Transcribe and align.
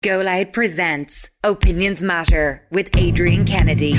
Go 0.00 0.20
Loud 0.20 0.52
presents 0.52 1.28
Opinions 1.42 2.04
Matter 2.04 2.64
with 2.70 2.96
Adrian 2.96 3.44
Kennedy. 3.44 3.98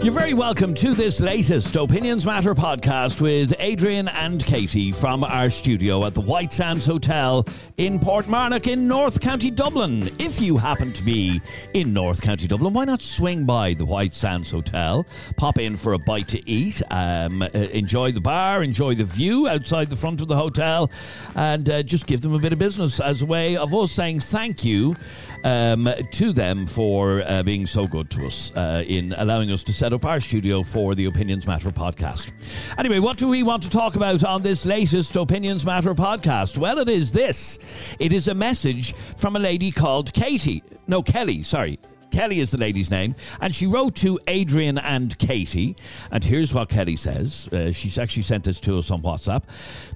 You're 0.00 0.14
very 0.14 0.32
welcome 0.32 0.74
to 0.74 0.94
this 0.94 1.18
latest 1.18 1.74
Opinions 1.74 2.24
Matter 2.24 2.54
podcast 2.54 3.20
with 3.20 3.52
Adrian 3.58 4.06
and 4.06 4.42
Katie 4.46 4.92
from 4.92 5.24
our 5.24 5.50
studio 5.50 6.04
at 6.04 6.14
the 6.14 6.20
White 6.20 6.52
Sands 6.52 6.86
Hotel 6.86 7.44
in 7.78 7.98
Portmarnock 7.98 8.68
in 8.68 8.86
North 8.86 9.20
County 9.20 9.50
Dublin. 9.50 10.08
If 10.20 10.40
you 10.40 10.56
happen 10.56 10.92
to 10.92 11.02
be 11.02 11.40
in 11.74 11.92
North 11.92 12.22
County 12.22 12.46
Dublin, 12.46 12.74
why 12.74 12.84
not 12.84 13.02
swing 13.02 13.44
by 13.44 13.74
the 13.74 13.84
White 13.84 14.14
Sands 14.14 14.52
Hotel, 14.52 15.04
pop 15.36 15.58
in 15.58 15.76
for 15.76 15.94
a 15.94 15.98
bite 15.98 16.28
to 16.28 16.48
eat, 16.48 16.80
um, 16.92 17.42
uh, 17.42 17.46
enjoy 17.48 18.12
the 18.12 18.20
bar, 18.20 18.62
enjoy 18.62 18.94
the 18.94 19.04
view 19.04 19.48
outside 19.48 19.90
the 19.90 19.96
front 19.96 20.20
of 20.20 20.28
the 20.28 20.36
hotel, 20.36 20.92
and 21.34 21.68
uh, 21.68 21.82
just 21.82 22.06
give 22.06 22.20
them 22.20 22.34
a 22.34 22.38
bit 22.38 22.52
of 22.52 22.58
business 22.60 23.00
as 23.00 23.22
a 23.22 23.26
way 23.26 23.56
of 23.56 23.74
us 23.74 23.90
saying 23.90 24.20
thank 24.20 24.64
you 24.64 24.96
um, 25.44 25.88
to 26.12 26.32
them 26.32 26.66
for 26.66 27.22
uh, 27.26 27.42
being 27.42 27.66
so 27.66 27.86
good 27.86 28.10
to 28.10 28.26
us 28.26 28.52
uh, 28.56 28.84
in 28.86 29.14
allowing 29.18 29.50
us 29.50 29.62
to 29.64 29.72
set 29.72 29.92
up 29.92 30.04
our 30.04 30.20
studio 30.20 30.62
for 30.62 30.94
the 30.94 31.06
Opinions 31.06 31.46
Matter 31.46 31.70
podcast. 31.70 32.32
Anyway, 32.78 32.98
what 32.98 33.16
do 33.16 33.28
we 33.28 33.42
want 33.42 33.62
to 33.62 33.70
talk 33.70 33.96
about 33.96 34.24
on 34.24 34.42
this 34.42 34.66
latest 34.66 35.16
Opinions 35.16 35.64
Matter 35.64 35.94
podcast? 35.94 36.58
Well, 36.58 36.78
it 36.78 36.88
is 36.88 37.12
this 37.12 37.58
it 37.98 38.12
is 38.12 38.28
a 38.28 38.34
message 38.34 38.94
from 39.16 39.36
a 39.36 39.38
lady 39.38 39.70
called 39.70 40.12
Katie. 40.12 40.62
No, 40.86 41.02
Kelly, 41.02 41.42
sorry. 41.42 41.78
Kelly 42.10 42.40
is 42.40 42.50
the 42.50 42.58
lady's 42.58 42.90
name, 42.90 43.14
and 43.40 43.54
she 43.54 43.66
wrote 43.66 43.94
to 43.96 44.18
Adrian 44.28 44.78
and 44.78 45.16
Katie. 45.18 45.76
And 46.10 46.24
here's 46.24 46.54
what 46.54 46.68
Kelly 46.68 46.96
says. 46.96 47.48
Uh, 47.48 47.70
she's 47.70 47.98
actually 47.98 48.22
sent 48.22 48.44
this 48.44 48.60
to 48.60 48.78
us 48.78 48.90
on 48.90 49.02
WhatsApp. 49.02 49.44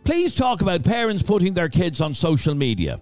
Please 0.05 0.35
talk 0.35 0.61
about 0.61 0.83
parents 0.83 1.23
putting 1.23 1.55
their 1.55 1.69
kids 1.69 2.01
on 2.01 2.13
social 2.15 2.55
media. 2.55 3.01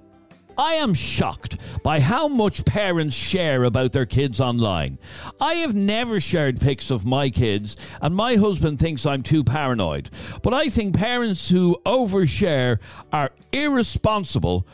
I 0.60 0.74
am 0.74 0.92
shocked 0.92 1.56
by 1.82 2.00
how 2.00 2.28
much 2.28 2.66
parents 2.66 3.16
share 3.16 3.64
about 3.64 3.92
their 3.92 4.04
kids 4.04 4.42
online. 4.42 4.98
I 5.40 5.54
have 5.54 5.74
never 5.74 6.20
shared 6.20 6.60
pics 6.60 6.90
of 6.90 7.06
my 7.06 7.30
kids, 7.30 7.78
and 8.02 8.14
my 8.14 8.36
husband 8.36 8.78
thinks 8.78 9.06
I'm 9.06 9.22
too 9.22 9.42
paranoid. 9.42 10.10
But 10.42 10.52
I 10.52 10.68
think 10.68 10.94
parents 10.94 11.48
who 11.48 11.80
overshare 11.86 12.78
are 13.10 13.30
irresponsible. 13.52 14.66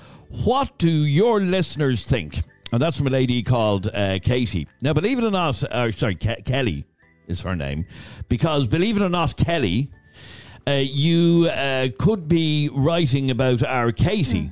What 0.45 0.77
do 0.79 0.91
your 0.91 1.41
listeners 1.41 2.05
think? 2.05 2.43
And 2.73 2.83
that's 2.83 2.99
from 2.99 3.07
a 3.07 3.11
lady 3.11 3.45
called 3.45 3.89
uh, 3.95 4.19
Katie. 4.21 4.67
Now, 4.81 4.93
believe 4.93 5.19
it 5.19 5.25
or 5.25 5.31
not, 5.31 5.63
uh, 5.63 5.93
sorry, 5.93 6.17
Ke- 6.17 6.45
Kelly 6.45 6.85
is 7.29 7.43
her 7.43 7.55
name, 7.55 7.87
because 8.29 8.67
believe 8.67 8.97
it 8.97 9.05
or 9.05 9.09
not, 9.09 9.37
Kelly, 9.37 9.93
uh, 10.67 10.73
you 10.73 11.47
uh, 11.47 11.91
could 11.97 12.27
be 12.27 12.71
writing 12.73 13.31
about 13.31 13.63
our 13.63 13.93
Katie 13.93 14.51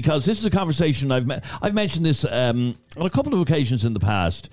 because 0.00 0.26
this 0.26 0.38
is 0.38 0.44
a 0.44 0.50
conversation 0.50 1.10
I've 1.10 1.26
me- 1.26 1.40
I've 1.62 1.72
mentioned 1.72 2.04
this 2.04 2.22
um, 2.26 2.74
on 2.98 3.06
a 3.06 3.10
couple 3.10 3.32
of 3.32 3.40
occasions 3.40 3.86
in 3.86 3.94
the 3.94 4.00
past 4.00 4.50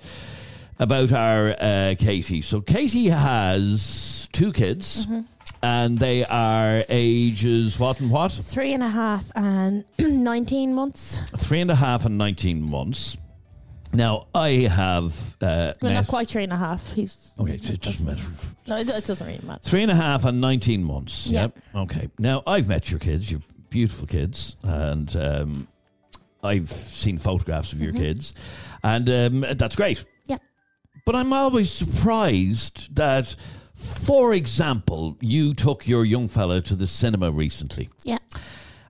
about 0.78 1.12
our 1.12 1.50
uh, 1.60 1.94
Katie. 1.98 2.40
So 2.40 2.62
Katie 2.62 3.10
has 3.10 4.26
two 4.32 4.52
kids. 4.52 5.06
And 5.62 5.96
they 5.98 6.26
are 6.26 6.84
ages 6.90 7.78
what 7.78 7.98
and 8.00 8.10
what? 8.10 8.32
Three 8.32 8.74
and 8.74 8.82
a 8.82 8.88
half 8.88 9.30
and 9.34 9.84
19 9.98 10.74
months. 10.74 11.22
Three 11.38 11.60
and 11.60 11.70
a 11.70 11.74
half 11.74 12.04
and 12.04 12.18
19 12.18 12.60
months. 12.70 13.16
Now, 13.94 14.26
I 14.34 14.50
have. 14.68 15.36
Uh, 15.40 15.72
Well, 15.80 15.92
met- 15.92 16.00
not 16.00 16.08
quite 16.08 16.28
three 16.28 16.44
and 16.44 16.52
a 16.52 16.56
half. 16.58 16.92
He's 16.92 17.32
Okay, 17.38 17.54
it 17.54 17.80
doesn't 17.80 18.04
matter. 18.04 18.22
no, 18.66 18.76
it, 18.76 18.90
it 18.90 19.04
doesn't 19.06 19.26
really 19.26 19.40
matter. 19.42 19.60
Three 19.62 19.82
and 19.82 19.90
a 19.90 19.94
half 19.94 20.24
and 20.26 20.38
19 20.38 20.84
months. 20.84 21.28
Yeah. 21.28 21.42
Yep. 21.42 21.58
Okay. 21.76 22.08
Now, 22.18 22.42
I've 22.46 22.68
met 22.68 22.90
your 22.90 23.00
kids. 23.00 23.30
You're 23.30 23.40
beautiful 23.74 24.06
kids. 24.06 24.56
And 24.62 25.14
um, 25.16 25.68
I've 26.44 26.70
seen 26.70 27.18
photographs 27.18 27.72
of 27.72 27.80
your 27.82 27.92
kids. 27.92 28.32
And 28.84 29.10
um, 29.10 29.40
that's 29.56 29.74
great. 29.74 29.98
Mm-hmm. 29.98 30.08
Yeah. 30.32 30.36
But 31.04 31.16
I'm 31.16 31.32
always 31.32 31.72
surprised 31.72 32.94
that, 32.94 33.34
for 33.74 34.32
example, 34.32 35.18
you 35.20 35.54
took 35.54 35.88
your 35.88 36.04
young 36.04 36.28
fella 36.28 36.60
to 36.62 36.76
the 36.76 36.86
cinema 36.86 37.32
recently 37.32 37.88
Yeah. 38.04 38.18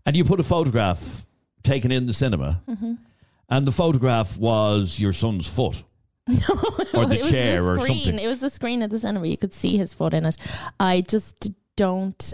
and 0.05 0.15
you 0.17 0.23
put 0.25 0.39
a 0.39 0.43
photograph 0.43 1.25
taken 1.63 1.91
in 1.91 2.05
the 2.07 2.13
cinema. 2.13 2.61
Mm-hmm. 2.69 2.93
And 3.49 3.67
the 3.67 3.73
photograph 3.73 4.39
was 4.39 5.01
your 5.01 5.13
son's 5.15 5.49
foot. 5.49 5.83
No, 6.27 7.01
or 7.03 7.07
the 7.07 7.19
chair 7.31 7.63
the 7.63 7.73
or 7.73 7.87
something. 7.87 8.19
It 8.19 8.27
was 8.27 8.41
the 8.41 8.49
screen 8.51 8.83
at 8.83 8.91
the 8.91 8.99
cinema. 8.99 9.27
You 9.27 9.37
could 9.37 9.53
see 9.53 9.77
his 9.77 9.93
foot 9.95 10.15
in 10.15 10.25
it. 10.27 10.37
I 10.81 11.03
just 11.03 11.51
don't. 11.77 12.33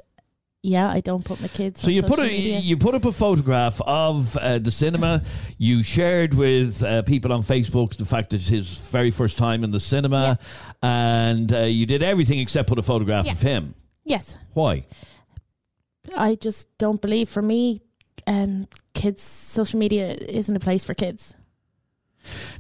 Yeah, 0.63 0.91
I 0.91 1.01
don't 1.01 1.25
put 1.25 1.41
my 1.41 1.49
kids. 1.49 1.81
So 1.81 1.91
you 1.91 2.03
put 2.03 2.19
a 2.19 2.23
media. 2.23 2.59
you 2.59 2.77
put 2.77 2.95
up 2.95 3.07
a 3.07 3.13
photograph 3.13 3.81
of 3.81 4.37
uh, 4.37 4.59
the 4.59 4.71
cinema. 4.71 5.23
You 5.57 5.83
shared 5.83 6.35
with 6.35 6.83
uh, 6.83 7.01
people 7.03 7.33
on 7.33 7.43
Facebook 7.43 7.97
the 7.97 8.05
fact 8.05 8.31
that 8.31 8.37
it's 8.37 8.49
his 8.49 8.77
very 8.77 9.11
first 9.11 9.39
time 9.39 9.65
in 9.65 9.71
the 9.71 9.81
cinema, 9.81 10.39
and 10.83 11.51
uh, 11.53 11.61
you 11.61 11.87
did 11.87 12.03
everything 12.03 12.41
except 12.41 12.69
put 12.69 12.79
a 12.79 12.83
photograph 12.83 13.25
Yeah. 13.25 13.33
of 13.33 13.41
him. 13.41 13.75
yes, 14.05 14.37
Why? 14.53 14.85
I 16.17 16.35
just 16.35 16.77
don't 16.77 17.01
believe. 17.01 17.29
For 17.31 17.41
me, 17.43 17.81
um, 18.27 18.67
kids, 18.93 19.23
social 19.23 19.79
media 19.79 20.13
isn't 20.13 20.55
a 20.55 20.61
place 20.61 20.85
for 20.85 20.93
kids. 20.93 21.33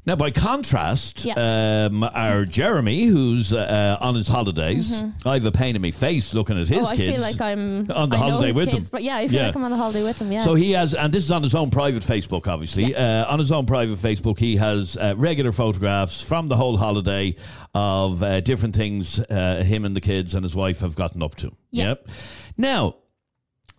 Now, 0.06 0.16
by 0.16 0.30
contrast, 0.30 1.24
Yeah. 1.24 1.86
um, 1.88 2.02
our 2.02 2.44
Jeremy, 2.44 3.04
who's 3.04 3.52
uh, 3.52 3.98
on 4.00 4.14
his 4.14 4.26
holidays, 4.26 5.02
I 5.26 5.34
have 5.34 5.44
a 5.44 5.52
pain 5.52 5.76
in 5.76 5.82
my 5.82 5.90
face 5.90 6.32
looking 6.34 6.56
at 6.58 6.66
his 6.66 6.70
Mm-hmm. 6.70 6.84
oh, 6.84 6.88
I 6.88 6.96
feel 6.96 7.20
like 7.20 7.40
I'm 7.40 7.90
on 7.90 8.08
the 8.08 8.16
I 8.16 8.18
holiday 8.18 8.52
with 8.52 8.70
kids, 8.70 8.88
them. 8.88 8.96
But 8.96 9.02
yeah, 9.02 9.16
I 9.16 9.28
feel 9.28 9.40
Yeah. 9.40 9.46
like 9.48 9.56
I'm 9.56 9.64
on 9.64 9.70
the 9.70 9.76
holiday 9.76 10.02
with 10.02 10.18
them. 10.18 10.32
Yeah. 10.32 10.42
So 10.44 10.54
he 10.54 10.72
has, 10.72 10.94
and 10.94 11.12
this 11.12 11.24
is 11.24 11.30
on 11.30 11.42
his 11.42 11.54
own 11.54 11.70
private 11.70 12.02
Facebook, 12.02 12.46
obviously. 12.46 12.96
Uh, 12.96 13.30
on 13.30 13.38
his 13.38 13.52
own 13.52 13.66
private 13.66 13.98
Facebook, 13.98 14.38
he 14.38 14.56
has 14.56 14.96
uh, 14.96 15.14
regular 15.16 15.52
photographs 15.52 16.22
from 16.22 16.48
the 16.48 16.56
whole 16.56 16.76
holiday 16.78 17.36
of 17.74 18.22
uh, 18.22 18.40
different 18.40 18.74
things 18.74 19.18
uh, 19.20 19.62
him 19.64 19.84
and 19.84 19.94
the 19.94 20.00
kids 20.00 20.34
and 20.34 20.42
his 20.42 20.56
wife 20.56 20.80
have 20.80 20.96
gotten 20.96 21.22
up 21.22 21.34
to. 21.36 21.52
Yeah. 21.70 21.88
Yep. 21.88 22.08
Now, 22.56 22.94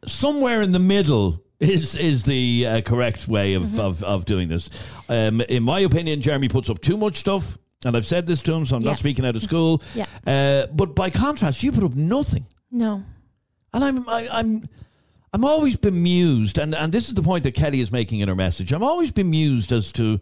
somewhere 0.06 0.62
in 0.62 0.72
the 0.72 0.80
middle 0.80 1.42
is 1.62 1.96
is 1.96 2.26
the 2.26 2.66
uh, 2.68 2.82
correct 2.82 3.28
way 3.28 3.54
of, 3.54 3.64
Mm-hmm. 3.64 3.80
of, 3.80 4.04
of 4.04 4.26
doing 4.26 4.50
this. 4.50 4.70
Um, 5.08 5.40
in 5.42 5.64
my 5.64 5.80
opinion, 5.82 6.20
Jeremy 6.22 6.50
puts 6.50 6.70
up 6.70 6.80
too 6.82 6.98
much 6.98 7.16
stuff. 7.18 7.58
And 7.84 7.98
I've 7.98 8.06
said 8.06 8.28
this 8.28 8.44
to 8.44 8.54
him, 8.54 8.66
so 8.66 8.76
I'm 8.76 8.84
Yeah. 8.84 8.92
not 8.92 9.00
speaking 9.00 9.26
out 9.26 9.36
of 9.36 9.42
school. 9.50 9.82
Yeah. 9.96 10.06
Uh, 10.28 10.68
but 10.68 10.94
by 10.96 11.10
contrast, 11.10 11.64
you 11.64 11.72
put 11.72 11.84
up 11.84 11.96
nothing. 11.96 12.46
no. 12.72 13.04
And 13.74 13.84
I'm 13.86 14.10
I, 14.10 14.28
I'm 14.30 14.68
I'm 15.34 15.46
always 15.46 15.78
bemused, 15.78 16.58
and, 16.58 16.76
and 16.76 16.92
this 16.92 17.08
is 17.08 17.16
the 17.16 17.24
point 17.24 17.46
that 17.46 17.54
Kelly 17.54 17.80
is 17.80 17.90
making 17.90 18.20
in 18.20 18.28
her 18.28 18.36
message. 18.36 18.74
I'm 18.74 18.84
always 18.84 19.14
bemused 19.14 19.72
as 19.72 19.92
to 19.94 20.20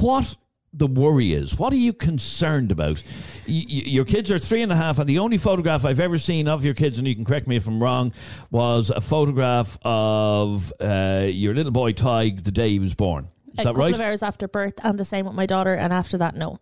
what 0.00 0.36
the 0.76 0.86
worry 0.86 1.32
is. 1.32 1.58
What 1.58 1.72
are 1.72 1.76
you 1.76 1.92
concerned 1.92 2.72
about? 2.72 3.02
Y- 3.46 3.64
your 3.68 4.04
kids 4.04 4.30
are 4.30 4.38
three 4.38 4.62
and 4.62 4.72
a 4.72 4.76
half, 4.76 4.98
and 4.98 5.08
the 5.08 5.18
only 5.20 5.38
photograph 5.38 5.84
I've 5.84 6.00
ever 6.00 6.18
seen 6.18 6.48
of 6.48 6.64
your 6.64 6.74
kids, 6.74 6.98
and 6.98 7.06
you 7.06 7.14
can 7.14 7.24
correct 7.24 7.46
me 7.46 7.56
if 7.56 7.66
I'm 7.66 7.82
wrong, 7.82 8.12
was 8.50 8.90
a 8.90 9.00
photograph 9.00 9.78
of 9.84 10.72
uh, 10.80 11.26
your 11.30 11.54
little 11.54 11.72
boy 11.72 11.92
Tadhg 11.92 12.42
the 12.44 12.50
day 12.50 12.70
he 12.70 12.78
was 12.78 12.94
born. 12.94 13.28
Is 13.52 13.52
a 13.52 13.56
that 13.56 13.64
couple 13.66 13.82
right? 13.82 13.94
of 13.94 14.00
hours 14.00 14.22
after 14.22 14.48
birth, 14.48 14.74
and 14.82 14.98
the 14.98 15.04
same 15.04 15.26
with 15.26 15.34
my 15.34 15.46
daughter. 15.46 15.74
And 15.74 15.92
after 15.92 16.18
that, 16.18 16.34
no. 16.36 16.58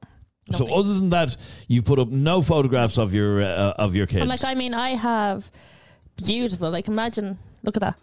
So 0.51 0.67
other 0.75 0.93
than 0.95 1.11
that, 1.11 1.37
you've 1.69 1.84
put 1.84 1.99
up 1.99 2.09
no 2.09 2.43
photographs 2.43 2.99
of 2.99 3.15
your 3.15 3.41
uh, 3.41 3.75
of 3.78 3.95
your 3.95 4.06
kids. 4.06 4.21
And 4.21 4.28
like, 4.28 4.45
I 4.45 4.55
mean, 4.55 4.75
I 4.75 4.91
have 4.91 5.51
beautiful. 6.17 6.71
Like, 6.71 6.89
imagine, 6.89 7.39
look 7.62 7.77
at 7.77 7.81
that. 7.81 7.97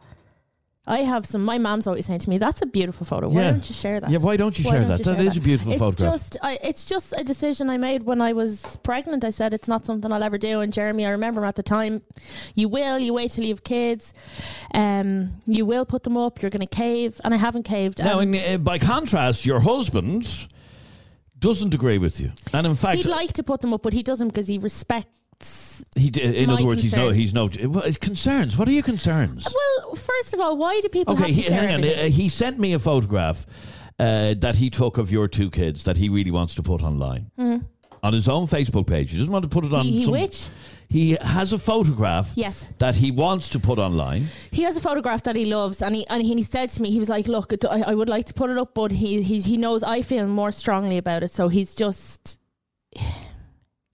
I 0.87 0.99
have 0.99 1.25
some. 1.25 1.43
My 1.43 1.57
mom's 1.57 1.87
always 1.87 2.05
saying 2.05 2.19
to 2.21 2.29
me, 2.29 2.37
"That's 2.37 2.61
a 2.61 2.65
beautiful 2.65 3.05
photo. 3.05 3.27
Why 3.27 3.41
Yeah. 3.41 3.51
don't 3.51 3.69
you 3.69 3.75
share 3.75 3.99
that?" 3.99 4.09
yeah, 4.09 4.17
why 4.17 4.37
don't 4.37 4.57
you 4.57 4.63
share 4.63 4.85
that? 4.85 5.03
That 5.03 5.19
is 5.19 5.37
a 5.37 5.41
beautiful 5.41 5.73
it's 5.73 5.79
photograph. 5.79 6.13
Just, 6.13 6.37
I, 6.41 6.57
it's 6.63 6.85
just 6.85 7.13
a 7.15 7.23
decision 7.23 7.69
I 7.69 7.77
made 7.77 8.03
when 8.03 8.21
I 8.21 8.33
was 8.33 8.77
pregnant. 8.81 9.23
I 9.23 9.29
said 9.29 9.53
it's 9.53 9.67
not 9.67 9.85
something 9.85 10.11
I'll 10.11 10.23
ever 10.23 10.37
do. 10.37 10.61
And 10.61 10.73
Jeremy, 10.73 11.05
I 11.05 11.09
remember 11.09 11.45
at 11.45 11.55
the 11.55 11.63
time, 11.63 12.01
you 12.55 12.69
will. 12.69 12.97
You 12.97 13.13
wait 13.13 13.31
till 13.31 13.43
you 13.43 13.51
have 13.51 13.63
kids. 13.63 14.13
Um, 14.73 15.35
you 15.45 15.65
will 15.65 15.85
put 15.85 16.03
them 16.03 16.17
up. 16.17 16.41
You're 16.41 16.49
going 16.49 16.67
to 16.67 16.75
cave, 16.75 17.19
and 17.23 17.33
I 17.33 17.37
haven't 17.37 17.63
caved. 17.63 17.99
Now, 18.03 18.19
and 18.19 18.33
in, 18.33 18.55
uh, 18.55 18.57
by 18.57 18.79
contrast, 18.79 19.45
your 19.45 19.59
husband 19.59 20.47
doesn't 21.37 21.73
agree 21.73 21.97
with 21.97 22.19
you, 22.19 22.31
and 22.53 22.65
in 22.65 22.75
fact, 22.75 22.97
he'd 22.97 23.05
like 23.05 23.33
to 23.33 23.43
put 23.43 23.61
them 23.61 23.73
up, 23.73 23.83
but 23.83 23.93
he 23.93 24.01
doesn't 24.01 24.29
because 24.29 24.47
he 24.47 24.57
respects. 24.57 25.07
He 25.95 26.09
d- 26.09 26.21
in 26.21 26.47
my 26.47 26.53
other 26.55 26.65
words, 26.65 26.81
he's 26.83 26.93
no, 26.95 27.09
he's 27.09 27.33
no 27.33 27.49
well, 27.63 27.83
concerns. 28.01 28.57
What 28.57 28.67
are 28.67 28.71
your 28.71 28.83
concerns? 28.83 29.47
Well, 29.53 29.95
first 29.95 30.33
of 30.33 30.39
all, 30.39 30.57
why 30.57 30.79
do 30.81 30.89
people 30.89 31.13
Okay, 31.15 31.31
he, 31.31 31.41
hang 31.43 31.73
on. 31.75 31.83
everything? 31.83 32.11
He 32.11 32.29
sent 32.29 32.59
me 32.59 32.73
a 32.73 32.79
photograph 32.79 33.45
uh, 33.97 34.33
that 34.39 34.57
he 34.57 34.69
took 34.69 34.97
of 34.97 35.11
your 35.11 35.27
two 35.27 35.49
kids 35.49 35.83
that 35.85 35.97
he 35.97 36.09
really 36.09 36.31
wants 36.31 36.55
to 36.55 36.63
put 36.63 36.81
online 36.81 37.31
on 38.03 38.13
his 38.13 38.27
own 38.27 38.47
Facebook 38.47 38.87
page. 38.87 39.11
He 39.11 39.17
doesn't 39.17 39.31
want 39.31 39.43
to 39.43 39.49
put 39.49 39.65
it 39.65 39.73
on. 39.73 39.85
He- 39.85 39.91
he 39.99 40.03
some- 40.03 40.11
which? 40.13 40.47
He 40.91 41.15
has 41.21 41.53
a 41.53 41.59
photograph 41.59 42.31
Yes. 42.35 42.67
that 42.79 42.95
he 42.95 43.11
wants 43.11 43.47
to 43.49 43.59
put 43.59 43.77
online. 43.77 44.25
He 44.51 44.63
has 44.63 44.75
a 44.75 44.81
photograph 44.81 45.21
that 45.23 45.35
he 45.35 45.45
loves, 45.45 45.83
and 45.83 45.95
he 45.95 46.07
and 46.07 46.23
he 46.23 46.41
said 46.41 46.69
to 46.71 46.81
me, 46.81 46.89
he 46.89 46.97
was 46.97 47.09
like, 47.09 47.27
"Look, 47.27 47.53
I, 47.69 47.81
I 47.91 47.93
would 47.93 48.09
like 48.09 48.25
to 48.25 48.33
put 48.33 48.49
it 48.49 48.57
up, 48.57 48.73
but 48.73 48.89
he, 48.91 49.21
he 49.21 49.39
he 49.39 49.55
knows 49.55 49.83
I 49.83 50.01
feel 50.01 50.25
more 50.25 50.51
strongly 50.51 50.97
about 50.97 51.21
it, 51.21 51.29
so 51.29 51.47
he's 51.47 51.75
just 51.75 52.39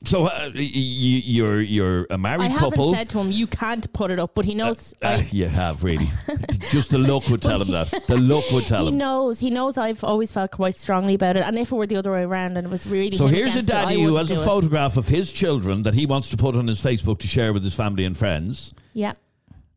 So 0.06 0.26
uh, 0.26 0.30
y- 0.30 0.52
y- 0.56 1.24
you're 1.26 1.62
you're 1.62 2.06
a 2.10 2.18
married 2.18 2.42
I 2.44 2.48
haven't 2.50 2.72
couple. 2.72 2.94
said 2.94 3.10
to 3.10 3.20
him, 3.20 3.32
you 3.32 3.48
can't 3.48 3.92
put 3.92 4.12
it 4.12 4.20
up, 4.20 4.36
but 4.36 4.46
he 4.46 4.54
knows. 4.54 4.94
Uh, 5.02 5.08
I- 5.20 5.28
you 5.32 5.48
have 5.48 5.84
really. 5.84 6.08
Just 6.72 6.92
the 6.92 6.98
look 6.98 7.28
would 7.30 7.42
tell 7.42 7.62
him 7.62 7.70
that. 7.72 7.90
The 8.08 8.18
look 8.18 8.50
would 8.52 8.68
tell 8.68 8.84
he 8.84 8.90
him. 8.90 8.98
knows. 8.98 9.40
He 9.40 9.50
knows 9.50 9.78
I've 9.78 10.04
always 10.04 10.32
felt 10.32 10.52
quite 10.52 10.76
strongly 10.76 11.16
about 11.16 11.38
it. 11.38 11.44
And 11.44 11.58
if 11.58 11.72
it 11.72 11.76
were 11.76 11.88
the 11.88 11.96
other 11.98 12.12
way 12.12 12.24
around 12.24 12.58
and 12.58 12.68
it 12.68 12.70
was 12.70 12.86
really 12.88 13.18
So 13.18 13.28
here's 13.28 13.50
a 13.56 13.60
against 13.60 13.70
it, 13.70 13.74
daddy 13.74 14.02
who 14.04 14.16
has 14.16 14.32
a 14.32 14.36
it. 14.42 14.46
photograph 14.46 14.98
of 14.98 15.08
his 15.08 15.32
children 15.32 15.82
that 15.82 15.94
he 15.96 16.06
wants 16.06 16.30
to 16.30 16.38
put 16.38 16.56
on 16.56 16.68
his 16.68 16.82
Facebook 16.82 17.20
to 17.20 17.28
share 17.28 17.52
with 17.54 17.64
his 17.64 17.74
family 17.74 18.06
and 18.06 18.18
friends, 18.18 18.74
Yeah. 18.94 19.14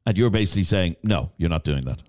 and 0.07 0.17
you're 0.19 0.31
basically 0.31 0.65
saying, 0.65 0.97
"No, 1.03 1.33
you're 1.39 1.51
not 1.51 1.65
doing 1.65 1.85
that." 1.87 2.03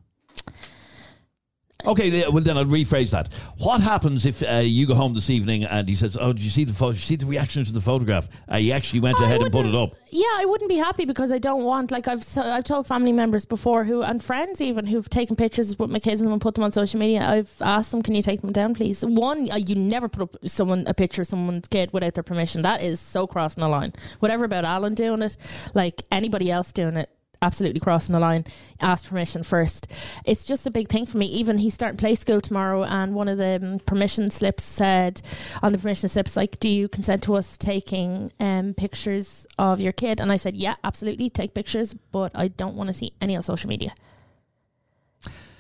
Okay, 1.85 2.27
well 2.27 2.43
then 2.43 2.57
I'll 2.57 2.65
rephrase 2.65 3.11
that. 3.11 3.31
What 3.59 3.79
happens 3.79 4.25
if 4.25 4.43
uh, 4.43 4.57
you 4.57 4.85
go 4.85 4.95
home 4.95 5.13
this 5.13 5.29
evening 5.29 5.63
and 5.63 5.87
he 5.87 5.95
says, 5.95 6.17
"Oh, 6.19 6.33
did 6.33 6.43
you 6.43 6.49
see 6.49 6.65
the 6.65 6.73
photo? 6.73 6.91
Did 6.91 6.99
you 6.99 7.05
see 7.05 7.15
the 7.15 7.25
reaction 7.25 7.63
to 7.63 7.71
the 7.71 7.79
photograph? 7.79 8.27
Uh, 8.49 8.57
he 8.57 8.73
actually 8.73 8.99
went 8.99 9.21
I 9.21 9.23
ahead 9.23 9.41
and 9.41 9.49
put 9.49 9.65
it 9.65 9.73
up." 9.73 9.95
Yeah, 10.09 10.27
I 10.35 10.43
wouldn't 10.43 10.67
be 10.67 10.75
happy 10.75 11.05
because 11.05 11.31
I 11.31 11.37
don't 11.37 11.63
want 11.63 11.89
like 11.89 12.09
I've 12.09 12.21
so, 12.21 12.41
I've 12.41 12.65
told 12.65 12.85
family 12.85 13.13
members 13.13 13.45
before 13.45 13.85
who 13.85 14.01
and 14.01 14.21
friends 14.21 14.59
even 14.59 14.87
who've 14.87 15.09
taken 15.09 15.37
pictures 15.37 15.79
with 15.79 15.89
my 15.89 15.99
kids 15.99 16.21
and 16.21 16.41
put 16.41 16.55
them 16.55 16.65
on 16.65 16.73
social 16.73 16.99
media. 16.99 17.25
I've 17.25 17.55
asked 17.61 17.91
them, 17.91 18.01
"Can 18.01 18.13
you 18.13 18.23
take 18.23 18.41
them 18.41 18.51
down, 18.51 18.75
please?" 18.75 19.05
One, 19.05 19.49
uh, 19.49 19.55
you 19.55 19.75
never 19.75 20.09
put 20.09 20.23
up 20.23 20.35
someone 20.47 20.83
a 20.85 20.93
picture 20.93 21.21
of 21.21 21.29
someone's 21.29 21.69
kid 21.69 21.93
without 21.93 22.13
their 22.13 22.23
permission. 22.23 22.61
That 22.61 22.81
is 22.81 22.99
so 22.99 23.25
crossing 23.25 23.61
the 23.61 23.69
line. 23.69 23.93
Whatever 24.19 24.43
about 24.43 24.65
Alan 24.65 24.95
doing 24.95 25.21
it, 25.21 25.37
like 25.73 26.01
anybody 26.11 26.51
else 26.51 26.73
doing 26.73 26.97
it. 26.97 27.09
Absolutely 27.41 27.80
crossing 27.80 28.12
the 28.12 28.19
line. 28.19 28.44
Ask 28.81 29.07
permission 29.07 29.44
first. 29.44 29.88
It's 30.25 30.45
just 30.45 30.68
a 30.68 30.71
big 30.71 30.89
thing 30.89 31.06
for 31.06 31.18
me. 31.18 31.25
Even 31.27 31.57
he's 31.57 31.74
starting 31.74 31.97
play 31.97 32.15
school 32.15 32.41
tomorrow, 32.41 32.83
and 32.83 33.15
one 33.15 33.30
of 33.30 33.38
the 33.38 33.56
um, 33.63 33.80
permission 33.80 34.30
slips 34.30 34.63
said 34.63 35.21
on 35.63 35.71
the 35.71 35.77
permission 35.77 36.09
slips 36.09 36.36
like, 36.36 36.59
"Do 36.59 36.68
you 36.68 36.89
consent 36.89 37.24
to 37.24 37.36
us 37.36 37.57
taking 37.57 38.31
um, 38.41 38.74
pictures 38.74 39.47
of 39.57 39.80
your 39.80 39.94
kid?" 39.94 40.19
And 40.19 40.33
I 40.33 40.36
said, 40.36 40.57
"Yeah, 40.57 40.75
absolutely, 40.83 41.30
take 41.30 41.53
pictures, 41.53 41.94
but 41.94 42.33
I 42.36 42.50
don't 42.50 42.75
want 42.75 42.88
to 42.88 42.94
see 42.94 43.13
any 43.21 43.38
on 43.38 43.41
social 43.41 43.69
media." 43.69 43.94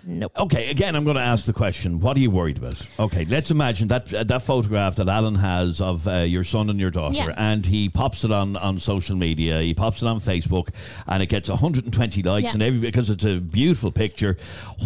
Nope. 0.05 0.31
Okay, 0.37 0.69
again, 0.71 0.95
I'm 0.95 1.03
going 1.03 1.17
to 1.17 1.21
ask 1.21 1.45
the 1.45 1.53
question: 1.53 1.99
What 1.99 2.15
are 2.15 2.19
you 2.21 2.31
worried 2.31 2.57
about? 2.57 2.81
Okay, 2.99 3.25
let's 3.25 3.51
imagine 3.51 3.87
that 3.89 4.13
uh, 4.13 4.23
that 4.23 4.41
photograph 4.43 4.95
that 4.95 5.09
Alan 5.09 5.35
has 5.35 5.81
of 5.81 6.07
uh, 6.07 6.19
your 6.19 6.43
son 6.43 6.69
and 6.69 6.79
your 6.79 6.89
daughter, 6.91 7.15
Yeah. 7.15 7.33
and 7.37 7.65
he 7.65 7.89
pops 7.89 8.23
it 8.23 8.31
on 8.31 8.55
on 8.57 8.79
social 8.79 9.15
media. 9.17 9.59
He 9.61 9.73
pops 9.73 10.01
it 10.01 10.07
on 10.07 10.19
Facebook, 10.21 10.69
and 11.07 11.21
it 11.21 11.27
gets 11.27 11.49
120 11.49 12.23
likes, 12.23 12.45
Yeah. 12.45 12.51
and 12.53 12.63
every 12.63 12.79
because 12.79 13.09
it's 13.09 13.25
a 13.25 13.39
beautiful 13.41 13.91
picture. 13.91 14.37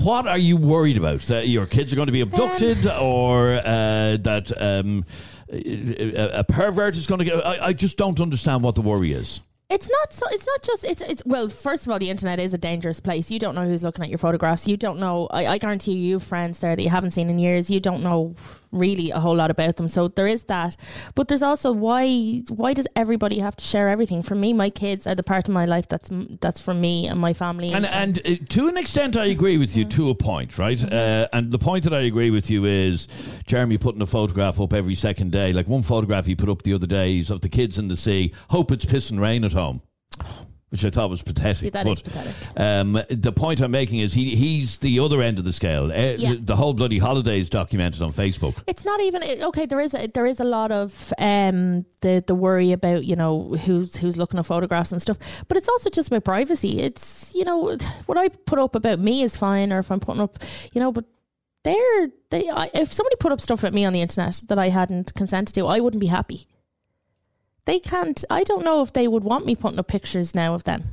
What 0.04 0.26
are 0.28 0.38
you 0.38 0.58
worried 0.58 0.98
about? 0.98 1.22
That 1.22 1.48
your 1.48 1.68
kids 1.68 1.94
are 1.94 1.96
going 1.96 2.08
to 2.08 2.12
be 2.12 2.22
abducted, 2.22 2.86
or 2.88 3.54
uh, 3.58 4.18
that 4.18 4.52
um, 4.60 5.06
a, 5.52 6.40
a 6.40 6.44
pervert 6.44 6.96
is 6.98 7.06
going 7.08 7.20
to 7.20 7.26
get? 7.26 7.46
I, 7.46 7.68
I 7.68 7.74
just 7.74 7.98
don't 7.98 8.20
understand 8.20 8.64
what 8.64 8.76
the 8.76 8.82
worry 8.82 9.12
is. 9.14 9.42
It's 9.74 9.90
not 9.90 10.14
so. 10.14 10.28
It's 10.30 10.46
not 10.46 10.62
just. 10.62 10.84
It's. 10.84 11.02
It's. 11.02 11.26
Well, 11.26 11.50
first 11.50 11.86
of 11.86 11.92
all, 11.92 11.98
the 11.98 12.12
internet 12.12 12.40
is 12.40 12.54
a 12.54 12.60
dangerous 12.60 13.00
place. 13.00 13.32
You 13.32 13.40
don't 13.40 13.56
know 13.56 13.66
who's 13.66 13.84
looking 13.84 14.04
at 14.04 14.10
your 14.12 14.20
photographs. 14.20 14.68
You 14.68 14.78
don't 14.78 15.00
know. 15.00 15.28
I, 15.32 15.48
I 15.48 15.58
guarantee 15.58 15.94
you, 15.94 16.10
you 16.10 16.20
friends 16.20 16.60
there 16.60 16.76
that 16.76 16.82
you 16.84 16.90
haven't 16.90 17.12
seen 17.12 17.28
in 17.28 17.40
years. 17.40 17.72
You 17.72 17.80
don't 17.80 18.04
know 18.04 18.36
really 18.74 19.12
a 19.12 19.20
whole 19.20 19.36
lot 19.36 19.52
about 19.52 19.78
them. 19.78 19.88
So 19.88 20.08
there 20.08 20.28
is 20.28 20.46
that. 20.46 20.76
But 21.16 21.28
there's 21.28 21.44
also 21.44 21.72
why. 21.72 22.44
Why 22.50 22.74
does 22.74 22.88
everybody 22.96 23.40
have 23.40 23.56
to 23.56 23.64
share 23.64 23.90
everything? 23.90 24.24
For 24.24 24.36
me, 24.36 24.54
my 24.54 24.70
kids 24.70 25.08
are 25.08 25.16
the 25.16 25.24
part 25.24 25.48
of 25.48 25.54
my 25.54 25.66
life 25.66 25.88
that's 25.88 26.10
that's 26.42 26.62
for 26.62 26.74
me 26.74 27.08
and 27.08 27.20
my 27.20 27.34
family. 27.34 27.72
And 27.72 27.86
and 27.86 28.20
uh, 28.26 28.36
to 28.50 28.68
an 28.68 28.78
extent, 28.78 29.16
I 29.16 29.26
agree 29.26 29.58
with 29.58 29.78
you 29.78 29.86
to 29.86 30.10
a 30.10 30.16
point, 30.16 30.58
right? 30.58 30.84
Uh, 30.84 31.28
and 31.32 31.52
the 31.52 31.60
point 31.60 31.84
that 31.86 31.94
I 31.94 32.02
agree 32.02 32.30
with 32.30 32.50
you 32.50 32.66
is 32.66 33.08
Jeremy 33.48 33.78
putting 33.78 34.02
a 34.02 34.06
photograph 34.08 34.60
up 34.60 34.74
every 34.74 34.96
second 34.96 35.32
day. 35.32 35.54
Like 35.54 35.68
one 35.68 35.84
photograph 35.84 36.26
he 36.26 36.36
put 36.36 36.50
up 36.50 36.64
the 36.64 36.74
other 36.74 36.88
day 36.88 37.20
is 37.20 37.30
of 37.30 37.42
the 37.42 37.50
kids 37.50 37.78
in 37.78 37.88
the 37.88 37.98
sea. 37.98 38.34
Hope 38.50 38.72
it's 38.72 38.86
pissing 38.86 39.20
rain 39.20 39.44
at 39.44 39.54
home. 39.54 39.82
Which 40.74 40.84
I 40.84 40.90
thought 40.90 41.12
was 41.12 41.22
pathetic. 41.22 41.66
Yeah, 41.66 41.70
that 41.70 41.86
but, 41.86 41.92
is 41.92 42.02
pathetic. 42.02 42.34
Um, 42.58 43.00
the 43.12 43.32
point 43.32 43.62
I'm 43.62 43.70
making 43.70 44.00
is 44.00 44.12
he 44.12 44.36
he's 44.36 44.80
the 44.80 45.00
other 45.02 45.22
end 45.22 45.38
of 45.38 45.46
the 45.46 45.54
scale. 45.54 45.92
Uh, 45.92 46.16
Yeah. 46.18 46.34
The 46.40 46.56
whole 46.56 46.74
bloody 46.74 46.98
holiday 46.98 47.40
is 47.40 47.48
documented 47.48 48.02
on 48.02 48.12
Facebook. 48.12 48.56
It's 48.66 48.84
not 48.84 49.00
even 49.00 49.22
okay. 49.44 49.68
There 49.68 49.80
is 49.80 49.94
a, 49.94 50.08
there 50.08 50.26
is 50.26 50.40
a 50.40 50.44
lot 50.44 50.72
of 50.72 51.14
um 51.20 51.86
the 52.02 52.24
the 52.26 52.34
worry 52.34 52.72
about 52.72 53.06
you 53.06 53.16
know 53.16 53.50
who's 53.66 53.98
who's 53.98 54.18
looking 54.18 54.40
at 54.40 54.48
photographs 54.48 54.92
and 54.92 55.00
stuff, 55.00 55.20
but 55.48 55.58
it's 55.58 55.70
also 55.70 55.92
just 55.92 56.08
about 56.08 56.24
privacy. 56.24 56.80
It's 56.80 57.36
you 57.36 57.46
know 57.46 57.78
what 58.08 58.18
I 58.18 58.30
put 58.30 58.58
up 58.58 58.74
about 58.74 58.98
me 58.98 59.22
is 59.22 59.38
fine, 59.38 59.72
or 59.72 59.78
if 59.78 59.92
I'm 59.92 60.00
putting 60.00 60.22
up, 60.22 60.40
you 60.74 60.82
know, 60.82 60.92
but 60.92 61.06
they're 61.64 62.10
they 62.32 62.50
I, 62.50 62.72
if 62.74 62.92
somebody 62.92 63.16
put 63.18 63.32
up 63.32 63.42
stuff 63.42 63.60
about 63.60 63.74
me 63.74 63.86
on 63.86 63.94
the 63.94 64.02
internet 64.02 64.42
that 64.48 64.58
I 64.58 64.70
hadn't 64.70 65.14
consented 65.14 65.54
to, 65.54 65.68
I 65.68 65.80
wouldn't 65.82 66.02
be 66.02 66.08
happy. 66.08 66.48
They 67.66 67.80
can't. 67.80 68.24
I 68.30 68.44
don't 68.44 68.66
know 68.66 68.82
if 68.82 68.94
they 68.94 69.08
would 69.08 69.24
want 69.24 69.46
me 69.46 69.56
putting 69.56 69.80
up 69.80 69.88
pictures 69.88 70.36
now 70.36 70.54
of 70.54 70.64
them. 70.66 70.84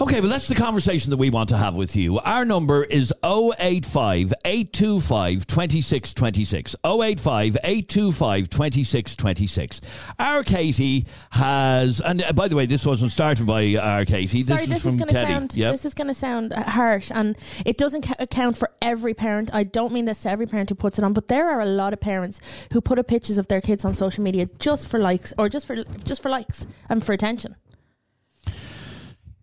Okay, 0.00 0.20
well, 0.20 0.30
that's 0.30 0.48
the 0.48 0.54
conversation 0.54 1.10
that 1.10 1.18
we 1.18 1.28
want 1.28 1.50
to 1.50 1.58
have 1.58 1.76
with 1.76 1.94
you. 1.94 2.18
Our 2.20 2.46
number 2.46 2.82
is 2.84 3.12
085 3.22 4.32
825 4.46 5.46
2626. 5.46 6.74
085 6.82 7.58
825 7.62 8.48
2626. 8.48 9.80
Our 10.18 10.42
Katie 10.42 11.04
has, 11.32 12.00
and 12.00 12.22
uh, 12.22 12.32
by 12.32 12.48
the 12.48 12.56
way, 12.56 12.64
this 12.64 12.86
wasn't 12.86 13.12
started 13.12 13.46
by 13.46 13.76
our 13.76 14.06
Katie. 14.06 14.42
Sorry, 14.42 14.64
this 14.64 14.68
this, 14.68 14.76
is 14.78 14.82
from 14.82 14.90
is 14.94 14.96
going 14.96 15.08
to 15.08 15.14
sound 15.14 15.54
Yep. 15.54 15.72
this 15.72 15.84
is 15.84 15.92
going 15.92 16.08
to 16.08 16.14
sound 16.14 16.54
harsh, 16.54 17.10
and 17.14 17.36
it 17.66 17.76
doesn't 17.76 18.00
ca- 18.06 18.14
account 18.18 18.56
for 18.56 18.70
every 18.80 19.12
parent. 19.12 19.50
I 19.52 19.64
don't 19.64 19.92
mean 19.92 20.06
this 20.06 20.22
to 20.22 20.30
every 20.30 20.46
parent 20.46 20.70
who 20.70 20.76
puts 20.76 20.98
it 20.98 21.04
on, 21.04 21.12
but 21.12 21.28
there 21.28 21.50
are 21.50 21.60
a 21.60 21.66
lot 21.66 21.92
of 21.92 22.00
parents 22.00 22.40
who 22.72 22.80
put 22.80 22.98
up 22.98 23.06
pictures 23.06 23.36
of 23.36 23.48
their 23.48 23.60
kids 23.60 23.84
on 23.84 23.94
social 23.94 24.24
media 24.24 24.46
just 24.58 24.88
for 24.88 24.98
likes 24.98 25.34
or 25.36 25.50
just 25.50 25.66
for 25.66 25.76
just 26.04 26.22
for 26.22 26.30
likes 26.30 26.66
and 26.88 27.04
for 27.04 27.12
attention. 27.12 27.54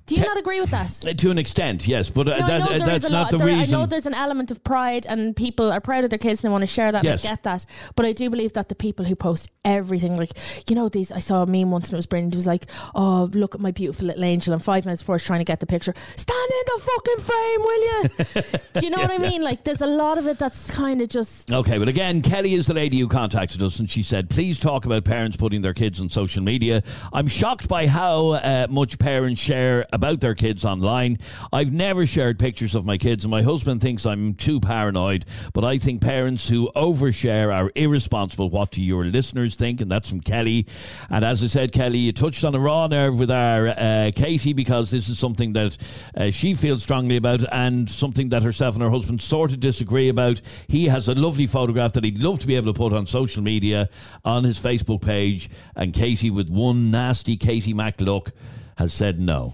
Do 0.07 0.15
you 0.15 0.21
not 0.23 0.37
agree 0.37 0.59
with 0.59 0.71
that? 0.71 0.87
To 1.17 1.31
an 1.31 1.37
extent, 1.37 1.87
yes, 1.87 2.09
but 2.09 2.27
uh, 2.27 2.37
No, 2.37 2.43
I 2.45 2.47
that's, 2.47 2.67
uh, 2.67 2.85
that's 2.85 3.09
not 3.09 3.29
the 3.31 3.37
there- 3.37 3.47
reason. 3.47 3.75
I 3.75 3.77
know 3.79 3.85
there's 3.85 4.05
an 4.05 4.13
element 4.13 4.51
of 4.51 4.63
pride, 4.63 5.05
and 5.07 5.35
people 5.35 5.71
are 5.71 5.81
proud 5.81 6.03
of 6.03 6.09
their 6.09 6.19
kids 6.19 6.41
and 6.43 6.49
they 6.49 6.51
want 6.51 6.61
to 6.61 6.67
share 6.67 6.91
that. 6.91 7.03
Yes. 7.03 7.23
And 7.23 7.31
I 7.31 7.35
get 7.35 7.43
that, 7.43 7.65
but 7.95 8.05
I 8.05 8.13
do 8.13 8.29
believe 8.29 8.53
that 8.53 8.69
the 8.69 8.75
people 8.75 9.03
who 9.05 9.15
post 9.15 9.49
everything, 9.65 10.15
like 10.15 10.31
you 10.69 10.75
know, 10.75 10.89
these 10.89 11.11
I 11.11 11.19
saw 11.19 11.43
a 11.43 11.45
meme 11.45 11.71
once 11.71 11.87
and 11.89 11.93
it 11.93 11.97
was 11.97 12.05
brilliant. 12.05 12.33
It 12.33 12.37
was 12.37 12.47
like, 12.47 12.65
"Oh, 12.95 13.29
look 13.33 13.53
at 13.55 13.61
my 13.61 13.71
beautiful 13.71 14.07
little 14.07 14.23
angel," 14.23 14.53
and 14.53 14.63
five 14.63 14.85
minutes 14.85 15.01
before 15.01 15.15
it's 15.17 15.25
trying 15.25 15.39
to 15.39 15.45
get 15.45 15.59
the 15.59 15.65
picture, 15.65 15.93
stand 16.15 16.51
in 16.51 16.63
the 16.65 16.81
fucking 16.81 17.23
frame, 17.23 17.61
will 17.61 17.83
you? 17.83 18.59
do 18.79 18.85
you 18.85 18.89
know 18.89 19.01
what 19.01 19.11
I 19.11 19.17
mean? 19.17 19.41
Like, 19.41 19.63
there's 19.65 19.81
a 19.81 19.87
lot 19.87 20.17
of 20.17 20.27
it 20.27 20.39
that's 20.39 20.71
kind 20.71 21.01
of 21.01 21.09
just. 21.09 21.51
Okay, 21.51 21.77
but 21.77 21.87
again, 21.87 22.21
Kelly 22.21 22.53
is 22.53 22.67
the 22.67 22.73
lady 22.73 22.99
who 22.99 23.07
contacted 23.07 23.61
us, 23.61 23.79
and 23.79 23.89
she 23.89 24.03
said, 24.03 24.29
"Please 24.29 24.59
talk 24.59 24.85
about 24.85 25.03
parents 25.03 25.35
putting 25.37 25.61
their 25.61 25.73
kids 25.73 25.99
on 25.99 26.09
social 26.09 26.43
media. 26.43 26.83
I'm 27.11 27.27
shocked 27.27 27.67
by 27.67 27.87
how 27.87 28.29
uh, 28.31 28.67
much 28.69 28.99
parents 28.99 29.41
share 29.41 29.85
about 29.97 30.21
their 30.21 30.35
kids 30.35 30.63
online. 30.63 31.17
I've 31.51 31.73
never 31.73 32.05
shared 32.05 32.37
pictures 32.37 32.75
of 32.75 32.85
my 32.85 32.99
kids, 32.99 33.25
and 33.25 33.31
my 33.31 33.41
husband 33.41 33.81
thinks 33.81 34.05
I'm 34.05 34.35
too 34.35 34.59
paranoid. 34.59 35.25
But 35.53 35.65
I 35.65 35.79
think 35.79 36.01
parents 36.01 36.47
who 36.47 36.69
overshare 36.75 37.51
are 37.51 37.71
irresponsible. 37.73 38.49
What 38.49 38.71
do 38.71 38.81
your 38.81 39.03
listeners 39.03 39.55
think?" 39.55 39.81
And 39.81 39.89
that's 39.89 40.09
from 40.09 40.21
Kelly. 40.21 40.67
And 41.09 41.25
as 41.25 41.43
I 41.43 41.47
said, 41.47 41.71
Kelly, 41.71 41.97
you 41.97 42.13
touched 42.13 42.45
on 42.45 42.53
a 42.53 42.59
raw 42.59 42.85
nerve 42.85 43.17
with 43.17 43.31
our 43.31 43.69
uh, 43.69 44.11
Katie 44.15 44.53
because 44.53 44.91
this 44.91 45.09
is 45.09 45.17
something 45.17 45.53
that 45.53 45.75
uh, 46.15 46.29
she 46.29 46.53
feels 46.53 46.83
strongly 46.83 47.17
about, 47.17 47.43
and 47.51 47.89
something 47.89 48.29
that 48.29 48.43
herself 48.43 48.75
and 48.75 48.83
her 48.83 48.91
husband 48.91 49.21
sort 49.21 49.51
of 49.51 49.59
disagree 49.59 50.09
about. 50.09 50.39
He 50.67 50.85
has 50.85 51.07
a 51.07 51.15
lovely 51.15 51.47
photograph 51.47 51.93
that 51.93 52.03
he'd 52.03 52.19
love 52.19 52.37
to 52.39 52.47
be 52.47 52.55
able 52.55 52.71
to 52.71 52.77
put 52.77 52.93
on 52.93 53.07
social 53.07 53.41
media 53.41 53.89
on 54.23 54.43
his 54.43 54.59
Facebook 54.59 55.01
page, 55.01 55.49
and 55.75 55.91
Katie, 55.91 56.29
with 56.29 56.49
one 56.49 56.91
nasty 56.91 57.35
Katie 57.35 57.73
Mac 57.73 57.99
look, 57.99 58.31
has 58.77 58.93
said 58.93 59.19
no. 59.19 59.53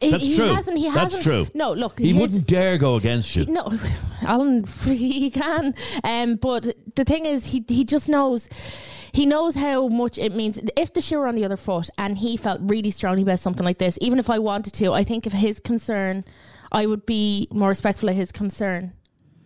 He, 0.00 0.10
That's 0.10 0.22
he 0.22 0.36
true. 0.36 0.46
Hasn't, 0.46 0.78
he 0.78 0.84
That's 0.84 0.96
hasn't, 1.14 1.22
true. 1.24 1.46
No, 1.54 1.72
look, 1.72 1.98
He 1.98 2.12
here's- 2.12 2.20
wouldn't 2.20 2.46
dare 2.46 2.78
go 2.78 2.94
against 2.96 3.34
you. 3.34 3.46
No, 3.46 3.72
Alan, 4.22 4.64
he 4.84 5.30
can. 5.30 5.74
Um, 6.04 6.36
but 6.36 6.72
the 6.94 7.04
thing 7.04 7.26
is, 7.26 7.46
he 7.46 7.64
he 7.68 7.84
just 7.84 8.08
knows. 8.08 8.48
He 9.12 9.26
knows 9.26 9.56
how 9.56 9.88
much 9.88 10.18
it 10.18 10.34
means. 10.34 10.60
If 10.76 10.92
the 10.92 11.00
shoe 11.00 11.18
were 11.18 11.26
on 11.26 11.34
the 11.34 11.44
other 11.44 11.56
foot, 11.56 11.88
and 11.98 12.16
he 12.18 12.36
felt 12.36 12.60
really 12.62 12.90
strongly 12.92 13.22
about 13.22 13.40
something 13.40 13.64
like 13.64 13.78
this, 13.78 13.98
even 14.00 14.18
if 14.20 14.30
I 14.30 14.38
wanted 14.38 14.74
to, 14.74 14.92
I 14.92 15.02
think 15.02 15.26
if 15.26 15.32
his 15.32 15.58
concern, 15.58 16.24
I 16.70 16.86
would 16.86 17.04
be 17.06 17.48
more 17.50 17.70
respectful 17.70 18.08
of 18.10 18.14
his 18.14 18.30
concern. 18.30 18.92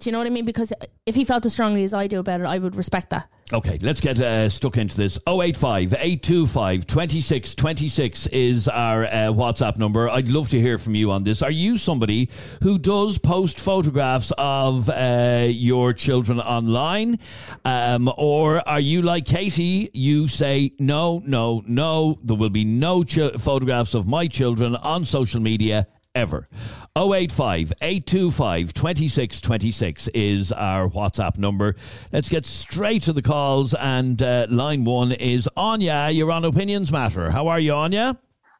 Do 0.01 0.09
you 0.11 0.13
know 0.13 0.19
what 0.19 0.27
I 0.27 0.31
mean? 0.31 0.45
Because 0.45 0.73
if 1.07 1.15
he 1.15 1.25
felt 1.25 1.47
as 1.47 1.53
strongly 1.53 1.85
as 1.85 1.95
I 1.95 2.09
do 2.09 2.19
about 2.19 2.41
it, 2.41 2.47
I 2.47 2.59
would 2.59 2.75
respect 2.75 3.11
that. 3.11 3.29
Okay, 3.53 3.77
let's 3.83 4.01
get 4.01 4.19
uh, 4.19 4.49
stuck 4.49 4.79
into 4.79 4.97
this. 4.97 5.19
085 5.27 5.93
825 5.93 6.87
2626 6.87 8.27
is 8.29 8.67
our 8.67 9.05
uh, 9.05 9.09
WhatsApp 9.29 9.77
number. 9.77 10.09
I'd 10.09 10.29
love 10.29 10.49
to 10.51 10.61
hear 10.61 10.79
from 10.79 10.95
you 10.95 11.11
on 11.11 11.25
this. 11.25 11.43
Are 11.43 11.51
you 11.51 11.77
somebody 11.77 12.31
who 12.63 12.79
does 12.79 13.19
post 13.19 13.61
photographs 13.61 14.33
of 14.39 14.89
uh, 14.89 15.49
your 15.51 15.93
children 15.93 16.41
online? 16.41 17.19
Um, 17.67 18.11
or 18.17 18.67
are 18.67 18.81
you 18.81 19.03
like 19.03 19.27
Katie? 19.27 19.91
You 19.93 20.29
say, 20.29 20.73
no, 20.79 21.23
no, 21.27 21.63
no, 21.67 22.19
there 22.25 22.39
will 22.39 22.49
be 22.49 22.65
no 22.65 23.05
ch- 23.05 23.37
photographs 23.39 23.93
of 23.93 24.09
my 24.09 24.29
children 24.29 24.77
on 24.77 25.05
social 25.05 25.41
media 25.41 25.87
ever. 26.15 26.49
085 26.97 27.73
825 27.81 28.75
2626 28.75 30.09
is 30.09 30.53
our 30.53 30.89
WhatsApp 30.89 31.39
number. 31.39 31.77
Let's 32.13 32.29
get 32.29 32.45
straight 32.47 33.03
to 33.05 33.13
the 33.13 33.23
calls. 33.23 33.75
And 33.75 34.23
uh, 34.23 34.47
line 34.51 34.85
one 34.85 35.13
is 35.13 35.49
Anya. 35.57 36.11
You're 36.11 36.31
on 36.31 36.45
Opinions 36.45 36.93
Matter. 36.93 37.31
How 37.31 37.49
are 37.49 37.61
you, 37.61 37.73
Anya? 37.73 38.19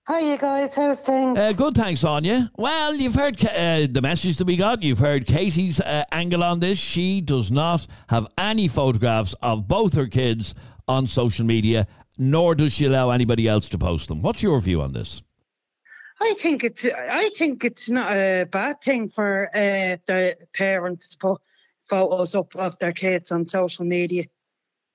Hi, 0.09 0.19
you 0.19 0.37
guys. 0.37 0.75
How's 0.75 1.01
things? 1.01 1.39
Uh, 1.39 1.53
good, 1.53 1.77
thanks, 1.77 2.03
Anya. 2.03 2.51
Well, 2.57 2.95
you've 2.95 3.15
heard 3.15 3.43
uh, 3.45 3.87
the 3.89 4.01
message 4.03 4.37
that 4.39 4.47
we 4.47 4.57
got. 4.57 4.83
You've 4.83 4.99
heard 4.99 5.27
Katie's 5.27 5.81
uh, 5.81 6.05
angle 6.11 6.43
on 6.43 6.59
this. 6.59 6.79
She 6.79 7.21
does 7.21 7.53
not 7.53 7.87
have 8.09 8.27
any 8.37 8.67
photographs 8.67 9.35
of 9.43 9.69
both 9.69 9.95
her 9.95 10.09
kids 10.09 10.55
on 10.89 11.07
social 11.07 11.47
media, 11.47 11.87
nor 12.19 12.57
does 12.57 12.73
she 12.73 12.87
allow 12.87 13.11
anybody 13.11 13.47
else 13.47 13.69
to 13.69 13.79
post 13.79 14.09
them. 14.09 14.23
What's 14.23 14.43
your 14.43 14.61
view 14.61 14.83
on 14.83 14.93
this? 14.93 15.23
I 16.23 16.35
think 16.39 16.63
it's 16.63 16.85
I 16.85 17.31
think 17.31 17.65
it's 17.65 17.91
not 17.91 18.13
a 18.13 18.45
bad 18.45 18.81
thing 18.81 19.09
for 19.09 19.51
uh, 19.55 19.97
the 20.07 20.37
parents 20.53 21.09
to 21.09 21.19
put 21.19 21.41
photos 21.89 22.35
up 22.35 22.55
of 22.55 22.79
their 22.79 22.93
kids 22.93 23.33
on 23.33 23.47
social 23.47 23.85
media. 23.85 24.25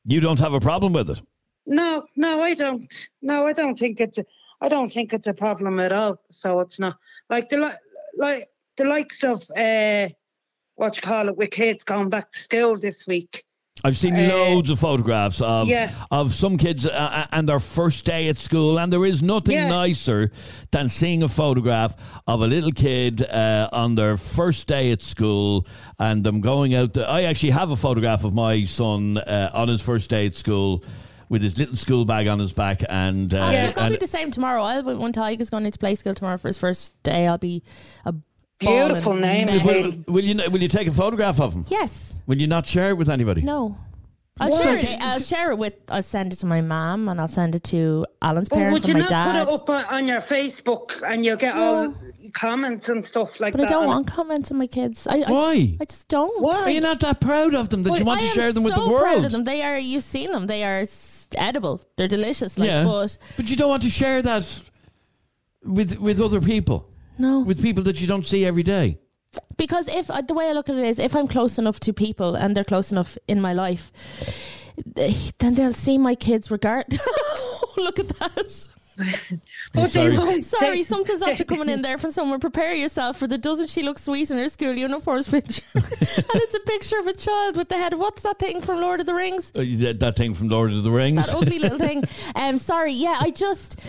You 0.06 0.22
don't 0.22 0.40
have 0.40 0.54
a 0.54 0.62
problem 0.62 0.94
with 0.94 1.10
it? 1.10 1.22
No, 1.66 2.06
no, 2.16 2.42
I 2.42 2.54
don't. 2.54 3.10
No, 3.22 3.46
I 3.46 3.54
don't 3.54 3.78
think 3.78 4.00
it's. 4.00 4.18
A, 4.18 4.26
I 4.62 4.70
don't 4.70 4.92
think 4.92 5.14
it's 5.14 5.28
a 5.28 5.34
problem 5.34 5.80
at 5.80 5.92
all. 5.92 6.18
So 6.30 6.62
it's 6.62 6.80
not 6.80 6.98
like 7.30 7.50
the 7.50 7.58
li- 7.58 7.82
like 8.18 8.48
the 8.78 8.86
likes 8.86 9.24
of 9.24 9.44
uh, 9.52 10.08
what 10.76 10.96
you 10.96 11.02
call 11.02 11.28
it 11.28 11.36
with 11.36 11.52
kids 11.52 11.84
going 11.84 12.10
back 12.10 12.32
to 12.32 12.40
school 12.40 12.78
this 12.80 13.06
week. 13.06 13.44
I've 13.84 13.98
seen 13.98 14.16
Uh, 14.16 14.28
loads 14.30 14.70
of 14.70 14.80
photographs 14.80 15.40
of 15.42 15.68
yeah. 15.68 15.92
of 16.12 16.34
some 16.34 16.58
kids 16.58 16.86
uh, 16.86 16.90
uh, 16.90 17.26
and 17.32 17.48
their 17.48 17.60
first 17.60 18.06
day 18.06 18.28
at 18.30 18.38
school, 18.38 18.80
and 18.80 18.92
there 18.92 19.06
is 19.06 19.22
nothing 19.22 19.56
Yeah. 19.56 19.70
nicer 19.70 20.32
than 20.72 20.90
seeing 20.90 21.24
a 21.24 21.30
photograph 21.30 21.96
of 22.28 22.42
a 22.42 22.48
little 22.48 22.72
kid 22.72 23.22
uh, 23.24 23.70
on 23.72 23.96
their 23.96 24.18
first 24.18 24.68
day 24.68 24.92
at 24.92 25.02
school, 25.02 25.66
and 26.00 26.24
them 26.24 26.42
going 26.42 26.74
out. 26.76 26.94
The, 26.94 27.08
I 27.08 27.24
actually 27.24 27.52
have 27.52 27.72
a 27.72 27.76
photograph 27.78 28.24
of 28.24 28.34
my 28.34 28.64
son 28.66 29.18
uh, 29.18 29.52
on 29.54 29.68
his 29.68 29.82
first 29.82 30.10
day 30.10 30.26
at 30.26 30.36
school. 30.36 30.84
With 31.30 31.42
his 31.44 31.58
little 31.60 31.76
school 31.76 32.06
bag 32.06 32.30
on 32.30 32.40
his 32.40 32.54
back, 32.54 32.84
and 32.88 33.34
uh, 33.34 33.48
Oh, 33.50 33.52
so 33.52 33.58
it's 33.58 33.78
gonna 33.78 33.90
be 33.90 33.98
the 33.98 34.08
same 34.08 34.32
tomorrow. 34.32 34.64
I'll 34.64 34.82
be 34.82 34.94
when 34.94 35.12
Tiger's 35.12 35.50
going 35.50 35.66
into 35.66 35.78
play 35.78 35.94
school 35.96 36.14
tomorrow 36.14 36.38
for 36.38 36.48
his 36.48 36.58
first 36.58 36.94
day. 37.04 37.28
I'll 37.28 37.38
be 37.38 37.64
a 38.06 38.14
Beautiful 38.60 39.14
name, 39.14 39.48
will, 39.64 39.94
will 40.08 40.24
you 40.24 40.36
will 40.50 40.62
you 40.62 40.68
take 40.68 40.88
a 40.88 40.92
photograph 40.92 41.40
of 41.40 41.54
him? 41.54 41.66
Yes. 41.68 42.22
Will 42.26 42.38
you 42.40 42.48
not 42.48 42.66
share 42.66 42.90
it 42.90 42.98
with 42.98 43.10
anybody? 43.10 43.42
No. 43.42 43.78
I'll 44.40 44.52
Why? 44.52 44.62
share 44.64 44.78
it. 44.78 45.02
I'll 45.02 45.20
share 45.20 45.52
it 45.52 45.58
with. 45.58 45.74
I'll 45.90 46.04
send 46.04 46.32
it 46.34 46.36
to 46.38 46.46
my 46.46 46.62
mom, 46.62 47.10
and 47.10 47.20
I'll 47.20 47.28
send 47.28 47.56
it 47.56 47.64
to 47.66 48.06
Alan's 48.22 48.50
But 48.50 48.58
parents 48.58 48.86
would 48.86 48.88
you 48.94 48.94
and 49.02 49.10
my 49.10 49.10
not 49.18 49.34
dad. 49.34 49.46
put 49.48 49.54
it 49.54 49.62
up 49.62 49.70
on, 49.70 49.86
on 49.86 50.08
your 50.08 50.22
Facebook 50.22 51.02
and 51.08 51.26
you'll 51.26 51.38
get 51.38 51.56
all 51.56 51.96
comments 52.34 52.90
and 52.90 53.06
stuff 53.06 53.40
like 53.40 53.54
But 53.54 53.62
I 53.62 53.64
that? 53.66 53.70
don't 53.72 53.84
on 53.86 53.90
it? 53.90 53.94
want 53.94 54.08
comments 54.08 54.52
on 54.52 54.58
my 54.58 54.68
kids. 54.68 55.08
I, 55.08 55.22
I, 55.22 55.32
Why? 55.32 55.78
I 55.82 55.86
just 55.86 56.08
don't. 56.08 56.40
Why? 56.42 56.56
Are 56.64 56.70
you 56.72 56.82
not 56.82 57.00
that 57.02 57.20
proud 57.22 57.56
of 57.56 57.70
them 57.70 57.82
that 57.84 57.90
Well, 57.92 58.00
you 58.00 58.06
want 58.06 58.20
I 58.22 58.24
to 58.26 58.30
am 58.30 58.34
share 58.36 58.52
them 58.54 58.64
with 58.64 58.76
so 58.76 58.84
the 58.86 58.90
world? 58.90 59.02
Proud 59.02 59.26
of 59.26 59.32
them. 59.32 59.44
They 59.44 59.62
are. 59.64 59.78
You've 59.78 60.04
seen 60.04 60.32
them. 60.32 60.46
They 60.48 60.64
are 60.64 60.80
s- 60.82 61.28
edible. 61.36 61.82
They're 61.96 62.08
delicious. 62.08 62.58
Like, 62.60 62.70
yeah, 62.70 62.84
but 62.84 63.18
but 63.38 63.50
you 63.50 63.56
don't 63.56 63.70
want 63.70 63.84
to 63.84 63.90
share 63.90 64.22
that 64.24 64.46
with 65.64 65.98
with 66.00 66.22
other 66.22 66.42
people, 66.42 66.88
no, 67.18 67.40
with 67.40 67.62
people 67.62 67.84
that 67.84 68.00
you 68.02 68.08
don't 68.08 68.26
see 68.26 68.46
every 68.46 68.64
day. 68.64 68.98
because 69.58 69.88
if 69.88 70.10
uh, 70.10 70.22
the 70.22 70.34
way 70.34 70.50
I 70.50 70.54
look 70.54 70.70
at 70.70 70.76
it 70.76 70.84
is, 70.86 71.00
if 71.00 71.16
I'm 71.16 71.28
close 71.28 71.58
enough 71.60 71.80
to 71.82 71.94
people 71.94 72.36
and 72.36 72.56
they're 72.56 72.64
close 72.64 72.92
enough 72.92 73.18
in 73.28 73.42
my 73.42 73.54
life, 73.54 73.92
then 75.40 75.56
they'll 75.56 75.74
see 75.74 75.98
my 75.98 76.16
kids 76.16 76.50
regard. 76.52 76.86
look 77.78 78.00
at 78.00 78.10
that. 78.10 78.68
But 79.74 79.92
they 79.92 80.16
sorry. 80.16 80.42
Sorry, 80.42 80.84
something's 80.94 81.22
after 81.22 81.44
coming 81.44 81.70
in 81.70 81.84
there 81.84 82.00
from 82.00 82.10
someone. 82.10 82.40
Prepare 82.40 82.74
yourself 82.74 83.18
for 83.18 83.28
the 83.28 83.38
doesn't 83.38 83.70
she 83.70 83.84
look 83.84 84.00
sweet 84.00 84.32
in 84.32 84.38
her 84.40 84.50
school 84.50 84.74
uniforms 84.74 85.30
picture? 85.30 85.62
and 85.76 85.86
it's 86.34 86.56
a 86.56 86.60
picture 86.62 86.98
of 86.98 87.06
a 87.06 87.14
child 87.14 87.58
with 87.58 87.70
the 87.70 87.76
head. 87.78 87.94
What's 87.94 88.24
that 88.24 88.40
thing 88.40 88.60
from 88.62 88.82
Lord 88.82 89.00
of 89.00 89.06
the 89.06 89.14
Rings? 89.14 89.52
Uh, 89.54 89.64
that, 89.84 90.00
that 90.00 90.16
thing 90.16 90.34
from 90.34 90.50
Lord 90.50 90.72
of 90.74 90.84
the 90.84 90.90
Rings. 90.90 91.28
That 91.28 91.36
ugly 91.36 91.60
little 91.60 91.78
thing. 91.78 92.06
Um, 92.36 92.58
sorry, 92.58 92.94
yeah, 92.94 93.18
I 93.20 93.30
just. 93.30 93.80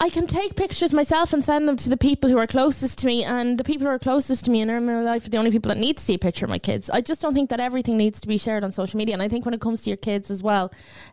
I 0.00 0.10
can 0.10 0.28
take 0.28 0.54
pictures 0.54 0.92
myself 0.92 1.32
and 1.32 1.44
send 1.44 1.66
them 1.66 1.76
to 1.78 1.88
the 1.88 1.96
people 1.96 2.30
who 2.30 2.38
are 2.38 2.46
closest 2.46 2.98
to 3.00 3.06
me, 3.06 3.24
and 3.24 3.58
the 3.58 3.64
people 3.64 3.84
who 3.88 3.92
are 3.92 3.98
closest 3.98 4.44
to 4.44 4.50
me 4.52 4.60
in 4.60 4.68
my 4.86 5.00
life 5.00 5.26
are 5.26 5.28
the 5.28 5.38
only 5.38 5.50
people 5.50 5.70
that 5.70 5.76
need 5.76 5.96
to 5.96 6.04
see 6.04 6.14
a 6.14 6.18
picture 6.20 6.44
of 6.46 6.50
my 6.50 6.58
kids. 6.60 6.88
I 6.88 7.00
just 7.00 7.20
don't 7.20 7.34
think 7.34 7.50
that 7.50 7.58
everything 7.58 7.96
needs 7.96 8.20
to 8.20 8.28
be 8.28 8.38
shared 8.38 8.62
on 8.62 8.70
social 8.70 8.96
media, 8.96 9.12
and 9.14 9.22
I 9.22 9.26
think 9.26 9.44
when 9.44 9.54
it 9.54 9.60
comes 9.60 9.82
to 9.82 9.90
your 9.90 9.96
kids 9.96 10.30
as 10.30 10.40
well, 10.40 10.70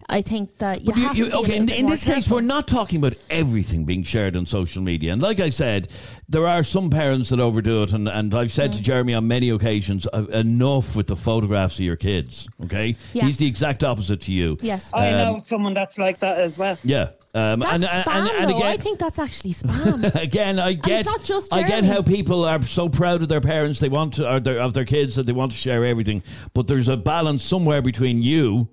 I 0.08 0.22
think 0.22 0.60
that 0.60 0.82
you 0.82 0.86
But 0.94 0.98
have 0.98 1.18
you- 1.18 1.26
to 1.26 1.32
be 1.32 1.36
okay, 1.36 1.42
little 1.48 1.56
in, 1.62 1.66
bit 1.66 1.78
in 1.80 1.82
more 1.86 1.92
this 1.94 2.04
case, 2.04 2.30
we're 2.30 2.42
not 2.42 2.68
talking 2.68 3.00
about 3.00 3.16
everything 3.32 3.86
being 3.86 4.04
shared 4.04 4.38
on 4.38 4.46
social 4.46 4.84
media. 4.84 5.14
And 5.14 5.22
like 5.22 5.40
I 5.40 5.50
said, 5.50 5.88
there 6.30 6.46
are 6.48 6.62
some 6.64 6.92
parents 6.92 7.30
that 7.32 7.40
overdo 7.40 7.82
it. 7.84 7.94
And, 7.94 8.08
and 8.08 8.34
I've 8.36 8.50
Mm. 8.50 8.52
said 8.52 8.74
to 8.74 8.82
Jeremy 8.84 9.16
on 9.16 9.28
many 9.28 9.50
occasions, 9.50 10.06
uh, 10.14 10.26
enough 10.32 10.96
with 10.96 11.08
the 11.08 11.16
photographs 11.16 11.80
of 11.80 11.86
your 11.86 11.96
kids. 11.96 12.48
Okay, 12.66 12.96
Yeah. 13.14 13.26
he's 13.26 13.38
the 13.38 13.48
exact 13.48 13.84
opposite 13.84 14.22
to 14.22 14.32
you. 14.32 14.58
Yes. 14.62 14.92
I 14.94 15.10
Um, 15.12 15.34
know 15.34 15.40
someone 15.40 15.74
that's 15.74 15.98
like 15.98 16.20
that 16.20 16.38
as 16.38 16.60
well. 16.60 16.78
Yeah. 16.84 17.10
Um, 17.36 17.60
That's 17.60 17.74
and, 17.74 17.84
spam, 17.84 18.08
and, 18.08 18.30
and 18.44 18.52
again, 18.52 18.64
I 18.64 18.78
think 18.78 18.98
that's 18.98 19.20
actually 19.20 19.54
spam. 19.54 20.16
again, 20.16 20.58
I 20.58 20.72
get, 20.72 21.06
not 21.06 21.22
just 21.22 21.54
I 21.54 21.64
get 21.64 21.84
how 21.84 22.02
people 22.02 22.46
are 22.46 22.62
so 22.62 22.88
proud 22.88 23.22
of 23.22 23.28
their 23.28 23.42
parents. 23.42 23.82
They 23.82 23.90
want 23.90 24.14
to, 24.14 24.40
their, 24.42 24.60
of 24.60 24.74
their 24.74 24.86
kids 24.86 25.18
that 25.18 25.26
they 25.26 25.34
want 25.34 25.52
to 25.52 25.58
share 25.58 25.84
everything. 25.84 26.24
But 26.54 26.68
there's 26.68 26.88
a 26.88 26.96
balance 26.96 27.44
somewhere 27.44 27.82
between 27.82 28.22
you 28.22 28.70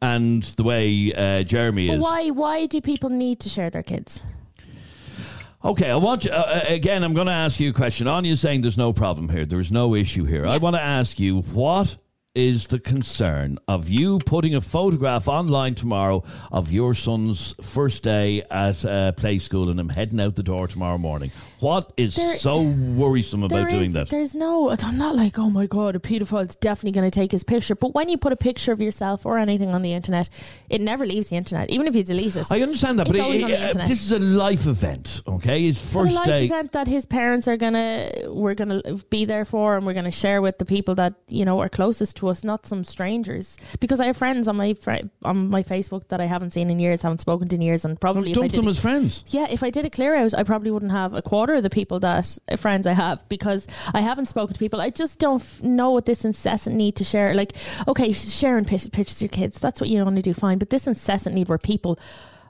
and 0.00 0.42
the 0.42 0.62
way 0.62 1.12
uh, 1.12 1.42
Jeremy 1.42 1.88
Mm-hmm. 1.88 2.00
But 2.00 2.06
is. 2.06 2.12
why? 2.12 2.30
Why 2.30 2.66
do 2.66 2.80
people 2.80 3.10
need 3.10 3.40
to 3.40 3.50
share 3.50 3.68
their 3.68 3.82
kids? 3.82 4.22
Okay, 5.62 5.90
I 5.90 5.96
want 5.96 6.24
you, 6.24 6.30
uh, 6.30 6.64
again, 6.68 7.04
I'm 7.04 7.12
going 7.12 7.26
to 7.26 7.32
ask 7.34 7.60
you 7.60 7.68
a 7.68 7.72
question. 7.74 8.08
Anya's 8.08 8.40
saying 8.40 8.62
there's 8.62 8.78
no 8.78 8.94
problem 8.94 9.28
here. 9.28 9.44
There's 9.44 9.70
no 9.70 9.94
issue 9.94 10.24
here. 10.24 10.46
I 10.46 10.56
want 10.56 10.74
to 10.74 10.80
ask 10.80 11.20
you 11.20 11.42
what 11.42 11.98
is 12.36 12.68
the 12.68 12.78
concern 12.78 13.58
of 13.66 13.88
you 13.88 14.16
putting 14.20 14.54
a 14.54 14.60
photograph 14.60 15.26
online 15.26 15.74
tomorrow 15.74 16.22
of 16.52 16.70
your 16.70 16.94
son's 16.94 17.56
first 17.60 18.04
day 18.04 18.40
at 18.52 18.84
uh, 18.84 19.10
play 19.12 19.36
school 19.36 19.68
and 19.68 19.80
him 19.80 19.88
heading 19.88 20.20
out 20.20 20.36
the 20.36 20.42
door 20.42 20.68
tomorrow 20.68 20.96
morning? 20.96 21.32
What 21.58 21.92
is 21.96 22.14
There- 22.14 22.36
so 22.36 22.62
worrisome 22.62 23.42
about 23.42 23.56
There 23.56 23.68
doing 23.70 23.82
is- 23.86 23.92
that? 23.94 24.10
There's 24.10 24.34
no. 24.36 24.70
I'm 24.70 24.96
not 24.96 25.16
like, 25.16 25.40
oh 25.40 25.50
my 25.50 25.66
god, 25.66 25.96
a 25.96 26.00
pedophile's 26.00 26.54
definitely 26.56 26.92
going 27.00 27.10
to 27.10 27.14
take 27.14 27.32
his 27.32 27.42
picture. 27.42 27.74
But 27.74 27.94
when 27.94 28.08
you 28.08 28.16
put 28.16 28.32
a 28.32 28.36
picture 28.36 28.70
of 28.70 28.80
yourself 28.80 29.26
or 29.26 29.36
anything 29.36 29.74
on 29.74 29.82
the 29.82 29.92
internet, 29.92 30.30
it 30.68 30.80
never 30.80 31.04
leaves 31.04 31.30
the 31.30 31.36
internet, 31.36 31.68
even 31.70 31.88
if 31.88 31.96
you 31.96 32.04
delete 32.04 32.36
it. 32.36 32.46
I 32.52 32.62
understand 32.62 33.00
that, 33.00 33.08
but 33.08 33.16
it- 33.16 33.76
uh, 33.76 33.84
this 33.86 34.02
is 34.04 34.12
a 34.12 34.20
life 34.20 34.66
event, 34.68 35.20
okay? 35.26 35.62
His 35.64 35.78
first 35.80 36.14
life 36.14 36.26
day. 36.26 36.44
event 36.44 36.72
that 36.72 36.86
his 36.86 37.06
parents 37.06 37.48
are 37.48 37.56
gonna 37.56 38.08
we're 38.28 38.54
gonna 38.54 38.80
be 39.10 39.24
there 39.24 39.44
for 39.44 39.76
and 39.76 39.84
we're 39.84 39.94
gonna 39.94 40.10
share 40.12 40.40
with 40.40 40.58
the 40.58 40.64
people 40.64 40.94
that 40.94 41.14
you 41.28 41.44
know 41.44 41.58
are 41.58 41.68
closest 41.68 42.19
to 42.20 42.28
us 42.28 42.44
not 42.44 42.64
some 42.66 42.84
strangers 42.84 43.56
because 43.80 44.00
I 44.00 44.06
have 44.06 44.16
friends 44.16 44.48
on 44.48 44.56
my 44.56 44.74
fri 44.74 45.02
on 45.24 45.50
my 45.50 45.62
Facebook 45.62 46.08
that 46.08 46.20
I 46.20 46.26
haven't 46.26 46.52
seen 46.52 46.70
in 46.70 46.78
years 46.78 47.02
haven't 47.02 47.20
spoken 47.20 47.48
to 47.48 47.56
in 47.56 47.62
years 47.62 47.84
and 47.84 48.00
probably 48.00 48.32
Dump 48.32 48.52
them 48.52 48.68
as 48.68 48.78
friends. 48.78 49.24
yeah 49.28 49.46
if 49.50 49.62
I 49.62 49.70
did 49.70 49.84
a 49.84 49.90
clear 49.90 50.14
out 50.14 50.32
I 50.34 50.42
probably 50.44 50.70
wouldn't 50.70 50.92
have 50.92 51.14
a 51.14 51.22
quarter 51.22 51.54
of 51.54 51.62
the 51.62 51.70
people 51.70 51.98
that 52.00 52.38
uh, 52.50 52.56
friends 52.56 52.86
I 52.86 52.92
have 52.92 53.28
because 53.28 53.66
I 53.92 54.00
haven't 54.00 54.26
spoken 54.26 54.54
to 54.54 54.58
people 54.58 54.80
I 54.80 54.90
just 54.90 55.18
don't 55.18 55.40
f- 55.42 55.62
know 55.62 55.90
what 55.90 56.06
this 56.06 56.24
incessant 56.24 56.76
need 56.76 56.96
to 56.96 57.04
share 57.04 57.34
like 57.34 57.52
okay 57.88 58.12
sharing 58.12 58.64
pic- 58.64 58.92
pictures 58.92 59.16
of 59.18 59.22
your 59.22 59.28
kids 59.30 59.58
that's 59.58 59.80
what 59.80 59.90
you 59.90 60.02
want 60.04 60.16
to 60.16 60.22
do 60.22 60.34
fine 60.34 60.58
but 60.58 60.70
this 60.70 60.86
incessant 60.86 61.34
need 61.34 61.48
where 61.48 61.58
people 61.58 61.98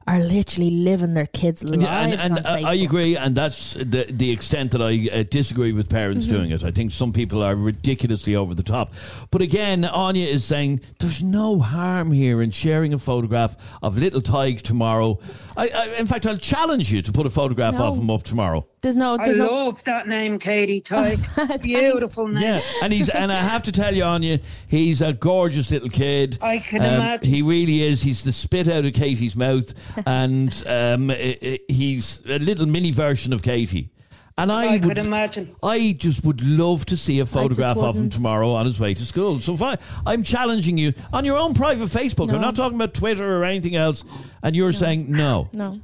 are 0.09 0.19
literally 0.19 0.71
living 0.71 1.13
their 1.13 1.27
kids' 1.27 1.63
lives 1.63 1.83
Yeah, 1.83 2.01
and, 2.03 2.15
and 2.15 2.39
on 2.47 2.65
I 2.65 2.75
agree, 2.75 3.17
and 3.17 3.37
that's 3.37 3.75
the 3.75 4.07
the 4.11 4.31
extent 4.31 4.73
that 4.73 4.83
I 4.83 5.09
uh, 5.13 5.23
disagree 5.31 5.73
with 5.73 5.89
parents 5.89 6.27
Mm-hmm. 6.27 6.37
doing 6.37 6.51
it. 6.51 6.65
I 6.65 6.71
think 6.71 6.91
some 6.93 7.13
people 7.13 7.43
are 7.43 7.55
ridiculously 7.55 8.35
over 8.35 8.55
the 8.55 8.63
top. 8.63 8.93
But 9.31 9.43
again, 9.43 9.85
Anya 9.85 10.27
is 10.27 10.45
saying 10.45 10.81
there's 10.99 11.23
no 11.23 11.59
harm 11.61 12.11
here 12.13 12.43
in 12.43 12.51
sharing 12.51 12.93
a 12.93 12.99
photograph 12.99 13.57
of 13.83 13.97
little 13.99 14.21
Tig 14.21 14.63
tomorrow. 14.63 15.19
I, 15.57 15.69
I, 15.69 15.87
in 15.99 16.07
fact, 16.07 16.27
I'll 16.27 16.37
challenge 16.37 16.91
you 16.93 17.03
to 17.03 17.13
put 17.13 17.27
a 17.27 17.31
photograph 17.31 17.75
No. 17.75 17.85
of 17.85 17.99
him 17.99 18.11
up 18.11 18.23
tomorrow. 18.23 18.67
There's 18.83 18.97
no, 18.97 19.19
I 19.19 19.25
there's 19.25 19.37
no. 19.37 19.47
love 19.67 19.85
that 19.85 20.09
name, 20.09 20.39
Katie 20.39 20.81
Tadhg. 20.91 21.63
Beautiful 21.63 22.27
name. 22.29 22.43
Yeah, 22.43 22.61
and 22.83 22.93
he's 22.93 23.11
and 23.11 23.31
I 23.31 23.37
have 23.43 23.63
to 23.65 23.73
tell 23.73 23.95
you, 23.95 24.05
Anya, 24.05 24.41
he's 24.71 25.03
a 25.03 25.13
gorgeous 25.13 25.71
little 25.71 25.91
kid. 25.91 26.39
Um, 26.41 26.49
I 26.49 26.59
can 26.61 26.81
imagine. 26.83 27.31
He 27.33 27.43
really 27.43 27.83
is. 27.83 28.01
He's 28.03 28.25
the 28.25 28.33
spit 28.33 28.69
out 28.69 28.87
of 28.87 28.95
Katie's 28.95 29.37
mouth, 29.37 29.75
and 30.07 30.65
um, 30.67 31.11
i- 31.11 31.39
i- 31.43 31.61
he's 31.69 32.23
a 32.27 32.39
little 32.39 32.67
mini 32.67 32.91
version 32.91 33.33
of 33.33 33.43
Katie. 33.43 33.91
And 34.39 34.51
I, 34.51 34.65
I 34.65 34.73
would 34.73 34.83
could 34.83 34.99
imagine. 34.99 35.55
I 35.63 35.93
just 35.99 36.25
would 36.25 36.41
love 36.43 36.87
to 36.87 36.97
see 36.97 37.19
a 37.21 37.27
photograph 37.27 37.77
of 37.77 37.97
him 37.97 38.09
tomorrow 38.09 38.53
on 38.53 38.65
his 38.65 38.81
way 38.81 38.95
to 38.95 39.05
school. 39.05 39.39
So 39.41 39.53
if 39.55 39.61
I, 39.61 39.77
I'm 40.07 40.23
challenging 40.23 40.79
you 40.79 40.95
on 41.13 41.27
your 41.27 41.37
own 41.37 41.53
private 41.53 41.89
Facebook. 41.91 42.33
I'm 42.33 42.41
not 42.41 42.57
talking 42.57 42.77
about 42.77 42.95
Twitter 42.95 43.39
or 43.39 43.45
anything 43.45 43.77
else. 43.77 44.03
And 44.43 44.57
you're 44.57 44.73
saying 44.73 45.11
no. 45.13 45.51
No. 45.53 45.79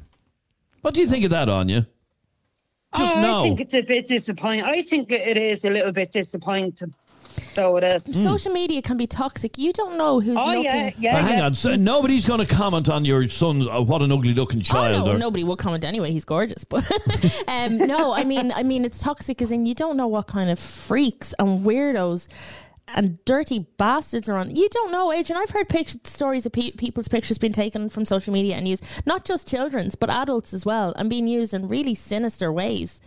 What 0.80 0.94
do 0.94 1.00
you 1.00 1.06
think 1.06 1.24
of 1.24 1.30
that, 1.32 1.48
Anya? 1.50 1.86
Just 2.96 3.16
oh, 3.16 3.20
no. 3.20 3.40
I 3.40 3.42
think 3.42 3.60
it's 3.60 3.74
a 3.74 3.82
bit 3.82 4.06
disappointing. 4.08 4.64
I 4.64 4.80
think 4.82 5.10
it 5.12 5.36
is 5.36 5.64
a 5.64 5.70
little 5.70 5.92
bit 5.92 6.12
disappointing. 6.12 6.94
So 7.36 7.76
it 7.76 7.84
is. 7.84 8.22
Social 8.22 8.52
media 8.52 8.82
can 8.82 8.96
be 8.96 9.06
toxic. 9.06 9.58
You 9.58 9.72
don't 9.72 9.96
know 9.96 10.20
who's 10.20 10.38
Oh 10.38 10.46
looking. 10.46 10.64
yeah, 10.64 10.90
yeah. 10.98 11.12
But 11.14 11.22
hang 11.24 11.38
yeah. 11.38 11.46
on, 11.46 11.54
so 11.54 11.74
nobody's 11.76 12.26
going 12.26 12.44
to 12.44 12.46
comment 12.46 12.88
on 12.88 13.04
your 13.04 13.26
son's 13.28 13.66
uh, 13.66 13.82
what 13.82 14.02
an 14.02 14.12
ugly 14.12 14.34
looking 14.34 14.60
child. 14.60 14.86
Oh 14.86 14.90
child. 14.96 15.06
no, 15.06 15.14
or, 15.14 15.18
nobody 15.18 15.44
will 15.44 15.56
comment 15.56 15.84
anyway. 15.84 16.10
He's 16.12 16.24
gorgeous, 16.24 16.64
but 16.64 16.90
um, 17.48 17.78
no, 17.78 18.12
I 18.12 18.24
mean, 18.24 18.52
I 18.52 18.62
mean, 18.62 18.84
it's 18.84 18.98
toxic, 18.98 19.40
as 19.42 19.52
in 19.52 19.66
you 19.66 19.74
don't 19.74 19.96
know 19.96 20.06
what 20.06 20.26
kind 20.26 20.50
of 20.50 20.58
freaks 20.58 21.34
and 21.38 21.64
weirdos 21.64 22.28
and 22.88 23.24
dirty 23.24 23.66
bastards 23.78 24.28
are 24.28 24.36
on. 24.36 24.54
You 24.54 24.68
don't 24.68 24.92
know, 24.92 25.12
Adrian. 25.12 25.40
I've 25.40 25.50
heard 25.50 25.68
pictures, 25.68 26.00
stories 26.04 26.46
of 26.46 26.52
pe- 26.52 26.72
people's 26.72 27.08
pictures 27.08 27.38
being 27.38 27.52
taken 27.52 27.88
from 27.88 28.04
social 28.04 28.32
media 28.32 28.56
and 28.56 28.68
used, 28.68 28.84
not 29.04 29.24
just 29.24 29.48
children's, 29.48 29.94
but 29.96 30.10
adults 30.10 30.54
as 30.54 30.64
well, 30.64 30.92
and 30.96 31.10
being 31.10 31.26
used 31.26 31.52
in 31.52 31.68
really 31.68 31.94
sinister 31.94 32.52
ways. 32.52 33.00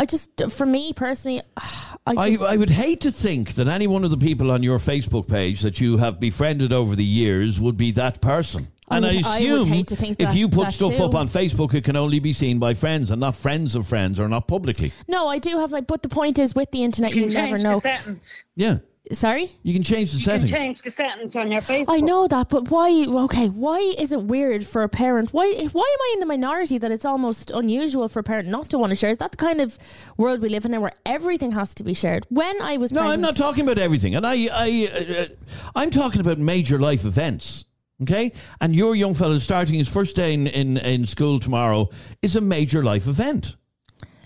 I 0.00 0.06
just, 0.06 0.30
for 0.50 0.64
me 0.64 0.94
personally, 0.94 1.42
I 1.58 1.92
I, 2.06 2.30
just, 2.30 2.42
I 2.42 2.56
would 2.56 2.70
hate 2.70 3.02
to 3.02 3.10
think 3.10 3.52
that 3.56 3.66
any 3.68 3.86
one 3.86 4.02
of 4.02 4.10
the 4.10 4.16
people 4.16 4.50
on 4.50 4.62
your 4.62 4.78
Facebook 4.78 5.28
page 5.28 5.60
that 5.60 5.78
you 5.78 5.98
have 5.98 6.18
befriended 6.18 6.72
over 6.72 6.96
the 6.96 7.04
years 7.04 7.60
would 7.60 7.76
be 7.76 7.90
that 7.92 8.22
person. 8.22 8.68
And 8.90 9.04
I, 9.04 9.16
would- 9.16 9.24
I 9.26 9.40
would 9.40 9.60
assume 9.60 9.68
hate 9.68 9.86
to 9.88 9.96
think 9.96 10.16
if 10.18 10.28
that- 10.28 10.36
you 10.36 10.48
put 10.48 10.64
that 10.64 10.72
stuff 10.72 10.96
too. 10.96 11.04
up 11.04 11.14
on 11.14 11.28
Facebook, 11.28 11.74
it 11.74 11.84
can 11.84 11.96
only 11.96 12.18
be 12.18 12.32
seen 12.32 12.58
by 12.58 12.72
friends 12.74 13.10
and 13.10 13.20
not 13.20 13.36
friends 13.36 13.76
of 13.76 13.86
friends 13.86 14.18
or 14.18 14.26
not 14.26 14.48
publicly. 14.48 14.90
no, 15.06 15.28
I 15.28 15.38
do 15.38 15.58
have 15.58 15.70
my. 15.70 15.82
But 15.82 16.02
the 16.02 16.08
point 16.08 16.38
is, 16.38 16.54
with 16.54 16.70
the 16.70 16.82
internet, 16.82 17.14
You 17.14 17.26
you 17.26 17.30
never 17.34 17.58
know. 17.58 17.74
the 17.74 17.80
settings. 17.82 18.44
Yeah, 18.56 18.78
Sorry. 19.12 19.48
you 19.62 19.72
can 19.72 19.82
change 19.82 20.12
the 20.12 20.18
You 20.18 20.24
settings. 20.24 20.50
can 20.50 20.60
change 20.60 20.82
the 20.82 20.90
settings 20.90 21.34
on 21.34 21.50
your 21.50 21.62
Facebook. 21.62 21.86
I 21.88 22.00
know 22.00 22.28
that, 22.28 22.48
but 22.48 22.70
why? 22.70 23.06
Okay, 23.08 23.48
why 23.48 23.78
is 23.98 24.12
it 24.12 24.22
weird 24.22 24.64
for 24.64 24.82
a 24.82 24.88
parent? 24.88 25.32
Why? 25.32 25.46
Why 25.72 25.94
am 25.94 26.00
I 26.00 26.10
in 26.14 26.20
the 26.20 26.26
minority 26.26 26.78
that 26.78 26.92
it's 26.92 27.04
almost 27.04 27.50
unusual 27.50 28.06
for 28.08 28.20
a 28.20 28.22
parent 28.22 28.48
not 28.48 28.66
to 28.70 28.78
want 28.78 28.90
to 28.90 28.96
share? 28.96 29.10
Is 29.10 29.18
that 29.18 29.32
the 29.32 29.36
kind 29.36 29.60
of 29.60 29.78
world 30.16 30.40
we 30.42 30.48
live 30.48 30.64
in 30.64 30.70
now, 30.70 30.80
where 30.80 30.92
everything 31.06 31.52
has 31.52 31.74
to 31.76 31.82
be 31.82 31.94
shared? 31.94 32.26
When 32.28 32.60
I 32.62 32.76
was 32.76 32.92
No, 32.92 33.02
I'm 33.02 33.20
not 33.20 33.36
talking 33.36 33.64
about 33.64 33.78
everything, 33.78 34.14
and 34.14 34.26
I, 34.26 34.48
I, 34.52 34.88
uh, 34.92 35.22
uh, 35.22 35.26
I'm 35.74 35.90
talking 35.90 36.20
about 36.20 36.38
major 36.38 36.78
life 36.78 37.04
events. 37.04 37.64
Okay, 38.02 38.32
and 38.60 38.74
your 38.74 38.94
young 38.96 39.14
fellow 39.14 39.38
starting 39.38 39.74
his 39.74 39.88
first 39.88 40.16
day 40.16 40.32
in, 40.32 40.46
in, 40.46 40.76
in 40.78 41.04
school 41.04 41.38
tomorrow 41.40 41.88
is 42.22 42.34
a 42.36 42.40
major 42.40 42.82
life 42.82 43.06
event. 43.06 43.56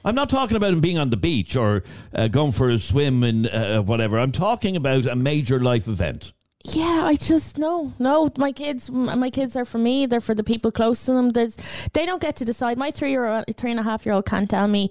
I'm 0.05 0.15
not 0.15 0.29
talking 0.29 0.57
about 0.57 0.73
him 0.73 0.81
being 0.81 0.99
on 0.99 1.11
the 1.11 1.17
beach 1.17 1.57
or 1.57 1.83
uh, 2.15 2.29
going 2.29 2.53
for 2.53 2.69
a 2.69 2.79
swim 2.79 3.23
and 3.23 3.47
uh, 3.47 3.83
whatever. 3.83 4.19
I'm 4.19 4.33
talking 4.33 4.77
about 4.77 5.07
a 5.07 5.17
major 5.17 5.61
life 5.61 5.89
event. 5.89 6.33
Yeah, 6.67 7.03
I 7.05 7.17
just 7.17 7.59
no, 7.59 7.93
no. 7.99 8.31
My 8.39 8.51
kids, 8.51 8.91
my 8.91 9.29
kids 9.29 9.55
are 9.55 9.67
for 9.67 9.77
me. 9.77 10.07
They're 10.07 10.21
for 10.21 10.35
the 10.35 10.43
people 10.43 10.73
close 10.73 11.05
to 11.05 11.13
them. 11.13 11.29
There's, 11.31 11.57
they 11.93 12.07
don't 12.07 12.23
get 12.23 12.37
to 12.37 12.45
decide. 12.47 12.79
My 12.79 12.91
three 12.91 13.11
year 13.11 13.45
three 13.57 13.71
and 13.71 13.79
a 13.81 13.83
half 13.83 14.07
year 14.07 14.15
old 14.15 14.25
can't 14.25 14.49
tell 14.49 14.67
me 14.67 14.91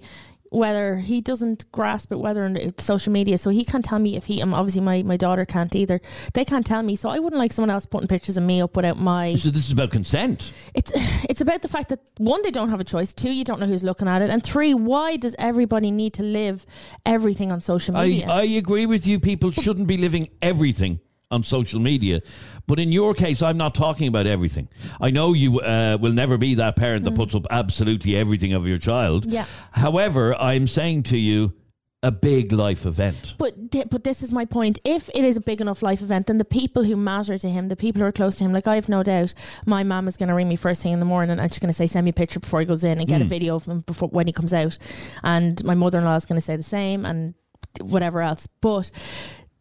whether 0.54 0.98
he 0.98 1.20
doesn't 1.20 1.70
grasp 1.72 2.12
it, 2.12 2.20
whether 2.20 2.46
it's 2.46 2.84
social 2.84 3.12
media. 3.12 3.38
So 3.38 3.50
he 3.50 3.66
can't 3.66 3.84
tell 3.84 4.00
me 4.00 4.16
if 4.16 4.26
he. 4.26 4.42
Um, 4.42 4.54
obviously, 4.54 4.82
my 4.82 5.04
my 5.04 5.18
daughter 5.18 5.46
can't 5.46 5.74
either. 5.76 6.00
They 6.34 6.46
can't 6.46 6.66
tell 6.66 6.84
me. 6.84 6.96
So 6.96 7.10
I 7.10 7.20
wouldn't 7.20 7.40
like 7.40 7.52
someone 7.52 7.72
else 7.72 7.86
putting 7.86 8.08
pictures 8.08 8.38
of 8.38 8.44
me 8.44 8.62
up 8.62 8.76
without 8.76 9.00
my. 9.00 9.36
So 9.36 9.50
this 9.50 9.66
is 9.66 9.72
about 9.72 9.92
consent. 9.92 10.52
It's 10.74 10.92
it's 11.30 11.42
about 11.42 11.64
the 11.64 11.68
fact 11.68 11.90
that 11.90 12.00
one, 12.18 12.42
they 12.44 12.52
don't 12.52 12.70
have 12.70 12.80
a 12.80 12.84
choice. 12.84 13.14
Two, 13.14 13.32
you 13.32 13.44
don't 13.44 13.60
know 13.60 13.66
who's 13.66 13.84
looking 13.84 14.08
at 14.08 14.22
it, 14.22 14.30
and 14.30 14.44
three, 14.44 14.74
why 14.74 15.18
does 15.18 15.36
everybody 15.40 15.92
need 15.92 16.14
to 16.16 16.24
live 16.24 16.66
everything 17.06 17.52
on 17.52 17.60
social 17.62 17.98
I, 17.98 18.08
media? 18.08 18.30
I 18.30 18.44
agree 18.44 18.86
with 18.86 19.08
you. 19.08 19.20
People 19.20 19.52
shouldn't 19.52 19.88
be 19.88 19.98
living 19.98 20.30
everything 20.42 21.00
on 21.34 21.44
social 21.44 21.80
media. 21.80 22.22
But 22.68 22.80
in 22.80 22.92
your 22.92 23.14
case, 23.14 23.42
I'm 23.42 23.58
not 23.58 23.76
talking 23.76 24.08
about 24.08 24.26
everything. 24.28 24.68
I 25.02 25.10
know 25.12 25.34
you 25.34 25.60
uh, 25.60 25.98
will 26.00 26.14
never 26.14 26.38
be 26.38 26.56
that 26.56 26.76
parent 26.76 27.04
that 27.06 27.16
puts 27.16 27.36
up 27.36 27.46
absolutely 27.52 28.16
everything 28.16 28.54
of 28.54 28.66
your 28.68 28.78
child. 28.78 29.26
Yeah. 29.26 29.46
However, 29.72 30.36
I'm 30.36 30.68
saying 30.68 31.04
to 31.04 31.18
you, 31.18 31.54
a 32.06 32.12
big 32.12 32.52
life 32.52 32.86
event. 32.86 33.34
But 33.38 33.72
th- 33.72 33.88
but 33.90 34.04
this 34.04 34.22
is 34.24 34.30
my 34.34 34.44
point. 34.44 34.78
If 34.84 35.08
it 35.16 35.24
is 35.24 35.38
a 35.38 35.42
big 35.42 35.62
enough 35.62 35.82
life 35.82 36.02
event, 36.02 36.28
then 36.28 36.38
the 36.38 36.44
people 36.44 36.84
who 36.84 36.98
matter 36.98 37.38
to 37.38 37.50
him, 37.50 37.70
the 37.70 37.78
people 37.78 38.02
who 38.02 38.06
are 38.06 38.12
close 38.12 38.36
to 38.38 38.44
him, 38.44 38.52
like 38.52 38.68
I 38.68 38.76
have 38.76 38.90
no 38.90 39.04
doubt, 39.04 39.34
my 39.66 39.84
mum 39.84 40.10
is 40.10 40.18
going 40.18 40.28
to 40.28 40.36
ring 40.36 40.50
me 40.50 40.58
first 40.58 40.84
thing 40.84 40.92
in 40.92 41.00
the 41.00 41.06
morning 41.06 41.40
and 41.40 41.50
she's 41.50 41.60
going 41.60 41.70
to 41.70 41.74
say, 41.82 41.88
"Send 41.88 42.04
me 42.04 42.10
a 42.10 42.14
picture 42.14 42.42
before 42.42 42.60
he 42.60 42.66
goes 42.66 42.84
in 42.84 43.00
and 43.00 43.08
get 43.08 43.22
Hmm. 43.22 43.28
a 43.28 43.30
video 43.30 43.56
of 43.56 43.64
him 43.66 43.80
before 43.88 44.10
when 44.10 44.28
he 44.28 44.34
comes 44.34 44.54
out," 44.54 44.78
and 45.24 45.64
my 45.64 45.76
mother 45.76 46.00
in 46.00 46.04
law 46.04 46.16
is 46.16 46.26
going 46.26 46.36
to 46.36 46.46
say 46.46 46.58
the 46.58 46.62
same, 46.78 47.06
and 47.06 47.36
whatever 47.80 48.22
else. 48.22 48.48
But 48.60 48.92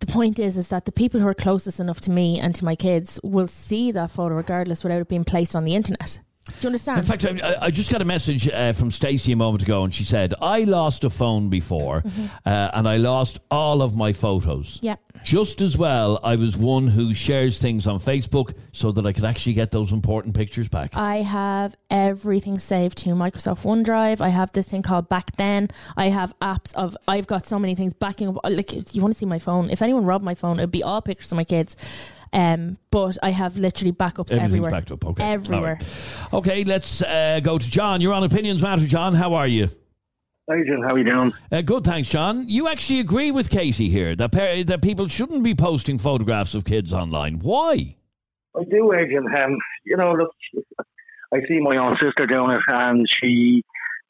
the 0.02 0.12
point 0.12 0.38
is, 0.38 0.56
is 0.56 0.68
that 0.68 0.84
the 0.84 0.92
people 0.92 1.20
who 1.20 1.28
are 1.28 1.34
closest 1.34 1.78
enough 1.78 2.00
to 2.00 2.10
me 2.10 2.40
and 2.40 2.54
to 2.56 2.64
my 2.64 2.74
kids 2.74 3.20
will 3.22 3.46
see 3.46 3.92
that 3.92 4.10
photo 4.10 4.34
regardless, 4.34 4.82
without 4.82 5.00
it 5.00 5.08
being 5.08 5.24
placed 5.24 5.54
on 5.54 5.64
the 5.64 5.76
internet. 5.76 6.18
Do 6.60 6.66
you 6.66 6.68
understand? 6.68 6.98
In 6.98 7.04
fact, 7.04 7.24
I, 7.24 7.56
I 7.66 7.70
just 7.70 7.90
got 7.90 8.02
a 8.02 8.04
message 8.04 8.48
uh, 8.48 8.72
from 8.72 8.90
Stacey 8.90 9.32
a 9.32 9.36
moment 9.36 9.62
ago, 9.62 9.84
and 9.84 9.94
she 9.94 10.04
said, 10.04 10.34
I 10.40 10.64
lost 10.64 11.04
a 11.04 11.10
phone 11.10 11.48
before, 11.48 12.02
uh, 12.46 12.70
and 12.72 12.88
I 12.88 12.96
lost 12.96 13.40
all 13.50 13.82
of 13.82 13.96
my 13.96 14.12
photos. 14.12 14.78
Yep. 14.82 15.00
Just 15.24 15.60
as 15.60 15.78
well, 15.78 16.18
I 16.22 16.36
was 16.36 16.56
one 16.56 16.88
who 16.88 17.14
shares 17.14 17.60
things 17.60 17.86
on 17.86 18.00
Facebook 18.00 18.54
so 18.72 18.90
that 18.92 19.06
I 19.06 19.12
could 19.12 19.24
actually 19.24 19.52
get 19.52 19.70
those 19.70 19.92
important 19.92 20.34
pictures 20.34 20.68
back. 20.68 20.96
I 20.96 21.16
have 21.16 21.76
everything 21.90 22.58
saved 22.58 22.98
to 22.98 23.10
Microsoft 23.10 23.62
OneDrive. 23.62 24.20
I 24.20 24.30
have 24.30 24.50
this 24.52 24.68
thing 24.68 24.82
called 24.82 25.08
Back 25.08 25.36
Then. 25.36 25.68
I 25.96 26.06
have 26.08 26.36
apps 26.40 26.74
of. 26.74 26.96
I've 27.06 27.26
got 27.26 27.46
so 27.46 27.58
many 27.58 27.74
things 27.74 27.94
backing 27.94 28.28
up. 28.28 28.40
Like 28.44 28.94
you 28.94 29.02
want 29.02 29.14
to 29.14 29.18
see 29.18 29.26
my 29.26 29.38
phone? 29.38 29.70
If 29.70 29.82
anyone 29.82 30.04
robbed 30.04 30.24
my 30.24 30.34
phone, 30.34 30.58
it'd 30.58 30.70
be 30.70 30.82
all 30.82 31.02
pictures 31.02 31.30
of 31.32 31.36
my 31.36 31.44
kids. 31.44 31.76
Um, 32.32 32.78
but 32.90 33.18
I 33.22 33.30
have 33.30 33.58
literally 33.58 33.92
backups 33.92 34.30
Everything's 34.30 34.44
everywhere. 34.44 34.70
backed 34.70 34.90
up. 34.90 35.04
Okay. 35.04 35.22
Everywhere. 35.22 35.78
All 36.32 36.40
right. 36.40 36.48
Okay, 36.48 36.64
let's 36.64 37.02
uh, 37.02 37.40
go 37.42 37.58
to 37.58 37.70
John. 37.70 38.00
You're 38.00 38.14
on 38.14 38.24
Opinions 38.24 38.62
Matter, 38.62 38.86
John. 38.86 39.14
How 39.14 39.34
are 39.34 39.46
you? 39.46 39.68
Adrian, 40.50 40.82
how 40.82 40.94
are 40.94 40.98
you 40.98 41.04
doing? 41.04 41.32
Uh, 41.52 41.60
good, 41.62 41.84
thanks, 41.84 42.08
John. 42.08 42.48
You 42.48 42.68
actually 42.68 43.00
agree 43.00 43.30
with 43.30 43.48
Katie 43.48 43.88
here 43.88 44.16
that, 44.16 44.32
par- 44.32 44.64
that 44.64 44.82
people 44.82 45.08
shouldn't 45.08 45.44
be 45.44 45.54
posting 45.54 45.98
photographs 45.98 46.54
of 46.54 46.64
kids 46.64 46.92
online. 46.92 47.38
Why? 47.38 47.96
I 48.56 48.64
do, 48.64 48.92
Adrian. 48.92 49.26
Um, 49.36 49.56
you 49.84 49.96
know, 49.96 50.12
look, 50.12 50.30
I 51.32 51.38
see 51.48 51.58
my 51.60 51.76
own 51.76 51.96
sister 52.02 52.26
doing 52.26 52.50
it, 52.50 52.60
and 52.68 53.06
she 53.08 53.62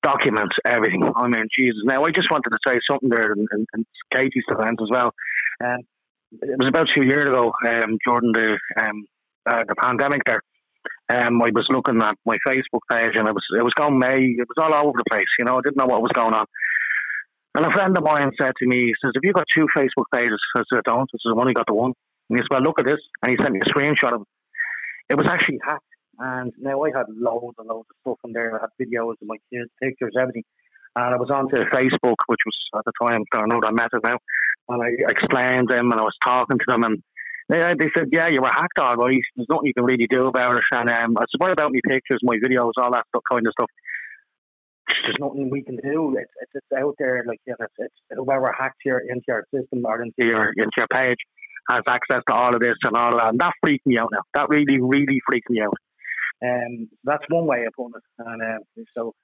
documents 0.02 0.56
everything. 0.64 1.02
I 1.14 1.28
mean, 1.28 1.46
Jesus. 1.56 1.82
Now, 1.84 2.02
I 2.04 2.10
just 2.10 2.30
wanted 2.30 2.50
to 2.50 2.58
say 2.66 2.80
something 2.90 3.08
there, 3.08 3.32
and, 3.32 3.46
and, 3.52 3.66
and 3.74 3.86
Katie's 4.14 4.44
defence 4.48 4.78
as 4.82 4.88
well. 4.90 5.12
Um, 5.62 5.78
it 6.40 6.58
was 6.58 6.68
about 6.68 6.88
two 6.94 7.02
years 7.02 7.28
ago, 7.28 7.52
um, 7.66 7.98
during 8.04 8.32
the 8.32 8.58
um, 8.80 9.04
uh, 9.46 9.64
the 9.68 9.74
pandemic. 9.74 10.22
There, 10.24 10.40
um, 11.10 11.42
I 11.42 11.50
was 11.52 11.66
looking 11.68 12.00
at 12.00 12.16
my 12.24 12.36
Facebook 12.46 12.80
page, 12.90 13.12
and 13.14 13.28
it 13.28 13.34
was 13.34 13.44
it 13.58 13.62
was 13.62 13.74
going 13.74 13.98
May. 13.98 14.24
It 14.24 14.48
was 14.48 14.58
all 14.58 14.74
over 14.74 14.96
the 14.96 15.10
place. 15.10 15.28
You 15.38 15.44
know, 15.44 15.58
I 15.58 15.60
didn't 15.62 15.76
know 15.76 15.86
what 15.86 16.02
was 16.02 16.12
going 16.12 16.34
on. 16.34 16.46
And 17.54 17.66
a 17.66 17.70
friend 17.70 17.96
of 17.96 18.04
mine 18.04 18.30
said 18.40 18.52
to 18.58 18.66
me, 18.66 18.86
he 18.86 18.94
says, 19.02 19.12
"Have 19.14 19.24
you 19.24 19.32
got 19.32 19.46
two 19.54 19.66
Facebook 19.76 20.08
pages?" 20.12 20.40
I 20.56 20.62
said, 20.72 20.80
"I 20.86 20.90
don't." 20.90 21.10
I 21.12 21.16
said, 21.20 21.32
"I've 21.32 21.38
only 21.38 21.54
got 21.54 21.66
the 21.66 21.74
one." 21.74 21.92
And 22.30 22.38
he 22.38 22.42
said, 22.42 22.48
"Well, 22.50 22.62
look 22.62 22.80
at 22.80 22.86
this." 22.86 23.00
And 23.22 23.30
he 23.30 23.36
sent 23.36 23.52
me 23.52 23.60
a 23.60 23.68
screenshot 23.68 24.14
of 24.14 24.22
it. 24.22 24.28
It 25.10 25.18
was 25.18 25.26
actually 25.28 25.58
hacked. 25.66 25.84
And 26.18 26.52
now 26.58 26.82
I 26.82 26.90
had 26.96 27.06
loads 27.08 27.56
and 27.58 27.68
loads 27.68 27.88
of 27.90 27.96
stuff 28.00 28.18
in 28.24 28.32
there. 28.32 28.56
I 28.56 28.64
had 28.64 28.70
videos 28.80 29.20
of 29.20 29.26
my 29.26 29.36
kids, 29.52 29.70
pictures, 29.82 30.14
everything. 30.18 30.44
And 30.94 31.14
I 31.14 31.16
was 31.16 31.30
onto 31.30 31.56
Facebook, 31.72 32.20
which 32.26 32.40
was 32.44 32.56
at 32.76 32.84
the 32.84 32.92
time, 33.00 33.24
I 33.32 33.38
don't 33.38 33.48
know, 33.48 33.70
Meta 33.70 34.00
now. 34.04 34.18
And 34.68 34.82
I 34.82 34.88
explained 35.10 35.68
them 35.68 35.90
and 35.90 36.00
I 36.00 36.04
was 36.04 36.16
talking 36.24 36.58
to 36.58 36.64
them. 36.66 36.84
And 36.84 37.02
they, 37.48 37.60
they 37.78 37.90
said, 37.96 38.08
Yeah, 38.12 38.28
you 38.28 38.40
were 38.40 38.48
hacked, 38.48 38.78
all 38.80 38.96
right. 38.96 39.20
There's 39.36 39.48
nothing 39.50 39.66
you 39.66 39.74
can 39.74 39.84
really 39.84 40.06
do 40.08 40.26
about 40.26 40.56
it. 40.56 40.62
And 40.72 40.88
um, 40.88 41.16
I 41.18 41.22
said, 41.22 41.38
What 41.38 41.52
about 41.52 41.72
my 41.72 41.80
pictures, 41.86 42.20
my 42.22 42.36
videos, 42.36 42.72
all 42.76 42.92
that 42.92 43.04
kind 43.30 43.46
of 43.46 43.52
stuff? 43.52 43.70
There's 45.04 45.16
nothing 45.20 45.50
we 45.50 45.62
can 45.62 45.76
do. 45.76 46.16
It's, 46.18 46.30
it's, 46.40 46.52
it's 46.54 46.80
out 46.80 46.94
there. 46.98 47.24
Like, 47.26 47.40
yeah, 47.46 47.54
it's, 47.58 47.74
it's 47.78 47.94
whoever 48.10 48.54
hacked 48.56 48.82
your, 48.84 48.98
into 48.98 49.24
your 49.28 49.44
system 49.54 49.84
or 49.84 50.02
into 50.02 50.26
your, 50.26 50.52
into 50.56 50.70
your 50.76 50.86
page 50.92 51.18
has 51.70 51.82
access 51.86 52.22
to 52.28 52.34
all 52.34 52.54
of 52.54 52.60
this 52.60 52.76
and 52.82 52.96
all 52.96 53.16
that. 53.16 53.28
And 53.28 53.40
that 53.40 53.52
freaked 53.64 53.86
me 53.86 53.98
out 53.98 54.10
now. 54.12 54.22
That 54.34 54.48
really, 54.48 54.80
really 54.80 55.20
freaked 55.26 55.50
me 55.50 55.60
out. 55.62 55.76
Um, 56.44 56.88
that's 57.04 57.24
one 57.28 57.46
way 57.46 57.64
of 57.66 57.72
putting 57.74 57.94
it. 57.96 58.02
And 58.18 58.42
uh, 58.42 58.82
so 58.96 59.14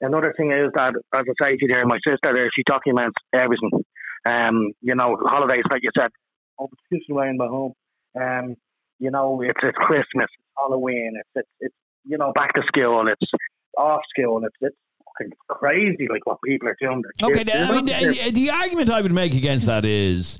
another 0.00 0.34
thing 0.36 0.52
is 0.52 0.70
that, 0.74 0.94
as 1.14 1.24
I 1.28 1.44
say 1.44 1.56
to 1.56 1.58
you 1.60 1.68
there, 1.68 1.86
my 1.86 1.98
sister 2.06 2.32
there, 2.32 2.48
she 2.54 2.62
documents 2.64 3.16
everything. 3.34 3.84
Um, 4.24 4.72
you 4.80 4.94
know, 4.94 5.16
holidays, 5.20 5.64
like 5.70 5.82
you 5.82 5.90
said, 5.98 6.10
oh, 6.58 6.68
it's 6.90 7.04
around 7.10 7.38
my 7.38 7.46
home. 7.46 7.72
Um, 8.20 8.56
you 8.98 9.10
know, 9.10 9.40
it's 9.42 9.60
it's 9.62 9.76
Christmas, 9.78 10.26
it's 10.38 10.52
Halloween, 10.56 11.14
it's 11.18 11.28
it's, 11.34 11.48
it's 11.60 11.74
you 12.04 12.18
know 12.18 12.32
back 12.32 12.54
to 12.54 12.62
school, 12.66 13.00
and 13.00 13.08
it's 13.08 13.30
off 13.76 14.02
school, 14.16 14.44
it's 14.44 14.56
it's 14.60 14.76
fucking 15.18 15.32
crazy 15.48 16.08
like 16.10 16.24
what 16.26 16.38
people 16.44 16.68
are 16.68 16.76
doing. 16.80 17.02
to 17.18 17.26
Okay, 17.26 17.44
kids. 17.44 17.50
I 17.54 17.72
mean, 17.72 17.86
the, 17.86 18.30
the 18.30 18.50
argument 18.50 18.90
I 18.90 19.00
would 19.00 19.12
make 19.12 19.34
against 19.34 19.66
that 19.66 19.84
is. 19.84 20.38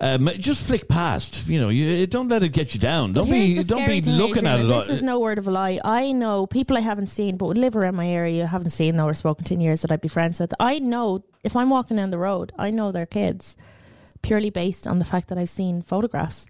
Um, 0.00 0.30
just 0.38 0.62
flick 0.62 0.88
past, 0.88 1.48
you 1.48 1.60
know. 1.60 1.70
You 1.70 2.06
don't 2.06 2.28
let 2.28 2.42
it 2.44 2.50
get 2.50 2.72
you 2.72 2.78
down. 2.80 3.12
Don't 3.12 3.28
be, 3.30 3.62
don't 3.64 3.86
be 3.86 4.00
looking 4.02 4.46
at 4.46 4.60
Adrian, 4.60 4.70
it. 4.78 4.86
This 4.86 4.98
is 4.98 5.02
no 5.02 5.18
word 5.18 5.38
of 5.38 5.48
a 5.48 5.50
lie. 5.50 5.80
I 5.84 6.12
know 6.12 6.46
people 6.46 6.76
I 6.76 6.80
haven't 6.80 7.08
seen, 7.08 7.36
but 7.36 7.46
would 7.46 7.58
live 7.58 7.74
around 7.76 7.96
my 7.96 8.06
area, 8.06 8.46
haven't 8.46 8.70
seen 8.70 8.96
though 8.96 9.06
or 9.06 9.14
spoken 9.14 9.44
to 9.46 9.54
in 9.54 9.60
years 9.60 9.82
that 9.82 9.90
I'd 9.90 10.00
be 10.00 10.08
friends 10.08 10.38
with. 10.38 10.54
I 10.60 10.78
know 10.78 11.24
if 11.42 11.56
I'm 11.56 11.68
walking 11.70 11.96
down 11.96 12.10
the 12.10 12.18
road, 12.18 12.52
I 12.58 12.70
know 12.70 12.92
their 12.92 13.06
kids 13.06 13.56
purely 14.22 14.50
based 14.50 14.86
on 14.86 14.98
the 15.00 15.04
fact 15.04 15.28
that 15.28 15.38
I've 15.38 15.50
seen 15.50 15.82
photographs. 15.82 16.46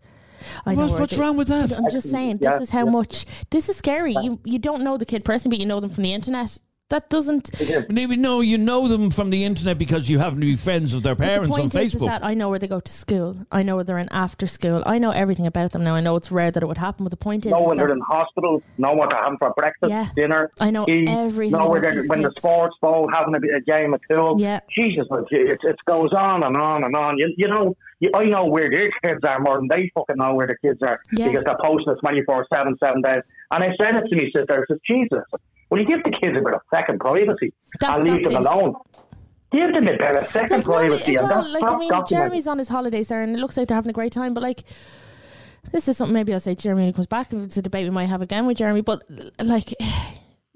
I 0.66 0.74
know 0.74 0.82
What- 0.82 0.90
where 0.90 1.00
what's 1.00 1.16
they- 1.16 1.20
wrong 1.22 1.36
with 1.36 1.48
that? 1.48 1.76
I'm 1.76 1.90
just 1.90 2.10
saying, 2.10 2.38
Yeah, 2.42 2.52
this 2.58 2.68
is 2.68 2.70
how 2.70 2.84
yeah. 2.84 2.90
much. 2.90 3.24
This 3.50 3.68
is 3.68 3.76
scary. 3.76 4.12
You 4.12 4.38
you 4.44 4.58
don't 4.58 4.82
know 4.82 4.96
the 4.98 5.06
kid 5.06 5.24
personally, 5.24 5.56
but 5.56 5.60
you 5.60 5.66
know 5.66 5.80
them 5.80 5.90
from 5.90 6.04
the 6.04 6.12
internet. 6.12 6.58
That 6.90 7.10
doesn't. 7.10 7.50
Maybe 7.90 8.16
no, 8.16 8.40
you 8.40 8.56
know 8.56 8.88
them 8.88 9.10
from 9.10 9.28
the 9.28 9.44
internet 9.44 9.76
because 9.76 10.08
you 10.08 10.18
happen 10.18 10.40
to 10.40 10.46
be 10.46 10.56
friends 10.56 10.94
with 10.94 11.02
their 11.04 11.14
But 11.14 11.24
parents 11.26 11.48
the 11.48 11.54
on 11.54 11.60
point 11.70 11.74
is, 11.74 11.94
is 11.94 12.00
Facebook. 12.00 12.06
that 12.06 12.24
I 12.24 12.32
know 12.32 12.48
where 12.48 12.58
they 12.58 12.66
go 12.66 12.80
to 12.80 12.90
school. 12.92 13.36
I 13.52 13.62
know 13.62 13.74
where 13.76 13.84
they're 13.84 13.98
in 13.98 14.08
after 14.10 14.46
school. 14.46 14.82
I 14.86 14.98
know 14.98 15.10
everything 15.10 15.46
about 15.46 15.72
them 15.72 15.84
now. 15.84 15.94
I 15.94 16.00
know 16.00 16.16
it's 16.16 16.32
rare 16.32 16.50
that 16.50 16.62
it 16.62 16.66
would 16.66 16.78
happen, 16.78 17.04
but 17.04 17.10
the 17.10 17.18
point 17.18 17.44
is, 17.44 17.52
know 17.52 17.60
is 17.60 17.68
when 17.68 17.76
they're 17.76 17.92
in 17.92 18.00
hospital, 18.00 18.62
know 18.78 18.92
what 18.94 19.10
they're 19.10 19.22
having 19.22 19.36
for 19.36 19.52
breakfast, 19.54 19.90
Yeah. 19.90 20.06
dinner. 20.16 20.50
I 20.62 20.70
know 20.70 20.86
tea, 20.86 21.04
everything 21.06 21.58
Know 21.58 21.68
where 21.68 21.82
they're 21.82 21.92
these 22.00 22.08
when 22.08 22.22
the 22.22 22.32
sports 22.38 22.74
ball 22.80 23.06
having 23.12 23.34
a, 23.34 23.40
bit- 23.40 23.54
a 23.54 23.60
game 23.60 23.92
of 23.92 24.00
pool. 24.10 24.40
Yeah. 24.40 24.60
Jesus, 24.74 25.06
like, 25.10 25.24
it, 25.30 25.58
it 25.62 25.76
goes 25.84 26.14
on 26.14 26.42
and 26.42 26.56
on 26.56 26.84
and 26.84 26.96
on. 26.96 27.18
You, 27.18 27.34
you 27.36 27.48
know, 27.48 27.76
you, 28.00 28.10
I 28.14 28.24
know 28.24 28.46
where 28.46 28.70
their 28.70 28.88
kids 29.02 29.20
are 29.24 29.40
more 29.40 29.58
than 29.58 29.68
they 29.68 29.90
fucking 29.94 30.16
know 30.16 30.32
where 30.34 30.46
their 30.46 30.56
kids 30.56 30.80
are 30.82 30.98
Yeah. 31.12 31.28
because 31.28 31.44
they're 31.44 31.56
posting 31.62 31.92
this 31.92 32.00
24 32.00 32.46
7, 32.54 32.76
7 32.82 33.02
days. 33.02 33.22
And 33.50 33.62
I 33.62 33.68
said 33.78 33.94
it 33.96 34.08
to 34.08 34.16
me 34.16 34.32
sister. 34.34 34.46
I 34.50 34.64
said, 34.66 34.78
Jesus, 34.86 35.24
will 35.70 35.78
you 35.80 35.86
give 35.86 36.02
the 36.04 36.10
kids 36.10 36.36
a 36.36 36.40
bit 36.40 36.54
of 36.54 36.60
second 36.72 36.98
privacy 37.00 37.52
That- 37.80 37.98
and 37.98 38.08
leave 38.08 38.24
them 38.24 38.32
it. 38.36 38.46
alone? 38.46 38.74
Give 39.50 39.72
them 39.72 39.84
a 39.88 39.96
bit 39.96 40.16
of 40.16 40.26
second 40.28 40.66
like, 40.66 40.88
privacy 40.88 41.12
as 41.16 41.20
and 41.20 41.28
well, 41.28 41.42
that's 41.42 41.54
like 41.54 41.64
I 41.72 41.78
mean. 41.78 41.90
Jeremy's 42.06 42.46
on 42.46 42.58
his 42.58 42.68
holidays 42.68 43.08
there, 43.08 43.22
and 43.22 43.34
it 43.34 43.38
looks 43.38 43.56
like 43.56 43.68
they're 43.68 43.76
having 43.76 43.88
a 43.90 43.94
great 43.94 44.12
time. 44.12 44.34
But 44.34 44.42
like, 44.42 44.62
this 45.72 45.88
is 45.88 45.96
something 45.96 46.12
maybe 46.12 46.34
I'll 46.34 46.40
say 46.40 46.54
to 46.54 46.62
Jeremy 46.62 46.82
when 46.82 46.88
he 46.88 46.92
comes 46.92 47.06
back. 47.06 47.32
It's 47.32 47.56
a 47.56 47.62
debate 47.62 47.84
we 47.84 47.90
might 47.90 48.06
have 48.10 48.20
again 48.20 48.46
with 48.46 48.58
Jeremy. 48.58 48.82
But 48.82 49.04
like, 49.42 49.72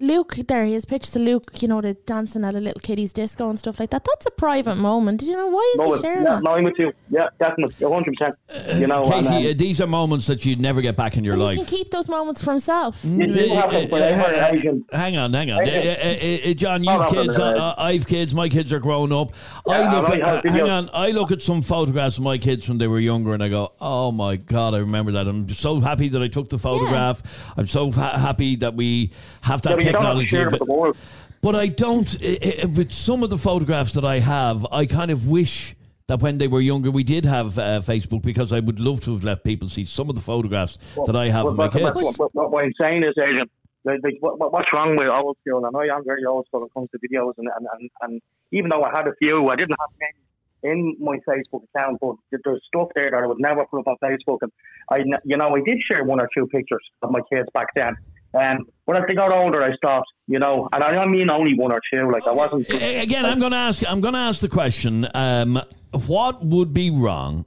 Luke, 0.02 0.34
there 0.48 0.64
he 0.64 0.72
has 0.74 0.84
pictures 0.84 1.14
of 1.16 1.22
Luke. 1.22 1.44
You 1.62 1.68
know, 1.68 1.80
the 1.80 1.94
dancing 1.94 2.44
at 2.44 2.54
a 2.54 2.60
little 2.60 2.80
kiddie's 2.80 3.12
disco 3.12 3.48
and 3.48 3.58
stuff 3.58 3.78
like 3.78 3.90
that. 3.90 4.04
That's 4.04 4.26
a 4.26 4.30
private 4.32 4.74
moment. 4.74 5.20
Did 5.20 5.28
you 5.28 5.36
know 5.36 5.46
why 5.46 5.72
is 5.74 5.80
No, 5.80 5.92
he 5.94 6.00
sharing 6.00 6.24
yeah, 6.24 6.30
that? 6.30 6.42
no, 6.42 6.50
I'm 6.52 6.64
with 6.64 6.78
you. 6.78 6.92
Yeah, 7.08 7.28
definitely, 7.38 7.74
100%. 7.86 8.80
You 8.80 8.88
know, 8.88 9.02
and, 9.04 9.26
um, 9.26 9.32
uh, 9.34 9.52
these 9.56 9.80
are 9.80 9.86
moments 9.86 10.26
that 10.26 10.44
you'd 10.44 10.60
never 10.60 10.80
get 10.82 10.96
back 10.96 11.16
in 11.16 11.22
your 11.24 11.36
life. 11.36 11.56
he 11.56 11.64
can 11.64 11.66
keep 11.78 11.90
those 11.90 12.08
moments 12.08 12.42
for 12.42 12.50
himself. 12.50 13.04
you 13.04 13.26
do 13.28 13.48
have 13.54 13.70
them 13.70 13.88
forever, 13.88 14.34
Adrian. 14.54 14.84
Hang 14.92 15.16
on, 15.16 15.32
hang 15.32 15.50
on, 15.52 15.60
Uh, 15.60 15.70
uh, 15.70 15.70
uh, 15.70 16.50
uh, 16.50 16.54
John. 16.54 16.82
Hold 16.84 16.98
You've 16.98 17.06
on 17.06 17.14
for 17.14 17.20
a 17.20 17.22
kids. 17.24 17.38
Uh, 17.38 17.74
I've 17.78 18.06
kids. 18.06 18.34
My 18.34 18.48
kids 18.48 18.72
are 18.72 18.80
grown 18.80 19.12
up. 19.12 19.32
Yeah, 19.68 19.74
I 19.74 20.00
look 20.00 20.10
I 20.10 20.16
at. 20.16 20.46
uh, 20.46 20.50
hang 20.50 20.68
on. 20.68 20.90
I 20.92 21.10
look 21.12 21.30
at 21.30 21.42
some 21.42 21.62
photographs 21.62 22.18
of 22.18 22.24
my 22.24 22.38
kids 22.38 22.68
when 22.68 22.78
they 22.78 22.88
were 22.88 22.98
younger, 23.00 23.34
and 23.34 23.42
I 23.42 23.48
go, 23.48 23.72
"Oh 23.80 24.10
my 24.10 24.36
god, 24.36 24.74
I 24.74 24.78
remember 24.78 25.12
that." 25.12 25.28
I'm 25.28 25.48
so 25.50 25.78
happy 25.80 26.08
that 26.08 26.20
I 26.22 26.28
took 26.28 26.48
the 26.48 26.58
photograph. 26.58 27.22
I'm 27.56 27.66
so 27.68 27.92
ha- 27.92 28.18
happy 28.18 28.56
that 28.56 28.74
we 28.74 29.12
have 29.42 29.62
that 29.62 29.76
but 29.76 29.84
you 29.84 29.92
don't 29.92 30.02
have 30.04 30.16
to 30.16 30.24
technology. 30.24 30.26
share 30.26 30.46
it 30.48 30.52
with 30.52 30.66
the 30.66 30.72
world. 30.72 30.96
But 31.40 31.54
I 31.56 31.66
don't. 31.68 32.08
i- 32.22 32.38
i- 32.62 32.66
With 32.66 32.92
some 32.92 33.22
of 33.22 33.30
the 33.30 33.38
photographs 33.38 33.92
that 33.94 34.04
I 34.04 34.20
have, 34.20 34.66
I 34.72 34.86
kind 34.86 35.10
of 35.10 35.28
wish 35.28 35.74
that 36.08 36.20
when 36.20 36.38
they 36.38 36.48
were 36.48 36.60
younger, 36.60 36.90
we 36.90 37.02
did 37.04 37.24
have 37.24 37.58
uh, 37.58 37.80
Facebook 37.80 38.22
because 38.22 38.52
I 38.52 38.60
would 38.60 38.78
love 38.80 39.00
to 39.02 39.12
have 39.14 39.24
let 39.24 39.42
people 39.44 39.68
see 39.68 39.84
some 39.84 40.08
of 40.08 40.14
the 40.14 40.20
photographs 40.20 40.78
that 41.06 41.16
I 41.16 41.26
have 41.28 41.44
What, 41.44 41.50
of 41.52 41.56
my 41.56 41.64
what, 41.64 41.72
kids. 41.72 42.18
what, 42.18 42.34
what, 42.34 42.50
what, 42.52 42.64
I'm 42.64 42.72
saying 42.80 43.02
is, 43.02 43.14
Adrian, 43.20 43.48
like, 43.84 44.00
like, 44.04 44.16
what, 44.20 44.38
what- 44.38 44.52
what's 44.52 44.72
wrong 44.72 44.94
with 44.96 45.08
old 45.08 45.36
school? 45.44 45.64
I 45.66 45.70
know 45.70 45.80
I'm 45.94 46.04
very 46.04 46.24
old 46.24 46.46
school 46.46 46.60
when 46.60 46.66
it 46.68 46.74
comes 46.74 46.88
to 46.92 46.98
videos, 46.98 47.32
and, 47.38 47.48
and, 47.56 47.66
and, 47.80 47.90
and 48.02 48.22
even 48.52 48.70
though 48.70 48.82
I 48.82 48.90
had 48.94 49.06
a 49.08 49.14
few, 49.20 49.48
I 49.48 49.56
didn't 49.56 49.76
have 49.80 49.90
many 50.00 50.18
in 50.64 50.96
my 51.00 51.16
Facebook 51.28 51.62
account, 51.74 51.98
but 52.00 52.14
there's 52.44 52.60
stuff 52.68 52.88
there 52.94 53.10
that 53.10 53.20
I 53.20 53.26
would 53.26 53.40
never 53.40 53.64
put 53.66 53.80
up 53.80 53.88
on 53.88 53.96
Facebook. 54.04 54.38
And 54.42 54.52
I, 54.90 54.98
you 55.24 55.36
know, 55.36 55.48
I 55.56 55.60
did 55.66 55.78
share 55.90 56.04
one 56.04 56.20
or 56.20 56.28
two 56.36 56.46
pictures 56.46 56.84
of 57.02 57.10
my 57.10 57.18
kids 57.32 57.48
back 57.52 57.66
then. 57.74 57.96
Um, 58.34 58.66
but 58.86 58.96
as 58.96 59.02
they 59.08 59.14
got 59.14 59.32
older, 59.32 59.62
I 59.62 59.74
stopped, 59.76 60.06
you 60.26 60.38
know, 60.38 60.68
and 60.72 60.82
I 60.82 60.92
don't 60.92 61.10
mean 61.10 61.30
only 61.30 61.54
one 61.54 61.72
or 61.72 61.80
two. 61.92 62.10
Like 62.10 62.26
I 62.26 62.32
wasn't. 62.32 62.68
A- 62.70 63.00
Again, 63.02 63.24
I'm 63.26 63.38
going 63.38 63.52
to 63.52 63.58
ask. 63.58 63.82
I'm 63.88 64.00
going 64.00 64.14
to 64.14 64.20
ask 64.20 64.40
the 64.40 64.48
question. 64.48 65.06
Um, 65.14 65.60
what 66.06 66.44
would 66.44 66.72
be 66.72 66.90
wrong? 66.90 67.44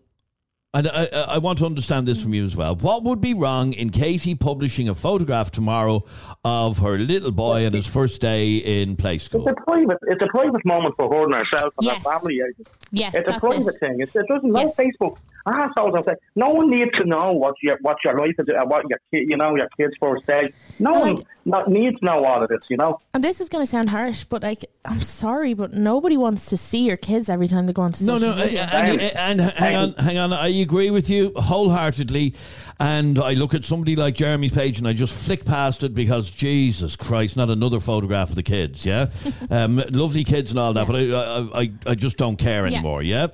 And 0.74 0.90
I, 0.90 1.06
I, 1.14 1.20
I 1.22 1.38
want 1.38 1.60
to 1.60 1.66
understand 1.66 2.06
this 2.06 2.22
from 2.22 2.34
you 2.34 2.44
as 2.44 2.54
well. 2.56 2.76
What 2.76 3.04
would 3.04 3.22
be 3.22 3.34
wrong 3.34 3.72
in 3.72 3.92
Katie 3.92 4.36
publishing 4.36 4.90
a 4.90 4.94
photograph 4.94 5.50
tomorrow 5.50 6.04
of 6.44 6.80
her 6.80 6.98
little 6.98 7.32
boy 7.32 7.66
on 7.66 7.72
his 7.72 7.88
first 7.88 8.20
day 8.20 8.56
in 8.58 8.98
play 8.98 9.18
school? 9.20 9.48
It's 9.48 9.58
a 9.58 9.64
private. 9.64 9.98
It's 10.08 10.22
a 10.22 10.28
private 10.28 10.66
moment 10.66 10.96
for 10.98 11.10
her 11.14 11.24
and 11.24 11.34
herself 11.34 11.74
and 11.78 11.86
Yes. 11.88 11.98
her 12.06 12.12
family. 12.20 12.34
Adrian. 12.36 12.54
Yes, 12.92 13.16
It's 13.16 13.34
a 13.34 13.40
private 13.40 13.68
it. 13.68 13.80
thing. 13.80 13.96
It's, 14.02 14.14
it 14.18 14.28
doesn't 14.28 14.52
know 14.52 14.60
Yes. 14.64 14.76
Facebook. 14.76 15.18
Assholes 15.46 15.94
will 15.94 16.04
say 16.04 16.16
no 16.36 16.50
one 16.50 16.70
needs 16.70 16.92
to 16.98 17.06
know 17.06 17.32
what 17.34 17.56
your 17.62 17.78
what 17.82 17.98
your 18.04 18.20
life 18.20 18.34
is, 18.40 18.48
uh, 18.50 18.66
what 18.66 18.90
your 18.90 19.00
kid, 19.12 19.30
you 19.30 19.38
know, 19.38 19.56
your 19.56 19.70
kids 19.78 19.94
first 20.00 20.26
day. 20.26 20.52
No 20.80 20.92
one 20.92 21.16
Like- 21.16 21.26
not, 21.48 21.70
needs 21.70 22.00
to 22.00 22.06
know 22.06 22.24
all 22.26 22.42
of 22.42 22.50
this. 22.50 22.64
You 22.70 22.78
know, 22.78 23.00
And 23.14 23.24
this 23.24 23.40
is 23.40 23.50
going 23.50 23.62
to 23.64 23.70
sound 23.70 23.92
harsh, 23.92 24.24
but 24.24 24.42
like, 24.42 24.66
I'm 24.84 25.00
sorry, 25.02 25.54
but 25.54 25.74
nobody 25.74 26.18
wants 26.18 26.48
to 26.48 26.58
see 26.58 26.80
your 26.88 26.98
kids 26.98 27.30
every 27.30 27.48
time 27.48 27.68
they 27.68 27.74
go 27.74 27.84
onto 27.84 28.04
No, 28.04 28.18
social 28.18 28.36
no, 28.36 28.44
media. 28.46 28.68
and, 28.74 29.00
and, 29.00 29.42
and 29.42 29.52
hang 29.52 29.76
on, 29.76 29.94
hang 29.94 30.18
on. 30.18 30.34
I 30.34 30.48
agree 30.48 30.90
with 30.90 31.08
you 31.10 31.32
wholeheartedly. 31.36 32.34
And 32.80 33.20
I 33.20 33.34
look 33.34 33.54
at 33.54 33.64
somebody 33.64 33.96
like 33.96 34.16
Jeremy's 34.16 34.52
page 34.52 34.80
and 34.80 34.88
I 34.88 34.92
just 34.94 35.14
flick 35.18 35.46
past 35.46 35.84
it 35.84 35.94
because 35.94 36.30
Jesus 36.30 36.96
Christ, 36.98 37.38
not 37.38 37.50
another 37.50 37.80
photograph 37.80 38.30
of 38.32 38.36
the 38.36 38.44
kids. 38.44 38.86
Yeah, 38.86 39.08
um, 39.50 39.78
lovely 39.92 40.24
kids 40.26 40.52
and 40.52 40.60
all 40.60 40.74
that, 40.74 40.86
but 40.86 40.96
I, 40.98 41.12
I, 41.12 41.62
I, 41.62 41.72
I 41.88 41.96
just 41.96 42.18
don't 42.18 42.36
care 42.36 42.68
Yeah. 42.68 42.74
anymore. 42.74 43.02
Yeah, 43.02 43.28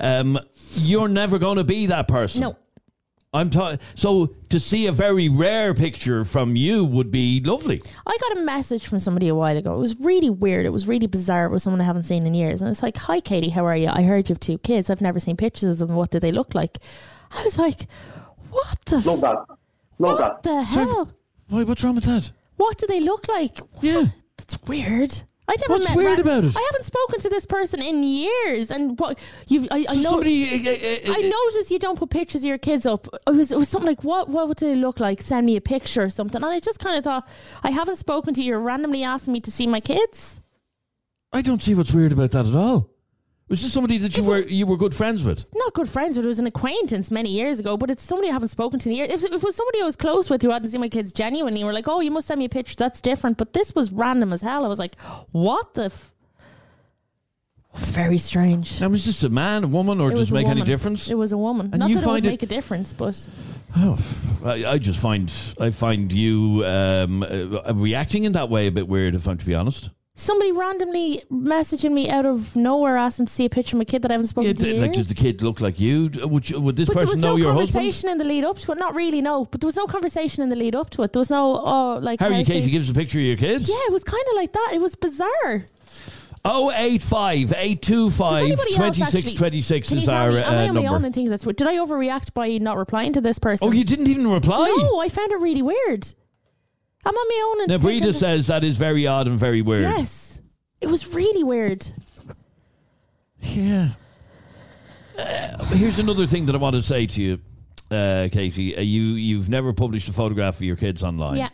um, 0.00 0.36
you're 0.74 1.08
never 1.08 1.38
going 1.38 1.56
to 1.56 1.64
be 1.64 1.86
that 1.86 2.08
person. 2.08 2.40
no, 2.42 2.56
I'm 3.32 3.50
talking. 3.50 3.78
So 3.94 4.34
to 4.48 4.58
see 4.58 4.86
a 4.86 4.92
very 4.92 5.28
rare 5.28 5.74
picture 5.74 6.24
from 6.24 6.56
you 6.56 6.82
would 6.84 7.10
be 7.10 7.40
lovely. 7.44 7.80
I 8.06 8.16
got 8.20 8.38
a 8.38 8.40
message 8.40 8.86
from 8.86 8.98
somebody 8.98 9.28
a 9.28 9.34
while 9.34 9.56
ago. 9.56 9.74
It 9.74 9.78
was 9.78 9.96
really 10.00 10.30
weird. 10.30 10.64
It 10.64 10.70
was 10.70 10.88
really 10.88 11.06
bizarre. 11.06 11.44
It 11.46 11.50
was 11.50 11.62
someone 11.62 11.80
I 11.80 11.84
haven't 11.84 12.04
seen 12.04 12.26
in 12.26 12.32
years. 12.32 12.62
And 12.62 12.70
it's 12.70 12.82
like, 12.82 12.96
Hi, 12.96 13.20
Katie, 13.20 13.50
how 13.50 13.66
are 13.66 13.76
you? 13.76 13.88
I 13.88 14.02
heard 14.02 14.28
you 14.28 14.32
have 14.32 14.40
two 14.40 14.56
kids. 14.58 14.88
I've 14.88 15.02
never 15.02 15.20
seen 15.20 15.36
pictures 15.36 15.80
of 15.82 15.88
them. 15.88 15.96
What 15.96 16.10
do 16.10 16.18
they 16.20 16.32
look 16.32 16.54
like? 16.54 16.78
I 17.30 17.42
was 17.44 17.58
like, 17.58 17.86
What 18.50 18.78
the, 18.86 18.96
love 18.96 19.06
f- 19.06 19.20
that, 19.20 19.36
love 19.98 20.18
what 20.18 20.18
that. 20.18 20.42
the 20.44 20.62
hell? 20.62 21.10
Why? 21.48 21.64
What's 21.64 21.84
wrong 21.84 21.96
with 21.96 22.04
that? 22.04 22.32
What 22.56 22.78
do 22.78 22.86
they 22.86 23.00
look 23.00 23.28
like? 23.28 23.58
Yeah. 23.82 24.04
That's 24.38 24.58
weird. 24.66 25.12
I 25.50 25.56
never 25.56 25.72
What's 25.74 25.88
met 25.88 25.96
weird 25.96 26.18
about 26.18 26.44
it? 26.44 26.54
I 26.54 26.60
haven't 26.72 26.84
spoken 26.84 27.20
to 27.20 27.28
this 27.30 27.46
person 27.46 27.80
in 27.80 28.02
years. 28.02 28.70
And 28.70 28.98
what 29.00 29.18
you 29.46 29.66
I, 29.70 29.86
I 29.88 29.94
know 29.94 30.10
Somebody. 30.10 30.44
uh, 30.44 30.70
uh, 30.70 31.12
uh, 31.12 31.16
I 31.16 31.22
noticed 31.22 31.70
you 31.70 31.78
don't 31.78 31.98
put 31.98 32.10
pictures 32.10 32.42
of 32.42 32.48
your 32.48 32.58
kids 32.58 32.84
up. 32.84 33.08
It 33.26 33.30
was, 33.30 33.50
it 33.50 33.56
was 33.56 33.68
something 33.68 33.88
like, 33.88 34.04
what 34.04 34.28
What 34.28 34.48
would 34.48 34.58
they 34.58 34.74
look 34.74 35.00
like? 35.00 35.22
Send 35.22 35.46
me 35.46 35.56
a 35.56 35.60
picture 35.62 36.02
or 36.02 36.10
something. 36.10 36.42
And 36.42 36.52
I 36.52 36.60
just 36.60 36.80
kind 36.80 36.98
of 36.98 37.04
thought, 37.04 37.26
I 37.62 37.70
haven't 37.70 37.96
spoken 37.96 38.34
to 38.34 38.42
you. 38.42 38.48
You're 38.48 38.60
randomly 38.60 39.02
asking 39.02 39.32
me 39.32 39.40
to 39.40 39.50
see 39.50 39.66
my 39.66 39.80
kids. 39.80 40.42
I 41.32 41.40
don't 41.42 41.62
see 41.62 41.74
what's 41.74 41.92
weird 41.92 42.12
about 42.12 42.30
that 42.32 42.46
at 42.46 42.54
all. 42.54 42.90
Was 43.48 43.62
this 43.62 43.72
somebody 43.72 43.96
that 43.98 44.16
you 44.16 44.24
were 44.24 44.40
you 44.40 44.66
were 44.66 44.76
good 44.76 44.94
friends 44.94 45.24
with? 45.24 45.46
Not 45.54 45.72
good 45.72 45.88
friends, 45.88 46.16
but 46.16 46.24
it 46.24 46.28
was 46.28 46.38
an 46.38 46.46
acquaintance 46.46 47.10
many 47.10 47.30
years 47.30 47.58
ago. 47.58 47.76
But 47.78 47.90
it's 47.90 48.02
somebody 48.02 48.28
I 48.28 48.32
haven't 48.32 48.48
spoken 48.48 48.78
to 48.80 48.90
in 48.90 48.96
years. 48.96 49.08
If, 49.08 49.24
if 49.24 49.32
it 49.32 49.42
was 49.42 49.56
somebody 49.56 49.80
I 49.80 49.84
was 49.84 49.96
close 49.96 50.28
with 50.28 50.42
who 50.42 50.50
hadn't 50.50 50.68
seen 50.68 50.80
my 50.82 50.88
kids 50.90 51.12
genuinely, 51.12 51.60
we 51.60 51.64
were 51.64 51.72
like, 51.72 51.88
oh, 51.88 52.00
you 52.00 52.10
must 52.10 52.26
send 52.26 52.38
me 52.38 52.44
a 52.44 52.48
picture. 52.50 52.74
That's 52.76 53.00
different. 53.00 53.38
But 53.38 53.54
this 53.54 53.74
was 53.74 53.90
random 53.90 54.32
as 54.34 54.42
hell. 54.42 54.64
I 54.64 54.68
was 54.68 54.78
like, 54.78 55.00
what 55.32 55.74
the. 55.74 55.84
F-? 55.84 56.12
Very 57.74 58.18
strange. 58.18 58.80
Now, 58.80 58.88
was 58.88 59.04
this 59.06 59.22
a 59.22 59.28
man, 59.28 59.64
a 59.64 59.68
woman, 59.68 60.00
or 60.00 60.10
It 60.10 60.16
does 60.16 60.30
it 60.30 60.34
make 60.34 60.46
any 60.46 60.62
difference? 60.62 61.10
It 61.10 61.14
was 61.14 61.32
a 61.32 61.38
woman. 61.38 61.70
And 61.72 61.80
Not 61.80 61.90
you 61.90 61.96
that 61.96 62.02
it 62.02 62.06
would 62.06 62.12
find 62.12 62.26
it- 62.26 62.30
make 62.30 62.42
a 62.42 62.46
difference, 62.46 62.92
but 62.92 63.26
Oh, 63.76 63.98
I, 64.44 64.64
I 64.64 64.78
just 64.78 64.98
find 64.98 65.30
I 65.60 65.70
find 65.70 66.12
you 66.12 66.64
um, 66.66 67.22
uh, 67.22 67.74
reacting 67.74 68.24
in 68.24 68.32
that 68.32 68.48
way 68.48 68.66
a 68.66 68.72
bit 68.72 68.88
weird. 68.88 69.14
If 69.14 69.28
I'm 69.28 69.36
to 69.38 69.44
be 69.46 69.54
honest, 69.54 69.90
somebody 70.18 70.50
randomly 70.52 71.22
messaging 71.30 71.92
me 71.92 72.10
out 72.10 72.26
of 72.26 72.54
nowhere 72.56 72.96
asking 72.96 73.26
to 73.26 73.32
see 73.32 73.44
a 73.44 73.48
picture 73.48 73.76
of 73.76 73.78
my 73.78 73.84
kid 73.84 74.02
that 74.02 74.10
I 74.10 74.14
haven't 74.14 74.26
spoken 74.26 74.48
Yeah, 74.48 74.74
to 74.74 74.80
like, 74.82 74.92
does 74.92 75.08
the 75.08 75.14
kid 75.14 75.40
look 75.42 75.60
like 75.60 75.78
you? 75.80 76.10
Would 76.24 76.50
you, 76.50 76.60
would 76.60 76.76
this 76.76 76.88
But 76.88 76.94
there 76.94 77.00
person 77.06 77.16
was 77.16 77.18
know 77.20 77.30
no 77.30 77.36
your 77.36 77.52
husband? 77.54 77.72
conversation 77.74 78.08
in 78.10 78.18
the 78.18 78.24
lead 78.24 78.44
up 78.44 78.58
to 78.58 78.72
it. 78.72 78.78
Not 78.78 78.94
really, 78.94 79.22
no. 79.22 79.44
But 79.44 79.60
there 79.60 79.68
was 79.68 79.76
no 79.76 79.86
conversation 79.86 80.42
in 80.42 80.48
the 80.48 80.56
lead 80.56 80.74
up 80.74 80.90
to 80.90 81.02
it. 81.04 81.12
There 81.12 81.20
was 81.20 81.30
no, 81.30 81.62
oh, 81.64 81.98
like. 82.02 82.20
How 82.20 82.26
are 82.26 82.30
you, 82.30 82.36
how's 82.38 82.46
Katie? 82.46 82.60
things- 82.62 82.72
Gives 82.72 82.90
a 82.90 82.94
picture 82.94 83.18
of 83.18 83.24
your 83.24 83.36
kids. 83.36 83.68
Yeah, 83.68 83.76
it 83.86 83.92
was 83.92 84.04
kind 84.04 84.24
of 84.30 84.34
like 84.36 84.52
that. 84.52 84.72
It 84.74 84.80
was 84.80 84.94
bizarre. 84.94 85.64
Oh 86.44 86.70
eight 86.72 87.02
five 87.02 87.52
eight 87.56 87.82
two 87.82 88.08
Does 88.08 88.16
five 88.16 88.44
anybody 88.44 88.70
else 88.70 88.76
twenty 88.76 89.02
six 89.04 89.14
actually- 89.14 89.34
twenty 89.36 89.60
six 89.60 89.92
is 89.92 90.04
tell 90.04 90.14
our 90.14 90.30
me, 90.32 90.38
am 90.38 90.44
I 90.54 90.64
uh, 90.66 90.68
on 90.68 90.74
my 90.76 90.86
own 90.86 91.04
and 91.04 91.12
think 91.14 91.28
that's 91.30 91.44
weird? 91.44 91.56
Did 91.56 91.66
I 91.66 91.74
overreact 91.76 92.32
by 92.32 92.56
not 92.58 92.76
replying 92.76 93.12
to 93.14 93.20
this 93.20 93.38
person? 93.40 93.66
Oh, 93.66 93.72
you 93.72 93.82
didn't 93.84 94.06
even 94.06 94.26
reply. 94.28 94.66
No, 94.78 95.00
I 95.00 95.08
found 95.08 95.32
it 95.32 95.40
really 95.40 95.62
weird. 95.62 96.06
I'm 97.04 97.14
on 97.14 97.28
my 97.28 97.48
own 97.50 97.60
and. 97.62 97.68
Now, 97.70 97.78
Breda 97.78 98.12
says 98.12 98.48
that 98.48 98.64
is 98.64 98.76
very 98.76 99.06
odd 99.06 99.26
and 99.26 99.38
very 99.38 99.62
weird. 99.62 99.82
Yes. 99.82 100.40
It 100.80 100.88
was 100.88 101.14
really 101.14 101.44
weird. 101.44 101.88
Yeah. 103.40 103.90
Uh, 105.16 105.64
here's 105.66 105.98
another 105.98 106.26
thing 106.26 106.46
that 106.46 106.54
I 106.54 106.58
want 106.58 106.76
to 106.76 106.82
say 106.82 107.06
to 107.06 107.22
you, 107.22 107.40
uh, 107.90 108.28
Katie. 108.30 108.76
Uh, 108.76 108.80
you 108.80 109.02
you've 109.02 109.48
never 109.48 109.72
published 109.72 110.08
a 110.08 110.12
photograph 110.12 110.56
of 110.56 110.62
your 110.62 110.76
kids 110.76 111.02
online. 111.02 111.36
Yeah. 111.36 111.48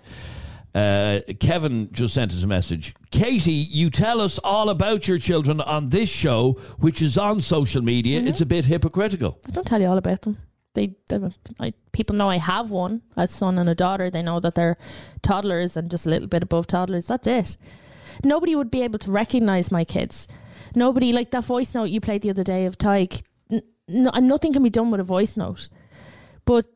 Uh, 0.74 1.20
Kevin 1.38 1.90
just 1.92 2.14
sent 2.14 2.32
us 2.32 2.42
a 2.42 2.46
message. 2.48 2.94
Katie, 3.12 3.52
you 3.52 3.90
tell 3.90 4.20
us 4.20 4.38
all 4.42 4.70
about 4.70 5.06
your 5.06 5.18
children 5.18 5.60
on 5.60 5.90
this 5.90 6.10
show, 6.10 6.52
which 6.78 7.00
is 7.00 7.16
on 7.16 7.40
social 7.40 7.80
media. 7.80 8.18
Mm-hmm. 8.18 8.28
It's 8.28 8.40
a 8.40 8.46
bit 8.46 8.64
hypocritical. 8.64 9.38
I 9.46 9.52
don't 9.52 9.66
tell 9.66 9.80
you 9.80 9.86
all 9.86 9.98
about 9.98 10.22
them. 10.22 10.38
They, 10.74 10.96
they 11.08 11.18
I, 11.60 11.72
people 11.92 12.16
know 12.16 12.28
I 12.28 12.38
have 12.38 12.70
one, 12.70 13.02
a 13.16 13.26
son 13.26 13.58
and 13.58 13.68
a 13.68 13.74
daughter. 13.74 14.10
They 14.10 14.22
know 14.22 14.40
that 14.40 14.54
they're 14.54 14.76
toddlers 15.22 15.76
and 15.76 15.90
just 15.90 16.06
a 16.06 16.10
little 16.10 16.28
bit 16.28 16.42
above 16.42 16.66
toddlers. 16.66 17.06
That's 17.06 17.26
it. 17.26 17.56
Nobody 18.22 18.54
would 18.54 18.70
be 18.70 18.82
able 18.82 18.98
to 19.00 19.10
recognize 19.10 19.70
my 19.70 19.84
kids. 19.84 20.28
Nobody 20.74 21.12
like 21.12 21.30
that 21.30 21.44
voice 21.44 21.74
note 21.74 21.90
you 21.90 22.00
played 22.00 22.22
the 22.22 22.30
other 22.30 22.42
day 22.44 22.66
of 22.66 22.76
Tadhg. 22.78 23.22
N- 23.50 23.62
no, 23.88 24.10
nothing 24.10 24.52
can 24.52 24.62
be 24.62 24.70
done 24.70 24.90
with 24.90 25.00
a 25.00 25.04
voice 25.04 25.36
note. 25.36 25.68
But 26.44 26.66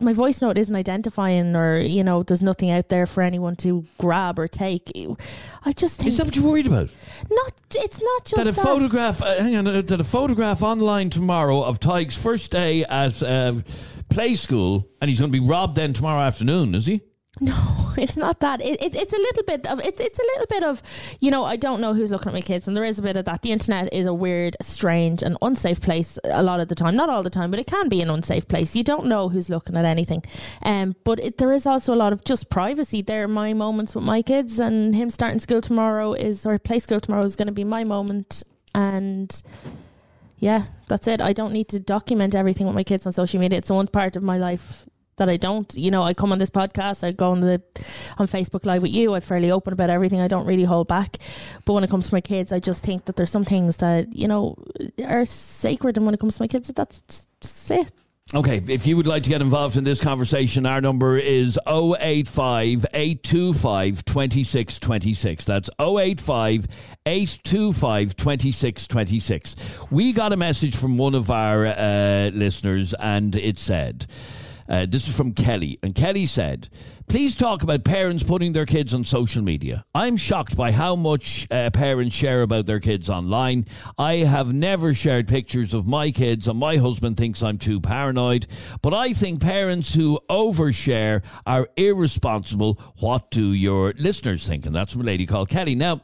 my 0.00 0.12
voice 0.12 0.40
note 0.40 0.56
isn't 0.56 0.74
identifying, 0.74 1.54
or 1.54 1.78
you 1.78 2.02
know, 2.02 2.22
there's 2.22 2.42
nothing 2.42 2.70
out 2.70 2.88
there 2.88 3.06
for 3.06 3.22
anyone 3.22 3.56
to 3.56 3.84
grab 3.98 4.38
or 4.38 4.48
take. 4.48 4.90
I 5.64 5.72
just 5.72 5.98
think 5.98 6.08
Is 6.08 6.16
that 6.18 6.26
what 6.26 6.36
you're 6.36 6.48
worried 6.48 6.66
about? 6.66 6.88
not. 7.30 7.52
It's 7.74 8.02
not 8.02 8.24
just 8.24 8.36
that 8.36 8.46
a 8.46 8.52
that. 8.52 8.64
photograph, 8.64 9.22
uh, 9.22 9.42
hang 9.42 9.56
on, 9.56 9.66
uh, 9.66 9.82
that 9.82 10.00
a 10.00 10.04
photograph 10.04 10.62
online 10.62 11.10
tomorrow 11.10 11.62
of 11.62 11.80
Tadhg's 11.80 12.16
first 12.16 12.50
day 12.50 12.84
at 12.84 13.22
uh, 13.22 13.56
play 14.08 14.34
school, 14.34 14.88
and 15.00 15.10
he's 15.10 15.20
going 15.20 15.30
to 15.30 15.38
be 15.38 15.46
robbed 15.46 15.76
then 15.76 15.92
tomorrow 15.92 16.20
afternoon, 16.22 16.74
is 16.74 16.86
he? 16.86 17.02
No, 17.40 17.54
it's 17.96 18.16
not 18.16 18.40
that. 18.40 18.60
It, 18.60 18.82
it, 18.82 18.94
it's 18.94 19.12
a 19.12 19.16
little 19.18 19.42
bit 19.44 19.66
of 19.66 19.80
it's 19.80 20.00
it's 20.00 20.18
a 20.18 20.22
little 20.22 20.46
bit 20.46 20.62
of 20.64 20.82
you 21.20 21.30
know 21.30 21.44
I 21.44 21.56
don't 21.56 21.80
know 21.80 21.94
who's 21.94 22.10
looking 22.10 22.28
at 22.30 22.34
my 22.34 22.40
kids, 22.40 22.66
and 22.66 22.76
there 22.76 22.84
is 22.84 22.98
a 22.98 23.02
bit 23.02 23.16
of 23.16 23.24
that. 23.26 23.42
The 23.42 23.52
internet 23.52 23.92
is 23.92 24.06
a 24.06 24.14
weird, 24.14 24.56
strange, 24.60 25.22
and 25.22 25.36
unsafe 25.42 25.80
place 25.80 26.18
a 26.24 26.42
lot 26.42 26.60
of 26.60 26.68
the 26.68 26.74
time. 26.74 26.96
Not 26.96 27.10
all 27.10 27.22
the 27.22 27.30
time, 27.30 27.50
but 27.50 27.60
it 27.60 27.66
can 27.66 27.88
be 27.88 28.00
an 28.00 28.10
unsafe 28.10 28.48
place. 28.48 28.74
You 28.74 28.84
don't 28.84 29.06
know 29.06 29.28
who's 29.28 29.48
looking 29.50 29.76
at 29.76 29.84
anything. 29.84 30.22
Um, 30.62 30.96
but 31.04 31.20
it, 31.20 31.38
there 31.38 31.52
is 31.52 31.66
also 31.66 31.94
a 31.94 31.96
lot 31.96 32.12
of 32.12 32.24
just 32.24 32.50
privacy. 32.50 33.02
There 33.02 33.24
are 33.24 33.28
my 33.28 33.52
moments 33.52 33.94
with 33.94 34.04
my 34.04 34.22
kids, 34.22 34.58
and 34.58 34.94
him 34.94 35.10
starting 35.10 35.40
school 35.40 35.60
tomorrow 35.60 36.12
is 36.12 36.44
or 36.44 36.58
play 36.58 36.78
school 36.78 37.00
tomorrow 37.00 37.24
is 37.24 37.36
going 37.36 37.46
to 37.46 37.52
be 37.52 37.64
my 37.64 37.84
moment, 37.84 38.42
and 38.74 39.42
yeah, 40.38 40.66
that's 40.88 41.06
it. 41.06 41.20
I 41.20 41.32
don't 41.32 41.52
need 41.52 41.68
to 41.68 41.80
document 41.80 42.34
everything 42.34 42.66
with 42.66 42.76
my 42.76 42.84
kids 42.84 43.06
on 43.06 43.12
social 43.12 43.40
media. 43.40 43.58
It's 43.58 43.70
one 43.70 43.88
part 43.88 44.16
of 44.16 44.22
my 44.22 44.38
life 44.38 44.86
that 45.18 45.28
I 45.28 45.36
don't. 45.36 45.72
You 45.74 45.90
know, 45.90 46.02
I 46.02 46.14
come 46.14 46.32
on 46.32 46.38
this 46.38 46.50
podcast, 46.50 47.04
I 47.04 47.12
go 47.12 47.30
on 47.30 47.40
the 47.40 47.62
on 48.18 48.26
Facebook 48.26 48.64
Live 48.64 48.82
with 48.82 48.92
you. 48.92 49.14
I'm 49.14 49.20
fairly 49.20 49.50
open 49.50 49.72
about 49.72 49.90
everything. 49.90 50.20
I 50.20 50.28
don't 50.28 50.46
really 50.46 50.64
hold 50.64 50.88
back. 50.88 51.18
But 51.64 51.74
when 51.74 51.84
it 51.84 51.90
comes 51.90 52.08
to 52.08 52.14
my 52.14 52.20
kids, 52.20 52.52
I 52.52 52.60
just 52.60 52.84
think 52.84 53.04
that 53.04 53.16
there's 53.16 53.30
some 53.30 53.44
things 53.44 53.76
that 53.78 54.14
you 54.14 54.26
know 54.26 54.56
are 55.04 55.24
sacred, 55.24 55.96
and 55.96 56.06
when 56.06 56.14
it 56.14 56.20
comes 56.20 56.36
to 56.36 56.42
my 56.42 56.48
kids, 56.48 56.68
that's 56.68 57.26
just 57.40 57.70
it. 57.70 57.92
Okay, 58.34 58.62
if 58.68 58.86
you 58.86 58.94
would 58.98 59.06
like 59.06 59.22
to 59.22 59.30
get 59.30 59.40
involved 59.40 59.78
in 59.78 59.84
this 59.84 60.02
conversation, 60.02 60.66
our 60.66 60.82
number 60.82 61.16
is 61.16 61.58
085 61.66 62.84
825 62.92 64.04
2626. 64.04 65.44
That's 65.46 65.70
085 65.80 66.66
825 67.06 68.16
2626. 68.16 69.90
We 69.90 70.12
got 70.12 70.34
a 70.34 70.36
message 70.36 70.76
from 70.76 70.98
one 70.98 71.14
of 71.14 71.30
our 71.30 71.68
uh, 71.68 72.30
listeners, 72.34 72.92
and 73.00 73.34
it 73.34 73.58
said, 73.58 74.06
uh, 74.68 74.86
this 74.86 75.08
is 75.08 75.16
from 75.16 75.32
Kelly, 75.32 75.78
and 75.82 75.94
Kelly 75.94 76.26
said, 76.26 76.68
Please 77.08 77.34
talk 77.34 77.62
about 77.62 77.84
parents 77.84 78.22
putting 78.22 78.52
their 78.52 78.66
kids 78.66 78.92
on 78.92 79.02
social 79.02 79.42
media. 79.42 79.82
I'm 79.94 80.18
shocked 80.18 80.58
by 80.58 80.72
how 80.72 80.94
much 80.94 81.46
uh, 81.50 81.70
parents 81.70 82.14
share 82.14 82.42
about 82.42 82.66
their 82.66 82.80
kids 82.80 83.08
online. 83.08 83.64
I 83.96 84.16
have 84.16 84.52
never 84.52 84.92
shared 84.92 85.26
pictures 85.26 85.72
of 85.72 85.86
my 85.86 86.10
kids, 86.10 86.46
and 86.48 86.58
my 86.58 86.76
husband 86.76 87.16
thinks 87.16 87.42
I'm 87.42 87.56
too 87.56 87.80
paranoid. 87.80 88.46
But 88.82 88.92
I 88.92 89.14
think 89.14 89.40
parents 89.40 89.94
who 89.94 90.20
overshare 90.28 91.22
are 91.46 91.70
irresponsible. 91.78 92.78
What 93.00 93.30
do 93.30 93.54
your 93.54 93.94
listeners 93.96 94.46
think? 94.46 94.66
And 94.66 94.74
that's 94.74 94.92
from 94.92 95.00
a 95.00 95.04
lady 95.04 95.24
called 95.24 95.48
Kelly. 95.48 95.76
Now, 95.76 96.02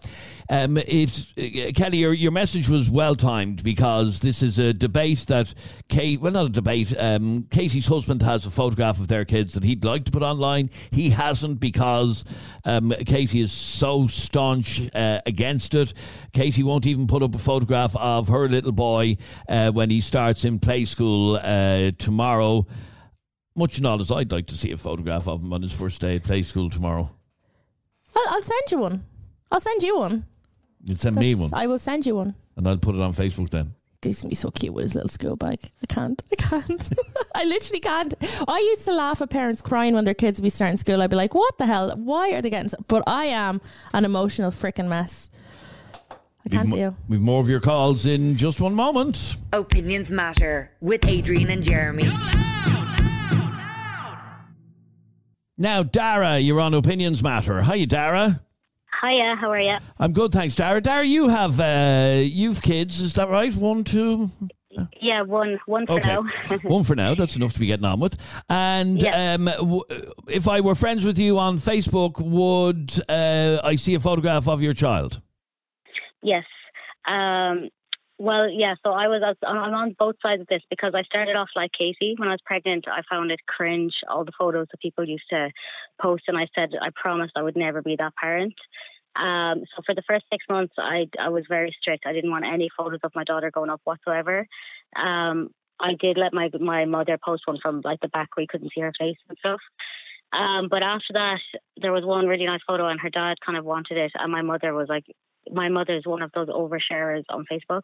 um, 0.49 0.77
it's 0.77 1.27
uh, 1.39 1.71
Kelly. 1.75 1.99
Your, 1.99 2.13
your 2.13 2.33
message 2.33 2.69
was 2.69 2.91
well 2.91 3.15
timed 3.15 3.63
because 3.63 4.21
this 4.21 4.43
is 4.43 4.59
a 4.59 4.73
debate 4.73 5.21
that 5.29 5.55
Kate. 5.89 6.21
Well, 6.21 6.33
not 6.33 6.47
a 6.47 6.51
debate. 6.51 6.95
Um, 6.99 7.47
Katie's 7.51 7.87
husband 7.87 8.23
has 8.23 8.45
a 8.47 8.51
photograph 8.51 9.01
of 9.01 9.09
their 9.09 9.25
kids 9.25 9.55
that 9.55 9.65
he'd 9.65 9.85
like 9.85 10.05
to 10.05 10.13
put 10.13 10.23
online. 10.23 10.71
He 10.91 11.11
hasn't 11.11 11.61
because 11.61 12.25
um, 12.65 12.93
Katie 13.07 13.41
is 13.41 13.53
so 13.53 14.07
staunch 14.07 14.83
uh, 14.95 15.21
against 15.27 15.75
it. 15.75 15.95
Katie 16.33 16.63
won't 16.63 16.87
even 16.87 17.07
put 17.07 17.23
up 17.23 17.35
a 17.35 17.39
photograph 17.39 17.97
of 17.97 18.29
her 18.29 18.49
little 18.49 18.73
boy 18.73 19.17
uh, 19.49 19.71
when 19.71 19.91
he 19.91 20.01
starts 20.01 20.45
in 20.45 20.59
play 20.59 20.85
school 20.85 21.39
uh, 21.43 21.91
tomorrow. 21.99 22.67
Much 23.57 23.81
not 23.81 24.01
as 24.01 24.11
I'd 24.11 24.33
like 24.33 24.47
to 24.49 24.57
see 24.57 24.73
a 24.73 24.77
photograph 24.77 25.29
of 25.29 25.41
him 25.41 25.53
on 25.53 25.63
his 25.63 25.73
first 25.73 26.01
day 26.01 26.17
at 26.17 26.25
play 26.25 26.43
school 26.43 26.71
tomorrow. 26.71 27.15
I'll 28.17 28.43
send 28.43 28.71
you 28.71 28.79
one. 28.79 29.05
I'll 29.51 29.61
send 29.61 29.83
you 29.83 29.97
one. 29.97 30.27
You'd 30.85 31.01
send 31.01 31.17
me 31.17 31.33
That's- 31.35 31.51
one, 31.53 31.61
I 31.61 31.67
will 31.67 31.79
send 31.79 32.07
you 32.07 32.17
one. 32.17 32.35
and 32.57 32.69
I'll 32.69 32.77
put 32.79 32.95
it 32.95 33.01
on 33.01 33.15
Facebook 33.15 33.51
then. 33.51 33.75
He's 34.03 34.21
gonna 34.21 34.29
be 34.29 34.35
so 34.35 34.51
cute 34.51 34.75
with 34.75 34.83
his 34.83 34.95
little 34.95 35.09
school 35.09 35.35
bag. 35.35 35.59
I 35.83 35.87
can't. 35.87 36.23
I 36.31 36.37
can't. 36.37 36.93
I 37.35 37.45
literally 37.45 37.81
can't. 37.81 38.13
I 38.47 38.59
used 38.59 38.85
to 38.85 38.93
laugh 38.93 39.23
at 39.23 39.31
parents 39.31 39.63
crying 39.63 39.95
when 39.95 40.05
their 40.05 40.13
kids 40.13 40.39
would 40.39 40.45
be 40.45 40.51
starting 40.51 40.77
school. 40.77 41.01
I'd 41.01 41.09
be 41.09 41.17
like, 41.17 41.35
"What 41.35 41.57
the 41.57 41.65
hell? 41.65 41.97
Why 41.97 42.33
are 42.35 42.43
they 42.43 42.51
getting?" 42.51 42.69
So-? 42.69 42.85
But 42.87 43.05
I 43.07 43.25
am 43.27 43.63
an 43.95 44.05
emotional 44.05 44.51
freaking 44.51 44.89
mess. 44.89 45.31
I 46.45 46.51
can't 46.51 46.65
We've 46.65 46.73
mo- 46.73 46.77
deal. 46.77 46.97
We've 47.09 47.21
more 47.23 47.41
of 47.41 47.49
your 47.49 47.61
calls 47.61 48.05
in 48.05 48.37
just 48.37 48.61
one 48.61 48.75
moment. 48.75 49.37
Opinions 49.55 50.13
Matter 50.13 50.71
with 50.83 51.07
Adrian 51.09 51.49
and 51.49 51.63
Jeremy. 51.63 52.11
Now, 55.57 55.83
Dara, 55.83 56.39
you're 56.39 56.61
on 56.61 56.75
Opinions 56.75 57.23
Matter. 57.23 57.63
Hi, 57.63 57.85
Dara. 57.85 58.43
Hiya, 59.05 59.37
how 59.41 59.51
are 59.51 59.61
you? 59.61 59.77
I'm 59.99 60.13
good, 60.13 60.33
thanks, 60.33 60.55
Dara. 60.55 60.81
Dara, 60.81 61.05
you 61.05 61.29
have 61.29 61.61
uh, 61.61 62.21
you've 62.23 62.63
kids, 62.63 63.01
is 63.03 63.15
that 63.15 63.29
right? 63.29 63.55
One, 63.55 63.85
two, 63.85 64.31
Yeah, 65.01 65.23
one 65.23 65.59
one 65.67 65.87
for 65.87 65.95
okay, 65.95 66.15
now. 66.15 66.25
one 66.63 66.85
for 66.85 66.95
now. 66.97 67.15
That's 67.15 67.37
enough 67.37 67.53
to 67.55 67.61
be 67.61 67.67
getting 67.67 67.85
on 67.85 68.01
with. 68.01 68.17
And 68.49 69.03
Yeah. 69.03 69.35
um, 69.35 69.45
w- 69.47 69.83
if 70.29 70.49
I 70.49 70.61
were 70.61 70.75
friends 70.75 71.05
with 71.05 71.19
you 71.19 71.39
on 71.39 71.59
Facebook, 71.59 72.19
would 72.21 72.99
uh, 73.09 73.61
I 73.63 73.77
see 73.77 73.95
a 73.95 74.01
photograph 74.01 74.49
of 74.49 74.63
your 74.63 74.75
child? 74.75 75.21
yes. 76.23 76.45
Um, 77.07 77.69
well, 78.17 78.49
yeah. 78.49 78.77
So 78.83 78.93
I 78.93 79.09
was 79.09 79.21
I'm 79.47 79.57
on 79.75 79.95
both 79.99 80.15
sides 80.23 80.41
of 80.41 80.47
this 80.47 80.63
because 80.71 80.95
I 80.95 81.03
started 81.03 81.35
off 81.37 81.49
like 81.57 81.73
Katie 81.77 82.15
when 82.17 82.29
I 82.29 82.33
was 82.33 82.41
pregnant. 82.47 82.87
I 82.89 83.03
found 83.11 83.31
it 83.33 83.41
cringe 83.47 83.93
all 84.09 84.25
the 84.25 84.33
photos 84.39 84.69
that 84.71 84.81
people 84.81 85.05
used 85.05 85.29
to 85.31 85.51
post, 86.01 86.23
and 86.29 86.39
I 86.39 86.47
said 86.55 86.71
I 86.81 86.89
promised 86.95 87.33
I 87.37 87.43
would 87.43 87.57
never 87.57 87.83
be 87.83 87.97
that 87.99 88.15
parent. 88.17 88.55
Um, 89.17 89.65
so 89.75 89.83
for 89.87 89.95
the 89.95 90.03
first 90.09 90.25
six 90.33 90.45
months, 90.49 90.75
I 90.79 91.07
I 91.21 91.29
was 91.29 91.45
very 91.49 91.75
strict. 91.81 92.07
I 92.07 92.13
didn't 92.13 92.31
want 92.31 92.45
any 92.45 92.69
photos 92.77 93.01
of 93.05 93.13
my 93.15 93.25
daughter 93.25 93.51
going 93.51 93.71
up 93.71 93.81
whatsoever. 93.85 94.47
Um, 94.97 95.51
I 95.81 95.95
did 95.99 96.17
let 96.17 96.33
my 96.33 96.51
my 96.61 96.85
mother 96.85 97.19
post 97.25 97.43
one 97.47 97.59
from 97.63 97.81
like 97.85 98.01
the 98.01 98.09
back 98.09 98.31
where 98.35 98.43
you 98.43 98.49
couldn't 98.49 98.73
see 98.75 98.81
her 98.81 98.93
face 98.99 99.17
and 99.29 99.39
stuff. 99.39 99.61
Um, 100.33 100.69
but 100.69 100.83
after 100.83 101.13
that, 101.13 101.39
there 101.81 101.93
was 101.93 102.05
one 102.05 102.27
really 102.27 102.47
nice 102.47 102.61
photo, 102.67 102.89
and 102.89 103.01
her 103.01 103.11
dad 103.11 103.37
kind 103.45 103.57
of 103.57 103.65
wanted 103.65 103.99
it, 103.99 104.13
and 104.17 104.33
my 104.33 104.43
mother 104.43 104.75
was 104.75 104.89
like, 104.89 105.05
my 105.53 105.69
mother's 105.69 106.05
one 106.07 106.23
of 106.23 106.33
those 106.33 106.49
oversharers 106.49 107.23
on 107.29 107.47
Facebook, 107.51 107.83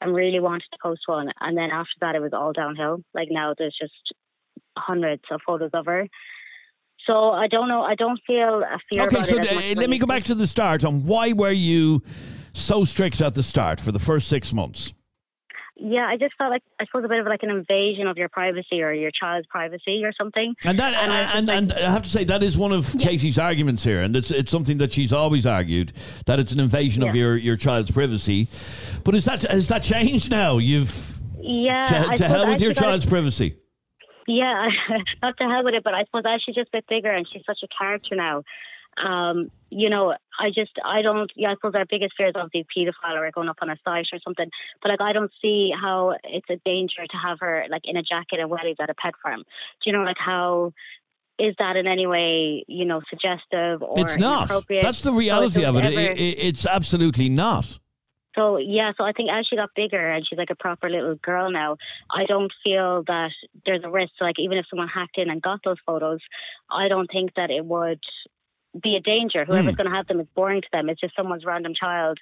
and 0.00 0.14
really 0.14 0.40
wanted 0.40 0.64
to 0.72 0.78
post 0.82 1.02
one. 1.06 1.30
And 1.40 1.56
then 1.56 1.70
after 1.70 1.92
that, 2.00 2.14
it 2.14 2.22
was 2.22 2.32
all 2.32 2.52
downhill. 2.52 3.02
Like 3.12 3.28
now, 3.30 3.54
there's 3.56 3.76
just 3.78 3.92
hundreds 4.78 5.22
of 5.30 5.40
photos 5.46 5.70
of 5.74 5.86
her. 5.86 6.08
So 7.06 7.30
I 7.30 7.46
don't 7.48 7.68
know. 7.68 7.82
I 7.82 7.94
don't 7.94 8.20
feel 8.26 8.62
a 8.62 8.78
fear. 8.90 9.02
Okay, 9.06 9.22
so 9.22 9.36
it 9.36 9.40
as 9.40 9.50
uh, 9.50 9.54
much 9.54 9.64
as 9.64 9.76
let 9.78 9.90
me 9.90 9.98
go 9.98 10.06
back 10.06 10.22
to 10.24 10.34
the 10.34 10.46
start 10.46 10.84
on 10.84 11.04
why 11.04 11.32
were 11.32 11.50
you 11.50 12.02
so 12.52 12.84
strict 12.84 13.20
at 13.20 13.34
the 13.34 13.42
start 13.42 13.80
for 13.80 13.92
the 13.92 13.98
first 13.98 14.28
six 14.28 14.52
months? 14.52 14.92
Yeah, 15.84 16.06
I 16.06 16.16
just 16.16 16.34
felt 16.38 16.50
like 16.50 16.62
I 16.78 16.84
suppose 16.84 17.04
a 17.04 17.08
bit 17.08 17.18
of 17.18 17.26
like 17.26 17.42
an 17.42 17.50
invasion 17.50 18.06
of 18.06 18.16
your 18.16 18.28
privacy 18.28 18.82
or 18.82 18.92
your 18.92 19.10
child's 19.10 19.48
privacy 19.48 20.04
or 20.04 20.12
something. 20.12 20.54
And 20.64 20.78
that, 20.78 20.94
And 20.94 21.12
I 21.12 21.20
and, 21.36 21.48
was 21.48 21.56
and, 21.56 21.72
I 21.72 21.90
have 21.90 22.02
to 22.02 22.08
say 22.08 22.22
that 22.24 22.40
is 22.42 22.56
one 22.56 22.70
of 22.70 22.94
Katie's 23.00 23.36
arguments 23.38 23.82
here, 23.82 24.00
and 24.00 24.14
it's 24.14 24.30
it's 24.30 24.50
something 24.52 24.78
that 24.78 24.92
she's 24.92 25.12
always 25.12 25.44
argued 25.44 25.92
that 26.26 26.38
it's 26.38 26.52
an 26.52 26.60
invasion 26.60 27.02
of 27.02 27.16
your, 27.16 27.36
your 27.36 27.56
child's 27.56 27.90
privacy. 27.90 28.46
But 29.02 29.16
is 29.16 29.24
that 29.24 29.42
has 29.42 29.66
that 29.68 29.82
changed 29.82 30.30
now? 30.30 30.58
You've 30.58 31.18
Yeah, 31.40 31.86
to, 31.86 32.10
I 32.10 32.14
to 32.14 32.28
hell 32.28 32.46
I 32.46 32.50
with 32.50 32.60
your 32.60 32.74
forgot- 32.74 32.84
child's 32.84 33.06
privacy. 33.06 33.56
Yeah, 34.26 34.68
not 35.22 35.36
to 35.38 35.44
hell 35.44 35.64
with 35.64 35.74
it, 35.74 35.84
but 35.84 35.94
I 35.94 36.04
suppose 36.04 36.22
as 36.26 36.40
she's 36.44 36.54
just 36.54 36.68
a 36.68 36.78
bit 36.78 36.86
bigger 36.88 37.10
and 37.10 37.26
she's 37.30 37.42
such 37.46 37.60
a 37.62 37.68
character 37.76 38.14
now. 38.16 38.42
Um, 39.02 39.50
you 39.70 39.88
know, 39.88 40.14
I 40.38 40.48
just 40.54 40.72
I 40.84 41.00
don't. 41.00 41.30
Yeah, 41.34 41.50
I 41.52 41.54
suppose 41.54 41.74
our 41.74 41.86
biggest 41.86 42.12
fear 42.16 42.26
is 42.28 42.34
obviously 42.36 42.66
paedophile 42.76 43.16
or 43.16 43.30
going 43.32 43.48
up 43.48 43.56
on 43.62 43.70
a 43.70 43.76
site 43.84 44.06
or 44.12 44.18
something. 44.22 44.50
But 44.82 44.90
like, 44.90 45.00
I 45.00 45.12
don't 45.14 45.32
see 45.40 45.72
how 45.74 46.14
it's 46.24 46.50
a 46.50 46.56
danger 46.64 47.06
to 47.10 47.16
have 47.16 47.38
her 47.40 47.64
like 47.70 47.82
in 47.84 47.96
a 47.96 48.02
jacket 48.02 48.38
and 48.38 48.50
wellies 48.50 48.76
at 48.80 48.90
a 48.90 48.94
pet 48.94 49.14
farm. 49.22 49.40
Do 49.44 49.90
you 49.90 49.92
know 49.96 50.04
like 50.04 50.18
how? 50.18 50.72
Is 51.38 51.54
that 51.58 51.76
in 51.76 51.86
any 51.86 52.06
way, 52.06 52.62
you 52.68 52.84
know, 52.84 53.00
suggestive 53.08 53.82
or 53.82 53.98
It's 53.98 54.18
not. 54.18 54.42
inappropriate? 54.42 54.82
That's 54.82 55.00
the 55.00 55.08
So 55.08 55.14
reality 55.14 55.64
of 55.64 55.74
it. 55.76 55.84
It- 55.86 56.20
it- 56.20 56.38
It's 56.38 56.66
absolutely 56.66 57.30
not. 57.30 57.78
So 58.34 58.56
yeah, 58.58 58.92
so 58.96 59.04
I 59.04 59.12
think 59.12 59.30
as 59.30 59.46
she 59.48 59.56
got 59.56 59.70
bigger 59.76 60.10
and 60.10 60.26
she's 60.26 60.38
like 60.38 60.50
a 60.50 60.54
proper 60.54 60.88
little 60.88 61.14
girl 61.16 61.50
now, 61.50 61.76
I 62.10 62.24
don't 62.24 62.52
feel 62.64 63.02
that 63.06 63.30
there's 63.66 63.82
a 63.84 63.90
risk. 63.90 64.12
Like 64.20 64.38
even 64.38 64.58
if 64.58 64.66
someone 64.70 64.88
hacked 64.88 65.18
in 65.18 65.30
and 65.30 65.40
got 65.42 65.60
those 65.64 65.78
photos, 65.86 66.20
I 66.70 66.88
don't 66.88 67.10
think 67.10 67.34
that 67.36 67.50
it 67.50 67.64
would 67.64 68.00
be 68.82 68.96
a 68.96 69.00
danger. 69.00 69.44
Whoever's 69.44 69.74
going 69.74 69.90
to 69.90 69.94
have 69.94 70.06
them 70.06 70.20
is 70.20 70.26
boring 70.34 70.62
to 70.62 70.68
them. 70.72 70.88
It's 70.88 71.00
just 71.00 71.14
someone's 71.14 71.44
random 71.44 71.74
child 71.78 72.16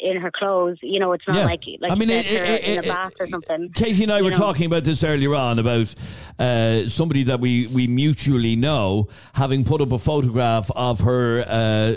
in 0.00 0.16
her 0.20 0.30
clothes. 0.30 0.76
You 0.82 0.98
know, 1.00 1.12
it's 1.12 1.26
not 1.26 1.36
Yeah. 1.36 1.44
like 1.46 1.60
like 1.80 1.92
I 1.92 1.94
mean, 1.94 2.08
you 2.10 2.16
it- 2.16 2.26
it- 2.26 2.64
in 2.64 2.78
a 2.80 2.82
bath 2.82 3.12
or 3.20 3.28
something. 3.28 3.70
Katie 3.74 4.02
and 4.02 4.12
I 4.12 4.18
you 4.18 4.24
were 4.24 4.30
know. 4.32 4.36
talking 4.36 4.66
about 4.66 4.84
this 4.84 5.02
earlier 5.04 5.34
on 5.34 5.58
about 5.58 5.94
uh, 6.38 6.88
somebody 6.88 7.22
that 7.22 7.40
we, 7.40 7.68
we 7.68 7.86
mutually 7.86 8.56
know 8.56 9.08
having 9.34 9.64
put 9.64 9.80
up 9.80 9.92
a 9.92 9.98
photograph 9.98 10.70
of 10.76 11.00
her 11.00 11.44
uh, 11.48 11.94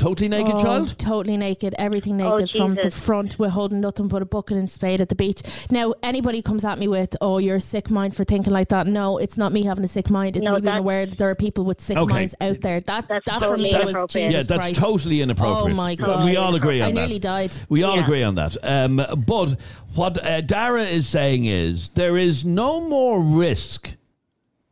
Totally 0.00 0.28
naked 0.28 0.54
Oh, 0.56 0.62
child? 0.62 0.98
Totally 0.98 1.36
naked, 1.36 1.74
everything 1.78 2.18
Oh, 2.22 2.36
naked 2.36 2.50
from 2.50 2.74
the 2.74 2.90
front. 2.90 3.38
We're 3.38 3.50
holding 3.50 3.80
nothing 3.82 4.08
but 4.08 4.22
a 4.22 4.24
bucket 4.24 4.56
and 4.56 4.68
spade 4.70 5.02
at 5.02 5.10
the 5.10 5.14
beach. 5.14 5.42
Now, 5.70 5.92
anybody 6.02 6.40
comes 6.40 6.64
at 6.64 6.78
me 6.78 6.88
with, 6.88 7.14
"Oh, 7.20 7.36
you're 7.36 7.56
a 7.56 7.60
sick 7.60 7.90
mind 7.90 8.16
for 8.16 8.24
thinking 8.24 8.50
like 8.54 8.70
that." 8.70 8.86
No, 8.86 9.18
it's 9.18 9.36
not 9.36 9.52
me 9.52 9.62
having 9.64 9.84
a 9.84 9.88
sick 9.88 10.08
mind. 10.08 10.36
It's 10.38 10.46
No, 10.46 10.54
me 10.54 10.62
being 10.62 10.74
aware 10.74 11.04
that 11.04 11.18
there 11.18 11.28
are 11.28 11.34
people 11.34 11.64
with 11.64 11.82
sick 11.82 11.98
Okay. 11.98 12.14
minds 12.14 12.34
out 12.40 12.62
there. 12.62 12.80
That 12.80 13.08
That's 13.08 13.26
that 13.26 13.40
for 13.40 13.48
totally 13.50 13.64
me 13.72 13.78
was 13.78 13.82
inappropriate. 13.90 14.28
Jesus 14.28 14.32
yeah, 14.32 14.42
that's 14.56 14.66
Christ. 14.68 14.80
totally 14.80 15.20
inappropriate. 15.20 15.72
Oh 15.72 15.76
my 15.76 15.94
god! 15.96 16.24
We 16.24 16.36
all 16.36 16.54
agree 16.54 16.80
on 16.80 16.88
I 16.88 16.92
that. 16.92 16.98
I 16.98 17.02
nearly 17.02 17.18
died. 17.18 17.52
We 17.68 17.82
all 17.82 17.96
Yeah. 17.96 18.04
agree 18.04 18.22
on 18.22 18.36
that. 18.36 18.56
Um, 18.62 19.04
but 19.26 19.56
what 19.94 20.24
uh, 20.24 20.40
Dara 20.40 20.82
is 20.84 21.08
saying 21.08 21.44
is 21.44 21.90
there 21.90 22.16
is 22.16 22.42
no 22.46 22.80
more 22.88 23.20
risk 23.20 23.90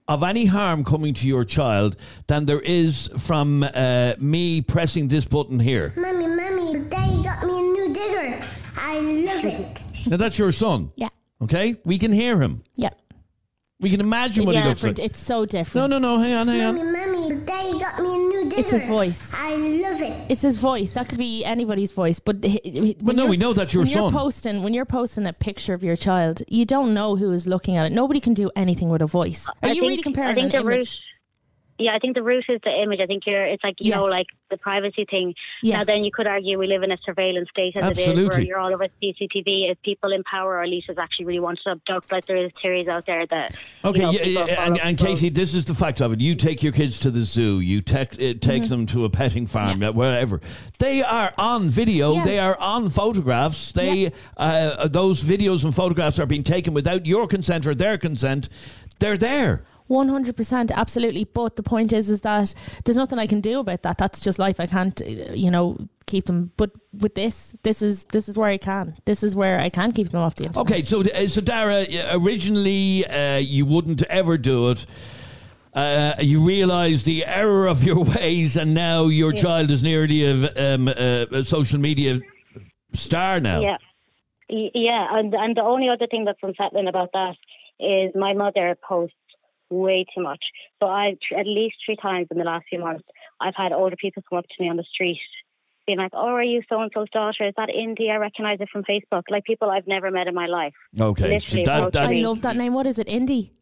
of 0.09 0.23
any 0.23 0.47
harm 0.47 0.83
coming 0.85 1.13
to 1.15 1.27
your 1.29 1.45
child 1.45 1.97
than 2.27 2.47
there 2.47 2.61
is 2.61 3.09
from 3.19 3.63
uh, 3.63 4.15
me 4.19 4.61
pressing 4.63 5.09
this 5.09 5.25
button 5.27 5.61
here. 5.61 5.93
Mummy, 5.97 6.27
mummy, 6.27 6.89
daddy 6.89 7.23
got 7.23 7.45
me 7.45 7.59
a 7.59 7.63
new 7.63 7.93
digger. 7.93 8.43
I 8.77 8.99
love 9.01 9.45
it. 9.45 9.83
Now 10.07 10.17
that's 10.17 10.39
your 10.39 10.51
son. 10.53 10.91
Yeah, 10.97 11.09
Okay, 11.43 11.77
we 11.85 11.99
can 11.99 12.13
hear 12.13 12.41
him. 12.41 12.63
yeah. 12.77 12.89
We 13.81 13.91
can 13.91 14.01
imagine 14.01 14.43
It's 14.43 14.47
what 14.47 14.57
he 14.57 14.63
looks 14.63 14.81
different. 14.81 14.99
like. 14.99 15.07
It's 15.07 15.21
so 15.21 15.41
No, 15.41 15.47
different. 15.47 15.91
no, 15.91 15.99
no. 15.99 16.17
No, 16.17 16.21
hang 16.23 16.35
on, 16.35 16.49
hang 16.49 16.59
Mummy, 16.59 16.81
on. 16.81 16.93
mummy, 16.93 17.45
daddy 17.47 17.79
got 17.79 18.01
me 18.01 18.09
a 18.13 18.19
new 18.19 18.45
digger. 18.49 18.61
It's 18.61 18.71
his 18.71 18.85
voice. 18.87 19.31
I 19.33 19.55
love 19.55 20.03
it. 20.03 20.13
It's 20.29 20.43
his 20.43 20.59
voice. 20.59 20.91
That 20.95 21.09
could 21.09 21.19
be 21.19 21.45
anybody's 21.45 21.93
voice. 21.93 22.19
But 22.19 22.43
he- 22.43 22.61
he- 22.65 22.97
when 23.01 23.15
no, 23.15 23.23
you're- 23.23 23.31
we 23.31 23.37
know 23.37 23.53
that's 23.53 23.73
your 23.73 23.85
when 23.85 23.93
son. 23.93 24.03
You're 24.03 24.11
posting 24.11 24.63
when 24.65 24.75
you're 24.75 24.85
posting 24.85 25.27
a 25.27 25.33
picture 25.33 25.75
of 25.75 25.85
your 25.85 25.95
child, 25.95 26.43
you 26.49 26.65
don't 26.65 26.93
know 26.93 27.15
who 27.15 27.31
is 27.31 27.47
looking 27.47 27.77
at 27.77 27.87
it. 27.87 27.93
Nobody 27.95 28.19
can 28.21 28.35
do 28.35 28.51
anything 28.57 28.89
with 28.89 29.01
a 29.01 29.07
voice. 29.07 29.49
Are 29.49 29.55
I 29.63 29.69
you 29.69 29.75
think- 29.75 29.83
really 29.91 30.03
comparing 30.03 30.31
I 30.33 30.35
think 30.35 30.55
an 30.55 30.67
the 30.67 30.73
image? 30.73 30.79
root. 30.79 31.01
Yeah, 31.79 31.95
I 31.95 31.99
think 32.01 32.15
the 32.17 32.23
root 32.23 32.45
is 32.49 32.61
the 32.65 32.71
image. 32.83 33.01
I 33.01 33.07
think 33.07 33.25
you're. 33.27 33.45
It's 33.47 33.63
like 33.63 33.77
you 33.79 33.93
know, 33.93 34.05
like 34.05 34.27
the 34.51 34.57
privacy 34.57 35.05
thing. 35.09 35.35
Now 35.63 35.85
then, 35.85 36.05
you 36.05 36.11
could 36.11 36.27
argue 36.27 36.59
we 36.59 36.67
live 36.67 36.83
in 36.83 36.91
a 36.91 36.99
surveillance 37.05 37.49
state 37.51 37.77
as 37.77 37.91
it 37.91 38.01
is, 38.01 38.09
Absolutely. 38.09 38.29
where 38.29 38.41
you're 38.41 38.59
all 38.59 38.75
over 38.75 38.89
CCTV. 39.03 39.71
If 39.71 39.81
people 39.83 40.13
in 40.13 40.25
power 40.25 40.59
or 40.59 40.67
leaders 40.67 40.97
actually 40.99 41.27
really 41.27 41.41
want 41.41 41.61
to 41.65 41.71
abduct, 41.71 42.11
like 42.11 42.27
there 42.27 42.45
is 42.45 42.51
theories 42.61 42.89
out 42.89 43.07
there 43.07 43.27
that. 43.27 43.57
Okay, 43.85 44.01
you 44.01 44.07
know, 44.07 44.11
yeah, 44.11 44.47
yeah, 44.47 44.65
and, 44.67 44.79
and. 44.81 44.99
Katie, 44.99 45.29
this 45.29 45.55
is 45.55 45.65
the 45.67 45.75
fact 45.75 46.01
of 46.01 46.13
it. 46.13 46.21
You 46.21 46.35
take 46.35 46.63
your 46.65 46.73
kids 46.73 46.99
to 47.01 47.11
the 47.13 47.21
zoo, 47.21 47.61
you 47.61 47.81
take, 47.81 48.19
it 48.21 48.43
take 48.43 48.63
Mm-hmm. 48.63 48.71
them 48.71 48.87
to 48.87 49.05
a 49.05 49.11
petting 49.11 49.47
farm, 49.47 49.83
uh, 49.83 49.93
wherever. 49.93 50.41
They 50.81 51.03
are 51.05 51.33
on 51.39 51.69
video, 51.71 52.15
Yeah. 52.15 52.25
they 52.25 52.39
are 52.41 52.59
on 52.59 52.91
photographs. 52.91 53.71
They 53.71 54.11
uh, 54.37 54.89
Those 54.89 55.23
videos 55.23 55.63
and 55.65 55.73
photographs 55.75 56.19
are 56.19 56.27
being 56.27 56.43
taken 56.43 56.75
without 56.75 57.07
your 57.07 57.29
consent 57.29 57.67
or 57.69 57.75
their 57.77 57.97
consent. 57.99 58.49
They're 58.99 59.17
there. 59.17 59.63
One 59.89 60.09
hundred 60.09 60.37
percent, 60.37 60.71
absolutely. 60.71 61.25
But 61.25 61.57
the 61.57 61.63
point 61.63 61.93
is, 61.93 62.09
is 62.09 62.21
that 62.21 62.55
there's 62.85 62.97
nothing 62.97 63.19
I 63.19 63.27
can 63.27 63.41
do 63.41 63.61
about 63.61 63.83
that. 63.83 63.99
That's 63.99 64.21
just 64.21 64.39
life. 64.39 64.61
I 64.61 64.67
can't, 64.67 65.01
uh, 65.01 65.33
you 65.33 65.51
know, 65.51 65.79
keep 66.07 66.27
them. 66.27 66.53
But 66.57 66.71
with 66.93 67.15
this, 67.15 67.55
this 67.63 67.81
is 67.81 68.05
this 68.07 68.29
is 68.29 68.37
where 68.37 68.51
I 68.51 68.59
can. 68.59 68.97
This 69.07 69.23
is 69.23 69.35
where 69.35 69.59
I 69.59 69.71
can 69.71 69.93
keep 69.93 70.11
them 70.11 70.21
off 70.21 70.35
the 70.35 70.45
internet. 70.45 70.71
Okay, 70.71 70.83
so 70.83 71.01
uh, 71.01 71.27
so 71.27 71.41
Dara, 71.41 71.83
uh, 71.83 72.19
originally 72.21 73.07
uh, 73.07 73.37
you 73.37 73.65
wouldn't 73.65 74.03
ever 74.05 74.37
do 74.37 74.71
it. 74.71 74.85
Uh, 75.73 76.15
you 76.19 76.45
realise 76.45 77.05
the 77.05 77.25
error 77.25 77.67
of 77.67 77.85
your 77.85 78.05
ways, 78.17 78.57
and 78.57 78.75
now 78.75 79.07
your 79.07 79.33
child 79.33 79.71
is 79.71 79.83
nearly 79.83 80.25
a, 80.25 80.75
um, 80.75 80.89
a, 80.89 81.27
a 81.31 81.45
social 81.45 81.79
media 81.79 82.21
star 82.93 83.41
now. 83.41 83.61
Yeah, 83.61 83.77
yeah, 84.49 85.07
and 85.13 85.35
and 85.35 85.57
the 85.57 85.63
only 85.63 85.89
other 85.89 86.07
thing 86.07 86.25
that's 86.25 86.41
unsettling 86.43 86.89
about 86.89 87.11
that 87.13 87.37
is 87.81 88.13
my 88.15 88.35
mother 88.35 88.77
posts 88.87 89.15
way 89.71 90.05
too 90.15 90.23
much. 90.23 90.43
So 90.81 90.89
I 90.89 91.17
at 91.37 91.47
least 91.47 91.77
three 91.85 91.97
times 91.97 92.29
in 92.31 92.39
the 92.39 92.45
last 92.45 92.67
few 92.69 92.81
months, 92.81 93.05
I've 93.41 93.55
had 93.57 93.73
older 93.73 93.97
people 93.97 94.23
come 94.29 94.39
up 94.39 94.45
to 94.47 94.63
me 94.63 94.69
on 94.69 94.77
the 94.77 94.85
street. 94.93 95.19
Being 95.87 95.99
like, 95.99 96.11
oh, 96.13 96.29
are 96.35 96.43
you 96.43 96.61
so 96.69 96.81
and 96.83 96.91
so's 96.95 97.09
daughter? 97.11 97.47
Is 97.49 97.55
that 97.57 97.71
Indy? 97.71 98.11
I 98.11 98.17
recognize 98.17 98.59
it 98.61 98.69
from 98.71 98.83
Facebook. 98.85 99.23
Like 99.31 99.45
people 99.45 99.71
I've 99.71 99.87
never 99.87 100.11
met 100.11 100.27
in 100.27 100.35
my 100.35 100.47
life. 100.47 100.75
Okay, 101.01 101.23
so 101.23 101.29
Literally, 101.29 101.65
that, 101.65 101.93
that, 101.95 102.09
I 102.11 102.13
love 102.17 102.43
that 102.43 102.57
name. 102.57 102.75
What 102.75 102.87
is 102.87 102.99
it? 102.99 103.07
Indie. 103.07 103.53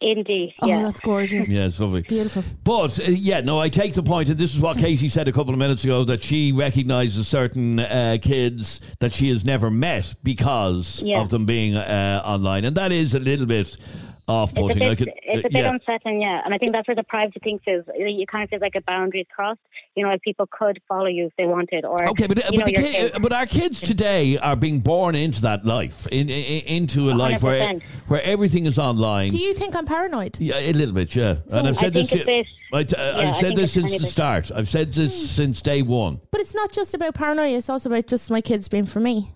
Indy, 0.00 0.54
Oh, 0.60 0.66
yeah. 0.66 0.82
that's 0.82 1.00
gorgeous. 1.00 1.48
yeah, 1.48 1.64
it's 1.66 1.78
lovely. 1.80 2.02
Beautiful. 2.02 2.42
But 2.62 2.98
uh, 3.00 3.04
yeah, 3.04 3.40
no, 3.40 3.58
I 3.58 3.68
take 3.70 3.94
the 3.94 4.02
point, 4.02 4.28
and 4.28 4.36
this 4.36 4.54
is 4.54 4.60
what 4.60 4.76
Katie 4.76 5.08
said 5.08 5.28
a 5.28 5.32
couple 5.32 5.52
of 5.54 5.58
minutes 5.58 5.84
ago 5.84 6.04
that 6.04 6.20
she 6.22 6.52
recognises 6.52 7.26
certain 7.28 7.80
uh, 7.80 8.18
kids 8.20 8.80
that 9.00 9.14
she 9.14 9.28
has 9.30 9.44
never 9.46 9.70
met 9.70 10.14
because 10.22 11.00
Yeah. 11.02 11.20
of 11.20 11.30
them 11.30 11.46
being 11.46 11.76
uh, 11.76 12.20
online, 12.24 12.64
and 12.64 12.76
that 12.76 12.92
is 12.92 13.14
a 13.14 13.20
little 13.20 13.46
bit 13.46 13.76
It's 14.26 14.52
a 14.76 14.78
bit, 14.78 14.90
I 14.90 14.94
could, 14.94 15.12
it's 15.22 15.40
a 15.46 15.50
bit 15.50 15.52
yeah. 15.52 15.70
unsettling, 15.70 16.22
yeah. 16.22 16.40
And 16.44 16.54
I 16.54 16.58
think 16.58 16.72
that's 16.72 16.88
where 16.88 16.94
the 16.94 17.02
privacy 17.04 17.40
thing 17.42 17.60
is. 17.66 17.84
You 17.96 18.26
kind 18.26 18.44
of 18.44 18.50
feel 18.50 18.58
like 18.60 18.74
a 18.74 18.80
boundary 18.82 19.20
is 19.20 19.26
crossed. 19.34 19.60
You 19.94 20.02
know, 20.04 20.10
like 20.10 20.22
people 20.22 20.48
could 20.50 20.80
follow 20.88 21.06
you 21.06 21.26
if 21.26 21.32
they 21.36 21.46
wanted, 21.46 21.84
or 21.84 22.08
Okay, 22.10 22.26
but 22.26 22.38
uh, 22.38 22.50
but, 22.50 22.54
know, 22.58 22.64
the 22.64 22.72
your 22.72 22.82
ki- 22.82 22.92
kids. 22.92 23.14
uh, 23.16 23.18
but 23.20 23.32
our 23.32 23.46
kids 23.46 23.80
today 23.80 24.38
are 24.38 24.56
being 24.56 24.80
born 24.80 25.14
into 25.14 25.42
that 25.42 25.64
life, 25.64 26.06
in, 26.08 26.30
in, 26.30 26.64
into 26.66 27.10
a 27.10 27.14
life 27.14 27.42
where 27.42 27.74
100%. 27.74 27.82
where 28.08 28.22
everything 28.22 28.66
is 28.66 28.78
online. 28.78 29.30
Do 29.30 29.38
you 29.38 29.52
think 29.54 29.76
I'm 29.76 29.86
paranoid? 29.86 30.40
Yeah, 30.40 30.58
a 30.58 30.72
little 30.72 30.94
bit, 30.94 31.14
yeah. 31.14 31.36
and 31.52 31.68
I've 31.68 31.76
I 31.78 31.80
said 31.80 31.94
think 31.94 32.10
this. 32.10 32.22
a 32.22 32.24
bit. 32.24 32.46
I 32.72 32.82
t- 32.82 32.96
uh, 32.96 33.02
Yeah, 33.02 33.28
I've 33.28 33.28
I 33.28 33.32
said 33.32 33.40
think 33.48 33.56
this 33.56 33.72
since 33.72 33.98
the 33.98 34.06
start. 34.06 34.50
I've 34.52 34.68
said 34.68 34.92
this 34.94 35.30
since 35.30 35.62
day 35.62 35.82
one. 35.82 36.20
But 36.32 36.40
it's 36.40 36.54
not 36.54 36.72
just 36.72 36.94
about 36.94 37.14
paranoia. 37.14 37.56
It's 37.56 37.68
also 37.68 37.88
about 37.90 38.06
just 38.08 38.30
my 38.30 38.40
kids 38.40 38.68
being 38.68 38.86
for 38.86 39.00
me. 39.00 39.32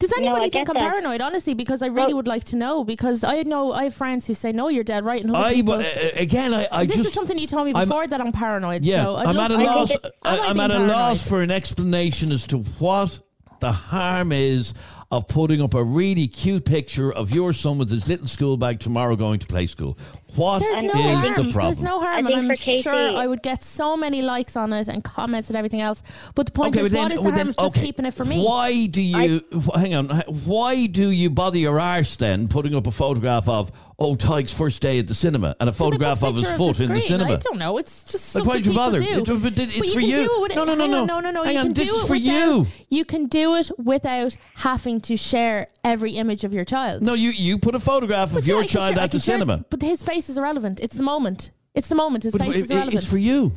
Does 0.00 0.12
anybody 0.16 0.46
I 0.46 0.50
think 0.50 0.68
I'm 0.68 0.74
that. 0.74 0.80
paranoid? 0.88 1.20
Honestly, 1.20 1.54
because 1.54 1.82
I 1.82 1.86
really 1.86 2.08
Well- 2.08 2.16
would 2.18 2.28
like 2.28 2.44
to 2.44 2.56
know. 2.56 2.84
Because 2.84 3.24
I 3.24 3.42
know 3.42 3.72
I 3.72 3.84
have 3.84 3.94
friends 3.94 4.26
who 4.28 4.34
say, 4.34 4.52
"No, 4.52 4.68
you're 4.68 4.84
dead 4.84 5.04
right," 5.04 5.22
and 5.24 5.36
I 5.36 5.54
people. 5.54 5.76
but, 5.78 5.84
uh, 5.86 6.10
again, 6.14 6.54
I, 6.54 6.68
I 6.70 6.86
this 6.86 6.98
just 6.98 7.08
is 7.08 7.14
something 7.14 7.36
you 7.36 7.48
told 7.48 7.66
me 7.66 7.72
I'm- 7.74 7.88
before 7.88 8.06
that 8.06 8.20
I'm 8.20 8.30
paranoid. 8.30 8.84
Yeah, 8.84 9.04
so 9.04 9.16
I'm 9.16 9.36
at 9.36 9.50
a 9.50 9.56
loss. 9.56 9.90
I, 10.22 10.38
I'm 10.38 10.60
at 10.60 10.70
a 10.70 10.74
paranoid? 10.74 10.90
loss 10.96 11.26
for 11.26 11.42
an 11.42 11.50
explanation 11.50 12.30
as 12.30 12.46
to 12.48 12.58
what 12.78 13.20
the 13.60 13.72
harm 13.72 14.30
is 14.30 14.72
of 15.10 15.26
putting 15.26 15.62
up 15.62 15.72
a 15.72 15.82
really 15.82 16.28
cute 16.28 16.64
picture 16.66 17.10
of 17.12 17.30
your 17.34 17.52
son 17.54 17.78
with 17.78 17.88
his 17.90 18.06
little 18.08 18.26
school 18.26 18.56
bag 18.58 18.78
tomorrow 18.78 19.16
going 19.16 19.38
to 19.38 19.46
play 19.46 19.66
school. 19.66 19.96
What 20.36 20.58
There's 20.58 20.76
is 20.78 20.82
no 20.84 20.92
I 20.92 21.12
harm. 21.14 21.22
the 21.22 21.52
problem? 21.52 21.62
There's 21.64 21.82
no 21.82 22.00
harm, 22.00 22.26
think 22.26 22.36
and 22.36 22.50
I'm 22.50 22.56
for 22.56 22.82
sure 22.82 23.16
I 23.16 23.26
would 23.26 23.42
get 23.42 23.64
so 23.64 23.96
many 23.96 24.20
likes 24.20 24.54
on 24.54 24.74
it 24.74 24.86
and 24.88 25.02
comments 25.02 25.48
and 25.48 25.56
everything 25.56 25.80
else. 25.80 26.02
But 26.34 26.44
the 26.46 26.52
point 26.52 26.76
Okay, 26.76 26.84
is, 26.84 26.92
but 26.92 26.98
then, 27.00 27.12
is 27.12 27.18
the 27.18 27.22
well, 27.22 27.32
harm 27.32 27.38
then, 27.38 27.48
of 27.48 27.56
just 27.56 27.76
okay, 27.76 27.86
keeping 27.86 28.04
it 28.04 28.12
for 28.12 28.26
me? 28.26 28.44
Why 28.44 28.86
do 28.86 29.00
you? 29.00 29.42
wh- 29.50 29.78
hang 29.80 29.94
on. 29.94 30.10
Why 30.44 30.84
do 30.84 31.08
you 31.10 31.30
bother 31.30 31.56
your 31.58 31.80
arse 31.80 32.16
then 32.16 32.46
putting 32.46 32.74
up 32.74 32.86
a 32.86 32.90
photograph 32.90 33.48
of 33.48 33.72
oh 33.98 34.14
Tadhg's 34.14 34.52
first 34.52 34.82
day 34.82 34.98
at 34.98 35.06
the 35.08 35.14
cinema 35.14 35.56
and 35.58 35.70
a 35.70 35.72
'Cause 35.72 35.80
I 35.80 35.84
put 35.84 35.94
a 36.02 36.16
photograph 36.16 36.22
of 36.22 36.34
his 36.36 36.44
picture 36.44 36.56
foot 36.58 36.76
the 36.76 36.84
in 36.84 36.92
the 36.92 37.00
cinema? 37.00 37.32
I 37.32 37.36
don't 37.36 37.58
know. 37.58 37.78
It's 37.78 38.04
just 38.04 38.34
Like, 38.34 38.44
why'd 38.44 38.66
you 38.66 38.74
bother? 38.74 38.98
do. 39.00 39.04
It's- 39.06 39.38
but 39.42 39.58
it's 39.58 39.78
But 39.78 39.88
for 39.88 40.00
can 40.00 40.08
you. 40.10 40.16
Do 40.16 40.22
it 40.36 40.40
with, 40.42 40.54
No, 40.54 40.64
no, 40.64 40.74
no, 40.74 40.82
hang 40.84 40.90
no. 40.90 41.00
on, 41.00 41.06
no, 41.06 41.20
no, 41.20 41.30
no. 41.30 41.42
Hang 41.44 41.54
you 41.54 41.58
on, 41.60 41.64
can 41.66 41.72
this 41.72 41.88
is 41.90 42.02
for 42.02 42.12
without, 42.12 42.20
you. 42.54 42.66
You 42.90 43.04
can 43.06 43.26
do 43.26 43.54
it 43.56 43.70
without 43.78 44.36
having 44.56 44.97
to 45.02 45.16
share 45.16 45.68
every 45.84 46.12
image 46.16 46.44
of 46.44 46.52
your 46.52 46.64
child. 46.64 47.02
no, 47.02 47.14
you 47.14 47.30
you 47.30 47.58
put 47.58 47.74
a 47.74 47.80
photograph 47.80 48.32
But 48.32 48.40
of 48.40 48.46
yeah, 48.48 48.54
your 48.56 48.64
child 48.64 48.94
share- 48.94 49.02
at 49.04 49.10
the 49.10 49.18
share- 49.18 49.34
cinema. 49.36 49.64
But 49.70 49.82
his 49.82 50.02
face 50.02 50.28
is 50.28 50.38
irrelevant. 50.38 50.80
It's 50.80 50.96
the 50.96 51.02
moment. 51.02 51.50
It's 51.74 51.88
the 51.88 51.94
moment. 51.94 52.24
His 52.24 52.32
But 52.32 52.42
face 52.42 52.54
it- 52.54 52.58
is 52.64 52.70
irrelevant. 52.70 52.96
it's 53.02 53.06
for 53.06 53.18
you. 53.18 53.56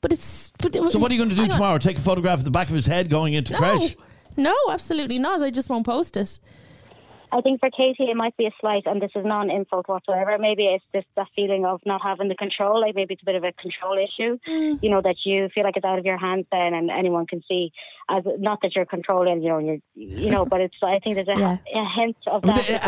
But 0.00 0.12
it's. 0.12 0.50
But 0.58 0.74
So 0.74 0.98
what 0.98 1.10
are 1.10 1.14
you 1.14 1.18
going 1.18 1.30
to 1.30 1.36
do 1.36 1.42
on. 1.44 1.48
tomorrow? 1.50 1.78
Take 1.78 1.98
a 1.98 2.00
photograph 2.00 2.38
of 2.40 2.44
the 2.44 2.50
back 2.50 2.68
of 2.68 2.74
his 2.74 2.86
head 2.86 3.08
going 3.08 3.34
into 3.34 3.52
No, 3.52 3.58
crash? 3.58 3.96
no, 4.36 4.54
absolutely 4.70 5.18
not. 5.18 5.42
I 5.42 5.50
just 5.50 5.68
won't 5.68 5.86
post 5.86 6.16
it. 6.16 6.38
I 7.34 7.40
think 7.40 7.60
for 7.60 7.70
Katie, 7.70 8.10
it 8.10 8.16
might 8.16 8.36
be 8.36 8.44
a 8.44 8.50
slight, 8.60 8.82
and 8.84 9.00
this 9.00 9.10
is 9.16 9.24
non-insult 9.24 9.88
whatsoever. 9.88 10.36
Maybe 10.38 10.66
it's 10.66 10.84
just 10.94 11.06
that 11.16 11.28
feeling 11.34 11.64
of 11.64 11.80
not 11.86 12.02
having 12.02 12.28
the 12.28 12.34
control. 12.34 12.78
Like 12.80 12.94
maybe 12.94 13.14
it's 13.14 13.22
a 13.22 13.24
bit 13.24 13.36
of 13.36 13.42
a 13.44 13.52
control 13.52 13.96
issue. 13.96 14.38
Mm. 14.46 14.82
You 14.82 14.90
know 14.90 15.00
that 15.00 15.16
you 15.24 15.48
feel 15.54 15.64
like 15.64 15.76
it's 15.76 15.84
out 15.84 15.98
of 15.98 16.04
your 16.04 16.18
hands 16.18 16.44
then, 16.52 16.74
and 16.74 16.90
anyone 16.90 17.26
can 17.26 17.42
see. 17.48 17.72
As 18.10 18.22
not 18.38 18.58
that 18.62 18.76
you're 18.76 18.84
controlling, 18.84 19.42
you 19.42 19.48
know, 19.48 19.58
you're, 19.58 19.78
you 19.94 20.30
know, 20.30 20.44
but 20.44 20.60
it's. 20.60 20.74
I 20.82 20.98
think 20.98 21.14
there's 21.16 21.28
a, 21.28 21.38
Yeah. 21.40 21.56
a 21.74 21.84
hint 21.96 22.16
of 22.26 22.42
that. 22.42 22.68
as 22.68 22.80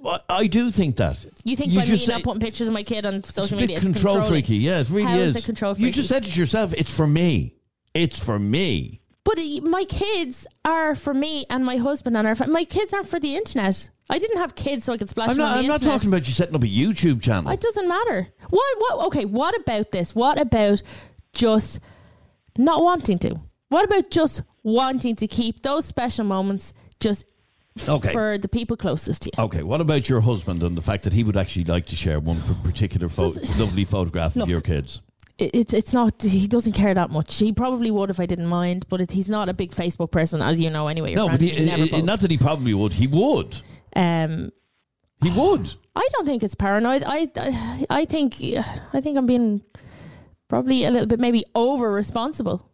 well. 0.00 0.14
actually, 0.14 0.24
I 0.28 0.46
do 0.46 0.70
think 0.70 0.96
that. 0.96 1.18
You 1.44 1.56
think 1.56 1.72
You 1.72 1.78
by 1.78 1.84
me 1.84 1.90
just 1.90 2.06
not 2.06 2.22
putting 2.22 2.40
pictures 2.40 2.68
of 2.68 2.74
my 2.74 2.84
kid 2.84 3.04
on 3.06 3.14
It's 3.16 3.30
a 3.30 3.32
social 3.32 3.58
bit 3.58 3.62
media, 3.64 3.76
it's 3.78 3.84
control 3.86 4.14
controlling. 4.16 4.28
freaky. 4.44 4.56
Yeah, 4.56 4.78
it 4.80 4.90
really 4.90 5.02
How 5.10 5.16
is. 5.16 5.30
is 5.30 5.42
it 5.42 5.44
control 5.46 5.74
You 5.76 5.90
just 5.90 6.08
said 6.08 6.24
it 6.24 6.36
yourself. 6.36 6.72
It's 6.76 6.94
for 6.94 7.06
me. 7.06 7.56
It's 7.94 8.22
for 8.22 8.38
me. 8.38 9.00
But 9.28 9.38
my 9.62 9.84
kids 9.84 10.46
are 10.64 10.94
for 10.94 11.12
me 11.12 11.44
and 11.50 11.62
my 11.62 11.76
husband 11.76 12.16
and 12.16 12.26
our 12.26 12.34
fa- 12.34 12.46
my 12.46 12.64
kids 12.64 12.94
aren't 12.94 13.06
for 13.08 13.20
the 13.20 13.36
internet. 13.36 13.90
I 14.08 14.18
didn't 14.18 14.38
have 14.38 14.54
kids 14.54 14.86
so 14.86 14.94
I 14.94 14.96
could 14.96 15.10
splash 15.10 15.28
I'm 15.30 15.36
them 15.36 15.44
not. 15.44 15.56
I'm 15.58 15.62
the 15.64 15.68
not 15.68 15.82
talking 15.82 16.08
about 16.08 16.26
you 16.26 16.32
setting 16.32 16.54
up 16.54 16.62
a 16.62 16.66
YouTube 16.66 17.20
channel. 17.20 17.52
It 17.52 17.60
doesn't 17.60 17.86
matter. 17.86 18.26
What? 18.48 18.74
What? 18.78 19.06
Okay. 19.08 19.26
What 19.26 19.54
about 19.60 19.92
this? 19.92 20.14
What 20.14 20.40
about 20.40 20.82
just 21.34 21.78
not 22.56 22.82
wanting 22.82 23.18
to? 23.18 23.38
What 23.68 23.84
about 23.84 24.10
just 24.10 24.44
wanting 24.62 25.14
to 25.16 25.26
keep 25.26 25.62
those 25.62 25.84
special 25.84 26.24
moments 26.24 26.72
just 26.98 27.26
Okay. 27.86 28.12
for 28.12 28.38
the 28.38 28.48
people 28.48 28.78
closest 28.78 29.22
to 29.22 29.30
you? 29.36 29.44
Okay, 29.44 29.62
what 29.62 29.80
about 29.82 30.08
your 30.08 30.20
husband 30.22 30.62
and 30.62 30.74
the 30.74 30.82
fact 30.82 31.04
that 31.04 31.12
he 31.12 31.22
would 31.22 31.36
actually 31.36 31.64
like 31.64 31.84
to 31.86 31.96
share 31.96 32.18
one 32.18 32.38
for 32.38 32.54
particular 32.54 33.08
pho- 33.10 33.34
lovely 33.58 33.84
photograph 33.84 34.36
of 34.42 34.48
your 34.48 34.62
kids? 34.62 35.02
It, 35.38 35.50
it's 35.54 35.72
it's 35.72 35.92
not. 35.92 36.20
He 36.22 36.46
doesn't 36.48 36.72
care 36.72 36.94
that 36.94 37.10
much. 37.10 37.36
He 37.38 37.52
probably 37.52 37.90
would 37.90 38.10
if 38.10 38.18
I 38.20 38.26
didn't 38.26 38.46
mind, 38.46 38.86
but 38.88 39.00
it, 39.00 39.10
he's 39.12 39.30
not 39.30 39.48
a 39.48 39.54
big 39.54 39.70
Facebook 39.70 40.10
person, 40.10 40.42
as 40.42 40.60
you 40.60 40.70
know. 40.70 40.88
Anyway, 40.88 41.14
No, 41.14 41.28
but 41.28 41.40
he, 41.40 41.50
he 41.50 41.64
never 41.64 42.02
not 42.02 42.20
that 42.20 42.30
he 42.30 42.38
probably 42.38 42.74
would. 42.74 42.92
He 42.92 43.06
would. 43.06 43.60
Um, 43.94 44.50
He 45.22 45.30
would. 45.30 45.74
I 45.96 46.06
don't 46.12 46.26
think 46.26 46.42
it's 46.42 46.54
paranoid. 46.54 47.02
I, 47.04 47.28
I, 47.36 47.86
I 47.90 48.04
think, 48.04 48.36
I 48.92 49.00
think 49.00 49.18
I'm 49.18 49.26
being 49.26 49.62
probably 50.48 50.84
a 50.84 50.90
little 50.90 51.06
bit 51.06 51.18
maybe 51.18 51.44
over 51.54 51.90
responsible. 51.90 52.68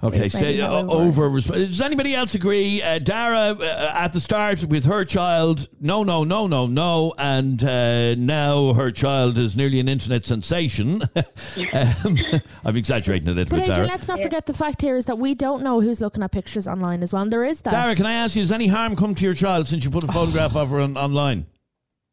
Okay, 0.00 0.28
so 0.28 0.38
uh, 0.38 0.86
over. 0.88 1.28
Does 1.40 1.80
anybody 1.80 2.14
else 2.14 2.34
agree? 2.34 2.80
Uh, 2.80 3.00
Dara 3.00 3.56
uh, 3.58 3.90
at 3.94 4.12
the 4.12 4.20
start 4.20 4.64
with 4.64 4.84
her 4.84 5.04
child, 5.04 5.68
no, 5.80 6.04
no, 6.04 6.22
no, 6.22 6.46
no, 6.46 6.68
no, 6.68 7.14
and 7.18 7.62
uh, 7.64 8.14
now 8.14 8.74
her 8.74 8.92
child 8.92 9.36
is 9.38 9.56
nearly 9.56 9.80
an 9.80 9.88
internet 9.88 10.24
sensation. 10.24 11.02
um, 11.72 12.16
I'm 12.64 12.76
exaggerating 12.76 13.26
a 13.26 13.32
little 13.32 13.50
But 13.50 13.56
bit, 13.56 13.70
Adrian, 13.70 13.76
Dara. 13.76 13.86
let's 13.88 14.06
not 14.06 14.20
forget 14.20 14.46
the 14.46 14.54
fact 14.54 14.82
here 14.82 14.96
is 14.96 15.06
that 15.06 15.18
we 15.18 15.34
don't 15.34 15.64
know 15.64 15.80
who's 15.80 16.00
looking 16.00 16.22
at 16.22 16.30
pictures 16.30 16.68
online 16.68 17.02
as 17.02 17.12
well. 17.12 17.22
And 17.22 17.32
there 17.32 17.44
is 17.44 17.62
that. 17.62 17.72
Dara, 17.72 17.96
can 17.96 18.06
I 18.06 18.12
ask 18.12 18.36
you, 18.36 18.42
has 18.42 18.52
any 18.52 18.68
harm 18.68 18.94
come 18.94 19.16
to 19.16 19.24
your 19.24 19.34
child 19.34 19.66
since 19.66 19.84
you 19.84 19.90
put 19.90 20.04
a 20.04 20.12
photograph 20.12 20.54
of 20.54 20.70
her 20.70 20.78
on, 20.78 20.96
online? 20.96 21.46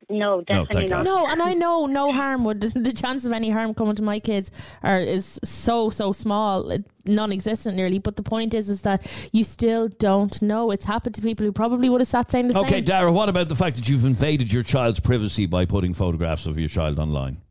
No, 0.09 0.41
definitely 0.41 0.87
thank 0.87 0.89
not. 0.91 1.03
No, 1.03 1.25
and 1.25 1.41
I 1.41 1.53
know 1.53 1.85
no 1.85 2.11
harm 2.11 2.43
would. 2.45 2.61
The 2.85 2.93
chance 2.93 3.25
of 3.25 3.31
any 3.31 3.49
harm 3.49 3.73
coming 3.73 3.95
to 3.95 4.03
my 4.03 4.19
kids 4.19 4.51
are 4.83 4.99
is 4.99 5.39
so 5.43 5.89
so 5.89 6.11
small, 6.11 6.77
non-existent 7.05 7.75
nearly. 7.75 7.99
But 7.99 8.15
the 8.15 8.23
point 8.23 8.53
is, 8.53 8.69
is 8.69 8.83
that 8.83 9.09
you 9.31 9.43
still 9.43 9.87
don't 9.87 10.39
know. 10.41 10.71
It's 10.71 10.85
happened 10.85 11.15
to 11.15 11.21
people 11.21 11.45
who 11.45 11.51
probably 11.51 11.89
would 11.89 12.01
have 12.01 12.07
sat 12.07 12.31
saying 12.31 12.49
the 12.49 12.57
Okay, 12.57 12.67
same. 12.67 12.75
Okay, 12.75 12.81
Dara, 12.81 13.11
what 13.11 13.29
about 13.29 13.47
the 13.47 13.55
fact 13.55 13.75
that 13.77 13.89
you've 13.89 14.05
invaded 14.05 14.53
your 14.53 14.63
child's 14.63 14.99
privacy 14.99 15.45
by 15.47 15.65
putting 15.65 15.93
photographs 15.93 16.45
of 16.45 16.59
your 16.59 16.69
child 16.69 16.99
online? 16.99 17.41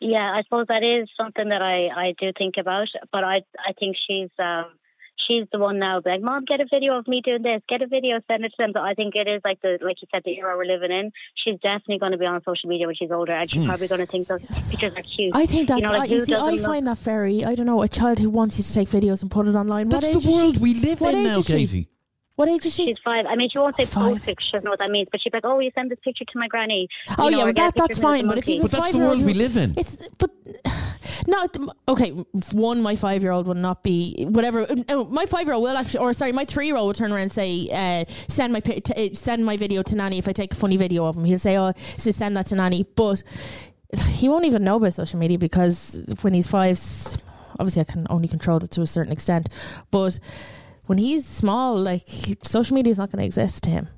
Yeah, 0.00 0.32
I 0.32 0.42
suppose 0.42 0.66
that 0.68 0.84
is 0.84 1.08
something 1.16 1.48
that 1.48 1.62
I, 1.62 1.88
I 1.88 2.14
do 2.18 2.32
think 2.36 2.54
about, 2.58 2.88
but 3.12 3.24
I 3.24 3.42
I 3.66 3.72
think 3.78 3.96
she's 4.06 4.30
um 4.38 4.66
she's 5.28 5.44
the 5.52 5.58
one 5.58 5.78
now. 5.78 6.00
Like, 6.04 6.22
mom, 6.22 6.44
get 6.44 6.60
a 6.60 6.66
video 6.68 6.98
of 6.98 7.06
me 7.06 7.20
doing 7.24 7.42
this. 7.42 7.62
Get 7.68 7.82
a 7.82 7.86
video, 7.86 8.20
send 8.26 8.44
it 8.44 8.48
to 8.48 8.54
them. 8.58 8.70
But 8.72 8.82
I 8.82 8.94
think 8.94 9.14
it 9.14 9.28
is 9.28 9.40
like 9.44 9.60
the 9.60 9.78
like 9.80 10.02
you 10.02 10.08
said, 10.12 10.22
the 10.24 10.36
era 10.38 10.56
we're 10.56 10.64
living 10.64 10.90
in. 10.90 11.12
She's 11.34 11.60
definitely 11.60 11.98
going 11.98 12.12
to 12.12 12.18
be 12.18 12.26
on 12.26 12.42
social 12.42 12.68
media 12.68 12.86
when 12.86 12.96
she's 12.96 13.10
older, 13.10 13.32
and 13.32 13.50
she's 13.50 13.62
hmm. 13.62 13.68
probably 13.68 13.88
going 13.88 14.00
to 14.00 14.06
think 14.06 14.26
those 14.26 14.42
pictures 14.70 14.96
are 14.96 15.02
cute. 15.02 15.30
I 15.34 15.46
think 15.46 15.68
that's. 15.68 15.80
you 15.80 15.86
know, 15.86 15.92
like 15.92 16.10
I, 16.10 16.14
you 16.14 16.24
see, 16.24 16.34
I 16.34 16.38
doesn't 16.38 16.66
find 16.66 16.86
that 16.86 16.98
very. 16.98 17.44
I 17.44 17.54
don't 17.54 17.66
know. 17.66 17.82
A 17.82 17.88
child 17.88 18.18
who 18.18 18.30
wants 18.30 18.58
you 18.58 18.64
to 18.64 18.72
take 18.72 18.88
videos 18.88 19.22
and 19.22 19.30
put 19.30 19.46
it 19.46 19.54
online. 19.54 19.88
what 19.88 20.00
That's 20.00 20.16
age 20.16 20.24
the 20.24 20.30
world 20.32 20.56
she? 20.56 20.62
we 20.62 20.74
live 20.74 21.00
What 21.00 21.14
in 21.14 21.20
age 21.20 21.26
now, 21.26 21.38
is 21.38 21.46
she? 21.46 21.52
Katie. 21.52 21.88
What 22.36 22.48
age 22.48 22.66
is 22.66 22.74
she? 22.74 22.86
She's 22.86 22.98
five. 23.04 23.26
I 23.26 23.34
mean, 23.34 23.50
she 23.50 23.58
won't 23.58 23.76
say 23.76 23.84
Five. 23.84 24.14
post 24.14 24.26
picture. 24.26 24.44
She 24.44 24.52
doesn't 24.52 24.64
know 24.64 24.70
what 24.70 24.78
that 24.78 24.90
means. 24.92 25.08
But 25.10 25.20
she's 25.20 25.32
like, 25.32 25.44
"Oh, 25.44 25.58
you 25.58 25.72
send 25.74 25.90
this 25.90 25.98
picture 26.04 26.24
to 26.24 26.38
my 26.38 26.46
granny." 26.46 26.86
Oh, 27.08 27.10
you 27.10 27.16
Oh 27.18 27.22
know, 27.24 27.38
yeah, 27.38 27.44
well, 27.44 27.52
that 27.52 27.74
that's 27.74 27.80
picture 27.80 27.92
of 27.92 27.98
me 27.98 28.02
fine. 28.02 28.28
But 28.28 28.38
if 28.38 28.48
you 28.48 28.60
monkey. 28.60 28.62
But 28.62 28.70
that's 28.70 28.92
the 28.92 28.98
five-year-old 28.98 29.18
world 29.18 29.26
we 29.26 29.34
live 29.34 29.56
in. 29.56 29.74
It's 29.76 29.96
but 30.18 30.30
not 31.26 31.56
okay. 31.88 32.10
One, 32.52 32.82
my 32.82 32.96
five 32.96 33.22
year 33.22 33.32
old 33.32 33.46
will 33.46 33.54
not 33.54 33.82
be 33.82 34.26
whatever. 34.28 34.66
No, 34.88 35.04
my 35.04 35.26
five 35.26 35.46
year 35.46 35.54
old 35.54 35.64
will 35.64 35.76
actually, 35.76 36.00
or 36.00 36.12
sorry, 36.12 36.32
my 36.32 36.44
three 36.44 36.66
year 36.66 36.76
old 36.76 36.86
will 36.86 36.94
turn 36.94 37.12
around 37.12 37.22
and 37.22 37.32
say, 37.32 37.68
uh, 37.72 38.04
"Send 38.28 38.52
my 38.52 38.60
t- 38.60 39.10
uh, 39.10 39.14
send 39.14 39.44
my 39.44 39.56
video 39.56 39.82
to 39.82 39.96
nanny." 39.96 40.18
If 40.18 40.28
I 40.28 40.32
take 40.32 40.52
a 40.52 40.56
funny 40.56 40.76
video 40.76 41.04
of 41.06 41.16
him, 41.16 41.24
he'll 41.24 41.38
say, 41.38 41.56
"Oh, 41.58 41.72
so 41.96 42.10
send 42.10 42.36
that 42.36 42.46
to 42.46 42.56
nanny." 42.56 42.84
But 42.94 43.22
he 44.08 44.28
won't 44.28 44.44
even 44.44 44.64
know 44.64 44.76
about 44.76 44.94
social 44.94 45.18
media 45.18 45.38
because 45.38 46.14
when 46.20 46.34
he's 46.34 46.46
five, 46.46 46.78
obviously 47.58 47.80
I 47.80 47.84
can 47.84 48.06
only 48.10 48.28
control 48.28 48.62
it 48.62 48.70
to 48.72 48.82
a 48.82 48.86
certain 48.86 49.12
extent. 49.12 49.48
But 49.90 50.18
when 50.86 50.98
he's 50.98 51.26
small, 51.26 51.76
like 51.76 52.02
social 52.42 52.74
media 52.74 52.90
is 52.90 52.98
not 52.98 53.10
going 53.10 53.20
to 53.20 53.26
exist 53.26 53.62
to 53.64 53.70
him. 53.70 53.88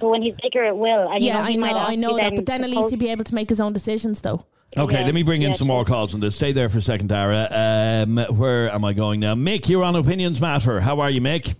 But 0.00 0.08
when 0.08 0.22
he's 0.22 0.34
bigger, 0.42 0.64
it 0.64 0.76
will. 0.76 1.08
And 1.10 1.22
you 1.22 1.28
yeah, 1.28 1.38
know, 1.38 1.44
I 1.44 1.54
know, 1.54 1.78
I 1.78 1.94
know 1.96 2.16
that. 2.18 2.34
But 2.36 2.46
then 2.46 2.62
at 2.64 2.70
least 2.70 2.90
he'll 2.90 2.98
be 2.98 3.10
able 3.10 3.24
to 3.24 3.34
make 3.34 3.48
his 3.48 3.60
own 3.60 3.72
decisions, 3.72 4.20
though. 4.20 4.44
Okay, 4.76 4.98
Yeah, 4.98 5.04
let 5.04 5.14
me 5.14 5.22
bring 5.22 5.42
in 5.42 5.50
yeah, 5.50 5.56
some 5.56 5.68
more 5.68 5.84
calls 5.84 6.14
on 6.14 6.20
this. 6.20 6.34
Stay 6.34 6.52
there 6.52 6.68
for 6.68 6.78
a 6.78 6.82
second, 6.82 7.08
Dara. 7.08 7.46
Um, 7.50 8.16
where 8.36 8.70
am 8.72 8.84
I 8.84 8.92
going 8.92 9.20
now? 9.20 9.34
Mick, 9.34 9.68
you're 9.68 9.84
on 9.84 9.94
Opinions 9.94 10.40
Matter. 10.40 10.80
How 10.80 11.00
are 11.00 11.10
you, 11.10 11.20
Mick? 11.20 11.54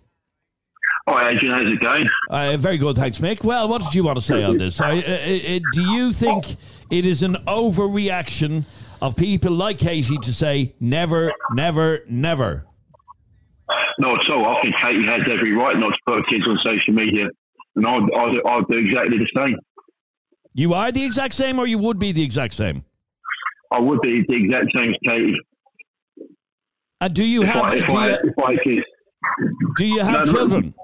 Hi, 1.08 1.30
Adrian. 1.30 1.54
How's 1.54 1.72
it 1.72 1.80
going? 1.80 2.08
Uh, 2.30 2.56
very 2.56 2.78
good, 2.78 2.96
thanks, 2.96 3.18
Mick. 3.18 3.44
Well, 3.44 3.68
what 3.68 3.82
did 3.82 3.94
you 3.94 4.02
want 4.02 4.18
to 4.18 4.24
say 4.24 4.42
on 4.42 4.56
this? 4.56 4.80
I, 4.80 4.98
uh, 4.98 5.56
uh, 5.56 5.60
do 5.72 5.82
you 5.92 6.12
think 6.12 6.56
it 6.90 7.06
is 7.06 7.22
an 7.22 7.34
overreaction 7.46 8.64
of 9.00 9.14
people 9.14 9.52
like 9.52 9.78
Katie 9.78 10.18
to 10.18 10.32
say 10.32 10.74
never, 10.80 11.32
never, 11.52 12.00
never? 12.08 12.64
No, 14.00 14.14
at 14.14 14.30
all. 14.30 14.56
I 14.56 14.60
think 14.62 14.74
Katie 14.76 15.04
has 15.04 15.20
every 15.30 15.52
right 15.52 15.76
not 15.78 15.92
to 15.92 15.98
put 16.06 16.16
her 16.16 16.22
kids 16.24 16.48
on 16.48 16.58
social 16.64 16.94
media, 16.94 17.28
and 17.76 17.86
I'll, 17.86 18.02
I'd, 18.02 18.40
I'd 18.44 18.66
do 18.68 18.78
exactly 18.78 19.18
the 19.18 19.28
same. 19.36 19.56
You 20.54 20.74
are 20.74 20.90
the 20.90 21.04
exact 21.04 21.34
same, 21.34 21.58
or 21.58 21.66
you 21.66 21.78
would 21.78 21.98
be 21.98 22.10
the 22.10 22.22
exact 22.22 22.54
same? 22.54 22.84
I 23.74 23.80
would 23.80 24.00
be 24.02 24.24
the 24.28 24.34
exact 24.34 24.66
same 24.76 24.92
Katie. 25.06 25.34
And 27.00 27.14
do 27.14 27.24
you 27.24 27.42
If 27.42 27.48
have 27.48 27.64
I, 27.64 27.74
if 27.76 27.86
do 27.86 27.94
I, 27.96 28.06
you, 28.08 28.14
if 28.24 28.38
I 28.44 28.56
kids. 28.64 28.86
do 29.76 29.84
you 29.84 30.00
have 30.00 30.12
No, 30.12 30.22
no. 30.24 30.32
children? 30.32 30.74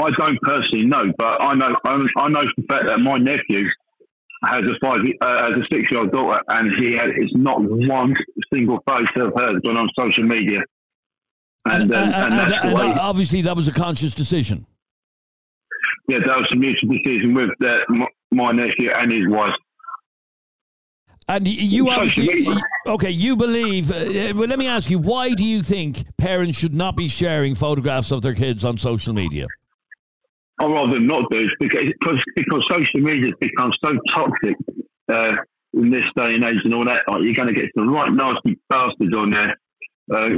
I 0.00 0.10
don't 0.18 0.38
personally 0.42 0.86
know, 0.86 1.04
but 1.18 1.42
I 1.42 1.54
know 1.54 1.74
I 1.84 2.28
know 2.28 2.40
for 2.42 2.52
the 2.56 2.66
fact 2.68 2.84
that 2.88 2.98
my 3.00 3.16
nephew 3.16 3.66
has 4.44 4.64
a 4.64 4.74
five 4.80 5.00
uh, 5.20 5.48
has 5.48 5.52
a 5.58 5.62
six 5.70 5.90
year 5.90 6.00
old 6.00 6.12
daughter, 6.12 6.40
and 6.48 6.70
he 6.82 6.94
has 6.96 7.10
it's 7.16 7.32
not 7.34 7.58
one 7.62 8.14
single 8.52 8.78
photo 8.88 9.26
of 9.28 9.32
her 9.38 9.60
gone 9.60 9.78
on 9.78 9.88
social 9.98 10.24
media, 10.24 10.60
and 11.66 11.82
And, 11.82 11.94
um, 11.94 12.08
uh, 12.08 12.12
and, 12.26 12.34
and- 12.34 12.52
and 12.54 12.74
way. 12.74 12.94
obviously, 12.98 13.42
that 13.42 13.54
was 13.56 13.68
a 13.68 13.72
conscious 13.72 14.14
decision. 14.14 14.66
Yeah, 16.08 16.18
that 16.26 16.36
was 16.36 16.48
a 16.54 16.56
mutual 16.58 16.90
decision 16.96 17.34
with 17.34 17.50
uh, 17.64 17.76
my, 17.90 18.06
my 18.32 18.50
nephew 18.52 18.90
and 18.96 19.12
his 19.12 19.28
wife. 19.28 19.54
And 21.30 21.46
you 21.46 21.88
obviously, 21.88 22.44
okay, 22.88 23.10
you 23.10 23.36
believe. 23.36 23.92
Uh, 23.92 24.34
well, 24.34 24.48
let 24.48 24.58
me 24.58 24.66
ask 24.66 24.90
you, 24.90 24.98
why 24.98 25.32
do 25.32 25.44
you 25.44 25.62
think 25.62 26.04
parents 26.16 26.58
should 26.58 26.74
not 26.74 26.96
be 26.96 27.06
sharing 27.06 27.54
photographs 27.54 28.10
of 28.10 28.20
their 28.20 28.34
kids 28.34 28.64
on 28.64 28.78
social 28.78 29.12
media? 29.12 29.46
I'd 30.60 30.72
rather 30.72 30.94
them 30.94 31.06
not 31.06 31.30
do 31.30 31.48
because 31.60 31.84
because, 32.00 32.24
because 32.34 32.66
social 32.68 33.00
media 33.00 33.26
has 33.26 33.34
become 33.38 33.70
so 33.80 33.92
toxic 34.12 34.56
uh, 35.12 35.36
in 35.74 35.90
this 35.90 36.02
day 36.16 36.34
and 36.34 36.42
age 36.42 36.58
and 36.64 36.74
all 36.74 36.84
that. 36.84 37.04
Like, 37.06 37.22
you're 37.22 37.34
going 37.34 37.46
to 37.46 37.54
get 37.54 37.70
some 37.78 37.88
right 37.88 38.10
nasty 38.12 38.58
bastards 38.68 39.16
on 39.16 39.30
there. 39.30 39.56
Uh, 40.12 40.30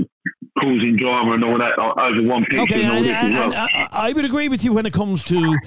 causing 0.61 0.97
drama 0.97 1.33
and 1.33 1.45
all 1.45 1.57
that 1.57 1.73
over 1.79 2.23
one 2.29 2.45
picture 2.45 2.61
Okay, 2.61 2.83
and 2.83 2.91
all 2.91 2.97
and, 2.99 3.07
this 3.07 3.17
as 3.17 3.25
and- 3.25 3.35
well. 3.35 3.45
and 3.45 3.55
I, 3.55 3.89
I 3.91 4.13
would 4.13 4.25
agree 4.27 4.49
with 4.51 4.65
you 4.65 4.75
when 4.75 4.85
it 4.85 4.93
comes 4.93 5.25
to 5.25 5.59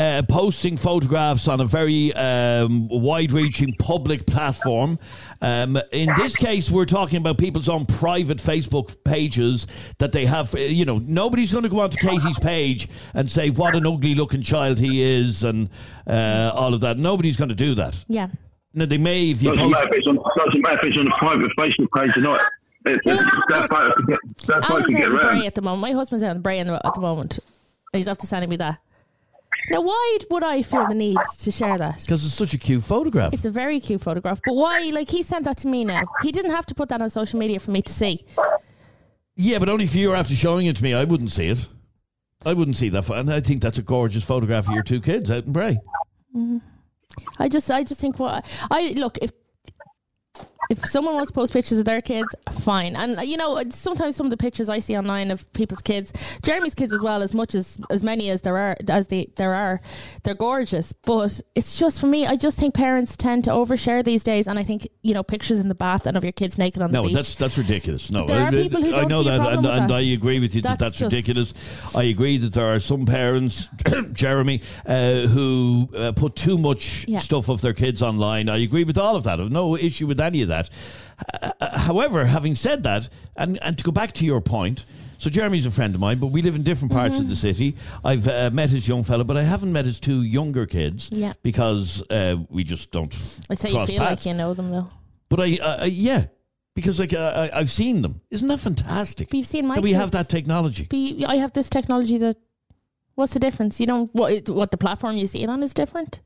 uh, 0.00 0.22
posting 0.28 0.76
photographs 0.76 1.46
on 1.46 1.60
a 1.60 1.64
very 1.64 2.12
um, 2.14 2.88
wide-reaching 2.88 3.74
public 3.78 4.26
platform. 4.26 4.98
Um, 5.40 5.78
in 5.92 6.10
this 6.16 6.34
case, 6.34 6.70
we're 6.72 6.86
talking 6.86 7.18
about 7.18 7.38
people's 7.38 7.68
own 7.68 7.86
private 7.86 8.38
Facebook 8.38 9.02
pages 9.04 9.68
that 9.98 10.10
they 10.10 10.26
have. 10.26 10.52
uh, 10.56 10.58
You 10.58 10.84
know, 10.84 10.98
nobody's 10.98 11.52
going 11.52 11.62
to 11.64 11.68
go 11.70 11.78
onto 11.80 11.96
Katie's 11.98 12.38
page 12.40 12.88
and 13.14 13.30
say 13.30 13.50
what 13.50 13.76
an 13.76 13.86
ugly-looking 13.86 14.42
child 14.42 14.80
he 14.80 15.00
is 15.02 15.44
and 15.44 15.68
uh, 16.08 16.50
all 16.54 16.74
of 16.74 16.80
that. 16.80 16.98
Nobody's 16.98 17.36
going 17.36 17.50
to 17.50 17.54
do 17.54 17.76
that. 17.76 18.04
Yeah. 18.08 18.26
No, 18.74 18.86
they 18.86 18.98
may 18.98 19.30
if 19.30 19.42
you 19.42 19.50
doesn't 19.50 19.70
post. 19.70 19.84
matter 19.84 19.96
if 19.96 20.06
on 20.08 20.16
doesn't 20.46 20.62
matter 20.62 20.78
if 20.82 20.84
it's 20.88 20.98
on 20.98 21.06
a 21.06 21.16
private 21.18 21.50
Facebook 21.58 21.88
page 21.96 22.16
or 22.16 22.22
not. 22.22 22.40
It, 22.84 23.00
Yeah, 23.04 23.14
it- 23.14 23.16
look, 23.20 23.48
that 23.48 23.60
look, 23.60 23.70
photo 23.70 23.92
could 23.94 24.06
get 24.08 24.16
Alan's 24.52 24.70
out 24.72 24.88
in 24.88 25.10
Bray 25.12 25.20
around. 25.20 25.42
at 25.46 25.54
the 25.54 25.62
moment. 25.62 25.80
My 25.82 25.92
husband's 25.92 26.22
out 26.24 26.34
in 26.36 26.42
Bray 26.42 26.58
at 26.58 26.66
the 26.66 27.00
moment. 27.00 27.38
He's 27.92 28.08
after 28.08 28.26
sending 28.26 28.50
me 28.50 28.56
that. 28.56 28.78
Now, 29.70 29.80
why 29.82 30.18
would 30.30 30.42
I 30.42 30.62
feel 30.62 30.86
the 30.88 30.94
need 30.94 31.18
to 31.40 31.50
share 31.52 31.78
that? 31.78 32.00
Because 32.00 32.24
it's 32.26 32.34
such 32.34 32.52
a 32.52 32.58
cute 32.58 32.82
photograph. 32.82 33.32
It's 33.32 33.44
a 33.44 33.50
very 33.50 33.78
cute 33.78 34.00
photograph, 34.00 34.40
but 34.44 34.54
why? 34.54 34.90
Like 34.92 35.08
he 35.08 35.22
sent 35.22 35.44
that 35.44 35.58
to 35.58 35.68
me 35.68 35.84
now. 35.84 36.02
He 36.22 36.32
didn't 36.32 36.50
have 36.50 36.66
to 36.66 36.74
put 36.74 36.88
that 36.88 37.00
on 37.00 37.08
social 37.10 37.38
media 37.38 37.60
for 37.60 37.70
me 37.70 37.80
to 37.82 37.92
see. 37.92 38.24
Yeah, 39.36 39.58
but 39.58 39.68
only 39.68 39.84
if 39.84 39.94
you're 39.94 40.16
after 40.16 40.34
showing 40.34 40.66
it 40.66 40.76
to 40.76 40.82
me, 40.82 40.94
I 40.94 41.04
wouldn't 41.04 41.30
see 41.30 41.46
it. 41.48 41.66
I 42.44 42.54
wouldn't 42.54 42.76
see 42.76 42.88
that. 42.88 43.04
pho- 43.04 43.14
And 43.14 43.32
I 43.32 43.40
think 43.40 43.62
that's 43.62 43.78
a 43.78 43.82
gorgeous 43.82 44.24
photograph 44.24 44.66
of 44.68 44.74
your 44.74 44.82
two 44.82 45.00
kids 45.00 45.30
out 45.30 45.44
in 45.44 45.52
Bray. 45.52 45.78
Mm-hmm. 46.34 46.58
I 47.38 47.48
just, 47.48 47.70
I 47.70 47.84
just 47.84 48.00
think 48.00 48.18
what 48.18 48.44
I 48.70 48.88
look 48.96 49.18
if. 49.22 49.30
If 50.70 50.86
someone 50.86 51.14
wants 51.14 51.30
to 51.30 51.34
post 51.34 51.52
pictures 51.52 51.78
of 51.80 51.84
their 51.84 52.00
kids, 52.00 52.28
fine. 52.52 52.96
And 52.96 53.20
you 53.28 53.36
know, 53.36 53.62
sometimes 53.70 54.16
some 54.16 54.26
of 54.26 54.30
the 54.30 54.36
pictures 54.36 54.68
I 54.68 54.78
see 54.78 54.96
online 54.96 55.30
of 55.30 55.50
people's 55.52 55.82
kids, 55.82 56.12
Jeremy's 56.42 56.74
kids 56.74 56.92
as 56.92 57.02
well, 57.02 57.20
as 57.20 57.34
much 57.34 57.54
as 57.54 57.78
as 57.90 58.02
many 58.02 58.30
as 58.30 58.42
there 58.42 58.56
are 58.56 58.76
as 58.88 59.08
they 59.08 59.26
there 59.36 59.54
are, 59.54 59.80
they're 60.22 60.34
gorgeous. 60.34 60.92
But 60.92 61.40
it's 61.54 61.78
just 61.78 62.00
for 62.00 62.06
me, 62.06 62.26
I 62.26 62.36
just 62.36 62.58
think 62.58 62.74
parents 62.74 63.16
tend 63.16 63.44
to 63.44 63.50
overshare 63.50 64.04
these 64.04 64.22
days, 64.22 64.46
and 64.46 64.58
I 64.58 64.62
think 64.62 64.88
you 65.02 65.14
know 65.14 65.22
pictures 65.22 65.58
in 65.58 65.68
the 65.68 65.74
bath 65.74 66.06
and 66.06 66.16
of 66.16 66.22
your 66.24 66.32
kids 66.32 66.58
naked 66.58 66.80
on 66.80 66.90
the 66.90 66.96
No, 66.98 67.04
beach. 67.04 67.14
that's 67.14 67.34
that's 67.34 67.58
ridiculous. 67.58 68.10
No, 68.10 68.24
There 68.26 68.40
are 68.40 68.46
I, 68.46 68.50
people 68.50 68.80
who 68.82 68.92
don't 68.92 69.08
know 69.08 69.22
see 69.24 69.28
a 69.28 69.38
that, 69.38 69.52
and, 69.54 69.66
and 69.66 69.90
that. 69.90 69.94
I 69.96 70.00
agree 70.00 70.38
with 70.38 70.54
you 70.54 70.62
that 70.62 70.78
That's 70.78 70.98
that's, 71.00 71.12
ridiculous. 71.12 71.52
I 71.94 72.04
agree 72.04 72.36
that 72.38 72.52
there 72.54 72.72
are 72.72 72.78
some 72.80 73.04
parents, 73.04 73.68
Jeremy, 74.12 74.62
uh, 74.86 75.22
who 75.26 75.88
uh, 75.96 76.12
put 76.12 76.36
too 76.36 76.56
much 76.56 77.04
Yeah. 77.08 77.18
stuff 77.18 77.48
of 77.48 77.60
their 77.62 77.74
kids 77.74 78.00
online. 78.00 78.48
I 78.48 78.58
agree 78.58 78.84
with 78.84 78.96
all 78.96 79.16
of 79.16 79.24
that. 79.24 79.40
I've 79.40 79.50
no 79.50 79.76
issue 79.76 80.06
with 80.06 80.20
any 80.20 80.42
of 80.42 80.48
that. 80.48 80.51
Uh, 80.52 81.50
uh, 81.60 81.78
however, 81.78 82.24
having 82.26 82.56
said 82.56 82.82
that, 82.82 83.08
and 83.36 83.58
and 83.62 83.76
to 83.78 83.84
go 83.84 83.92
back 83.92 84.12
to 84.14 84.24
your 84.24 84.40
point. 84.40 84.84
So 85.18 85.30
Jeremy's 85.30 85.66
a 85.66 85.70
friend 85.70 85.94
of 85.94 86.00
mine, 86.00 86.18
but 86.18 86.32
we 86.32 86.42
live 86.42 86.56
in 86.56 86.64
different 86.64 86.90
parts 86.92 87.14
Mm-hmm. 87.14 87.22
of 87.22 87.28
the 87.28 87.36
city. 87.36 87.76
I've 88.04 88.26
uh, 88.26 88.50
met 88.52 88.70
his 88.70 88.88
young 88.88 89.04
fella, 89.04 89.22
but 89.22 89.36
I 89.36 89.44
haven't 89.44 89.72
met 89.72 89.84
his 89.84 90.00
two 90.00 90.22
younger 90.22 90.66
kids 90.66 91.10
Yeah. 91.12 91.32
because 91.44 92.02
uh, 92.10 92.38
we 92.50 92.64
just 92.64 92.90
don't. 92.90 93.14
It's 93.48 93.62
how 93.62 93.68
you 93.68 93.86
feel 93.86 93.98
paths. 93.98 94.26
like 94.26 94.26
you 94.26 94.34
know 94.36 94.52
them 94.52 94.70
though. 94.72 94.88
But 95.28 95.38
I, 95.40 95.58
uh, 95.62 95.82
uh, 95.82 95.84
yeah, 95.84 96.24
because 96.74 96.98
like 96.98 97.12
uh, 97.14 97.48
I, 97.52 97.60
I've 97.60 97.70
seen 97.70 98.02
them. 98.02 98.20
Isn't 98.32 98.48
that 98.48 98.58
fantastic? 98.58 99.28
But 99.28 99.36
you've 99.36 99.46
seen 99.46 99.66
my 99.68 99.76
that 99.76 99.84
we 99.84 99.92
have 99.92 100.10
that 100.10 100.28
technology. 100.28 100.86
But 100.90 100.98
you, 100.98 101.26
I 101.28 101.36
have 101.36 101.52
this 101.52 101.70
technology 101.70 102.18
that. 102.18 102.36
What's 103.14 103.34
the 103.34 103.40
difference? 103.40 103.78
You 103.78 103.86
don't 103.86 104.10
what 104.14 104.32
it- 104.32 104.48
what 104.48 104.70
the 104.72 104.76
platform 104.76 105.16
you 105.18 105.26
see 105.28 105.44
it 105.44 105.48
on 105.50 105.62
is 105.62 105.72
different. 105.72 106.20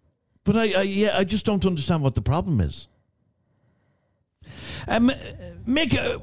But 0.44 0.56
I, 0.56 0.72
I, 0.72 0.82
yeah, 0.82 1.18
I 1.18 1.24
just 1.24 1.44
don't 1.44 1.66
understand 1.66 2.02
what 2.02 2.14
the 2.14 2.22
problem 2.22 2.60
is. 2.62 2.88
Um, 4.88 5.10
Mick, 5.66 5.96
uh, 5.98 6.18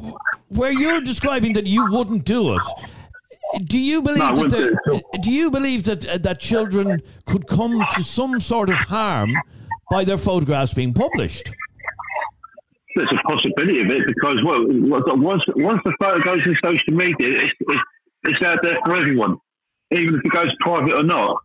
where 0.49 0.71
you're 0.71 1.01
describing 1.01 1.53
that 1.53 1.67
you 1.67 1.85
wouldn't 1.91 2.25
do 2.25 2.55
it, 2.55 2.61
do 3.65 3.77
you 3.77 4.01
believe 4.01 4.19
No, 4.19 4.35
that 4.35 4.49
the, 4.49 4.79
do 4.85 4.95
it, 5.13 5.21
do 5.21 5.31
you 5.31 5.51
believe 5.51 5.83
that 5.83 6.07
uh, 6.07 6.17
that 6.19 6.39
children 6.39 7.01
could 7.25 7.47
come 7.47 7.85
to 7.95 8.03
some 8.03 8.39
sort 8.39 8.69
of 8.69 8.75
harm 8.75 9.35
by 9.91 10.03
their 10.03 10.17
photographs 10.17 10.73
being 10.73 10.93
published? 10.93 11.51
There's 12.95 13.09
a 13.11 13.27
possibility 13.27 13.81
of 13.81 13.91
it 13.91 14.07
because 14.07 14.41
well, 14.43 14.63
once 14.67 15.43
once 15.55 15.81
the 15.83 15.93
photo 15.99 16.19
goes 16.21 16.39
in 16.45 16.55
social 16.63 16.93
media, 16.93 17.41
it's, 17.41 17.53
it's, 17.59 17.81
it's 18.23 18.43
out 18.43 18.59
there 18.63 18.77
for 18.85 18.95
everyone, 18.95 19.37
even 19.91 20.15
if 20.15 20.21
it 20.23 20.31
goes 20.31 20.53
private 20.61 20.95
or 20.95 21.03
not. 21.03 21.37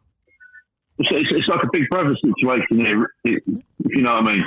It's, 0.99 1.09
it's, 1.11 1.33
it's 1.33 1.49
like 1.49 1.63
a 1.63 1.69
Big 1.73 1.89
Brother 1.91 2.17
situation 2.17 2.85
here, 2.85 3.13
if 3.25 3.43
you 3.47 4.03
know 4.03 4.15
what 4.15 4.29
I 4.29 4.33
mean. 4.33 4.45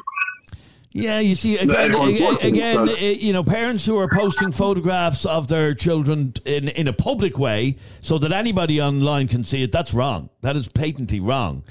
Yeah, 0.94 1.20
you 1.20 1.36
see, 1.36 1.58
again, 1.58 1.94
again, 1.94 2.24
watching, 2.24 2.48
again 2.54 2.88
so- 2.88 2.94
uh, 2.94 2.98
you 2.98 3.32
know, 3.32 3.44
parents 3.44 3.86
who 3.86 3.98
are 3.98 4.10
posting 4.10 4.52
photographs 4.52 5.26
of 5.26 5.48
their 5.48 5.74
children 5.74 6.34
in, 6.46 6.68
in 6.70 6.88
a 6.88 6.94
public 6.94 7.38
way 7.38 7.78
so 8.02 8.18
that 8.18 8.32
anybody 8.34 8.82
online 8.82 9.28
can 9.30 9.44
see 9.46 9.64
it, 9.64 9.72
that's 9.72 9.94
wrong. 9.94 10.30
That 10.42 10.56
is 10.58 10.68
patently 10.68 11.22
wrong. 11.22 11.64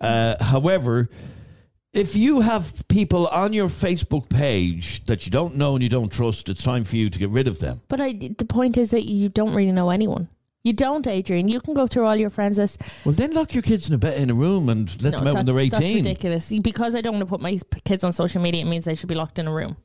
Uh, 0.00 0.36
however, 0.42 1.08
if 1.92 2.14
you 2.14 2.40
have 2.40 2.86
people 2.86 3.26
on 3.28 3.52
your 3.52 3.68
Facebook 3.68 4.28
page 4.28 5.04
that 5.06 5.26
you 5.26 5.32
don't 5.32 5.56
know 5.56 5.74
and 5.74 5.82
you 5.82 5.88
don't 5.88 6.12
trust, 6.12 6.48
it's 6.48 6.62
time 6.62 6.84
for 6.84 6.94
you 6.94 7.10
to 7.10 7.18
get 7.18 7.30
rid 7.30 7.48
of 7.48 7.58
them. 7.58 7.80
But 7.88 8.00
I, 8.00 8.12
the 8.12 8.46
point 8.48 8.76
is 8.78 8.92
that 8.92 9.06
you 9.06 9.28
don't 9.28 9.54
really 9.54 9.72
know 9.72 9.90
anyone. 9.90 10.28
You 10.64 10.72
don't, 10.72 11.06
Adrian. 11.06 11.48
You 11.48 11.60
can 11.60 11.74
go 11.74 11.86
through 11.86 12.04
all 12.04 12.16
your 12.16 12.30
friends 12.30 12.58
list. 12.58 12.82
Well, 13.04 13.14
then 13.14 13.32
lock 13.32 13.54
your 13.54 13.62
kids 13.62 13.88
in 13.88 13.94
a, 13.94 13.98
bed, 13.98 14.20
in 14.20 14.28
a 14.28 14.34
room 14.34 14.68
and 14.68 14.90
let 15.02 15.14
them 15.14 15.26
out 15.26 15.34
when 15.34 15.46
they're 15.46 15.68
that's 15.68 15.82
18. 15.82 15.96
ridiculous. 15.96 16.52
Because 16.60 16.94
I 16.94 17.00
don't 17.00 17.14
want 17.14 17.22
to 17.22 17.26
put 17.26 17.40
my 17.40 17.52
p- 17.52 17.80
kids 17.84 18.02
on 18.04 18.12
social 18.12 18.42
media, 18.42 18.62
it 18.62 18.64
means 18.66 18.84
they 18.84 18.94
should 18.94 19.08
be 19.08 19.14
locked 19.14 19.38
in 19.38 19.46
a 19.46 19.52
room. 19.52 19.76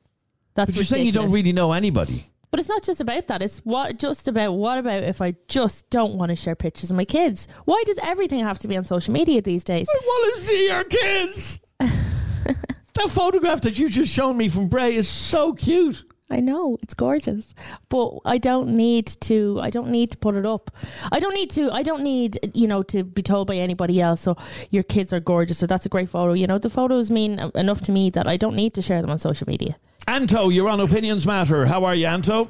That's 0.56 0.70
But 0.72 0.76
you're 0.76 0.86
saying 0.86 1.06
you 1.06 1.12
don't 1.12 1.32
really 1.32 1.54
know 1.54 1.72
anybody. 1.74 2.26
But 2.52 2.60
it's 2.60 2.70
not 2.70 2.84
just 2.84 3.02
about 3.02 3.28
that. 3.28 3.42
It's 3.42 3.60
what 3.60 3.98
just 3.98 4.28
about 4.28 4.52
what 4.52 4.78
about 4.78 5.02
if 5.02 5.22
I 5.22 5.36
just 5.48 5.90
don't 5.90 6.16
want 6.16 6.30
to 6.30 6.36
share 6.36 6.54
pictures 6.54 6.92
of 6.92 6.98
my 6.98 7.06
kids? 7.06 7.48
Why 7.66 7.82
does 7.86 7.98
everything 8.04 8.42
have 8.42 8.60
to 8.60 8.68
be 8.68 8.78
on 8.78 8.86
social 8.86 9.12
media 9.12 9.42
these 9.42 9.64
days? 9.64 9.88
I 9.92 10.00
want 10.06 10.36
to 10.36 10.42
see 10.42 10.68
your 10.68 10.84
kids. 10.84 11.62
that 11.80 13.10
photograph 13.10 13.62
that 13.62 13.80
you 13.80 13.90
just 13.90 14.12
shown 14.12 14.38
me 14.38 14.50
from 14.50 14.68
Bray 14.68 14.94
is 14.94 15.10
so 15.10 15.54
cute. 15.54 16.04
I 16.30 16.40
know 16.40 16.78
it's 16.82 16.94
gorgeous, 16.94 17.54
but 17.90 18.18
I 18.26 18.38
don't 18.38 18.70
need 18.76 19.08
to. 19.22 19.60
I 19.62 19.70
don't 19.70 19.90
need 19.90 20.12
to 20.12 20.18
put 20.18 20.36
it 20.36 20.46
up. 20.46 20.72
I 21.12 21.20
don't 21.20 21.34
need 21.34 21.52
to. 21.52 21.72
I 21.72 21.84
don't 21.84 22.04
need 22.04 22.40
you 22.54 22.68
know 22.68 22.82
to 22.84 23.04
be 23.04 23.22
told 23.22 23.48
by 23.48 23.56
anybody 23.56 24.02
else. 24.02 24.22
So 24.22 24.38
your 24.72 24.84
kids 24.84 25.14
are 25.14 25.20
gorgeous, 25.20 25.58
So 25.58 25.68
that's 25.68 25.86
a 25.86 25.90
great 25.90 26.10
photo. 26.10 26.34
You 26.34 26.48
know 26.48 26.58
the 26.58 26.70
photos 26.70 27.12
mean 27.12 27.40
enough 27.56 27.82
to 27.82 27.92
me 27.92 28.10
that 28.12 28.28
I 28.28 28.38
don't 28.38 28.56
need 28.56 28.74
to 28.76 28.82
share 28.82 29.02
them 29.02 29.12
on 29.12 29.20
social 29.20 29.48
media. 29.48 29.76
Anto, 30.08 30.50
you're 30.50 30.70
on 30.70 30.80
Opinions 30.80 31.26
Matter. 31.26 31.66
How 31.66 31.86
are 31.86 31.96
you, 31.96 32.08
Anto? 32.08 32.50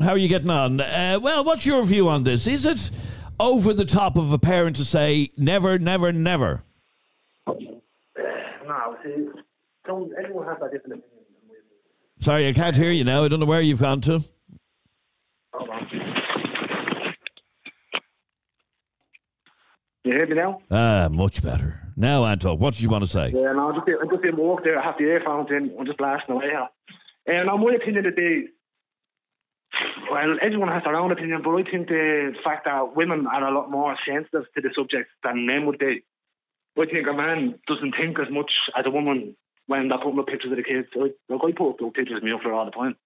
How 0.00 0.10
are 0.10 0.18
you 0.18 0.28
getting 0.28 0.50
on? 0.50 0.80
Uh, 0.80 1.18
well, 1.22 1.44
what's 1.44 1.64
your 1.64 1.82
view 1.84 2.08
on 2.08 2.22
this? 2.22 2.46
Is 2.46 2.64
it 2.66 2.90
over 3.40 3.72
the 3.72 3.84
top 3.84 4.16
of 4.16 4.32
a 4.32 4.38
parent 4.38 4.76
to 4.76 4.84
say 4.84 5.30
never, 5.36 5.78
never, 5.78 6.12
never? 6.12 6.62
No, 7.46 8.96
see, 9.04 9.28
don't, 9.86 10.12
everyone 10.18 10.46
has 10.46 10.58
that 10.60 10.72
different 10.72 11.00
opinion. 11.00 11.05
Sorry, 12.20 12.48
I 12.48 12.52
can't 12.52 12.76
hear 12.76 12.90
you 12.90 13.04
now. 13.04 13.24
I 13.24 13.28
don't 13.28 13.40
know 13.40 13.46
where 13.46 13.60
you've 13.60 13.80
gone 13.80 14.00
to. 14.02 14.24
Hold 15.52 15.70
on. 15.70 15.88
You 20.04 20.12
hear 20.12 20.26
me 20.26 20.34
now? 20.34 20.60
Ah, 20.70 21.08
much 21.10 21.42
better. 21.42 21.80
Now, 21.96 22.24
Anto, 22.24 22.54
what 22.54 22.74
did 22.74 22.82
you 22.82 22.88
want 22.88 23.04
to 23.04 23.08
say? 23.08 23.28
Yeah, 23.28 23.52
no, 23.52 23.70
I'm 23.70 23.74
just, 23.74 23.88
I'm 24.00 24.10
just 24.10 24.24
in 24.24 24.36
walk 24.36 24.64
there. 24.64 24.78
I 24.78 24.84
have 24.84 24.98
the 24.98 25.04
earphones 25.04 25.48
in. 25.50 25.74
I'm 25.78 25.86
just 25.86 25.98
blasting 25.98 26.34
away 26.34 26.46
here. 26.46 26.68
And 27.26 27.50
on 27.50 27.60
my 27.60 27.74
opinion 27.74 28.04
today, 28.04 28.44
well, 30.10 30.36
everyone 30.40 30.68
has 30.68 30.84
their 30.84 30.94
own 30.94 31.10
opinion, 31.10 31.42
but 31.42 31.50
I 31.50 31.62
think 31.64 31.88
the 31.88 32.34
fact 32.44 32.64
that 32.66 32.94
women 32.94 33.26
are 33.26 33.46
a 33.46 33.52
lot 33.52 33.70
more 33.70 33.96
sensitive 34.06 34.44
to 34.54 34.60
the 34.60 34.70
subject 34.74 35.10
than 35.24 35.46
men 35.46 35.66
would 35.66 35.78
be. 35.78 36.04
I 36.78 36.86
think 36.86 37.06
a 37.08 37.12
man 37.12 37.58
doesn't 37.66 37.94
think 37.98 38.18
as 38.18 38.30
much 38.30 38.50
as 38.78 38.84
a 38.86 38.90
woman 38.90 39.36
when 39.66 39.88
they're 39.88 39.98
putting 39.98 40.18
up 40.18 40.26
pictures 40.26 40.50
of 40.52 40.56
the 40.56 40.62
kids. 40.62 40.88
I, 40.94 40.98
like, 41.00 41.40
I 41.44 41.52
put 41.56 41.70
up 41.70 41.94
pictures 41.94 42.18
of 42.18 42.22
me 42.22 42.32
up 42.32 42.40
there 42.42 42.52
all 42.54 42.64
the 42.64 42.70
time. 42.70 42.96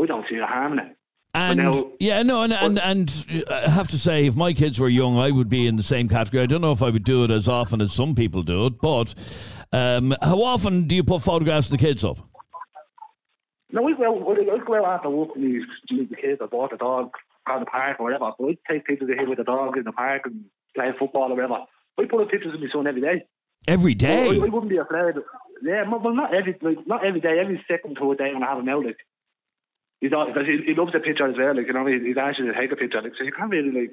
I 0.00 0.06
don't 0.06 0.26
see 0.28 0.36
the 0.36 0.46
harm 0.46 0.74
in 0.74 0.78
it. 0.80 0.96
And 1.34 1.58
now- 1.58 1.90
yeah, 2.00 2.22
no, 2.22 2.42
and, 2.42 2.52
and 2.52 2.78
and 2.78 3.44
I 3.50 3.68
have 3.68 3.88
to 3.88 3.98
say, 3.98 4.26
if 4.26 4.36
my 4.36 4.52
kids 4.54 4.78
were 4.80 4.88
young, 4.88 5.18
I 5.18 5.30
would 5.30 5.48
be 5.48 5.66
in 5.66 5.76
the 5.76 5.82
same 5.82 6.08
category. 6.08 6.42
I 6.42 6.46
don't 6.46 6.60
know 6.62 6.72
if 6.72 6.82
I 6.82 6.88
would 6.90 7.04
do 7.04 7.24
it 7.24 7.30
as 7.30 7.46
often 7.48 7.80
as 7.82 7.92
some 7.92 8.14
people 8.14 8.42
do 8.42 8.66
it, 8.66 8.80
but 8.80 9.14
um, 9.72 10.14
how 10.22 10.40
often 10.42 10.86
do 10.86 10.94
you 10.94 11.04
put 11.04 11.22
photographs 11.22 11.70
of 11.70 11.78
the 11.78 11.84
kids 11.84 12.04
up? 12.04 12.18
No, 13.72 13.82
we 13.82 13.94
go, 13.96 14.12
we 14.12 14.48
we 14.50 14.60
go 14.64 14.76
out 14.76 14.86
after 14.98 15.10
walk 15.10 15.34
with 15.34 15.44
these 15.44 15.64
the 15.90 16.16
kids 16.16 16.40
or 16.40 16.46
bought 16.46 16.70
the 16.70 16.76
dog 16.76 17.10
out 17.48 17.60
the 17.60 17.66
park 17.66 17.98
or 18.00 18.04
whatever. 18.04 18.24
I 18.26 18.56
take 18.70 18.86
pictures 18.86 19.10
of 19.10 19.18
him 19.18 19.28
with 19.28 19.38
the 19.38 19.44
dog 19.44 19.76
in 19.76 19.84
the 19.84 19.92
park 19.92 20.22
and 20.24 20.44
playing 20.74 20.94
football 20.98 21.32
or 21.32 21.34
whatever. 21.34 21.64
We 21.98 22.06
put 22.06 22.22
up 22.22 22.30
pictures 22.30 22.54
of 22.54 22.60
my 22.60 22.68
son 22.72 22.86
every 22.86 23.00
day. 23.02 23.26
Every 23.66 23.94
day. 23.94 24.28
I. 24.30 24.34
I 24.34 24.38
wouldn't 24.38 24.68
be 24.70 24.76
afraid. 24.78 25.16
Yeah, 25.62 25.88
well, 25.88 26.14
not 26.14 26.34
every 26.34 26.56
like, 26.60 26.86
not 26.86 27.04
every 27.04 27.20
day. 27.20 27.38
Every 27.40 27.64
second 27.68 27.96
to 27.96 28.12
a 28.12 28.16
day 28.16 28.32
when 28.32 28.42
I 28.42 28.50
have 28.50 28.58
him 28.58 28.68
out, 28.68 28.84
like 28.84 28.98
he's 30.00 30.12
all, 30.12 30.26
because 30.26 30.46
he, 30.46 30.62
he 30.66 30.74
loves 30.74 30.92
the 30.92 31.00
picture 31.00 31.26
as 31.26 31.36
well. 31.36 31.56
Like 31.56 31.66
you 31.66 31.72
know, 31.72 31.86
he, 31.86 31.98
he's 32.00 32.16
actually 32.16 32.48
to 32.48 32.54
take 32.54 32.72
a 32.72 32.76
picture. 32.76 33.00
Like 33.00 33.12
so, 33.18 33.24
you 33.24 33.32
can't 33.32 33.50
really 33.50 33.70
like. 33.70 33.92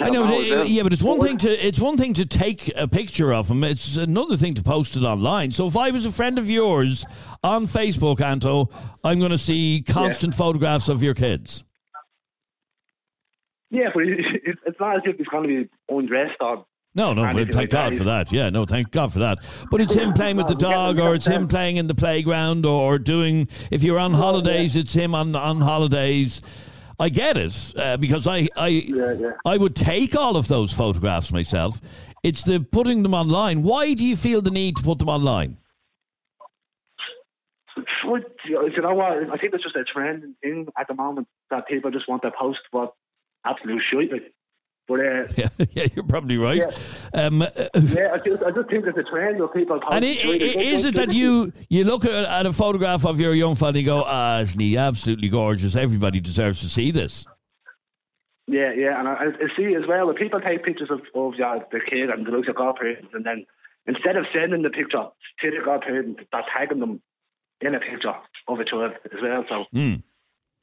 I 0.00 0.10
know, 0.10 0.26
tell 0.26 0.38
him 0.38 0.48
but- 0.48 0.56
how 0.56 0.62
it's 0.62 0.70
yeah, 0.70 0.82
but 0.84 0.92
it's 0.92 1.02
one 1.02 1.20
thing 1.20 1.38
to 1.38 1.66
it's 1.66 1.80
one 1.80 1.96
thing 1.96 2.14
to 2.14 2.26
take 2.26 2.70
a 2.76 2.86
picture 2.86 3.32
of 3.32 3.50
him. 3.50 3.64
It's 3.64 3.96
another 3.96 4.36
thing 4.36 4.54
to 4.54 4.62
post 4.62 4.94
it 4.94 5.02
online. 5.02 5.50
So 5.52 5.66
if 5.66 5.76
I 5.76 5.90
was 5.90 6.06
a 6.06 6.12
friend 6.12 6.38
of 6.38 6.48
yours 6.48 7.04
on 7.42 7.66
Facebook, 7.66 8.20
Anto, 8.20 8.70
I'm 9.02 9.18
going 9.18 9.32
to 9.32 9.38
see 9.38 9.84
constant 9.86 10.34
photographs 10.34 10.88
of 10.88 11.02
your 11.02 11.14
kids. 11.14 11.64
Yeah, 13.70 13.88
but 13.92 14.04
it, 14.04 14.18
it, 14.44 14.58
it's 14.66 14.80
not 14.80 14.96
as 14.96 15.02
if 15.04 15.16
he's 15.16 15.26
going 15.26 15.48
to 15.48 15.64
be 15.64 15.70
undressed 15.88 16.36
or. 16.40 16.64
No, 16.94 17.12
no, 17.12 17.24
anything 17.24 17.52
thank 17.52 17.56
like 17.56 17.70
that. 17.70 17.90
God 17.90 17.98
for 17.98 18.04
that. 18.04 18.32
Yeah, 18.32 18.50
no, 18.50 18.64
thank 18.64 18.90
God 18.90 19.12
for 19.12 19.20
that. 19.20 19.38
But 19.70 19.80
it's 19.80 19.94
him 19.94 20.12
playing 20.14 20.36
with 20.36 20.48
the 20.48 20.54
dog, 20.54 20.98
or 20.98 21.14
it's 21.14 21.26
him 21.26 21.46
playing 21.46 21.76
in 21.76 21.86
the 21.86 21.94
playground, 21.94 22.66
or 22.66 22.98
doing. 22.98 23.48
If 23.70 23.82
you're 23.82 23.98
on 23.98 24.14
holidays, 24.14 24.74
it's 24.74 24.94
him 24.94 25.14
on 25.14 25.36
on 25.36 25.60
holidays. 25.60 26.40
I 26.98 27.08
get 27.10 27.36
it 27.36 27.72
uh, 27.76 27.96
because 27.96 28.26
I 28.26 28.48
I 28.56 28.68
Yeah, 28.68 29.12
yeah. 29.12 29.28
I 29.44 29.56
would 29.56 29.76
take 29.76 30.16
all 30.16 30.36
of 30.36 30.48
those 30.48 30.72
photographs 30.72 31.30
myself. 31.30 31.80
It's 32.24 32.42
the 32.42 32.60
putting 32.60 33.02
them 33.04 33.14
online. 33.14 33.62
Why 33.62 33.94
do 33.94 34.04
you 34.04 34.16
feel 34.16 34.42
the 34.42 34.50
need 34.50 34.76
to 34.76 34.82
put 34.82 34.98
them 34.98 35.08
online? 35.08 35.58
You 38.48 38.82
know 38.82 38.94
what? 38.94 39.30
I 39.30 39.36
think 39.36 39.54
it's 39.54 39.62
just 39.62 39.76
a 39.76 39.84
trend 39.84 40.34
thing 40.42 40.66
at 40.78 40.88
the 40.88 40.94
moment 40.94 41.28
that 41.50 41.68
people 41.68 41.90
just 41.90 42.08
want 42.08 42.22
to 42.22 42.30
post 42.30 42.60
what 42.70 42.94
absolute 43.44 43.82
shit. 43.90 44.10
Like. 44.10 44.32
But 44.88 45.00
uh, 45.00 45.26
Yeah, 45.36 45.48
yeah, 45.72 45.86
you're 45.94 46.04
probably 46.04 46.38
right. 46.38 46.62
Um, 47.12 47.42
uh, 47.42 47.46
yeah, 47.74 48.14
I 48.14 48.18
just, 48.26 48.42
I 48.42 48.50
just 48.50 48.70
think 48.70 48.86
it's 48.86 48.96
a 48.98 49.02
trend 49.02 49.40
of 49.40 49.52
people 49.52 49.78
and 49.90 50.04
i- 50.04 50.12
shit. 50.14 50.56
i- 50.56 50.60
is 50.60 50.84
it 50.86 50.94
that 50.94 51.12
you 51.12 51.52
you 51.68 51.84
look 51.84 52.04
at, 52.06 52.24
at 52.24 52.46
a 52.46 52.52
photograph 52.52 53.04
of 53.04 53.20
your 53.20 53.34
young 53.34 53.54
fella 53.54 53.68
and 53.70 53.78
you 53.78 53.84
go, 53.84 54.02
ah, 54.06 54.40
isn't 54.40 54.58
he 54.58 54.76
absolutely 54.78 55.28
gorgeous? 55.28 55.76
Everybody 55.76 56.20
deserves 56.20 56.60
to 56.62 56.68
see 56.68 56.90
this. 56.90 57.26
Yeah, 58.46 58.72
yeah, 58.72 58.98
and 58.98 59.08
I, 59.08 59.24
I 59.44 59.56
see 59.58 59.74
as 59.74 59.86
well. 59.86 60.06
When 60.06 60.16
people 60.16 60.40
take 60.40 60.64
pictures 60.64 60.88
of, 60.90 61.00
of 61.14 61.34
yeah, 61.38 61.58
the 61.70 61.80
kid 61.80 62.08
and 62.08 62.26
the 62.26 62.30
looks 62.30 62.48
of 62.48 62.54
godparents, 62.56 63.08
and 63.12 63.24
then 63.24 63.44
instead 63.86 64.16
of 64.16 64.24
sending 64.32 64.62
the 64.62 64.70
picture 64.70 65.04
to 65.42 65.50
the 65.50 65.60
godparents, 65.62 66.20
they're 66.32 66.42
tagging 66.56 66.80
them 66.80 67.02
in 67.60 67.74
a 67.74 67.80
picture 67.80 68.14
of 68.48 68.58
a 68.58 68.64
child 68.64 68.92
as 69.04 69.20
well. 69.22 69.44
So 69.50 69.64
Hmm. 69.72 69.94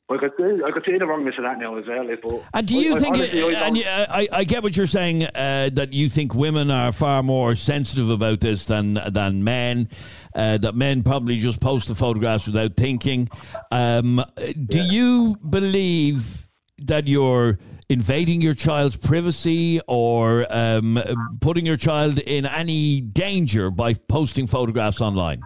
I 0.07 0.17
could 0.17 0.31
see, 0.37 0.61
I 0.63 0.69
could 0.71 0.83
see 0.85 0.97
the 0.99 1.05
wrongness 1.07 1.33
of 1.39 1.45
that 1.45 1.57
now 1.57 1.75
as 1.77 1.85
well. 1.87 2.07
Like, 2.07 2.21
but 2.21 2.43
And 2.53 2.67
do 2.67 2.75
you 2.75 2.95
I 2.95 2.99
think? 2.99 3.15
honestly, 3.15 3.55
I 3.55 3.67
and 3.67 3.75
you, 3.77 3.83
I, 3.87 4.27
I 4.31 4.43
get 4.43 4.61
what 4.61 4.77
you're 4.77 4.85
saying 4.85 5.23
uh, 5.23 5.71
that 5.73 5.93
you 5.93 6.09
think 6.09 6.35
women 6.35 6.69
are 6.69 6.91
far 6.91 7.23
more 7.23 7.55
sensitive 7.55 8.11
about 8.11 8.39
this 8.39 8.65
than 8.65 8.99
than 9.09 9.43
men. 9.43 9.89
Uh, 10.35 10.57
that 10.59 10.75
men 10.75 11.01
probably 11.01 11.37
just 11.37 11.59
post 11.59 11.87
the 11.87 11.95
photographs 11.95 12.45
without 12.45 12.75
thinking. 12.75 13.29
Um, 13.71 14.23
do 14.67 14.83
you 14.83 15.37
believe 15.37 16.47
that 16.79 17.07
you're 17.07 17.57
invading 17.89 18.41
your 18.41 18.53
child's 18.53 18.97
privacy 18.97 19.79
or 19.87 20.45
um, 20.49 21.01
putting 21.39 21.65
your 21.65 21.77
child 21.77 22.19
in 22.19 22.45
any 22.45 23.01
danger 23.01 23.71
by 23.71 23.93
posting 23.93 24.45
photographs 24.45 25.01
online? 25.01 25.41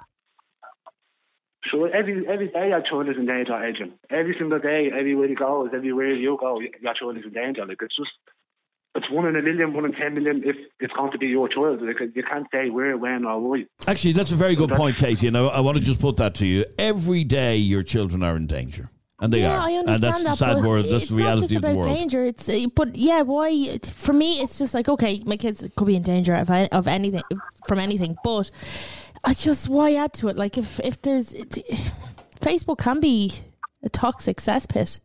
So 1.71 1.85
every 1.85 2.27
every 2.27 2.47
day 2.47 2.69
your 2.69 2.81
child 2.81 3.09
is 3.09 3.17
in 3.17 3.25
danger, 3.25 3.53
Adrian. 3.53 3.93
Every 4.09 4.35
single 4.39 4.59
day, 4.59 4.89
everywhere 4.97 5.27
you 5.27 5.35
go, 5.35 5.67
everywhere 5.67 6.13
you 6.13 6.37
go, 6.39 6.59
your 6.59 6.93
child 6.93 7.17
is 7.17 7.25
in 7.25 7.33
danger. 7.33 7.65
Like 7.65 7.77
it's 7.81 7.95
just, 7.95 8.09
it's 8.95 9.09
one 9.11 9.27
in 9.27 9.35
a 9.35 9.41
million, 9.41 9.73
one 9.73 9.85
in 9.85 9.91
ten 9.93 10.15
million. 10.15 10.41
If 10.43 10.55
it's 10.79 10.93
going 10.93 11.11
to 11.11 11.17
be 11.17 11.27
your 11.27 11.47
child, 11.47 11.81
like 11.81 11.99
you 12.15 12.23
can't 12.23 12.47
say 12.51 12.69
where, 12.69 12.97
when, 12.97 13.25
or 13.25 13.39
why. 13.39 13.65
Actually, 13.87 14.13
that's 14.13 14.31
a 14.31 14.35
very 14.35 14.55
good 14.55 14.71
point, 14.71 14.97
Katie, 14.97 15.27
and 15.27 15.37
I, 15.37 15.45
I 15.45 15.59
want 15.59 15.77
to 15.77 15.83
just 15.83 16.01
put 16.01 16.17
that 16.17 16.33
to 16.35 16.45
you. 16.45 16.65
Every 16.79 17.23
day, 17.23 17.57
your 17.57 17.83
children 17.83 18.23
are 18.23 18.35
in 18.35 18.47
danger, 18.47 18.89
and 19.19 19.31
they 19.31 19.41
yeah, 19.41 19.57
are, 19.57 19.59
I 19.59 19.71
and 19.71 19.89
understand 19.89 20.25
that's 20.25 20.39
the 20.39 20.45
that. 20.45 20.53
sad 20.53 20.61
but 20.61 20.63
world. 20.63 20.85
That's 20.85 21.03
it's 21.03 21.11
the 21.11 21.17
reality 21.17 21.41
not 21.41 21.47
just 21.49 21.55
of 21.55 21.61
the 21.61 21.67
about 21.67 21.85
world. 21.85 21.97
danger. 21.97 22.25
It's 22.25 22.49
uh, 22.49 22.65
but 22.75 22.95
yeah, 22.95 23.21
why? 23.21 23.77
For 23.83 24.13
me, 24.13 24.41
it's 24.41 24.57
just 24.57 24.73
like 24.73 24.89
okay, 24.89 25.21
my 25.25 25.37
kids 25.37 25.69
could 25.75 25.85
be 25.85 25.95
in 25.95 26.01
danger 26.01 26.33
of, 26.33 26.49
of 26.49 26.87
anything 26.87 27.21
from 27.67 27.79
anything, 27.79 28.17
but 28.23 28.49
I 29.29 29.33
just 29.33 29.69
why 29.69 29.93
add 29.93 30.13
to 30.13 30.29
it? 30.29 30.37
Like 30.37 30.57
if 30.57 30.79
if 30.79 30.99
there's 31.03 31.35
it, 31.35 31.51
Facebook 32.41 32.79
can 32.79 32.99
be 32.99 33.31
a 33.83 33.89
toxic 33.89 34.37
cesspit. 34.37 34.99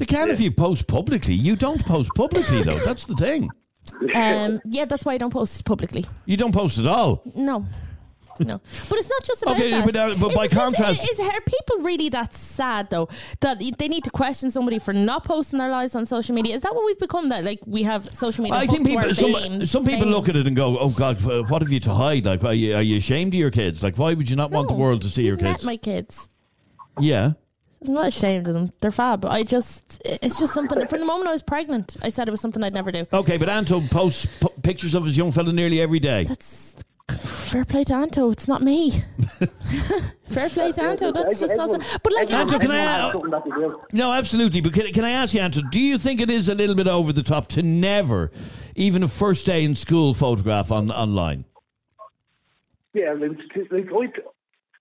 They 0.00 0.04
can 0.04 0.30
if 0.30 0.40
you 0.40 0.50
post 0.50 0.88
publicly. 0.88 1.34
You 1.34 1.54
don't 1.54 1.80
post 1.86 2.10
publicly 2.16 2.64
though. 2.64 2.80
That's 2.80 3.06
the 3.06 3.14
thing. 3.14 3.50
Um, 4.16 4.60
yeah, 4.64 4.86
that's 4.86 5.04
why 5.04 5.12
I 5.12 5.18
don't 5.18 5.32
post 5.32 5.64
publicly. 5.64 6.04
You 6.26 6.36
don't 6.36 6.50
post 6.50 6.76
at 6.78 6.88
all. 6.88 7.22
No. 7.36 7.64
No, 8.40 8.60
but 8.88 8.98
it's 8.98 9.08
not 9.08 9.22
just 9.24 9.42
about 9.42 9.56
Okay, 9.56 9.70
that. 9.70 9.84
but, 9.86 9.96
uh, 9.96 10.14
but 10.20 10.34
by 10.34 10.44
Is- 10.46 10.52
is- 10.52 10.58
contrast- 10.58 11.08
is, 11.12 11.20
are 11.20 11.40
people 11.42 11.78
really 11.84 12.08
that 12.10 12.32
sad 12.34 12.90
though 12.90 13.08
that 13.40 13.58
they 13.78 13.88
need 13.88 14.04
to 14.04 14.10
question 14.10 14.50
somebody 14.50 14.78
for 14.78 14.92
not 14.92 15.24
posting 15.24 15.58
their 15.58 15.70
lives 15.70 15.94
on 15.94 16.04
social 16.06 16.34
media? 16.34 16.54
Is 16.54 16.62
that 16.62 16.74
what 16.74 16.84
we've 16.84 16.98
become? 16.98 17.28
That 17.28 17.44
like 17.44 17.60
we 17.66 17.82
have 17.84 18.08
social 18.16 18.42
media. 18.42 18.58
I 18.58 18.66
think 18.66 18.86
people. 18.86 19.14
Some, 19.14 19.32
veins- 19.32 19.70
some 19.70 19.84
people 19.84 20.08
look 20.08 20.28
at 20.28 20.36
it 20.36 20.46
and 20.46 20.56
go, 20.56 20.78
"Oh 20.78 20.90
God, 20.90 21.16
uh, 21.30 21.42
what 21.44 21.62
have 21.62 21.70
you 21.72 21.80
to 21.80 21.94
hide? 21.94 22.24
Like, 22.26 22.42
are 22.44 22.54
you, 22.54 22.74
are 22.74 22.82
you 22.82 22.96
ashamed 22.98 23.34
of 23.34 23.38
your 23.38 23.50
kids? 23.50 23.82
Like, 23.82 23.96
why 23.98 24.14
would 24.14 24.28
you 24.28 24.36
not 24.36 24.50
want 24.50 24.68
the 24.68 24.74
world 24.74 25.02
to 25.02 25.08
see 25.08 25.24
your 25.24 25.36
kids?" 25.36 25.64
my 25.64 25.76
kids. 25.76 26.28
yeah. 27.00 27.32
I'm 27.86 27.92
not 27.92 28.06
ashamed 28.06 28.48
of 28.48 28.54
them. 28.54 28.72
They're 28.80 28.90
fab. 28.90 29.26
I 29.26 29.42
just, 29.42 30.00
it's 30.06 30.38
just 30.40 30.54
something. 30.54 30.86
From 30.86 31.00
the 31.00 31.04
moment 31.04 31.28
I 31.28 31.32
was 31.32 31.42
pregnant, 31.42 31.98
I 32.00 32.08
said 32.08 32.28
it 32.28 32.30
was 32.30 32.40
something 32.40 32.64
I'd 32.64 32.72
never 32.72 32.90
do. 32.90 33.06
Okay, 33.12 33.36
but 33.36 33.50
Anto 33.50 33.82
posts 33.88 34.24
p- 34.40 34.48
pictures 34.62 34.94
of 34.94 35.04
his 35.04 35.18
young 35.18 35.32
fella 35.32 35.52
nearly 35.52 35.82
every 35.82 35.98
day. 36.00 36.24
That's 36.24 36.76
fair 37.54 37.64
play 37.64 37.84
to 37.84 37.94
Anto. 37.94 38.30
It's 38.30 38.48
not 38.48 38.62
me. 38.62 38.90
fair 40.24 40.48
play 40.48 40.72
to 40.72 40.82
Anto. 40.82 41.12
That's 41.12 41.38
just 41.38 41.56
not. 41.56 41.70
So, 41.70 41.98
but 42.02 42.12
like, 42.12 42.32
Anto, 42.32 42.58
can 42.58 42.70
I? 42.70 42.84
Uh, 42.84 43.12
something 43.12 43.30
that 43.30 43.44
they 43.44 43.50
do. 43.50 43.80
no, 43.92 44.12
absolutely. 44.12 44.60
But 44.60 44.72
can, 44.72 44.92
can 44.92 45.04
I 45.04 45.10
ask 45.10 45.34
you, 45.34 45.40
Anto? 45.40 45.62
Do 45.70 45.80
you 45.80 45.98
think 45.98 46.20
it 46.20 46.30
is 46.30 46.48
a 46.48 46.54
little 46.54 46.74
bit 46.74 46.88
over 46.88 47.12
the 47.12 47.22
top 47.22 47.46
to 47.48 47.62
never, 47.62 48.32
even 48.74 49.02
a 49.02 49.08
first 49.08 49.46
day 49.46 49.64
in 49.64 49.76
school 49.76 50.14
photograph 50.14 50.72
on 50.72 50.90
online? 50.90 51.44
Yeah, 52.92 53.14
like, 53.14 53.38
like 53.70 54.18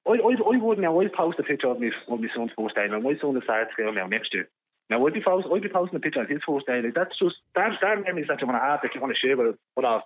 I, 0.06 0.12
I, 0.12 0.16
I, 0.16 0.54
I 0.54 0.58
would 0.58 0.80
now. 0.80 1.00
I 1.00 1.08
post 1.08 1.40
a 1.40 1.44
picture 1.44 1.68
of 1.68 1.80
me 1.80 1.92
of 2.08 2.20
my 2.20 2.28
son's 2.36 2.52
first 2.58 2.76
day. 2.76 2.88
Now 2.90 3.00
my 3.00 3.14
son 3.22 3.38
is 3.38 3.44
starting 3.44 3.72
school 3.74 3.94
now 3.94 4.08
next 4.08 4.34
year. 4.34 4.50
Now 4.90 5.06
I'd 5.06 5.14
be 5.14 5.22
post, 5.22 5.48
I'd 5.54 5.62
be 5.62 5.70
posting 5.70 5.98
a 5.98 6.00
picture 6.00 6.22
of 6.22 6.30
his 6.30 6.42
first 6.46 6.68
day. 6.68 6.82
Like 6.82 6.94
that's 6.94 7.18
just 7.18 7.36
that 7.56 7.72
that 7.82 8.04
memories 8.04 8.28
that 8.30 8.42
you 8.42 8.48
want 8.48 8.62
to 8.62 8.66
have 8.66 8.80
that 8.84 8.94
you 8.94 9.02
want 9.02 9.14
to 9.14 9.20
share 9.20 9.38
with 9.38 9.56
with 9.76 9.86
our. 9.86 10.04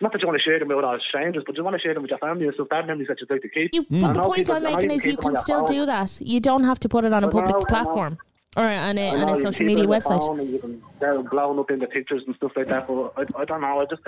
Not 0.00 0.12
that 0.12 0.20
you 0.22 0.28
want 0.28 0.38
to 0.40 0.42
share 0.42 0.58
them 0.58 0.68
with 0.68 0.84
our 0.84 1.00
strangers, 1.08 1.42
but 1.46 1.56
you 1.56 1.64
want 1.64 1.74
to 1.74 1.80
share 1.80 1.94
them 1.94 2.02
with 2.02 2.10
your 2.10 2.18
family 2.18 2.46
and 2.46 2.54
stuff. 2.54 2.68
That 2.70 2.86
memories 2.86 3.08
that 3.08 3.18
you'd 3.20 3.30
like 3.30 3.42
to 3.42 3.48
keep. 3.48 3.70
you, 3.74 3.84
And 3.90 4.00
but 4.02 4.14
the 4.14 4.20
point 4.22 4.36
people- 4.46 4.54
I'm 4.56 4.62
making 4.62 4.90
is 4.92 5.04
you 5.04 5.16
can 5.16 5.36
still 5.36 5.66
phone. 5.66 5.76
do 5.76 5.86
that. 5.86 6.20
You 6.20 6.40
don't 6.40 6.64
have 6.64 6.78
to 6.80 6.88
put 6.88 7.04
it 7.04 7.12
on 7.12 7.24
a 7.24 7.28
public 7.28 7.54
I 7.54 7.58
know. 7.58 7.64
platform 7.68 8.18
or 8.56 8.64
on 8.64 8.98
a, 8.98 9.08
I 9.10 9.14
on 9.22 9.28
a 9.28 9.36
you 9.36 9.42
social 9.42 9.66
media 9.66 9.84
it 9.84 9.86
on 9.86 9.92
your 9.92 10.00
website. 10.00 10.26
phone 10.26 10.40
and 10.40 10.50
you 10.50 10.58
can- 10.58 10.82
They're 11.00 11.22
blown 11.22 11.58
up 11.58 11.70
in 11.70 11.78
the 11.80 11.86
pictures 11.86 12.22
and 12.26 12.34
stuff 12.36 12.52
like 12.56 12.68
that. 12.68 12.86
But 12.88 13.12
I, 13.16 13.42
I 13.42 13.44
don't 13.44 13.60
know. 13.60 13.80
I 13.80 13.84
just. 13.86 14.02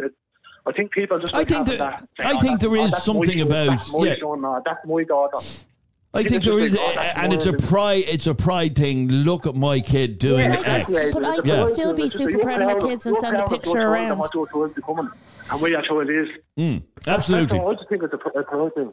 I 0.67 0.73
think 0.73 0.93
people 0.93 1.19
just. 1.19 1.35
I 1.35 1.39
like 1.39 1.49
think 1.49 1.67
having 1.67 1.79
that- 1.79 2.07
that. 2.19 2.27
I 2.27 2.33
oh, 2.33 2.41
think 2.41 2.43
that's- 2.43 2.61
there 2.61 2.71
oh, 2.71 2.85
is 2.85 2.91
that's 2.93 3.07
my 3.09 3.13
something 3.15 3.41
about- 3.41 3.67
That's 3.69 3.93
my 3.93 4.07
yeah. 4.07 4.15
son. 4.21 4.45
uh, 4.45 4.61
That's 4.65 4.87
my 4.87 5.05
daughter. 5.05 5.39
I 6.13 6.19
think 6.19 6.29
think 6.31 6.39
it's 6.39 6.47
there 6.49 6.61
just 6.61 6.75
is, 6.75 6.81
like, 6.81 6.95
that's 6.97 7.19
and 7.21 7.33
it's 7.33 7.47
a 7.47 7.53
pride. 7.53 8.05
It's 8.09 8.27
a 8.27 8.35
pride 8.35 8.75
thing. 8.77 9.09
Look 9.09 9.47
at 9.47 9.55
my 9.55 9.79
kid 9.81 10.19
doing 10.19 10.51
Yeah, 10.51 10.61
X. 10.65 10.91
but 11.13 11.25
I 11.25 11.37
can 11.37 11.47
Yeah. 11.47 11.69
still 11.69 11.95
be 11.95 12.09
super 12.09 12.39
proud 12.39 12.63
of 12.63 12.67
my 12.83 12.89
kids 12.89 13.07
and 13.07 13.17
send 13.19 13.37
a 13.37 13.47
picture 13.47 13.79
around. 13.79 14.19
What 14.19 14.35
your 14.35 14.47
child's 14.49 14.75
becoming 14.75 15.09
and 15.51 15.61
where 15.61 15.71
your 15.71 15.83
child 15.83 16.11
is. 16.11 16.29
Mm, 16.59 16.83
absolutely. 17.07 17.61
I 17.61 17.75
just 17.75 17.89
think 17.89 18.03
it's 18.03 18.13
a, 18.13 18.19
pr- 18.19 18.39
a 18.39 18.43
pride 18.43 18.75
thing. 18.75 18.93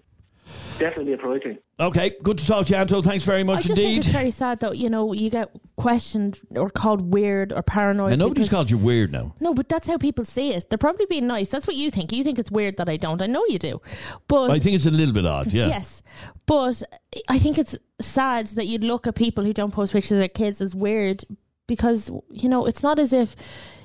Definitely 0.79 1.13
a 1.13 1.17
pride 1.17 1.43
thing. 1.43 1.57
Okay, 1.79 2.11
good 2.23 2.37
to 2.37 2.45
talk 2.45 2.65
to 2.67 2.73
you, 2.73 2.79
Anto. 2.79 3.01
Thanks 3.01 3.25
very 3.25 3.39
I 3.39 3.43
much 3.43 3.63
just 3.63 3.75
think 3.75 3.87
indeed. 3.87 3.97
it's 3.99 4.07
very 4.09 4.31
sad 4.31 4.59
though. 4.59 4.71
You 4.71 4.89
know, 4.89 5.11
you 5.13 5.29
get 5.29 5.49
questioned 5.75 6.39
or 6.55 6.69
called 6.69 7.13
weird 7.13 7.51
or 7.51 7.61
paranoid. 7.63 8.11
And 8.11 8.19
nobody's 8.19 8.49
called 8.49 8.69
you 8.69 8.77
weird 8.77 9.11
now. 9.11 9.35
No, 9.39 9.53
but 9.53 9.69
that's 9.69 9.87
how 9.87 9.97
people 9.97 10.23
see 10.25 10.53
it. 10.53 10.69
They're 10.69 10.77
probably 10.77 11.05
being 11.07 11.27
nice. 11.27 11.49
That's 11.49 11.67
what 11.67 11.75
you 11.75 11.89
think. 11.89 12.11
You 12.11 12.23
think 12.23 12.37
it's 12.39 12.51
weird 12.51 12.77
that 12.77 12.89
I 12.89 12.97
don't. 12.97 13.21
I 13.21 13.27
know 13.27 13.43
you 13.49 13.59
do. 13.59 13.81
But 14.27 14.51
I 14.51 14.59
think 14.59 14.75
it's 14.75 14.85
a 14.85 14.91
little 14.91 15.13
bit 15.13 15.25
odd. 15.25 15.51
Yeah. 15.51 15.67
Yes. 15.67 16.01
But 16.45 16.81
I 17.27 17.39
think 17.39 17.57
it's 17.57 17.77
sad 17.99 18.47
that 18.47 18.65
you'd 18.65 18.83
look 18.83 19.07
at 19.07 19.15
people 19.15 19.43
who 19.43 19.53
don't 19.53 19.71
post 19.71 19.93
pictures 19.93 20.13
of 20.13 20.17
their 20.19 20.27
kids 20.27 20.61
as 20.61 20.75
weird 20.75 21.23
because, 21.67 22.09
you 22.31 22.49
know, 22.49 22.65
it's 22.65 22.83
not 22.83 22.99
as 22.99 23.13
if, 23.13 23.35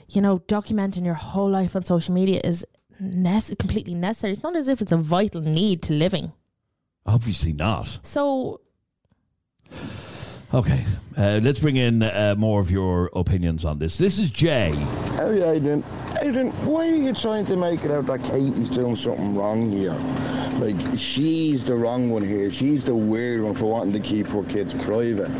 you 0.08 0.20
know, 0.20 0.38
documenting 0.40 1.04
your 1.04 1.14
whole 1.14 1.48
life 1.50 1.74
on 1.74 1.84
social 1.84 2.14
media 2.14 2.40
is 2.44 2.64
nece- 3.02 3.58
completely 3.58 3.94
necessary. 3.94 4.32
It's 4.32 4.42
not 4.42 4.56
as 4.56 4.68
if 4.68 4.80
it's 4.80 4.92
a 4.92 4.96
vital 4.96 5.40
need 5.40 5.82
to 5.84 5.92
living. 5.92 6.32
Obviously 7.06 7.52
not. 7.52 7.98
So, 8.02 8.60
Okay, 10.54 10.84
uh, 11.16 11.40
let's 11.42 11.60
bring 11.60 11.76
in 11.76 12.02
uh, 12.02 12.34
more 12.36 12.60
of 12.60 12.70
your 12.70 13.08
opinions 13.14 13.64
on 13.64 13.78
this. 13.78 13.96
This 13.96 14.18
is 14.18 14.30
Jay. 14.30 14.74
How 15.16 15.28
are 15.28 15.34
you, 15.34 15.46
Adrian? 15.46 15.82
Adrian, 16.20 16.50
why 16.66 16.90
are 16.90 16.94
you 16.94 17.14
trying 17.14 17.46
to 17.46 17.56
make 17.56 17.82
it 17.86 17.90
out 17.90 18.04
that 18.04 18.22
Katie's 18.24 18.68
doing 18.68 18.94
something 18.94 19.34
wrong 19.34 19.70
here? 19.70 19.94
Like, 20.58 20.76
she's 20.98 21.64
the 21.64 21.74
wrong 21.74 22.10
one 22.10 22.22
here. 22.22 22.50
She's 22.50 22.84
the 22.84 22.94
weird 22.94 23.40
one 23.40 23.54
for 23.54 23.64
wanting 23.64 23.94
to 23.94 24.00
keep 24.00 24.28
her 24.28 24.42
kids 24.42 24.74
private. 24.74 25.30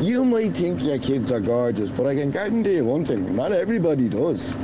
You 0.00 0.24
might 0.24 0.56
think 0.56 0.82
your 0.82 0.98
kids 0.98 1.30
are 1.30 1.40
gorgeous, 1.40 1.90
but 1.90 2.06
I 2.06 2.14
can 2.14 2.30
guarantee 2.30 2.76
you 2.76 2.86
one 2.86 3.04
thing, 3.04 3.36
not 3.36 3.52
everybody 3.52 4.08
does. 4.08 4.54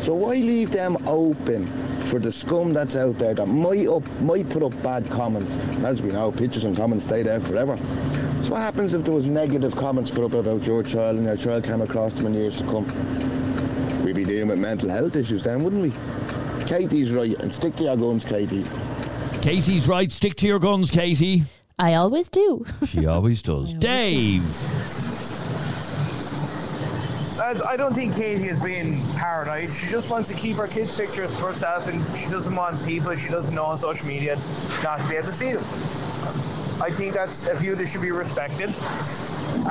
So 0.00 0.14
why 0.14 0.34
leave 0.34 0.70
them 0.70 0.96
open 1.06 1.66
for 2.02 2.18
the 2.18 2.30
scum 2.30 2.72
that's 2.72 2.94
out 2.96 3.18
there 3.18 3.34
that 3.34 3.46
might 3.46 3.88
up 3.88 4.06
might 4.20 4.48
put 4.48 4.62
up 4.62 4.80
bad 4.82 5.10
comments? 5.10 5.54
And 5.54 5.84
as 5.84 6.02
we 6.02 6.12
know, 6.12 6.30
pictures 6.30 6.64
and 6.64 6.76
comments 6.76 7.04
stay 7.04 7.22
there 7.22 7.40
forever. 7.40 7.76
So 8.42 8.52
what 8.52 8.60
happens 8.60 8.94
if 8.94 9.04
there 9.04 9.14
was 9.14 9.26
negative 9.26 9.74
comments 9.74 10.10
put 10.10 10.24
up 10.24 10.34
about 10.34 10.64
your 10.66 10.82
child 10.82 11.16
and 11.16 11.26
your 11.26 11.36
child 11.36 11.64
came 11.64 11.82
across 11.82 12.12
them 12.12 12.26
in 12.26 12.34
years 12.34 12.56
to 12.56 12.64
come? 12.64 12.86
We'd 14.04 14.14
be 14.14 14.24
dealing 14.24 14.48
with 14.48 14.58
mental 14.58 14.88
health 14.88 15.16
issues 15.16 15.42
then, 15.42 15.64
wouldn't 15.64 15.82
we? 15.82 15.92
Katie's 16.66 17.12
right, 17.12 17.36
and 17.40 17.52
stick 17.52 17.74
to 17.76 17.84
your 17.84 17.96
guns, 17.96 18.24
Katie. 18.24 18.64
Katie's 19.42 19.86
right. 19.86 20.10
Stick 20.10 20.34
to 20.36 20.46
your 20.46 20.58
guns, 20.58 20.90
Katie. 20.90 21.44
I 21.78 21.94
always 21.94 22.28
do. 22.28 22.64
She 22.86 23.06
always 23.06 23.42
does. 23.42 23.74
Dave. 23.78 24.42
Lads, 24.42 24.95
I 27.46 27.76
don't 27.76 27.94
think 27.94 28.16
Katie 28.16 28.48
is 28.48 28.58
being 28.58 29.00
paranoid. 29.12 29.72
She 29.72 29.86
just 29.86 30.10
wants 30.10 30.28
to 30.30 30.34
keep 30.34 30.56
her 30.56 30.66
kids' 30.66 30.96
pictures 30.96 31.32
for 31.38 31.46
herself, 31.46 31.86
and 31.86 32.04
she 32.16 32.28
doesn't 32.28 32.52
want 32.52 32.84
people 32.84 33.14
she 33.14 33.28
doesn't 33.28 33.54
know 33.54 33.66
on 33.66 33.78
social 33.78 34.04
media 34.04 34.36
not 34.82 34.98
to 34.98 35.08
be 35.08 35.14
able 35.14 35.28
to 35.28 35.32
see 35.32 35.52
them. 35.52 35.62
I 36.82 36.90
think 36.90 37.14
that's 37.14 37.46
a 37.46 37.54
view 37.54 37.76
that 37.76 37.86
should 37.86 38.02
be 38.02 38.10
respected, 38.10 38.74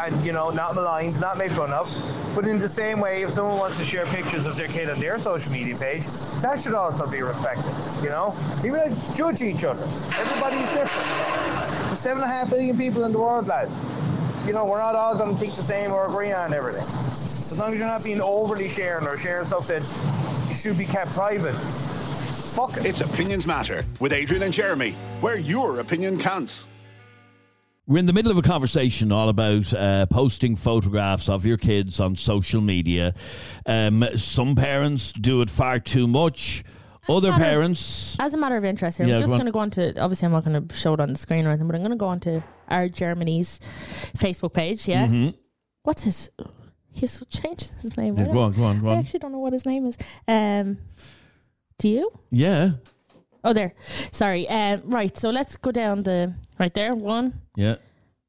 and 0.01 0.25
you 0.25 0.31
know, 0.31 0.51
not 0.51 0.75
maligned, 0.75 1.19
not 1.19 1.37
made 1.37 1.51
fun 1.51 1.73
of. 1.73 1.93
But 2.33 2.47
in 2.47 2.59
the 2.59 2.69
same 2.69 3.01
way, 3.01 3.23
if 3.23 3.31
someone 3.31 3.57
wants 3.57 3.77
to 3.79 3.83
share 3.83 4.05
pictures 4.05 4.45
of 4.45 4.55
their 4.55 4.67
kid 4.67 4.89
on 4.89 4.97
their 5.01 5.19
social 5.19 5.51
media 5.51 5.75
page, 5.75 6.03
that 6.41 6.61
should 6.61 6.75
also 6.75 7.05
be 7.05 7.23
respected. 7.23 7.73
You 8.01 8.07
know, 8.07 8.33
even 8.59 8.75
like 8.75 9.15
judge 9.17 9.41
each 9.41 9.65
other. 9.65 9.83
Everybody's 10.17 10.69
different. 10.69 11.09
There's 11.87 11.99
seven 11.99 12.23
and 12.23 12.31
a 12.31 12.33
half 12.33 12.49
billion 12.49 12.77
people 12.77 13.03
in 13.03 13.11
the 13.11 13.19
world, 13.19 13.47
lads. 13.47 13.77
You 14.47 14.53
know, 14.53 14.63
we're 14.63 14.79
not 14.79 14.95
all 14.95 15.17
going 15.17 15.35
to 15.35 15.37
think 15.37 15.53
the 15.55 15.61
same 15.61 15.91
or 15.91 16.05
agree 16.05 16.31
on 16.31 16.53
everything. 16.53 16.85
As 17.55 17.59
long 17.61 17.71
as 17.71 17.79
you're 17.79 17.87
not 17.87 18.03
being 18.03 18.19
overly 18.19 18.67
sharing 18.67 19.07
or 19.07 19.17
sharing 19.17 19.45
stuff 19.45 19.65
that 19.69 19.81
should 20.53 20.77
be 20.77 20.83
kept 20.83 21.11
private. 21.13 21.53
Fuck 22.53 22.75
it. 22.75 22.85
It's 22.85 22.99
Opinions 22.99 23.47
Matter 23.47 23.85
with 24.01 24.11
Adrian 24.11 24.43
and 24.43 24.51
Jeremy, 24.53 24.91
where 25.21 25.37
your 25.39 25.79
opinion 25.79 26.19
counts. 26.19 26.67
We're 27.87 27.99
in 27.99 28.07
the 28.07 28.11
middle 28.11 28.29
of 28.29 28.37
a 28.37 28.41
conversation 28.41 29.09
all 29.13 29.29
about 29.29 29.73
uh, 29.73 30.05
posting 30.07 30.57
photographs 30.57 31.29
of 31.29 31.45
your 31.45 31.55
kids 31.55 32.01
on 32.01 32.17
social 32.17 32.59
media. 32.59 33.15
Um, 33.65 34.03
some 34.17 34.55
parents 34.55 35.13
do 35.13 35.41
it 35.41 35.49
far 35.49 35.79
too 35.79 36.07
much. 36.07 36.65
Other 37.07 37.29
matter 37.31 37.41
of- 37.45 37.49
parents, 37.51 38.17
As 38.19 38.33
a 38.33 38.37
matter 38.37 38.57
of 38.57 38.65
interest 38.65 38.97
here, 38.97 39.07
Yeah, 39.07 39.15
I'm 39.15 39.21
just 39.21 39.31
going 39.31 39.45
to 39.45 39.51
go 39.53 39.59
on 39.59 39.69
to, 39.69 39.97
obviously, 40.01 40.25
I'm 40.25 40.33
not 40.33 40.43
going 40.43 40.67
to 40.67 40.75
show 40.75 40.93
it 40.93 40.99
on 40.99 41.07
the 41.07 41.17
screen 41.17 41.45
or 41.45 41.51
anything, 41.51 41.67
but 41.67 41.75
I'm 41.77 41.83
going 41.83 41.91
to 41.91 41.95
go 41.97 42.07
on 42.07 42.19
to 42.19 42.43
our 42.67 42.89
Jeremy's 42.89 43.61
Facebook 44.17 44.51
page. 44.51 44.89
Yeah. 44.89 45.07
Mhm. 45.07 45.35
What's 45.83 46.03
his. 46.03 46.29
He's 46.95 47.21
changed 47.29 47.73
his 47.81 47.97
name. 47.97 48.15
Yeah, 48.17 48.23
don't- 48.25 48.33
go 48.33 48.41
on, 48.41 48.53
go 48.53 48.63
on, 48.63 48.87
I 48.87 48.95
actually 48.99 49.19
don't 49.19 49.31
know 49.33 49.39
what 49.39 49.53
his 49.53 49.65
name 49.65 49.85
is. 49.85 49.97
Um, 50.27 50.77
do 51.77 51.87
you? 51.89 52.11
yeah, 52.31 52.71
Oh, 53.43 53.53
there. 53.53 53.75
Sorry. 54.11 54.49
Um, 54.49 54.81
right. 54.85 55.15
So 55.15 55.29
let's 55.29 55.55
go 55.55 55.71
down 55.71 56.01
the. 56.01 56.33
Right 56.57 56.73
there. 56.73 56.95
One. 56.95 57.41
yeah, 57.55 57.75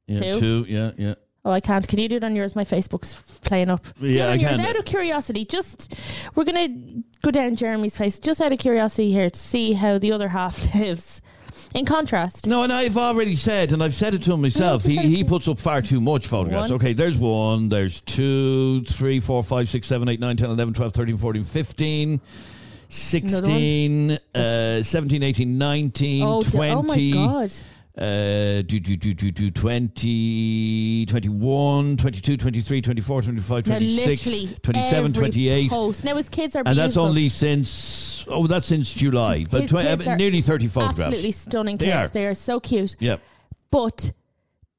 yeah, 0.05 0.19
Two. 0.33 0.39
two, 0.39 0.65
yeah, 0.69 0.91
yeah. 0.95 1.15
Oh, 1.43 1.49
I 1.51 1.59
can't. 1.59 1.87
Can 1.87 1.97
you 1.97 2.07
do 2.07 2.17
it 2.17 2.23
on 2.23 2.35
yours? 2.35 2.55
My 2.55 2.65
Facebook's 2.65 3.15
playing 3.39 3.69
up. 3.69 3.81
Do 3.99 4.05
it 4.05 4.15
Yeah, 4.15 4.25
on 4.27 4.31
I 4.33 4.35
yours. 4.35 4.57
can. 4.57 4.65
Out 4.67 4.75
of 4.77 4.85
curiosity, 4.85 5.43
just 5.45 5.95
we're 6.35 6.43
gonna 6.43 6.67
go 7.23 7.31
down 7.31 7.55
Jeremy's 7.55 7.97
face, 7.97 8.19
just 8.19 8.41
out 8.41 8.51
of 8.51 8.59
curiosity 8.59 9.11
here 9.11 9.29
to 9.31 9.39
see 9.39 9.73
how 9.73 9.97
the 9.97 10.11
other 10.11 10.27
half 10.27 10.75
lives. 10.75 11.21
In 11.75 11.85
contrast, 11.85 12.47
No, 12.47 12.63
and 12.63 12.71
I've 12.73 12.97
already 12.97 13.35
said, 13.35 13.71
and 13.73 13.83
I've 13.83 13.93
said 13.93 14.13
it 14.13 14.23
to 14.23 14.33
him 14.33 14.41
myself. 14.41 14.83
just 14.83 14.93
he 14.93 15.15
he 15.15 15.23
puts 15.23 15.47
up 15.47 15.59
far 15.59 15.81
too 15.81 16.01
much 16.01 16.25
photographs. 16.27 16.71
One. 16.71 16.79
Okay, 16.79 16.93
there's 16.93 17.17
one, 17.17 17.69
there's 17.69 18.01
two, 18.01 18.83
three, 18.85 19.19
four, 19.19 19.43
five, 19.43 19.69
six, 19.69 19.85
seven, 19.85 20.07
eight, 20.09 20.19
nine, 20.19 20.37
10, 20.37 20.49
11, 20.49 20.73
12, 20.73 20.93
13, 20.93 21.17
14, 21.17 21.43
15, 21.43 22.21
16, 22.89 24.11
uh, 24.33 24.81
17, 24.83 25.23
18, 25.23 25.57
19, 25.57 26.23
oh, 26.23 26.41
d- 26.41 26.49
20. 26.51 26.71
oh 26.73 26.81
my 26.83 27.09
god, 27.11 27.53
uh, 27.97 28.61
do, 28.61 28.79
do, 28.79 28.95
do, 28.95 29.13
do, 29.13 29.31
do 29.31 29.49
20, 29.49 31.05
21, 31.07 31.97
22, 31.97 32.37
23, 32.37 32.81
24, 32.81 33.21
25, 33.23 33.67
Now, 33.67 33.75
26, 33.77 34.25
literally 34.25 34.57
27, 34.61 35.13
28. 35.13 35.69
Post. 35.71 36.03
Now 36.05 36.15
his 36.15 36.29
kids 36.29 36.55
are 36.55 36.63
And 36.65 36.77
that's 36.77 36.95
only 36.97 37.27
since, 37.29 38.25
oh, 38.27 38.45
that's 38.45 38.67
since 38.67 38.93
July. 38.93 39.45
But 39.49 39.61
His 39.63 39.71
tw- 39.71 39.77
kids 39.77 40.07
are 40.07 40.15
nearly 40.15 40.41
30 40.41 40.67
photographs. 40.67 40.99
Absolutely 41.01 41.31
stunning 41.31 41.77
They 41.77 41.87
kids. 41.87 42.09
are. 42.11 42.13
They 42.13 42.27
are 42.27 42.35
so 42.35 42.59
cute. 42.59 42.95
Yep. 42.99 43.19
But 43.71 44.11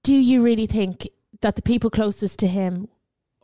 do 0.05 0.15
you 0.15 0.41
really 0.41 0.67
think 0.67 1.09
that 1.41 1.57
the 1.57 1.63
people 1.63 1.91
closest 1.91 2.39
to 2.39 2.47
him, 2.47 2.87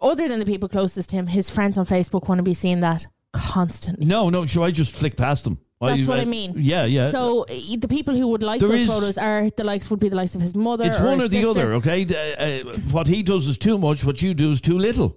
other 0.01 0.29
than 0.29 0.39
the 0.39 0.47
people 0.47 0.69
closest 0.69 1.11
to 1.11 1.17
him, 1.17 1.27
his 1.27 1.51
friends 1.51 1.79
on 1.79 1.85
Facebook 1.85 2.29
want 2.29 2.39
to 2.39 2.45
be 2.45 2.55
seeing 2.55 2.79
that 2.81 3.07
constantly? 3.33 4.07
No, 4.07 4.31
no, 4.31 4.47
should 4.47 4.63
I 4.63 4.71
just 4.71 4.95
flick 4.95 5.17
past 5.17 5.43
them? 5.45 5.59
That's 5.81 6.07
what 6.07 6.19
I 6.19 6.25
mean. 6.25 6.55
Yeah, 6.57 6.85
yeah. 6.87 7.11
So 7.11 7.43
uh, 7.43 7.47
the 7.79 7.89
people 7.89 8.15
who 8.15 8.29
would 8.29 8.43
like 8.43 8.61
There 8.61 8.71
those 8.71 8.83
is- 8.83 8.89
photos 8.89 9.19
are 9.19 9.51
the 9.51 9.65
likes 9.65 9.91
would 9.91 10.01
be 10.01 10.09
the 10.09 10.17
likes 10.17 10.35
of 10.35 10.41
his 10.41 10.55
mother. 10.55 10.85
it's 10.85 10.99
or 10.99 11.05
one 11.07 11.19
or 11.21 11.23
his 11.25 11.33
the 11.33 11.43
sister. 11.43 11.61
other, 11.61 11.75
okay? 11.75 12.07
Uh, 12.07 12.71
uh, 12.71 12.77
what 12.91 13.07
he 13.09 13.23
does 13.23 13.47
is 13.49 13.59
too 13.59 13.77
much, 13.77 14.05
what 14.05 14.23
you 14.23 14.33
do 14.35 14.51
is 14.51 14.61
too 14.61 14.79
little. 14.79 15.17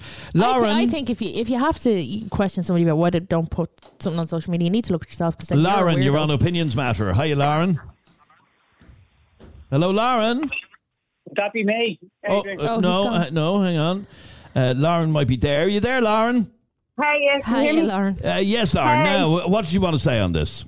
I, 0.00 0.02
thi- 0.32 0.38
Lauren, 0.38 0.70
I 0.76 0.86
think 0.86 1.10
if 1.10 1.20
you 1.20 1.30
if 1.34 1.48
you 1.50 1.58
have 1.58 1.78
to 1.80 2.24
question 2.30 2.62
somebody 2.62 2.84
about 2.84 2.96
why 2.98 3.10
they 3.10 3.20
don't 3.20 3.50
put 3.50 3.68
something 3.98 4.20
on 4.20 4.28
social 4.28 4.50
media, 4.52 4.66
you 4.66 4.70
need 4.70 4.84
to 4.84 4.92
look 4.92 5.02
at 5.02 5.08
yourself 5.08 5.36
because 5.36 5.50
Lauren, 5.58 5.96
you're, 5.96 6.04
you're 6.12 6.18
on. 6.18 6.30
Opinions 6.30 6.76
Matter. 6.76 7.12
Hiya, 7.12 7.34
Lauren. 7.36 7.80
Hello, 9.70 9.90
Lauren. 9.90 10.48
that 11.36 11.52
be 11.52 11.64
me? 11.64 11.98
Oh, 12.26 12.40
uh, 12.40 12.80
no, 12.80 13.08
uh, 13.08 13.28
no, 13.32 13.60
hang 13.60 13.76
on. 13.76 14.06
Uh, 14.54 14.72
Lauren 14.76 15.10
might 15.12 15.26
be 15.28 15.36
there. 15.36 15.64
Are 15.64 15.68
you 15.68 15.80
there, 15.80 16.00
Lauren? 16.00 16.50
Hi, 17.00 17.16
yes, 17.20 17.44
can 17.44 17.56
you 17.56 17.62
hear 17.62 17.72
Hiya, 17.72 17.82
me? 17.82 17.88
Lauren. 17.88 18.18
Uh, 18.24 18.34
yes, 18.36 18.74
Lauren. 18.74 18.96
Hi. 18.96 19.04
Now, 19.04 19.48
what 19.48 19.64
did 19.64 19.72
you 19.72 19.80
want 19.80 19.94
to 19.94 20.00
say 20.00 20.18
on 20.20 20.32
this? 20.32 20.64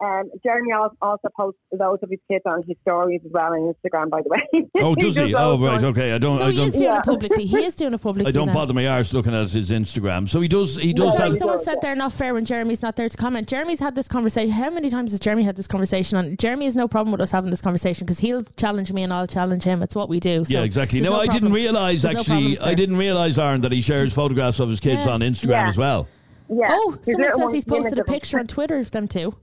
Um, 0.00 0.30
Jeremy 0.44 0.72
also 0.72 1.28
posts 1.36 1.58
loads 1.72 2.02
of 2.04 2.10
his 2.10 2.20
kids 2.30 2.42
on 2.46 2.62
his 2.68 2.76
stories 2.82 3.20
as 3.24 3.32
well 3.32 3.52
on 3.52 3.72
Instagram, 3.74 4.10
by 4.10 4.22
the 4.22 4.28
way. 4.28 4.68
Oh, 4.80 4.94
does 4.94 5.16
he? 5.16 5.34
Oh, 5.34 5.58
right. 5.58 5.82
Okay. 5.82 6.12
I 6.12 6.18
don't. 6.18 6.38
So 6.38 6.44
I 6.46 6.52
he 6.52 6.62
is 6.62 6.72
don't. 6.74 6.80
doing 6.82 6.96
it 6.96 7.02
publicly. 7.04 7.46
He 7.46 7.56
is 7.64 7.74
doing 7.74 7.94
it 7.94 7.98
publicly. 8.00 8.28
I 8.28 8.32
don't 8.32 8.46
now. 8.46 8.52
bother 8.52 8.72
my 8.74 8.86
arse 8.86 9.12
looking 9.12 9.34
at 9.34 9.50
his 9.50 9.70
Instagram. 9.70 10.28
So 10.28 10.40
he 10.40 10.46
does. 10.46 10.76
He 10.76 10.92
does 10.92 11.16
Sorry, 11.16 11.30
have. 11.30 11.38
someone 11.38 11.58
said 11.58 11.78
they're 11.82 11.96
not 11.96 12.12
fair 12.12 12.32
when 12.34 12.44
Jeremy's 12.44 12.80
not 12.80 12.94
there 12.96 13.08
to 13.08 13.16
comment. 13.16 13.48
Jeremy's 13.48 13.80
had 13.80 13.96
this 13.96 14.06
conversation. 14.06 14.52
How 14.52 14.70
many 14.70 14.88
times 14.88 15.10
has 15.10 15.18
Jeremy 15.20 15.42
had 15.42 15.56
this 15.56 15.66
conversation? 15.66 16.16
On 16.16 16.36
Jeremy 16.36 16.66
has 16.66 16.76
no 16.76 16.86
problem 16.86 17.10
with 17.10 17.20
us 17.20 17.32
having 17.32 17.50
this 17.50 17.60
conversation 17.60 18.06
because 18.06 18.20
he'll 18.20 18.44
challenge 18.56 18.92
me 18.92 19.02
and 19.02 19.12
I'll 19.12 19.26
challenge 19.26 19.64
him. 19.64 19.82
It's 19.82 19.96
what 19.96 20.08
we 20.08 20.20
do. 20.20 20.44
So 20.44 20.52
yeah, 20.54 20.62
exactly. 20.62 21.00
there's 21.00 21.12
No, 21.12 21.18
I 21.20 21.26
didn't 21.26 21.52
realize 21.52 22.02
There's 22.02 22.16
actually. 22.18 22.54
problems 22.54 22.60
I 22.60 22.74
didn't 22.74 22.96
realize, 22.98 23.36
Aaron, 23.38 23.60
that 23.62 23.72
he 23.72 23.80
shares 23.82 24.12
photographs 24.12 24.60
of 24.60 24.68
his 24.70 24.78
kids 24.80 25.06
Yeah. 25.06 25.12
on 25.12 25.20
Instagram 25.20 25.48
Yeah. 25.48 25.68
as 25.68 25.76
well. 25.76 26.06
Yeah. 26.48 26.68
Oh, 26.70 26.96
someone 27.02 27.32
says 27.36 27.52
he's 27.52 27.64
posted 27.64 27.94
a 27.94 27.96
image 27.96 27.98
of 28.00 28.06
him. 28.08 28.14
picture 28.14 28.38
on 28.38 28.46
Twitter 28.46 28.76
of 28.78 28.90
them 28.92 29.08
too. 29.08 29.34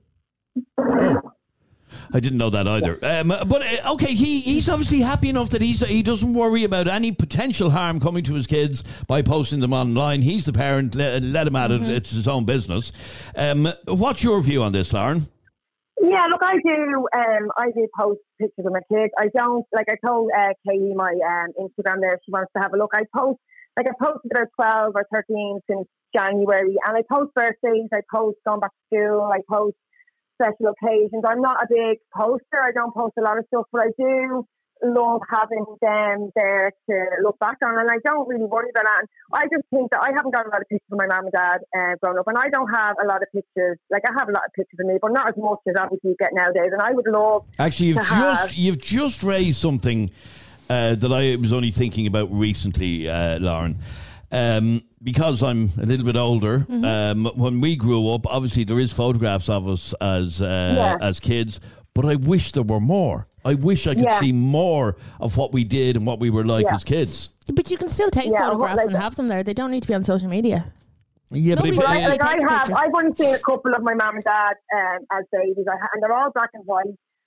I 2.14 2.20
didn't 2.20 2.38
know 2.38 2.50
that 2.50 2.68
either. 2.68 3.00
Um, 3.04 3.30
but 3.30 3.62
uh, 3.62 3.94
okay, 3.94 4.14
he, 4.14 4.42
he's 4.42 4.70
obviously 4.70 5.00
happy 5.00 5.30
enough 5.30 5.50
that 5.52 5.62
he's 5.62 5.86
he 5.86 6.04
doesn't 6.04 6.34
worry 6.34 6.64
about 6.64 6.88
any 6.88 7.12
potential 7.12 7.70
harm 7.70 8.00
coming 8.00 8.24
to 8.26 8.34
his 8.34 8.48
kids 8.48 8.84
by 9.08 9.22
posting 9.22 9.60
them 9.60 9.74
online. 9.74 10.22
He's 10.22 10.46
the 10.46 10.54
parent. 10.54 10.94
Let, 10.96 11.24
let 11.24 11.48
him 11.48 11.56
at 11.56 11.72
Mm-hmm. 11.72 11.86
it. 11.86 11.90
It's 11.92 12.12
his 12.12 12.28
own 12.28 12.46
business. 12.46 12.92
Um, 13.36 13.70
what's 13.86 14.24
your 14.24 14.40
view 14.42 14.62
on 14.62 14.72
this, 14.72 14.94
Lauren? 14.94 15.22
Yeah, 16.02 16.26
look, 16.30 16.42
I 16.44 16.58
do. 16.58 17.08
Um, 17.16 17.52
I 17.58 17.72
do 17.72 17.88
post 17.98 18.20
pictures 18.40 18.66
of 18.66 18.74
my 18.74 18.82
kids. 18.92 19.12
I 19.18 19.30
don't 19.36 19.66
like. 19.74 19.88
I 19.90 19.96
told 20.06 20.30
uh, 20.38 20.50
Katie 20.68 20.94
my 20.94 21.12
um, 21.12 21.54
Instagram 21.60 22.02
there. 22.02 22.20
She 22.26 22.32
wants 22.32 22.52
to 22.56 22.62
have 22.62 22.74
a 22.74 22.78
look. 22.78 22.92
I 22.94 23.04
post 23.16 23.40
like 23.78 23.88
I 23.88 23.94
posted 24.04 24.32
about 24.32 24.48
twelve 24.56 24.94
or 24.96 25.06
thirteen 25.12 25.60
since 25.70 25.88
January, 26.16 26.76
and 26.86 26.98
I 26.98 27.02
post 27.12 27.34
birthdays. 27.34 27.88
I 27.94 28.02
post 28.14 28.38
going 28.46 28.60
back 28.60 28.72
to 28.72 28.96
school. 28.98 29.24
I 29.34 29.40
post 29.50 29.76
special 30.40 30.74
occasions. 30.74 31.24
I'm 31.28 31.42
not 31.42 31.64
a 31.64 31.68
big 31.70 32.00
poster. 32.16 32.60
I 32.62 32.72
don't 32.72 32.94
post 32.94 33.14
a 33.18 33.22
lot 33.22 33.38
of 33.38 33.46
stuff, 33.48 33.66
but 33.72 33.82
I 33.82 33.90
do 33.98 34.46
love 34.84 35.22
having 35.32 35.66
them 35.82 36.30
there 36.36 36.72
to 36.90 36.96
look 37.24 37.40
back 37.40 37.58
on, 37.64 37.80
and 37.80 37.90
I 37.90 37.98
don't 38.04 38.28
really 38.28 38.46
worry 38.46 38.70
about 38.70 38.84
that. 38.84 39.00
And 39.00 39.10
I 39.34 39.44
just 39.44 39.64
think 39.72 39.90
that 39.92 40.02
I 40.02 40.12
haven't 40.16 40.32
got 40.36 40.46
a 40.46 40.50
lot 40.50 40.62
of 40.62 40.68
pictures 40.68 40.92
of 40.92 40.98
my 40.98 41.08
mum 41.08 41.26
and 41.26 41.32
dad 41.32 41.60
uh, 41.76 41.96
growing 42.02 42.20
up, 42.20 42.28
and 42.28 42.38
I 42.38 42.50
don't 42.50 42.70
have 42.70 42.98
a 43.04 43.08
lot 43.08 43.22
of 43.22 43.28
pictures. 43.34 43.78
Like 43.90 44.04
I 44.08 44.12
have 44.20 44.28
a 44.28 44.34
lot 44.34 44.44
of 44.46 44.54
pictures 44.54 44.78
of 44.80 44.86
me, 44.86 44.98
but 45.02 45.12
not 45.14 45.30
as 45.30 45.36
much 45.38 45.60
as 45.68 45.76
obviously 45.80 46.12
you 46.12 46.16
get 46.20 46.32
nowadays. 46.34 46.72
And 46.74 46.82
I 46.82 46.92
would 46.92 47.08
love 47.08 47.46
Actually, 47.58 47.88
you've 47.88 47.98
to 47.98 48.04
have- 48.04 48.38
just 48.44 48.58
you've 48.58 48.78
just 48.82 49.24
raised 49.24 49.58
something 49.60 50.12
uh, 50.70 50.96
that 50.96 51.12
I 51.12 51.36
was 51.38 51.54
only 51.54 51.72
thinking 51.72 52.06
about 52.06 52.32
recently, 52.32 53.08
uh, 53.10 53.40
Lauren. 53.40 53.78
Um, 54.32 54.84
because 55.04 55.44
I'm 55.44 55.70
a 55.80 55.86
little 55.86 56.06
bit 56.06 56.16
older, 56.16 56.60
Mm-hmm. 56.60 56.84
um, 56.86 57.26
when 57.36 57.62
we 57.62 57.76
grew 57.76 58.10
up, 58.10 58.26
obviously 58.28 58.64
there 58.64 58.80
is 58.80 58.92
photographs 58.92 59.50
of 59.50 59.68
us 59.68 59.94
as 60.02 60.42
uh, 60.42 60.74
Yeah. 60.76 60.98
as 61.08 61.20
kids, 61.20 61.60
but 61.94 62.06
I 62.06 62.16
wish 62.16 62.52
there 62.52 62.64
were 62.64 62.80
more. 62.80 63.28
I 63.46 63.54
wish 63.54 63.86
I 63.86 63.94
could 63.94 64.04
Yeah. 64.06 64.20
see 64.20 64.32
more 64.32 64.98
of 65.20 65.38
what 65.38 65.54
we 65.54 65.64
did 65.64 65.96
and 65.96 66.06
what 66.08 66.20
we 66.20 66.30
were 66.32 66.44
like 66.44 66.66
Yeah. 66.66 66.76
as 66.76 66.84
kids. 66.84 67.30
But 67.54 67.70
you 67.70 67.78
can 67.78 67.90
still 67.90 68.10
take 68.10 68.32
Yeah, 68.32 68.40
photographs 68.40 68.78
like- 68.78 68.88
and 68.88 68.98
have 68.98 69.16
them 69.16 69.28
there. 69.28 69.44
They 69.44 69.54
don't 69.54 69.70
need 69.70 69.84
to 69.84 69.88
be 69.88 69.94
on 69.94 70.04
social 70.04 70.28
media. 70.28 70.74
Yeah, 71.30 71.56
but 71.56 71.66
if 71.68 71.76
Nobody's 71.76 71.90
I, 71.90 72.04
uh, 72.06 72.10
like 72.10 72.24
I 72.24 72.32
takes 72.34 72.44
have, 72.50 72.60
pictures. 72.62 72.78
I've 72.80 72.94
only 72.96 73.16
seen 73.16 73.34
a 73.36 73.40
couple 73.40 73.74
of 73.76 73.84
my 73.84 73.94
mum 73.94 74.16
and 74.16 74.24
dad 74.24 74.54
um, 74.76 75.00
as 75.12 75.26
babies, 75.32 75.66
I 75.70 75.76
ha- 75.80 75.90
and 75.94 76.02
they're 76.04 76.14
all 76.14 76.32
black 76.32 76.50
and 76.54 76.64
white. 76.66 76.86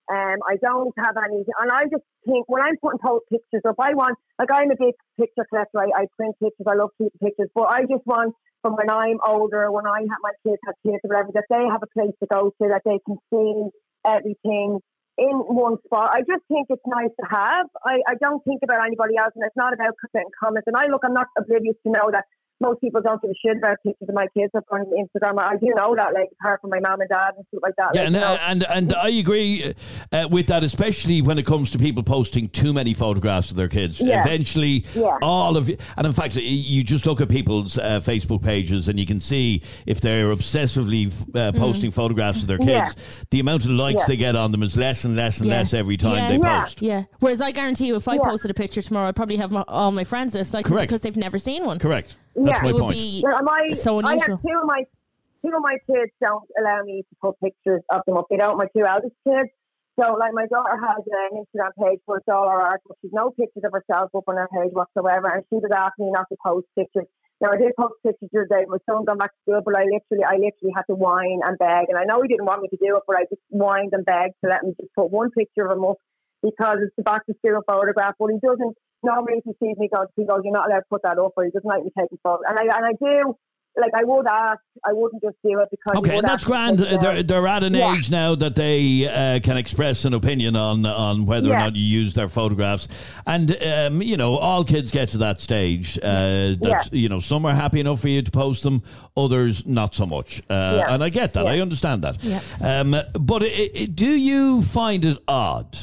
Um, 0.08 0.40
I 0.48 0.56
don't 0.56 0.94
have 0.96 1.16
any, 1.20 1.44
and 1.44 1.70
I 1.70 1.84
just 1.84 2.04
think 2.24 2.48
when 2.48 2.62
I'm 2.62 2.76
putting 2.80 2.98
pictures 3.28 3.62
up, 3.68 3.76
I 3.78 3.92
want 3.92 4.16
like 4.38 4.50
I'm 4.50 4.70
a 4.70 4.76
big 4.78 4.94
picture 5.20 5.44
collector. 5.50 5.80
I, 5.80 6.02
I 6.02 6.06
print 6.16 6.34
pictures. 6.42 6.66
I 6.66 6.74
love 6.74 6.90
keeping 6.96 7.20
pictures, 7.22 7.50
but 7.54 7.68
I 7.68 7.82
just 7.82 8.06
want 8.06 8.34
from 8.62 8.74
when 8.74 8.90
I'm 8.90 9.18
older, 9.26 9.70
when 9.70 9.86
I 9.86 10.00
have 10.00 10.20
my 10.22 10.32
kids 10.46 10.58
have 10.66 10.74
kids 10.82 10.98
or 11.04 11.12
whatever, 11.12 11.30
that 11.34 11.44
they 11.50 11.64
have 11.70 11.82
a 11.82 11.92
place 11.92 12.16
to 12.20 12.26
go 12.32 12.50
to, 12.50 12.68
that 12.68 12.82
they 12.84 12.98
can 13.04 13.16
see 13.30 13.68
everything 14.06 14.80
in 15.18 15.34
one 15.50 15.76
spot. 15.84 16.10
I 16.14 16.20
just 16.20 16.46
think 16.48 16.66
it's 16.70 16.82
nice 16.86 17.10
to 17.20 17.26
have. 17.28 17.66
I, 17.84 17.98
I 18.06 18.14
don't 18.20 18.42
think 18.44 18.60
about 18.62 18.86
anybody 18.86 19.18
else, 19.18 19.32
and 19.34 19.44
it's 19.44 19.56
not 19.56 19.74
about 19.74 19.94
putting 20.00 20.30
comments. 20.42 20.66
And 20.66 20.76
I 20.76 20.86
look, 20.86 21.02
I'm 21.04 21.12
not 21.12 21.26
oblivious 21.36 21.76
to 21.84 21.90
know 21.90 22.10
that 22.12 22.24
most 22.60 22.80
people 22.80 23.00
don't 23.02 23.20
give 23.22 23.30
a 23.30 23.34
shit 23.34 23.56
about 23.58 23.76
pictures 23.84 24.08
of 24.08 24.14
my 24.14 24.26
kids 24.36 24.50
up 24.56 24.64
on 24.72 24.84
Instagram. 24.86 25.38
I 25.40 25.56
do 25.56 25.66
know 25.76 25.94
that, 25.96 26.12
like, 26.14 26.28
apart 26.40 26.60
from 26.60 26.70
my 26.70 26.80
mom 26.80 27.00
and 27.00 27.08
dad 27.08 27.30
and 27.36 27.44
stuff 27.48 27.60
like 27.62 27.74
that. 27.76 27.90
Yeah, 27.94 28.00
like, 28.02 28.06
and, 28.06 28.14
you 28.14 28.20
know. 28.20 28.26
uh, 28.26 28.38
and 28.46 28.64
and 28.68 28.94
I 28.94 29.08
agree 29.10 29.74
uh, 30.12 30.28
with 30.30 30.46
that, 30.48 30.64
especially 30.64 31.22
when 31.22 31.38
it 31.38 31.46
comes 31.46 31.70
to 31.72 31.78
people 31.78 32.02
posting 32.02 32.48
too 32.48 32.72
many 32.72 32.94
photographs 32.94 33.50
of 33.50 33.56
their 33.56 33.68
kids. 33.68 34.00
Yeah. 34.00 34.22
Eventually, 34.24 34.84
Yeah. 34.94 35.18
all 35.22 35.56
of 35.56 35.70
it, 35.70 35.80
and 35.96 36.06
in 36.06 36.12
fact, 36.12 36.36
you 36.36 36.82
just 36.82 37.06
look 37.06 37.20
at 37.20 37.28
people's 37.28 37.78
uh, 37.78 38.00
Facebook 38.00 38.42
pages 38.42 38.88
and 38.88 38.98
you 38.98 39.06
can 39.06 39.20
see 39.20 39.62
if 39.86 40.00
they're 40.00 40.28
obsessively 40.28 41.12
uh, 41.36 41.52
posting 41.52 41.90
photographs 41.90 42.42
of 42.42 42.48
their 42.48 42.58
kids, 42.58 42.94
Yeah. 42.96 43.24
the 43.30 43.40
amount 43.40 43.64
of 43.64 43.70
likes 43.70 44.00
Yeah. 44.00 44.06
they 44.08 44.16
get 44.16 44.36
on 44.36 44.52
them 44.52 44.62
is 44.62 44.76
less 44.76 45.04
and 45.04 45.16
less 45.16 45.38
and 45.38 45.48
Yes. 45.48 45.72
less 45.72 45.74
every 45.80 45.96
time 45.96 46.14
Yeah. 46.16 46.28
they 46.28 46.36
Yeah. 46.38 46.62
post. 46.64 46.82
Yeah. 46.82 47.02
Whereas 47.20 47.40
I 47.40 47.52
guarantee 47.52 47.86
you, 47.86 47.94
if 47.96 48.08
I 48.08 48.14
Yeah. 48.14 48.20
posted 48.24 48.50
a 48.50 48.54
picture 48.54 48.82
tomorrow, 48.82 49.08
I'd 49.08 49.16
probably 49.16 49.36
have 49.36 49.50
my, 49.52 49.64
all 49.68 49.92
my 49.92 50.04
friends 50.04 50.34
list, 50.34 50.52
like 50.54 50.64
Correct. 50.66 50.88
because 50.88 51.02
they've 51.02 51.16
never 51.16 51.38
seen 51.38 51.64
one. 51.64 51.78
Correct. 51.78 52.16
That's 52.44 52.58
Yeah. 52.58 52.62
my 52.62 52.68
It 52.68 52.72
would 52.74 52.82
point. 52.82 52.96
be 52.96 53.22
Yeah, 53.24 53.40
my, 53.42 53.68
so 53.72 54.00
I 54.00 54.14
have 54.14 54.26
two 54.26 54.58
of 54.58 54.66
my 54.66 54.84
two 55.42 55.54
of 55.54 55.62
my 55.62 55.76
kids 55.86 56.10
don't 56.20 56.48
allow 56.58 56.82
me 56.82 57.02
to 57.08 57.14
put 57.22 57.38
pictures 57.40 57.82
of 57.90 58.02
them 58.06 58.16
up. 58.16 58.26
They 58.30 58.36
don't. 58.36 58.56
My 58.58 58.66
two 58.76 58.84
eldest 58.84 59.14
kids. 59.26 59.50
So, 59.98 60.14
like, 60.14 60.32
my 60.32 60.46
daughter 60.46 60.78
has 60.78 61.02
an 61.10 61.42
Instagram 61.42 61.74
page 61.74 61.98
where 62.06 62.18
it's 62.18 62.28
all 62.28 62.48
her 62.48 62.62
art, 62.62 62.80
but 62.86 62.96
she's 63.02 63.10
no 63.12 63.30
pictures 63.30 63.64
of 63.64 63.72
herself 63.72 64.14
up 64.14 64.22
on 64.28 64.36
her 64.36 64.48
page 64.54 64.70
whatsoever. 64.72 65.26
And 65.26 65.42
she 65.50 65.56
was 65.56 65.70
asking 65.74 66.06
me 66.06 66.12
not 66.12 66.26
to 66.30 66.36
post 66.44 66.66
pictures. 66.78 67.06
Now, 67.40 67.50
I 67.50 67.56
did 67.56 67.74
post 67.74 67.94
pictures 68.06 68.30
the 68.32 68.46
other 68.46 68.62
day. 68.62 68.66
My 68.68 68.78
son 68.86 69.04
gone 69.04 69.18
back 69.18 69.30
to 69.34 69.38
school, 69.42 69.62
but 69.64 69.74
I 69.76 69.86
literally, 69.90 70.22
I 70.22 70.38
literally 70.38 70.74
had 70.74 70.86
to 70.90 70.94
whine 70.94 71.40
and 71.42 71.58
beg. 71.58 71.90
And 71.90 71.98
I 71.98 72.04
know 72.04 72.22
he 72.22 72.28
didn't 72.28 72.46
want 72.46 72.62
me 72.62 72.68
to 72.68 72.78
do 72.78 72.94
it, 72.96 73.02
but 73.06 73.16
I 73.16 73.22
just 73.30 73.42
whined 73.50 73.90
and 73.92 74.04
begged 74.04 74.34
to 74.44 74.50
let 74.50 74.62
me 74.62 74.74
just 74.80 74.94
put 74.94 75.10
one 75.10 75.30
picture 75.30 75.66
of 75.66 75.76
him 75.76 75.84
up 75.84 75.98
because 76.42 76.78
it's 76.82 76.94
the 76.94 77.02
back 77.02 77.26
to 77.26 77.34
school 77.42 77.58
photograph. 77.66 78.14
But 78.18 78.30
he 78.30 78.38
doesn't. 78.38 78.76
Normally, 79.02 79.34
if 79.38 79.44
he 79.44 79.52
sees 79.52 79.76
me, 79.78 79.88
he 79.90 79.96
goes, 79.96 80.06
he 80.16 80.24
goes, 80.24 80.40
"You're 80.44 80.52
not 80.52 80.66
allowed 80.68 80.80
to 80.80 80.84
put 80.90 81.02
that 81.02 81.18
up," 81.18 81.32
or 81.36 81.44
he 81.44 81.50
doesn't 81.50 81.68
like 81.68 81.84
me 81.84 81.90
taking 81.98 82.18
photos. 82.22 82.42
And 82.48 82.58
I 82.58 82.76
and 82.76 82.84
I 82.86 82.92
do. 82.92 83.36
Like 83.80 83.92
I 83.94 84.02
would 84.02 84.26
ask, 84.26 84.58
I 84.84 84.92
wouldn't 84.92 85.22
just 85.22 85.36
do 85.44 85.60
it 85.60 85.68
because. 85.70 85.98
Okay, 86.00 86.16
and 86.18 86.26
that's 86.26 86.42
ask 86.42 86.48
me 86.48 86.52
to 86.52 86.58
grand. 86.58 86.78
take 86.80 86.92
it 86.94 87.00
They're, 87.00 87.22
they're 87.22 87.46
at 87.46 87.62
an 87.62 87.74
Yeah. 87.74 87.94
age 87.94 88.10
now 88.10 88.34
that 88.34 88.56
they 88.56 89.06
uh, 89.06 89.38
can 89.38 89.56
express 89.56 90.04
an 90.04 90.14
opinion 90.14 90.56
on 90.56 90.84
on 90.84 91.26
whether 91.26 91.52
or 91.52 91.56
not 91.56 91.76
you 91.76 91.84
use 91.84 92.14
their 92.14 92.28
photographs, 92.28 92.88
and 93.24 93.56
um, 93.64 94.02
you 94.02 94.16
know 94.16 94.36
all 94.36 94.64
kids 94.64 94.90
get 94.90 95.10
to 95.10 95.18
that 95.18 95.40
stage. 95.40 95.96
Uh, 95.98 96.56
that 96.62 96.88
you 96.90 97.08
know 97.08 97.20
some 97.20 97.46
are 97.46 97.54
happy 97.54 97.78
enough 97.78 98.00
for 98.00 98.08
you 98.08 98.20
to 98.22 98.30
post 98.32 98.64
them, 98.64 98.82
others 99.16 99.64
not 99.64 99.94
so 99.94 100.06
much. 100.06 100.40
Uh, 100.50 100.78
Yeah. 100.78 100.94
And 100.94 101.04
I 101.04 101.08
get 101.10 101.34
that. 101.34 101.46
I 101.46 101.60
understand 101.60 102.02
that. 102.02 102.24
Yeah. 102.24 102.40
Um, 102.60 102.96
but 103.20 103.44
i 103.44 103.70
i 103.76 103.84
do 103.84 104.10
you 104.10 104.62
find 104.62 105.04
it 105.04 105.18
odd? 105.28 105.78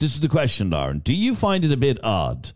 This 0.00 0.14
is 0.14 0.20
the 0.20 0.28
question, 0.28 0.70
Lauren. 0.70 1.00
Do 1.00 1.14
you 1.14 1.34
find 1.34 1.62
it 1.62 1.70
a 1.70 1.76
bit 1.76 2.02
odd 2.02 2.52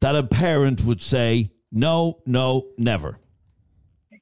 that 0.00 0.16
a 0.16 0.22
parent 0.22 0.84
would 0.84 1.02
say 1.02 1.50
no, 1.70 2.20
no, 2.24 2.68
never? 2.78 3.18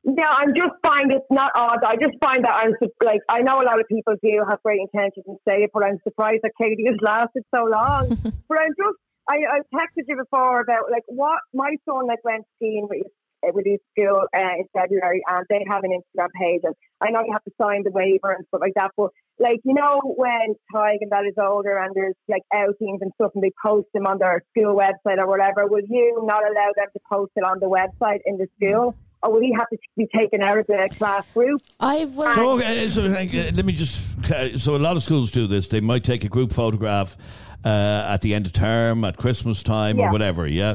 No, 0.03 0.25
I'm 0.25 0.53
just 0.53 0.75
find 0.85 1.13
it's 1.13 1.31
not 1.31 1.53
odd. 1.55 1.85
I 1.87 1.95
just 1.95 2.15
find 2.21 2.45
that 2.45 2.55
I'm 2.55 2.73
su- 2.83 2.91
like 3.05 3.21
I 3.29 3.43
know 3.43 3.63
a 3.63 3.67
lot 3.67 3.79
of 3.79 3.87
people 3.87 4.15
do 4.21 4.45
have 4.49 4.61
great 4.65 4.81
intentions 4.81 5.25
and 5.29 5.39
say 5.47 5.63
it, 5.63 5.71
but 5.73 5.85
I'm 5.85 5.99
surprised 6.03 6.41
that 6.43 6.53
Katie 6.61 6.87
has 6.87 6.97
lasted 7.01 7.45
so 7.55 7.65
long. 7.65 8.09
but 8.49 8.59
I'm 8.59 8.75
just 8.77 8.99
I, 9.29 9.37
I 9.47 9.59
texted 9.75 10.05
you 10.09 10.17
before 10.17 10.61
about 10.61 10.91
like 10.91 11.03
what 11.07 11.39
my 11.55 11.75
son 11.89 12.07
like 12.07 12.23
went 12.25 12.47
skiing 12.57 12.87
with 12.91 12.99
his 12.99 13.13
with 13.43 13.67
his 13.67 13.79
school 13.93 14.23
uh, 14.35 14.55
in 14.59 14.65
February, 14.77 15.23
and 15.29 15.47
they 15.49 15.65
have 15.71 15.85
an 15.85 15.91
Instagram 15.91 16.29
page. 16.41 16.61
And 16.65 16.75
I 17.01 17.11
know 17.11 17.21
you 17.27 17.33
have 17.33 17.45
to 17.45 17.53
sign 17.61 17.83
the 17.85 17.91
waiver 17.91 18.33
and 18.33 18.45
stuff 18.49 18.61
like 18.61 18.75
that, 18.77 18.91
but 18.97 19.11
like 19.39 19.61
you 19.65 19.75
know 19.75 20.01
when 20.17 20.55
Tadhg 20.75 20.99
and 21.01 21.11
that 21.13 21.25
is 21.27 21.35
older 21.39 21.77
and 21.79 21.95
there's 21.95 22.15
like 22.29 22.43
outings 22.55 23.01
and 23.03 23.13
stuff, 23.15 23.33
and 23.35 23.43
they 23.43 23.53
post 23.65 23.87
them 23.95 24.07
on 24.07 24.19
their 24.19 24.43
school 24.51 24.75
website 24.75 25.19
or 25.19 25.27
whatever, 25.27 25.67
will 25.67 25.85
you 25.89 26.23
not 26.25 26.43
allow 26.43 26.71
them 26.77 26.87
to 26.93 27.01
post 27.11 27.33
it 27.37 27.45
on 27.45 27.61
the 27.61 27.67
website 27.67 28.21
in 28.25 28.39
the 28.39 28.47
school? 28.57 28.95
Or 29.23 29.33
will 29.33 29.41
he 29.41 29.53
have 29.59 29.69
to 29.71 29.79
be 29.97 30.07
taken 30.15 30.43
out 30.43 30.59
of 30.59 30.67
the 30.67 30.89
class 30.99 31.25
group? 31.33 31.63
I 31.81 32.05
will. 32.05 32.35
So, 32.35 32.51
okay, 32.59 32.89
so 32.89 33.07
uh, 33.07 33.09
let 33.09 33.65
me 33.65 33.73
just. 33.73 34.07
So, 34.61 34.77
a 34.77 34.79
lot 34.79 34.97
of 34.97 35.03
schools 35.03 35.31
do 35.31 35.47
this. 35.47 35.69
They 35.69 35.81
might 35.81 36.05
take 36.05 36.23
a 36.25 36.29
group 36.29 36.53
photograph 36.53 37.17
uh, 37.65 37.69
at 38.09 38.21
the 38.21 38.35
end 38.35 38.47
of 38.47 38.53
term, 38.53 39.05
at 39.05 39.17
Christmas 39.17 39.63
time, 39.63 39.99
Yeah. 39.99 40.09
or 40.09 40.13
whatever. 40.13 40.47
Yeah. 40.47 40.75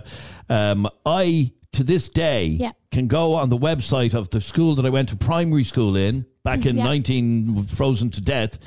Um, 0.50 0.90
I, 1.06 1.52
to 1.74 1.84
this 1.84 2.10
day, 2.10 2.46
Yeah. 2.60 2.72
can 2.92 3.08
go 3.08 3.36
on 3.36 3.50
the 3.50 3.58
website 3.58 4.14
of 4.14 4.30
the 4.30 4.42
school 4.42 4.76
that 4.76 4.86
I 4.86 4.90
went 4.90 5.10
to 5.10 5.16
primary 5.16 5.64
school 5.64 5.96
in 5.96 6.26
back 6.44 6.66
in 6.66 6.78
Yeah. 6.78 6.84
19 6.84 7.64
frozen 7.66 8.10
to 8.12 8.22
death. 8.22 8.60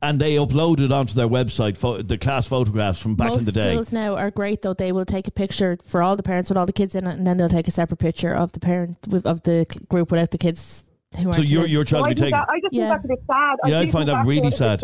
And 0.00 0.20
they 0.20 0.36
uploaded 0.36 0.92
onto 0.92 1.14
their 1.14 1.26
website 1.28 1.76
pho- 1.76 2.02
the 2.02 2.16
class 2.16 2.46
photographs 2.46 3.00
from 3.00 3.16
back 3.16 3.30
Most 3.30 3.40
in 3.40 3.44
the 3.46 3.52
day. 3.52 3.72
schools 3.72 3.90
now 3.90 4.14
are 4.14 4.30
great 4.30 4.62
though. 4.62 4.72
They 4.74 4.92
will 4.92 5.04
take 5.04 5.26
a 5.26 5.32
picture 5.32 5.76
for 5.84 6.04
all 6.04 6.14
the 6.14 6.22
parents 6.22 6.48
with 6.48 6.56
all 6.56 6.66
the 6.66 6.72
kids 6.72 6.94
in 6.94 7.04
it, 7.08 7.16
and 7.18 7.26
then 7.26 7.36
they'll 7.36 7.48
take 7.48 7.66
a 7.66 7.72
separate 7.72 7.96
picture 7.96 8.32
of 8.32 8.52
the 8.52 8.60
parent 8.60 8.96
with- 9.10 9.26
of 9.26 9.42
the 9.42 9.66
group 9.88 10.12
without 10.12 10.30
the 10.30 10.38
kids. 10.38 10.84
Who 11.16 11.32
So 11.32 11.38
aren't 11.38 11.48
your 11.48 11.64
in. 11.64 11.70
your 11.72 11.84
child 11.84 12.04
I 12.04 12.08
will 12.10 12.14
be 12.14 12.20
taken. 12.20 12.38
that- 12.38 12.48
I 12.48 12.60
just 12.60 12.72
Yeah. 12.74 12.90
think 12.90 12.92
that's 12.92 13.04
a 13.06 13.08
bit 13.08 13.18
sad. 13.26 13.56
Yeah, 13.66 13.78
I 13.80 13.84
do 13.86 13.90
find 13.90 14.08
that 14.08 14.26
really 14.26 14.38
a 14.38 14.50
bit 14.50 14.54
sad. 14.54 14.80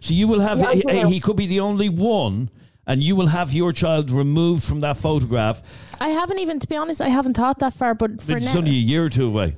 So 0.00 0.14
you 0.14 0.28
will 0.28 0.40
have 0.40 0.60
Yeah, 0.60 0.68
I 0.68 1.04
he, 1.06 1.14
he 1.14 1.20
could 1.20 1.34
be 1.34 1.46
the 1.46 1.58
only 1.60 1.88
one, 1.88 2.50
and 2.86 3.02
you 3.02 3.16
will 3.16 3.28
have 3.28 3.52
your 3.52 3.72
child 3.72 4.10
removed 4.10 4.64
from 4.64 4.80
that 4.80 4.96
photograph. 4.96 5.62
I 6.00 6.08
haven't 6.08 6.38
even, 6.38 6.58
to 6.60 6.66
be 6.66 6.76
honest, 6.76 7.00
I 7.00 7.08
haven't 7.08 7.34
thought 7.34 7.58
that 7.60 7.74
far. 7.74 7.94
But 7.94 8.20
for 8.20 8.36
It's 8.36 8.46
now, 8.46 8.58
only 8.58 8.70
a 8.70 8.74
year 8.74 9.04
or 9.04 9.10
two 9.10 9.26
away. 9.26 9.54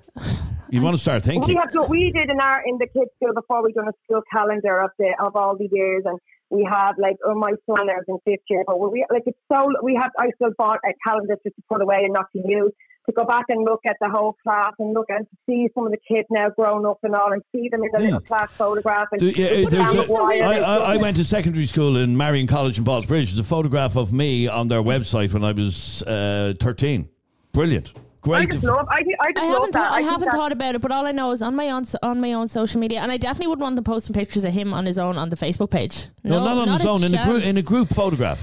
You 0.70 0.81
want 0.81 0.97
to 0.97 1.01
start 1.01 1.22
thinking. 1.22 1.55
We 1.55 1.55
have 1.55 1.70
to, 1.72 1.83
we 1.83 2.11
did 2.11 2.31
in 2.31 2.41
our 2.41 2.62
in 2.66 2.79
the 2.79 2.87
kids 2.87 3.11
school 3.16 3.33
before 3.33 3.62
we 3.62 3.72
done 3.72 3.89
a 3.89 3.93
school 4.05 4.22
calendar 4.33 4.81
of 4.81 4.91
the 4.99 5.14
of 5.20 5.37
all 5.37 5.57
the 5.57 5.68
years 5.70 6.03
and 6.05 6.18
we 6.51 6.66
have 6.68 6.97
like 6.99 7.16
oh 7.25 7.35
my 7.35 7.53
son 7.66 7.89
is 7.89 8.05
in 8.09 8.18
fifth 8.25 8.43
year 8.49 8.64
but 8.66 8.79
we 8.79 9.05
like 9.11 9.22
it's 9.27 9.39
so 9.51 9.68
we 9.83 9.95
have 9.95 10.11
I 10.18 10.31
still 10.35 10.51
bought 10.59 10.81
a 10.85 10.93
calendar 11.07 11.37
just 11.45 11.55
to 11.57 11.62
put 11.70 11.81
away 11.81 12.01
and 12.03 12.12
not 12.12 12.27
to 12.33 12.43
use 12.45 12.72
to 13.07 13.12
go 13.12 13.24
back 13.24 13.44
and 13.48 13.64
look 13.64 13.80
at 13.86 13.96
the 14.00 14.09
whole 14.09 14.34
class 14.42 14.72
and 14.78 14.94
look 14.94 15.07
and 15.09 15.26
see 15.46 15.68
some 15.74 15.84
of 15.86 15.92
the 15.92 15.98
kids 16.09 16.26
now 16.30 16.48
grown 16.50 16.86
up 16.86 16.98
and 17.02 17.14
all 17.14 17.32
and 17.32 17.42
see 17.55 17.68
them 17.68 17.82
in 17.84 17.90
the 17.92 17.98
little 18.00 18.20
class 18.20 18.50
photograph 18.52 19.09
and 19.12 19.20
Do- 19.20 19.28
yeah, 19.28 19.62
put 19.64 19.70
there's 19.72 19.92
down 19.92 19.98
a- 19.98 20.02
the 20.05 20.12
wire 20.12 20.42
I, 20.42 20.57
I, 20.59 20.94
I 20.94 20.96
went 20.96 21.16
to 21.18 21.24
secondary 21.24 21.66
school 21.66 21.96
in 21.96 22.16
Marian 22.16 22.46
College 22.46 22.78
in 22.78 22.84
Ballsbridge. 22.84 23.07
There's 23.26 23.38
a 23.38 23.44
photograph 23.44 23.96
of 23.96 24.12
me 24.12 24.48
on 24.48 24.68
their 24.68 24.82
website 24.82 25.32
when 25.32 25.44
I 25.44 25.52
was 25.52 26.02
uh, 26.05 26.55
13. 26.61 27.09
Brilliant. 27.52 27.92
I 27.96 28.00
Great. 28.26 28.52
just 28.52 28.64
love 28.64 28.86
I, 28.88 29.05
I 29.20 29.32
just 29.32 29.38
I 29.38 29.42
love 29.50 29.52
haven't, 29.52 29.72
that 29.72 29.78
thought, 29.84 29.92
I 29.92 29.98
think 29.98 30.11
haven't 30.11 30.30
thought 30.30 30.52
about 30.52 30.74
it, 30.74 30.80
but 30.80 30.90
all 30.90 31.05
I 31.05 31.12
know 31.12 31.30
is 31.32 31.42
on 31.42 31.55
my 31.55 31.68
own 31.68 31.84
on 32.02 32.22
my 32.22 32.32
own 32.32 32.48
social 32.48 32.80
media, 32.80 33.00
and 33.02 33.12
I 33.12 33.18
definitely 33.18 33.48
would 33.48 33.61
want 33.61 33.76
them 33.76 33.84
posting 33.84 34.14
pictures 34.14 34.44
of 34.44 34.52
him 34.55 34.72
on 34.72 34.86
his 34.86 34.98
own 34.98 35.18
on 35.18 35.28
the 35.28 35.36
Facebook 35.36 35.68
page. 35.70 36.07
no, 36.22 36.42
not 36.42 36.57
on 36.57 36.68
his 36.68 36.86
own, 36.86 37.05
in 37.05 37.14
a, 37.14 37.22
group, 37.22 37.44
in 37.44 37.59
a 37.59 37.62
group 37.62 37.90
photograph. 37.90 38.42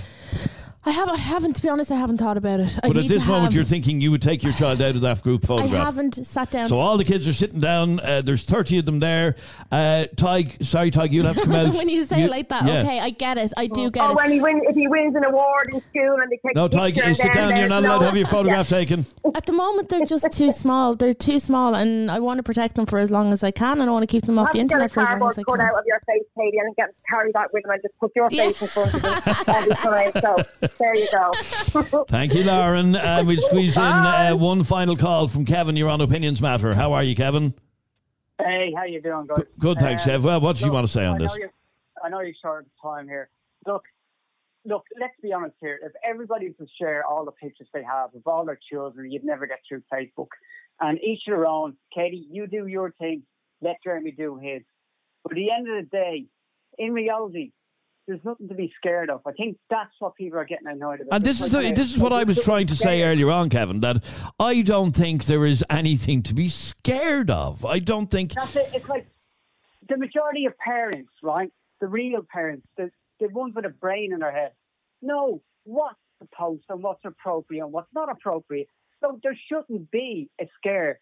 I 0.84 0.90
have, 0.90 1.10
I 1.10 1.16
haven't, 1.18 1.56
to 1.58 1.62
be 1.62 1.70
honest, 1.70 1.92
I 1.92 1.96
haven't 1.96 2.18
thought 2.18 2.38
about 2.38 2.60
it. 2.60 2.80
I 2.82 2.88
But 2.88 2.98
at 2.98 3.08
this 3.08 3.24
moment, 3.28 3.44
have- 3.46 3.54
you're 3.54 3.64
thinking 3.64 4.02
you 4.02 4.10
would 4.10 4.22
take 4.22 4.42
your 4.42 4.52
child 4.54 4.82
out 4.82 4.96
of 4.96 5.02
that 5.02 5.22
group 5.22 5.46
photograph. 5.46 5.80
I 5.80 5.86
haven't 5.86 6.26
sat 6.26 6.50
down. 6.50 6.70
So 6.70 6.80
all 6.80 6.98
the 6.98 7.04
kids 7.04 7.28
are 7.28 7.34
sitting 7.34 7.60
down. 7.60 8.00
Uh, 8.00 8.22
there's 8.26 8.44
30 8.44 8.80
of 8.80 8.86
them 8.88 8.98
there. 9.00 9.36
Uh, 9.72 10.06
Tadhg, 10.16 10.66
sorry, 10.66 10.90
Tadhg, 10.90 11.12
you'll 11.12 11.28
have 11.28 11.36
to 11.36 11.44
come 11.44 11.54
out. 11.54 11.74
when 11.76 11.88
you 11.88 12.04
say 12.04 12.24
it 12.24 12.32
like 12.32 12.50
that, 12.50 12.66
yeah. 12.66 12.80
okay, 12.82 13.00
I 13.00 13.12
get 13.12 13.38
it. 13.38 13.52
I 13.58 13.68
do 13.68 13.92
get 13.92 14.02
Oh, 14.10 14.12
it. 14.14 14.16
when 14.16 14.32
he 14.32 14.42
wins, 14.42 14.64
if 14.68 14.76
he 14.76 14.88
wins 14.88 15.16
an 15.16 15.24
award 15.24 15.70
in 15.72 15.82
school 15.92 16.18
and 16.20 16.32
they 16.32 16.38
take 16.44 16.56
No, 16.56 16.66
a 16.66 16.70
Tadhg, 16.70 16.86
picture 16.96 17.02
you 17.02 17.08
and 17.10 17.16
sit 17.16 17.34
down. 17.34 17.50
You're 17.50 17.58
there's 17.60 17.70
not 17.70 17.84
allowed 17.84 18.00
to 18.00 18.06
have 18.06 18.18
your 18.18 18.28
photograph 18.38 18.68
taken. 18.68 19.06
At 19.36 19.46
the 19.46 19.54
moment, 19.54 19.90
they're 19.90 20.04
just 20.06 20.32
too 20.32 20.52
small. 20.52 20.96
They're 20.96 21.14
too 21.14 21.38
small, 21.38 21.76
and 21.76 22.10
I 22.10 22.18
want 22.20 22.40
to 22.40 22.44
protect 22.44 22.74
them 22.74 22.88
for 22.88 22.98
as 22.98 23.12
long 23.12 23.32
as 23.34 23.44
I 23.44 23.52
can, 23.52 23.82
and 23.82 23.88
I 23.88 23.94
want 23.94 24.02
to 24.02 24.08
keep 24.08 24.24
them 24.26 24.40
off 24.40 24.48
Have 24.48 24.54
the 24.54 24.60
to 24.60 24.66
get 24.66 24.80
a 24.80 24.84
internet 24.86 24.92
for 24.92 25.02
as 25.02 25.10
long 25.20 25.30
as 25.30 25.38
I 25.38 25.44
cut 25.44 25.60
can. 25.60 25.62
out 25.68 25.78
of 25.78 25.86
your 25.86 26.00
face, 26.08 26.24
Katie, 26.36 26.58
and 26.58 26.76
get 26.76 26.90
carry 27.08 27.32
that 27.34 27.54
with 27.54 27.66
him 27.66 27.70
and 27.72 27.82
just 27.84 27.98
put 28.00 28.12
your 28.16 28.30
face 28.32 28.60
in 28.64 28.68
front 28.68 28.94
of 28.96 29.02
him 29.04 29.56
every 29.56 30.12
time. 30.12 30.12
So 30.22 30.68
there 30.80 30.96
you 30.96 31.08
go. 31.12 32.06
Thank 32.10 32.34
you, 32.34 32.44
Lauren. 32.44 32.96
Uh, 32.96 33.24
we'll 33.26 33.42
squeeze 33.42 33.76
in 33.78 33.82
uh, 33.84 34.32
one 34.34 34.64
final 34.64 34.96
call 34.96 35.28
from 35.28 35.46
Kevin. 35.46 35.76
You're 35.76 35.90
on 35.90 36.02
Opinions 36.02 36.42
Matter. 36.42 36.74
How 36.74 36.94
are 36.94 37.04
you, 37.04 37.16
Kevin? 37.16 37.54
Hey, 38.40 38.74
how 38.76 38.86
you 38.86 39.02
doing, 39.02 39.28
guys? 39.28 39.46
Good, 39.60 39.80
thanks, 39.80 40.08
Um, 40.08 40.24
Well, 40.24 40.42
what 40.42 40.58
do 40.58 40.66
you 40.66 40.72
want 40.72 40.88
to 40.88 40.92
say 40.92 41.06
on 41.06 41.16
I 41.16 41.26
this? 41.26 41.38
I 42.04 42.10
know 42.10 42.22
you're 42.22 42.34
short 42.42 42.66
of 42.66 42.72
time 42.82 43.08
here. 43.08 43.30
Look, 43.68 43.84
look. 44.66 44.84
Let's 45.00 45.14
be 45.22 45.32
honest 45.34 45.56
here. 45.62 45.80
If 45.84 45.92
everybody 46.04 46.54
was 46.58 46.68
share 46.80 47.06
all 47.06 47.26
the 47.26 47.32
pictures 47.32 47.68
they 47.74 47.84
have 47.84 48.16
of 48.16 48.26
all 48.26 48.46
their 48.46 48.60
children, 48.72 49.12
you'd 49.12 49.24
never 49.24 49.46
get 49.46 49.60
through 49.68 49.84
Facebook. 49.94 50.30
And 50.80 50.98
each 51.04 51.22
their 51.28 51.46
own. 51.46 51.76
Katie, 51.94 52.26
you 52.32 52.48
do 52.48 52.66
your 52.66 52.92
thing. 52.94 53.22
Let 53.62 53.78
Jeremy 53.84 54.12
do 54.12 54.38
his. 54.38 54.64
But 55.22 55.34
at 55.34 55.36
the 55.36 55.52
end 55.52 55.70
of 55.70 55.76
the 55.86 55.90
day, 55.96 56.26
in 56.80 56.94
reality, 56.94 57.52
there's 58.12 58.26
nothing 58.26 58.50
to 58.50 58.56
be 58.56 58.74
scared 58.76 59.10
of. 59.10 59.22
I 59.26 59.32
think 59.32 59.58
that's 59.70 59.94
what 60.00 60.16
people 60.16 60.38
are 60.38 60.46
getting 60.46 60.68
annoyed 60.68 61.00
about. 61.00 61.16
And 61.16 61.24
this 61.24 61.40
is 61.40 61.52
the, 61.52 61.72
this 61.72 61.94
is 61.94 61.98
what 61.98 62.12
I 62.12 62.24
was 62.24 62.44
trying 62.44 62.68
to 62.68 62.76
say 62.76 63.04
earlier 63.04 63.32
on, 63.32 63.50
Kevin. 63.50 63.80
That 63.80 64.04
I 64.38 64.62
don't 64.62 64.92
think 64.92 65.26
there 65.26 65.46
is 65.46 65.64
anything 65.70 66.22
to 66.24 66.34
be 66.34 66.50
scared 66.50 67.32
of. 67.32 67.66
I 67.66 67.80
don't 67.80 68.08
think. 68.08 68.34
That's 68.34 68.56
it. 68.58 68.70
It's 68.74 68.90
like 68.90 69.08
the 69.88 69.96
majority 69.96 70.46
of 70.46 70.58
parents, 70.58 71.14
right? 71.24 71.54
The 71.80 71.88
real 71.88 72.26
parents, 72.30 72.68
the, 72.76 72.92
the 73.22 73.30
ones 73.30 73.56
with 73.56 73.66
a 73.66 73.70
brain 73.70 74.12
in 74.12 74.20
their 74.20 74.32
head, 74.32 74.52
know 75.02 75.42
what's 75.64 75.96
post 76.34 76.66
and 76.70 76.84
what's 76.84 77.04
appropriate 77.06 77.64
and 77.64 77.72
what's 77.72 77.92
not 77.96 78.12
appropriate. 78.12 78.68
So 79.00 79.20
there 79.24 79.38
shouldn't 79.50 79.90
be 79.90 80.30
a 80.40 80.50
scare. 80.58 81.00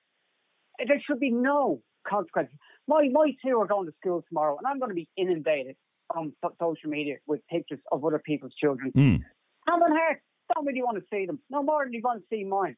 There 0.77 1.01
should 1.05 1.19
be 1.19 1.31
no 1.31 1.81
consequences. 2.07 2.55
My 2.87 3.09
my 3.11 3.31
two 3.43 3.59
are 3.59 3.67
going 3.67 3.87
to 3.87 3.93
school 3.99 4.23
tomorrow, 4.29 4.57
and 4.57 4.67
I'm 4.67 4.77
going 4.77 4.89
to 4.89 4.95
be 4.95 5.09
inundated 5.17 5.75
on 6.15 6.33
so- 6.41 6.55
social 6.59 6.89
media 6.89 7.17
with 7.27 7.41
pictures 7.47 7.79
of 7.91 8.03
other 8.03 8.19
people's 8.19 8.53
children. 8.55 8.91
Mm. 8.95 9.23
Hand 9.67 9.83
on 9.83 9.91
heart, 9.91 10.21
don't 10.53 10.65
really 10.65 10.81
want 10.81 10.97
to 10.97 11.03
see 11.11 11.25
them. 11.25 11.39
No 11.49 11.63
more 11.63 11.85
than 11.85 11.93
you 11.93 12.01
want 12.03 12.21
to 12.21 12.25
see 12.35 12.43
mine. 12.43 12.75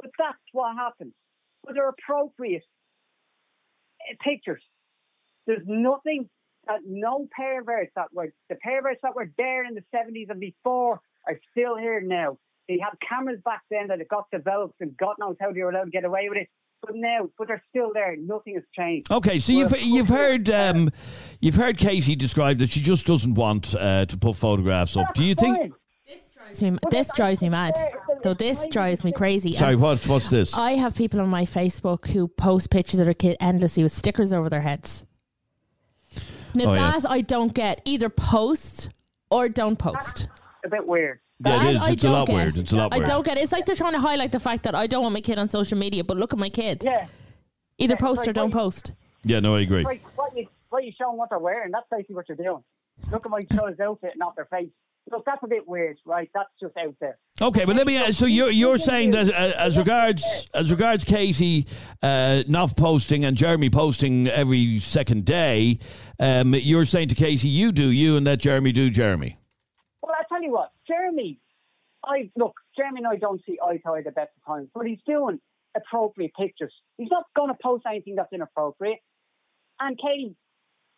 But 0.00 0.10
that's 0.18 0.38
what 0.52 0.76
happens. 0.76 1.12
But 1.64 1.74
they're 1.74 1.88
appropriate 1.88 2.64
pictures. 4.20 4.62
There's 5.46 5.62
nothing 5.66 6.28
that 6.66 6.80
no 6.86 7.26
perverts 7.34 7.92
that 7.96 8.12
were 8.12 8.32
the 8.48 8.56
perverts 8.56 9.00
that 9.02 9.14
were 9.14 9.30
there 9.38 9.64
in 9.64 9.74
the 9.74 9.82
seventies 9.90 10.28
and 10.30 10.40
before 10.40 11.00
are 11.26 11.40
still 11.50 11.76
here 11.76 12.00
now. 12.00 12.38
They 12.68 12.78
had 12.78 12.92
cameras 13.06 13.40
back 13.44 13.62
then 13.70 13.88
that 13.88 14.00
it 14.00 14.08
got 14.08 14.26
developed 14.30 14.74
and 14.80 14.96
God 14.96 15.16
knows 15.18 15.36
how 15.40 15.52
they 15.52 15.62
were 15.62 15.70
allowed 15.70 15.84
to 15.84 15.90
get 15.90 16.04
away 16.04 16.28
with 16.28 16.38
it. 16.38 16.48
But 16.80 16.94
now, 16.94 17.28
but 17.36 17.48
they're 17.48 17.62
still 17.70 17.92
there. 17.92 18.16
Nothing 18.16 18.54
has 18.54 18.62
changed. 18.76 19.10
Okay, 19.10 19.38
so 19.40 19.52
you've 19.52 19.74
you've 19.80 20.08
heard 20.08 20.48
um, 20.50 20.90
you've 21.40 21.56
heard 21.56 21.76
Katie 21.76 22.14
describe 22.16 22.58
that 22.58 22.70
she 22.70 22.80
just 22.80 23.06
doesn't 23.06 23.34
want 23.34 23.74
uh, 23.74 24.06
to 24.06 24.16
put 24.16 24.36
photographs 24.36 24.96
up. 24.96 25.12
Do 25.14 25.24
you 25.24 25.34
think? 25.34 25.56
Fine. 25.58 25.72
Drives 26.36 26.62
me- 26.62 26.78
This 26.90 27.10
drives 27.14 27.42
me 27.42 27.48
mad. 27.50 27.74
Though 28.22 28.32
this 28.34 28.68
drives 28.68 29.04
me 29.04 29.12
crazy. 29.12 29.54
Sorry, 29.54 29.72
And 29.72 29.82
what 29.82 30.06
what's 30.06 30.30
this? 30.30 30.54
I 30.54 30.72
have 30.76 30.94
people 30.94 31.20
on 31.20 31.28
my 31.28 31.42
Facebook 31.44 32.06
who 32.08 32.26
post 32.28 32.70
pictures 32.70 33.00
of 33.00 33.06
their 33.06 33.12
kid 33.14 33.36
endlessly 33.40 33.82
with 33.82 33.92
stickers 33.92 34.32
over 34.32 34.48
their 34.48 34.60
heads. 34.62 35.04
Now 36.54 36.70
Oh, 36.70 36.74
yeah. 36.74 36.92
that 36.92 37.10
I 37.10 37.20
don't 37.20 37.52
get. 37.52 37.82
Either 37.84 38.08
post 38.08 38.88
or 39.30 39.48
don't 39.48 39.78
post. 39.78 40.28
A 40.64 40.68
bit 40.68 40.86
weird. 40.86 41.20
Yeah, 41.44 41.54
it 41.54 41.58
That 41.58 41.70
is. 41.74 41.76
I 41.82 41.90
It's 41.92 42.04
a 42.04 42.06
don't 42.06 42.12
lot 42.12 42.26
get. 42.26 42.34
weird. 42.34 42.56
It's 42.56 42.72
a 42.72 42.76
lot 42.76 42.92
I 42.92 42.96
weird. 42.98 43.08
don't 43.08 43.24
get. 43.24 43.38
it. 43.38 43.42
It's 43.42 43.52
like 43.52 43.66
they're 43.66 43.76
trying 43.76 43.92
to 43.92 44.00
highlight 44.00 44.32
the 44.32 44.40
fact 44.40 44.64
that 44.64 44.74
I 44.74 44.86
don't 44.86 45.02
want 45.02 45.14
my 45.14 45.20
kid 45.20 45.38
on 45.38 45.48
social 45.48 45.78
media, 45.78 46.02
but 46.04 46.16
look 46.16 46.32
at 46.32 46.38
my 46.38 46.48
kid. 46.48 46.82
Yeah. 46.84 47.06
Either 47.78 47.94
Yeah, 47.94 48.00
post 48.00 48.18
like 48.20 48.28
or 48.28 48.32
don't 48.32 48.52
what- 48.54 48.60
post. 48.62 48.92
Yeah, 49.24 49.40
no, 49.40 49.54
I 49.56 49.60
agree. 49.60 49.84
Right, 49.84 50.02
what 50.16 50.36
you 50.36 50.46
what 50.70 50.84
you 50.84 50.92
showing 50.98 51.16
what 51.16 51.30
they're 51.30 51.38
wearing? 51.38 51.70
That's 51.72 51.86
basically 51.90 52.16
what 52.16 52.28
you're 52.28 52.36
doing. 52.36 52.62
Look 53.10 53.24
at 53.24 53.30
my 53.30 53.42
child's 53.52 53.80
outfit, 53.80 54.12
not 54.16 54.34
their 54.36 54.46
face. 54.46 54.68
Look, 55.10 55.24
that's 55.24 55.42
a 55.42 55.46
bit 55.46 55.66
weird, 55.66 55.96
right? 56.04 56.28
That's 56.34 56.50
just 56.60 56.76
out 56.76 56.94
there. 57.00 57.16
Okay, 57.40 57.64
but 57.64 57.74
let 57.76 57.86
me. 57.86 57.96
Uh, 57.96 58.12
so 58.12 58.26
you're 58.26 58.50
you're 58.50 58.76
saying 58.78 59.12
that 59.12 59.28
uh, 59.28 59.52
as 59.58 59.78
regards 59.78 60.46
as 60.54 60.70
regards 60.70 61.04
Katie 61.04 61.66
uh, 62.02 62.42
not 62.48 62.76
posting 62.76 63.24
and 63.24 63.36
Jeremy 63.36 63.70
posting 63.70 64.28
every 64.28 64.80
second 64.80 65.24
day, 65.24 65.78
um, 66.20 66.54
you're 66.54 66.84
saying 66.84 67.08
to 67.08 67.14
Katie, 67.14 67.48
you 67.48 67.72
do 67.72 67.88
you, 67.90 68.16
and 68.16 68.26
let 68.26 68.38
Jeremy 68.40 68.72
do 68.72 68.90
Jeremy. 68.90 69.38
Well, 70.02 70.12
I 70.18 70.22
tell 70.28 70.42
you 70.42 70.52
what, 70.52 70.72
Jeremy, 71.08 71.40
I 72.04 72.30
look, 72.36 72.54
Jeremy 72.76 72.98
and 72.98 73.06
I 73.06 73.16
don't 73.16 73.40
see 73.46 73.58
eye 73.64 73.78
to 73.78 73.92
eye 73.92 74.02
the 74.02 74.12
best 74.12 74.30
of 74.36 74.46
times, 74.46 74.68
but 74.74 74.86
he's 74.86 74.98
doing 75.06 75.38
appropriate 75.76 76.32
pictures. 76.38 76.72
He's 76.96 77.10
not 77.10 77.24
going 77.36 77.48
to 77.48 77.56
post 77.62 77.84
anything 77.88 78.16
that's 78.16 78.32
inappropriate. 78.32 78.98
And 79.80 79.98
Katie 79.98 80.34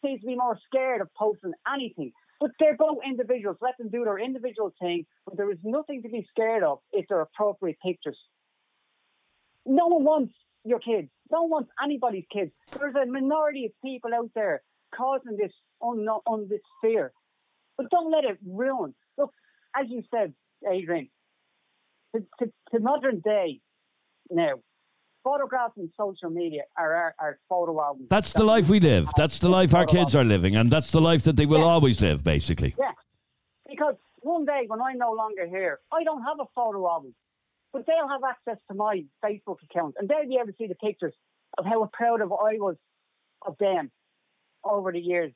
seems 0.04 0.20
to 0.20 0.26
be 0.26 0.36
more 0.36 0.58
scared 0.66 1.00
of 1.00 1.08
posting 1.16 1.52
anything. 1.72 2.12
But 2.40 2.52
they're 2.58 2.76
both 2.76 2.98
individuals. 3.06 3.58
Let 3.60 3.76
them 3.78 3.90
do 3.90 4.04
their 4.04 4.18
individual 4.18 4.72
thing. 4.80 5.04
But 5.26 5.36
there 5.36 5.50
is 5.50 5.58
nothing 5.62 6.02
to 6.02 6.08
be 6.08 6.26
scared 6.30 6.62
of 6.62 6.78
if 6.92 7.06
they're 7.08 7.20
appropriate 7.20 7.76
pictures. 7.84 8.18
No 9.66 9.88
one 9.88 10.04
wants 10.04 10.34
your 10.64 10.78
kids. 10.78 11.08
No 11.30 11.42
one 11.42 11.50
wants 11.50 11.70
anybody's 11.82 12.24
kids. 12.32 12.50
There's 12.78 12.94
a 12.94 13.04
minority 13.04 13.66
of 13.66 13.72
people 13.84 14.10
out 14.14 14.30
there 14.34 14.62
causing 14.94 15.36
this 15.36 15.52
on, 15.80 15.98
on 16.08 16.48
this 16.48 16.60
fear. 16.80 17.12
But 17.76 17.90
don't 17.90 18.10
let 18.10 18.24
it 18.24 18.38
ruin. 18.46 18.94
As 19.74 19.86
you 19.88 20.02
said, 20.10 20.34
Adrian, 20.70 21.08
to, 22.14 22.24
to, 22.40 22.52
to 22.72 22.80
modern 22.80 23.20
day, 23.20 23.60
now. 24.30 24.54
Photographs 25.22 25.74
and 25.76 25.90
social 25.98 26.30
media 26.30 26.62
are 26.78 26.94
our, 26.94 27.14
our 27.18 27.38
photo 27.48 27.78
albums. 27.82 28.06
That's 28.08 28.32
the 28.32 28.44
life 28.44 28.70
we 28.70 28.80
live. 28.80 29.06
That's 29.18 29.38
the 29.38 29.50
life 29.50 29.74
our 29.74 29.84
kids 29.84 30.16
are 30.16 30.24
living, 30.24 30.56
and 30.56 30.70
that's 30.70 30.92
the 30.92 31.00
life 31.00 31.24
that 31.24 31.36
they 31.36 31.44
will 31.44 31.62
always 31.62 32.00
live, 32.00 32.24
basically. 32.24 32.74
Yeah. 32.78 32.92
Because 33.68 33.96
one 34.22 34.46
day 34.46 34.64
when 34.66 34.80
I'm 34.80 34.96
no 34.96 35.12
longer 35.12 35.46
here, 35.46 35.80
I 35.92 36.04
don't 36.04 36.22
have 36.22 36.38
a 36.40 36.46
photo 36.54 36.88
album. 36.88 37.14
But 37.72 37.86
they'll 37.86 38.08
have 38.08 38.22
access 38.24 38.60
to 38.68 38.74
my 38.74 39.04
Facebook 39.24 39.58
account 39.62 39.94
and 39.98 40.08
they'll 40.08 40.28
be 40.28 40.36
able 40.36 40.46
to 40.46 40.54
see 40.58 40.66
the 40.66 40.74
pictures 40.74 41.14
of 41.56 41.64
how 41.64 41.88
proud 41.92 42.20
of 42.20 42.32
I 42.32 42.54
was 42.58 42.76
of 43.46 43.56
them 43.58 43.92
over 44.64 44.90
the 44.90 44.98
years. 44.98 45.32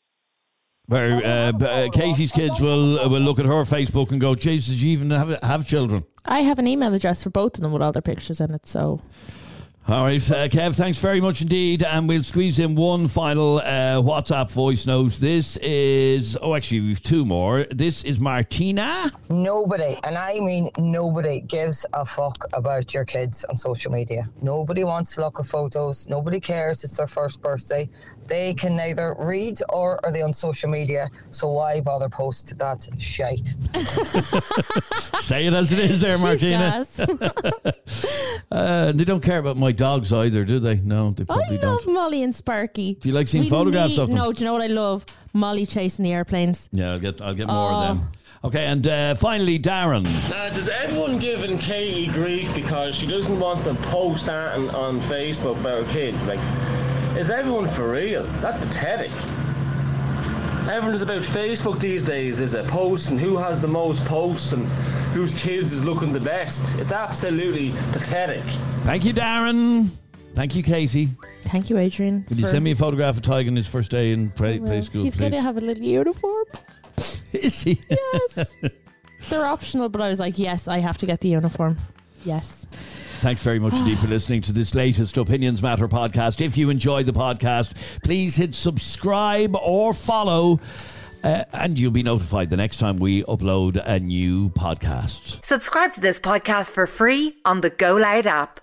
Where 0.87 1.17
uh, 1.17 1.53
uh, 1.53 1.89
Katie's 1.91 2.31
kids 2.31 2.61
will 2.61 2.99
uh, 2.99 3.09
will 3.09 3.21
look 3.23 3.39
at 3.39 3.47
her 3.47 3.65
Facebook 3.65 4.11
and 4.11 4.21
go, 4.21 4.35
"Jesus, 4.35 4.69
did 4.69 4.83
you 4.83 4.91
even 4.91 5.11
have 5.11 5.39
have 5.43 5.67
children?" 5.67 6.05
I 6.27 6.41
have 6.41 6.59
an 6.59 6.67
email 6.67 6.93
address 6.93 7.23
for 7.23 7.31
both 7.31 7.57
of 7.57 7.63
them 7.63 7.73
with 7.73 7.83
all 7.83 7.93
their 7.93 8.03
pictures 8.03 8.41
in 8.41 8.53
it. 8.55 8.67
So 8.67 9.01
All 9.87 10.05
right, 10.05 10.31
uh, 10.31 10.49
Kev, 10.49 10.75
thanks 10.75 10.97
very 10.97 11.21
much 11.21 11.43
indeed. 11.43 11.83
And 11.83 12.09
we'll 12.09 12.23
squeeze 12.23 12.59
in 12.59 12.75
one 12.75 13.07
final 13.07 13.59
uh, 13.59 14.01
WhatsApp 14.01 14.51
voice 14.51 14.87
note. 14.87 15.13
This 15.17 15.59
is, 15.59 16.39
oh, 16.41 16.55
actually, 16.55 16.81
we've 16.81 17.03
two 17.03 17.27
more. 17.27 17.67
This 17.71 18.03
is 18.03 18.19
Martina. 18.19 19.13
Nobody, 19.29 19.99
and 20.05 20.17
I 20.17 20.41
mean 20.41 20.71
nobody, 20.79 21.43
gives 21.43 21.85
a 21.93 22.07
fuck 22.07 22.47
about 22.55 22.95
your 22.95 23.05
kids 23.05 23.45
on 23.45 23.59
social 23.59 23.93
media. 23.93 24.27
Nobody 24.41 24.85
wants 24.85 25.15
to 25.17 25.21
look 25.21 25.39
at 25.39 25.45
photos. 25.47 26.09
Nobody 26.09 26.41
cares 26.41 26.83
it's 26.83 26.97
their 26.97 27.07
first 27.07 27.43
birthday. 27.43 27.87
They 28.27 28.55
can 28.55 28.75
neither 28.77 29.15
read 29.19 29.59
or 29.69 30.05
are 30.05 30.13
they 30.13 30.23
on 30.23 30.33
social 30.33 30.71
media. 30.71 31.11
So 31.31 31.49
why 31.49 31.81
bother 31.81 32.09
post 32.09 32.59
that 32.59 32.89
shite? 32.99 33.49
Say 35.25 35.47
it 35.47 35.55
as 35.55 35.73
it 35.73 35.79
is 35.79 36.01
there, 36.01 36.17
She 36.17 36.23
Martina. 36.23 36.87
uh, 38.51 38.93
they 38.93 39.05
don't 39.05 39.23
care 39.23 39.39
about 39.39 39.57
my 39.57 39.73
dogs 39.73 40.13
either, 40.13 40.45
do 40.45 40.59
they? 40.59 40.77
No, 40.77 41.11
they 41.11 41.23
I 41.25 41.27
probably 41.27 41.59
love 41.59 41.85
don't. 41.85 41.95
Molly 41.95 42.23
and 42.23 42.35
Sparky. 42.35 42.95
Do 43.01 43.09
you 43.09 43.15
like 43.15 43.29
seeing 43.29 43.45
We 43.45 43.51
photographs 43.51 43.91
need- 43.97 44.01
of 44.01 44.09
them? 44.09 44.17
No, 44.19 44.33
do 44.33 44.41
you 44.41 44.47
know 44.47 44.55
what 44.55 44.63
I 44.63 44.67
love? 44.69 45.05
Molly 45.33 45.67
chasing 45.67 46.03
the 46.05 46.13
airplanes. 46.13 46.69
Yeah, 46.73 46.93
I'll 46.93 47.01
get, 47.01 47.21
I'll 47.21 47.35
get 47.35 47.47
more 47.49 47.57
Oh. 47.73 47.75
of 47.77 47.99
them. 47.99 48.09
Okay, 48.45 48.67
and 48.67 48.87
uh, 48.87 49.15
finally, 49.15 49.59
Darren. 49.59 50.05
Lads, 50.31 50.59
is 50.59 50.69
everyone 50.69 51.19
giving 51.19 51.57
Katie 51.59 52.07
grief 52.09 52.53
because 52.55 52.95
she 52.95 53.07
doesn't 53.07 53.41
want 53.41 53.65
to 53.65 53.75
post 53.91 54.27
that 54.27 54.55
on, 54.59 54.69
on 54.71 55.01
Facebook 55.03 55.59
about 55.61 55.87
her 55.87 55.93
kids? 55.93 56.27
Like, 56.27 56.39
is 57.17 57.31
everyone 57.31 57.69
for 57.71 57.91
real? 57.91 58.25
That's 58.41 58.59
pathetic. 58.59 59.11
Everyone 60.69 60.95
is 60.95 61.03
about 61.03 61.23
Facebook 61.23 61.79
these 61.81 62.03
days, 62.03 62.41
is 62.41 62.55
it? 62.55 62.67
Posts 62.69 63.09
and 63.09 63.21
who 63.21 63.37
has 63.37 63.61
the 63.61 63.69
most 63.69 64.05
posts 64.07 64.53
and 64.53 64.67
whose 65.13 65.35
kids 65.35 65.73
is 65.73 65.85
looking 65.85 66.13
the 66.13 66.21
best. 66.21 66.61
It's 66.77 66.91
absolutely 66.91 67.71
pathetic. 67.93 68.43
Thank 68.85 69.05
you, 69.05 69.13
Darren. 69.13 69.89
Thank 70.35 70.57
you, 70.57 70.63
Katie. 70.63 71.11
Thank 71.43 71.71
you, 71.71 71.79
Adrian. 71.79 72.25
Could 72.25 72.41
you 72.41 72.49
send 72.49 72.65
me 72.65 72.73
a 72.73 72.77
photograph 72.77 73.17
of 73.17 73.23
Tygan 73.23 73.57
his 73.57 73.69
first 73.69 73.91
day 73.91 74.13
in 74.13 74.31
play, 74.31 74.59
play 74.59 74.81
school, 74.81 75.05
He's 75.05 75.15
please? 75.15 75.21
going 75.21 75.33
to 75.33 75.41
have 75.43 75.57
a 75.57 75.61
little 75.61 75.85
uniform. 75.85 76.45
Is 77.33 77.61
he? 77.61 77.81
Yes. 77.89 78.57
They're 79.29 79.47
optional, 79.47 79.89
but 79.89 80.01
I 80.01 80.09
was 80.09 80.19
like, 80.19 80.39
yes, 80.39 80.67
I 80.67 80.79
have 80.79 80.99
to 80.99 81.07
get 81.07 81.21
the 81.21 81.29
uniform. 81.29 81.79
Yes. 82.25 82.67
Thanks 83.25 83.41
very 83.41 83.59
much 83.59 83.73
indeed 83.73 83.99
for 83.99 84.07
listening 84.07 84.43
to 84.43 84.53
this 84.53 84.75
latest 84.75 85.17
Opinions 85.17 85.63
Matter 85.63 85.89
podcast. 85.89 86.43
If 86.43 86.59
you 86.59 86.69
enjoyed 86.69 87.07
the 87.07 87.13
podcast, 87.15 87.73
please 88.03 88.37
hit 88.37 88.55
subscribe 88.55 89.57
or 89.57 89.95
follow, 89.95 90.61
uh, 91.23 91.45
and 91.55 91.79
you'll 91.79 91.91
be 91.91 92.03
notified 92.03 92.51
the 92.51 92.59
next 92.59 92.77
time 92.77 92.99
we 92.99 93.23
upload 93.23 93.83
a 93.83 93.99
new 93.99 94.51
podcast. 94.51 95.43
Subscribe 95.43 95.93
to 95.93 96.03
this 96.03 96.21
podcast 96.21 96.73
for 96.73 96.87
free 96.87 97.35
on 97.47 97.63
the 97.63 97.71
Go 97.71 97.97
Loud 97.97 98.27
app. 98.27 98.61